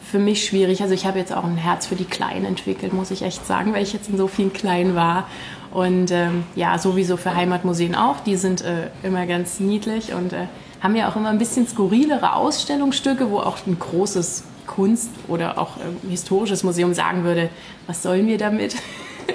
für 0.09 0.19
mich 0.19 0.45
schwierig. 0.45 0.81
Also 0.81 0.93
ich 0.93 1.05
habe 1.05 1.19
jetzt 1.19 1.33
auch 1.33 1.43
ein 1.43 1.57
Herz 1.57 1.87
für 1.87 1.95
die 1.95 2.05
Kleinen 2.05 2.45
entwickelt, 2.45 2.93
muss 2.93 3.11
ich 3.11 3.23
echt 3.23 3.45
sagen, 3.45 3.73
weil 3.73 3.83
ich 3.83 3.93
jetzt 3.93 4.09
in 4.09 4.17
so 4.17 4.27
vielen 4.27 4.53
Kleinen 4.53 4.95
war. 4.95 5.27
Und 5.71 6.11
ähm, 6.11 6.43
ja, 6.55 6.77
sowieso 6.77 7.17
für 7.17 7.35
Heimatmuseen 7.35 7.93
auch. 7.93 8.21
Die 8.21 8.37
sind 8.37 8.61
äh, 8.61 8.89
immer 9.03 9.25
ganz 9.25 9.59
niedlich 9.59 10.13
und 10.13 10.33
äh, 10.33 10.47
haben 10.81 10.95
ja 10.95 11.09
auch 11.09 11.15
immer 11.15 11.29
ein 11.29 11.37
bisschen 11.37 11.67
skurrilere 11.67 12.33
Ausstellungsstücke, 12.33 13.29
wo 13.29 13.39
auch 13.39 13.57
ein 13.67 13.77
großes 13.77 14.43
Kunst 14.65 15.09
oder 15.27 15.57
auch 15.57 15.77
ein 15.77 16.09
historisches 16.09 16.63
Museum 16.63 16.93
sagen 16.93 17.23
würde, 17.23 17.49
was 17.85 18.03
sollen 18.03 18.27
wir 18.27 18.37
damit? 18.37 18.75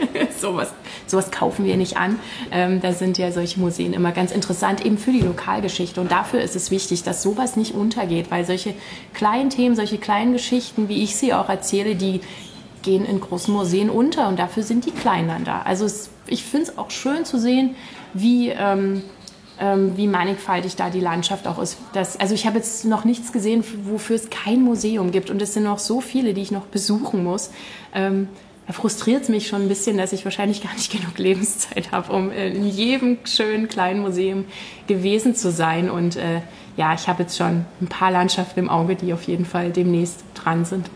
sowas, 0.38 0.72
sowas 1.06 1.30
kaufen 1.30 1.64
wir 1.64 1.76
nicht 1.76 1.96
an. 1.96 2.18
Ähm, 2.50 2.80
da 2.80 2.92
sind 2.92 3.18
ja 3.18 3.32
solche 3.32 3.60
Museen 3.60 3.92
immer 3.92 4.12
ganz 4.12 4.32
interessant, 4.32 4.84
eben 4.84 4.98
für 4.98 5.12
die 5.12 5.20
Lokalgeschichte. 5.20 6.00
Und 6.00 6.10
dafür 6.10 6.40
ist 6.40 6.56
es 6.56 6.70
wichtig, 6.70 7.02
dass 7.02 7.22
sowas 7.22 7.56
nicht 7.56 7.74
untergeht, 7.74 8.30
weil 8.30 8.44
solche 8.44 8.74
kleinen 9.14 9.50
Themen, 9.50 9.76
solche 9.76 9.98
kleinen 9.98 10.32
Geschichten, 10.32 10.88
wie 10.88 11.02
ich 11.02 11.16
sie 11.16 11.32
auch 11.32 11.48
erzähle, 11.48 11.94
die 11.94 12.20
gehen 12.82 13.04
in 13.04 13.20
großen 13.20 13.54
Museen 13.54 13.90
unter 13.90 14.28
und 14.28 14.38
dafür 14.38 14.64
sind 14.64 14.86
die 14.86 14.90
Kleinen 14.90 15.28
dann 15.28 15.44
da. 15.44 15.62
Also 15.62 15.84
es, 15.84 16.10
ich 16.26 16.42
finde 16.42 16.70
es 16.70 16.78
auch 16.78 16.90
schön 16.90 17.24
zu 17.24 17.38
sehen, 17.38 17.76
wie 18.12 18.48
ähm, 18.48 19.02
ähm, 19.62 19.96
wie 19.96 20.08
mannigfaltig 20.08 20.76
da 20.76 20.90
die 20.90 21.00
Landschaft 21.00 21.46
auch 21.46 21.58
ist. 21.60 21.78
Das, 21.92 22.18
also 22.18 22.34
ich 22.34 22.46
habe 22.46 22.58
jetzt 22.58 22.84
noch 22.84 23.04
nichts 23.04 23.32
gesehen, 23.32 23.64
wofür 23.84 24.16
es 24.16 24.28
kein 24.28 24.62
Museum 24.62 25.12
gibt 25.12 25.30
und 25.30 25.40
es 25.40 25.54
sind 25.54 25.64
noch 25.64 25.78
so 25.78 26.00
viele, 26.00 26.34
die 26.34 26.42
ich 26.42 26.50
noch 26.50 26.66
besuchen 26.66 27.22
muss. 27.22 27.50
Da 28.66 28.72
frustriert 28.72 29.22
es 29.24 29.28
mich 29.28 29.48
schon 29.48 29.62
ein 29.62 29.68
bisschen, 29.68 29.96
dass 29.98 30.12
ich 30.12 30.24
wahrscheinlich 30.24 30.62
gar 30.62 30.72
nicht 30.74 30.92
genug 30.98 31.18
Lebenszeit 31.18 31.92
habe, 31.92 32.12
um 32.12 32.30
in 32.30 32.66
jedem 32.66 33.18
schönen 33.24 33.68
kleinen 33.68 34.00
Museum 34.00 34.44
gewesen 34.86 35.34
zu 35.34 35.50
sein. 35.50 35.90
Und 35.90 36.16
äh, 36.16 36.40
ja, 36.76 36.94
ich 36.94 37.08
habe 37.08 37.24
jetzt 37.24 37.36
schon 37.36 37.64
ein 37.80 37.88
paar 37.88 38.10
Landschaften 38.10 38.60
im 38.60 38.68
Auge, 38.68 38.94
die 38.94 39.12
auf 39.12 39.24
jeden 39.24 39.44
Fall 39.44 39.70
demnächst 39.70 40.24
dran 40.34 40.64
sind. 40.64 40.88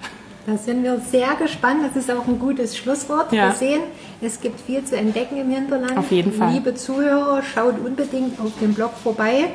Da 0.46 0.56
sind 0.56 0.84
wir 0.84 1.00
sehr 1.00 1.34
gespannt. 1.34 1.80
Das 1.84 1.96
ist 1.96 2.08
auch 2.08 2.26
ein 2.28 2.38
gutes 2.38 2.76
Schlusswort. 2.76 3.32
Ja. 3.32 3.48
Wir 3.48 3.52
sehen, 3.54 3.80
es 4.20 4.40
gibt 4.40 4.60
viel 4.60 4.84
zu 4.84 4.96
entdecken 4.96 5.38
im 5.38 5.50
Hinterland. 5.50 5.98
Auf 5.98 6.12
jeden 6.12 6.32
Fall. 6.32 6.52
Liebe 6.52 6.74
Zuhörer, 6.74 7.42
schaut 7.42 7.74
unbedingt 7.84 8.38
auf 8.40 8.52
dem 8.60 8.72
Blog 8.72 8.92
vorbei. 9.02 9.48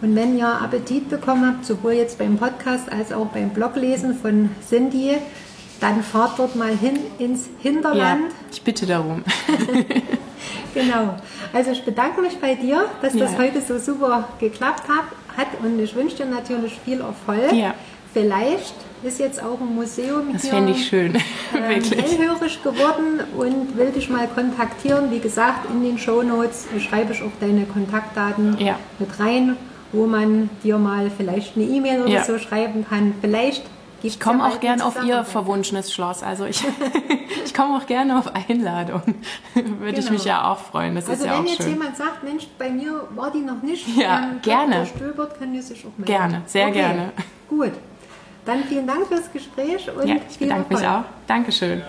Und 0.00 0.16
wenn 0.16 0.36
ihr 0.38 0.48
Appetit 0.48 1.10
bekommen 1.10 1.46
habt, 1.46 1.66
sowohl 1.66 1.92
jetzt 1.92 2.18
beim 2.18 2.38
Podcast 2.38 2.90
als 2.90 3.12
auch 3.12 3.26
beim 3.26 3.50
Bloglesen 3.50 4.16
von 4.16 4.48
Cindy, 4.66 5.18
dann 5.82 6.02
fahrt 6.02 6.38
dort 6.38 6.54
mal 6.54 6.76
hin 6.76 6.98
ins 7.18 7.48
Hinterland. 7.60 8.30
Ja, 8.30 8.36
ich 8.52 8.62
bitte 8.62 8.86
darum. 8.86 9.24
genau. 10.74 11.16
Also 11.52 11.72
ich 11.72 11.84
bedanke 11.84 12.20
mich 12.22 12.38
bei 12.38 12.54
dir, 12.54 12.86
dass 13.02 13.14
ja. 13.14 13.26
das 13.26 13.36
heute 13.36 13.60
so 13.60 13.78
super 13.78 14.28
geklappt 14.38 14.84
hat. 14.88 15.46
Und 15.62 15.80
ich 15.80 15.94
wünsche 15.96 16.18
dir 16.18 16.26
natürlich 16.26 16.78
viel 16.84 17.00
Erfolg. 17.00 17.52
Ja. 17.52 17.74
Vielleicht 18.12 18.74
ist 19.02 19.18
jetzt 19.18 19.42
auch 19.42 19.60
ein 19.60 19.74
Museum 19.74 20.32
das 20.32 20.42
hier. 20.42 20.50
Das 20.50 20.58
fände 20.58 20.72
ich 20.72 20.86
schön, 20.86 21.14
äh, 21.54 21.80
hellhörig 21.80 22.62
geworden 22.62 23.20
und 23.36 23.76
will 23.76 23.90
dich 23.90 24.08
mal 24.08 24.28
kontaktieren. 24.28 25.10
Wie 25.10 25.18
gesagt, 25.18 25.68
in 25.68 25.82
den 25.82 25.98
Show 25.98 26.22
Notes 26.22 26.66
schreibe 26.78 27.12
ich 27.12 27.22
auch 27.22 27.32
deine 27.40 27.64
Kontaktdaten 27.64 28.56
ja. 28.60 28.78
mit 28.98 29.18
rein, 29.18 29.56
wo 29.92 30.06
man 30.06 30.50
dir 30.62 30.78
mal 30.78 31.10
vielleicht 31.16 31.56
eine 31.56 31.64
E-Mail 31.64 32.02
oder 32.02 32.10
ja. 32.10 32.24
so 32.24 32.38
schreiben 32.38 32.86
kann. 32.88 33.14
Vielleicht 33.20 33.64
ich 34.02 34.20
komme 34.20 34.44
auch 34.44 34.60
gerne 34.60 34.84
auf 34.84 35.02
Ihr 35.04 35.24
verwunschenes 35.24 35.92
Schloss. 35.92 36.22
Also 36.22 36.44
ich, 36.44 36.64
ich 37.44 37.54
komme 37.54 37.76
auch 37.76 37.86
gerne 37.86 38.18
auf 38.18 38.34
Einladung. 38.34 39.02
Würde 39.54 39.92
genau. 39.92 39.98
ich 39.98 40.10
mich 40.10 40.24
ja 40.24 40.50
auch 40.50 40.58
freuen. 40.58 40.94
Das 40.94 41.08
also 41.08 41.24
ist 41.24 41.26
ja 41.28 41.36
wenn 41.36 41.44
auch 41.44 41.48
jetzt 41.48 41.62
schön. 41.62 41.72
jemand 41.72 41.96
sagt, 41.96 42.22
Mensch, 42.24 42.46
bei 42.58 42.70
mir 42.70 43.08
war 43.14 43.30
die 43.30 43.40
noch 43.40 43.62
nicht, 43.62 43.86
ja, 43.96 44.32
gerne. 44.42 44.86
Stöbert, 44.86 45.38
können 45.38 45.52
wir 45.52 45.62
sich 45.62 45.80
auch 45.80 45.96
melden. 45.96 46.04
Gerne, 46.04 46.42
sehr 46.46 46.68
okay. 46.68 46.78
gerne. 46.78 47.12
Gut. 47.48 47.72
Dann 48.44 48.64
vielen 48.64 48.86
Dank 48.86 49.06
fürs 49.06 49.30
Gespräch 49.32 49.88
und 49.88 50.08
ja, 50.08 50.16
ich 50.28 50.38
bedanke 50.38 50.74
mich 50.74 50.86
auch. 50.86 51.04
Dankeschön. 51.28 51.82